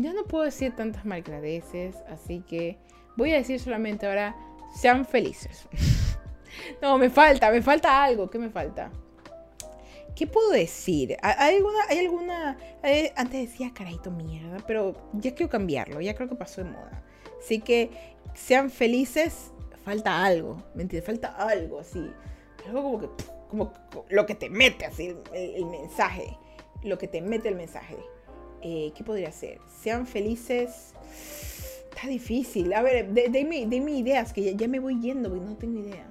ya 0.00 0.12
no 0.12 0.24
puedo 0.24 0.44
decir 0.44 0.74
tantas 0.74 1.04
malgradeces, 1.04 1.96
así 2.08 2.40
que 2.40 2.78
voy 3.16 3.32
a 3.32 3.36
decir 3.36 3.60
solamente 3.60 4.06
ahora, 4.06 4.34
sean 4.74 5.04
felices. 5.04 5.66
no, 6.82 6.96
me 6.98 7.10
falta, 7.10 7.50
me 7.50 7.62
falta 7.62 8.02
algo, 8.02 8.30
¿qué 8.30 8.38
me 8.38 8.50
falta? 8.50 8.90
¿Qué 10.14 10.26
puedo 10.26 10.50
decir? 10.50 11.16
¿Hay 11.22 11.56
alguna, 11.56 11.78
hay 11.88 11.98
alguna, 11.98 12.58
antes 13.16 13.50
decía 13.50 13.72
carajito 13.74 14.10
mierda, 14.10 14.58
pero 14.66 14.94
ya 15.14 15.34
quiero 15.34 15.50
cambiarlo, 15.50 16.00
ya 16.00 16.14
creo 16.14 16.28
que 16.28 16.34
pasó 16.34 16.62
de 16.62 16.70
moda. 16.70 17.02
Así 17.38 17.60
que 17.60 17.90
sean 18.34 18.70
felices, 18.70 19.52
falta 19.84 20.24
algo, 20.24 20.62
¿me? 20.74 20.86
Falta 21.02 21.28
algo 21.28 21.80
así, 21.80 22.10
algo 22.66 22.82
como 22.82 23.00
que, 23.00 23.08
como 23.48 23.72
lo 24.10 24.26
que 24.26 24.34
te 24.34 24.50
mete 24.50 24.84
así 24.84 25.16
el 25.32 25.66
mensaje, 25.66 26.36
lo 26.82 26.98
que 26.98 27.08
te 27.08 27.20
mete 27.22 27.48
el 27.48 27.56
mensaje. 27.56 27.96
Eh, 28.62 28.92
¿qué 28.96 29.02
podría 29.04 29.32
ser? 29.32 29.58
Sean 29.82 30.06
felices. 30.06 30.94
Está 31.90 32.08
difícil. 32.08 32.72
A 32.72 32.82
ver, 32.82 33.12
déme 33.12 33.66
de, 33.66 33.76
ideas, 33.76 34.32
que 34.32 34.54
ya, 34.54 34.68
me 34.68 34.78
voy 34.78 35.00
yendo, 35.00 35.28
porque 35.28 35.44
no 35.44 35.56
tengo 35.56 35.80
idea. 35.80 36.06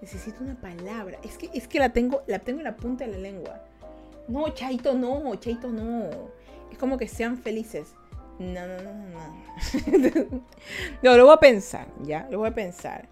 Necesito 0.00 0.42
una 0.42 0.60
palabra. 0.60 1.18
Es 1.22 1.38
que, 1.38 1.48
es 1.54 1.68
que 1.68 1.78
la, 1.78 1.92
tengo, 1.92 2.22
la 2.26 2.40
tengo 2.40 2.58
en 2.58 2.64
la 2.64 2.76
punta 2.76 3.06
de 3.06 3.12
la 3.12 3.18
lengua. 3.18 3.64
No, 4.28 4.48
Chaito, 4.48 4.94
no, 4.94 5.34
Chaito, 5.36 5.68
no. 5.68 6.10
Es 6.70 6.78
como 6.78 6.98
que 6.98 7.06
sean 7.06 7.38
felices. 7.38 7.94
No, 8.38 8.66
no, 8.66 8.82
no, 8.82 8.92
no. 8.92 10.42
no, 11.02 11.16
lo 11.16 11.24
voy 11.26 11.34
a 11.34 11.40
pensar, 11.40 11.86
¿ya? 12.02 12.26
Lo 12.30 12.38
voy 12.38 12.48
a 12.48 12.54
pensar. 12.54 13.08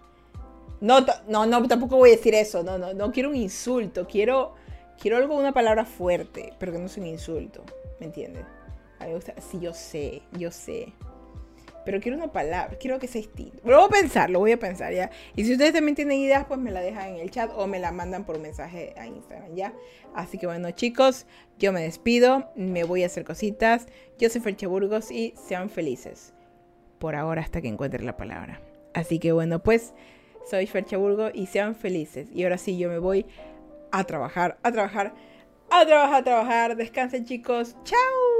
No, 0.81 0.99
no, 1.27 1.45
no, 1.45 1.67
tampoco 1.67 1.95
voy 1.95 2.09
a 2.09 2.15
decir 2.15 2.33
eso. 2.33 2.63
No, 2.63 2.77
no, 2.77 2.93
no 2.93 3.11
quiero 3.11 3.29
un 3.29 3.35
insulto. 3.35 4.07
Quiero 4.07 4.55
Quiero 5.01 5.17
algo, 5.17 5.35
una 5.35 5.51
palabra 5.51 5.83
fuerte, 5.83 6.53
pero 6.59 6.71
que 6.71 6.77
no 6.77 6.87
sea 6.87 7.01
un 7.01 7.09
insulto. 7.09 7.63
¿Me 7.99 8.05
entiendes? 8.05 8.45
A 8.99 9.05
mí 9.05 9.09
me 9.09 9.15
gusta, 9.15 9.33
sí, 9.41 9.59
yo 9.59 9.73
sé, 9.73 10.21
yo 10.37 10.51
sé. 10.51 10.93
Pero 11.83 11.99
quiero 11.99 12.17
una 12.17 12.31
palabra, 12.31 12.77
quiero 12.79 12.99
que 12.99 13.07
sea 13.07 13.19
distinto. 13.19 13.57
Lo 13.67 13.77
voy 13.77 13.85
a 13.87 13.89
pensar, 13.89 14.29
lo 14.29 14.37
voy 14.37 14.51
a 14.51 14.59
pensar, 14.59 14.93
¿ya? 14.93 15.09
Y 15.35 15.43
si 15.43 15.53
ustedes 15.53 15.73
también 15.73 15.95
tienen 15.95 16.19
ideas, 16.19 16.45
pues 16.45 16.59
me 16.59 16.69
la 16.69 16.81
dejan 16.81 17.15
en 17.15 17.15
el 17.15 17.31
chat 17.31 17.51
o 17.55 17.65
me 17.65 17.79
la 17.79 17.91
mandan 17.91 18.25
por 18.25 18.37
mensaje 18.37 18.93
a 18.95 19.07
Instagram, 19.07 19.55
¿ya? 19.55 19.73
Así 20.13 20.37
que 20.37 20.45
bueno, 20.45 20.69
chicos, 20.69 21.25
yo 21.57 21.73
me 21.73 21.81
despido, 21.81 22.51
me 22.55 22.83
voy 22.83 23.01
a 23.01 23.07
hacer 23.07 23.23
cositas. 23.23 23.87
Yo 24.19 24.29
soy 24.29 24.41
Ferche 24.41 24.67
Burgos 24.67 25.09
y 25.09 25.33
sean 25.35 25.71
felices. 25.71 26.35
Por 26.99 27.15
ahora 27.15 27.41
hasta 27.41 27.59
que 27.59 27.69
encuentre 27.69 28.03
la 28.03 28.17
palabra. 28.17 28.61
Así 28.93 29.17
que 29.17 29.31
bueno, 29.31 29.63
pues 29.63 29.95
soy 30.47 30.67
Ferche 30.67 30.95
Burgos 30.95 31.31
y 31.33 31.47
sean 31.47 31.73
felices. 31.73 32.27
Y 32.31 32.43
ahora 32.43 32.59
sí, 32.59 32.77
yo 32.77 32.87
me 32.87 32.99
voy 32.99 33.25
a 33.91 34.03
trabajar, 34.03 34.57
a 34.63 34.71
trabajar, 34.71 35.13
a 35.69 35.85
trabajar, 35.85 36.15
a 36.15 36.23
trabajar. 36.23 36.75
Descansen 36.75 37.25
chicos. 37.25 37.75
Chao. 37.83 38.30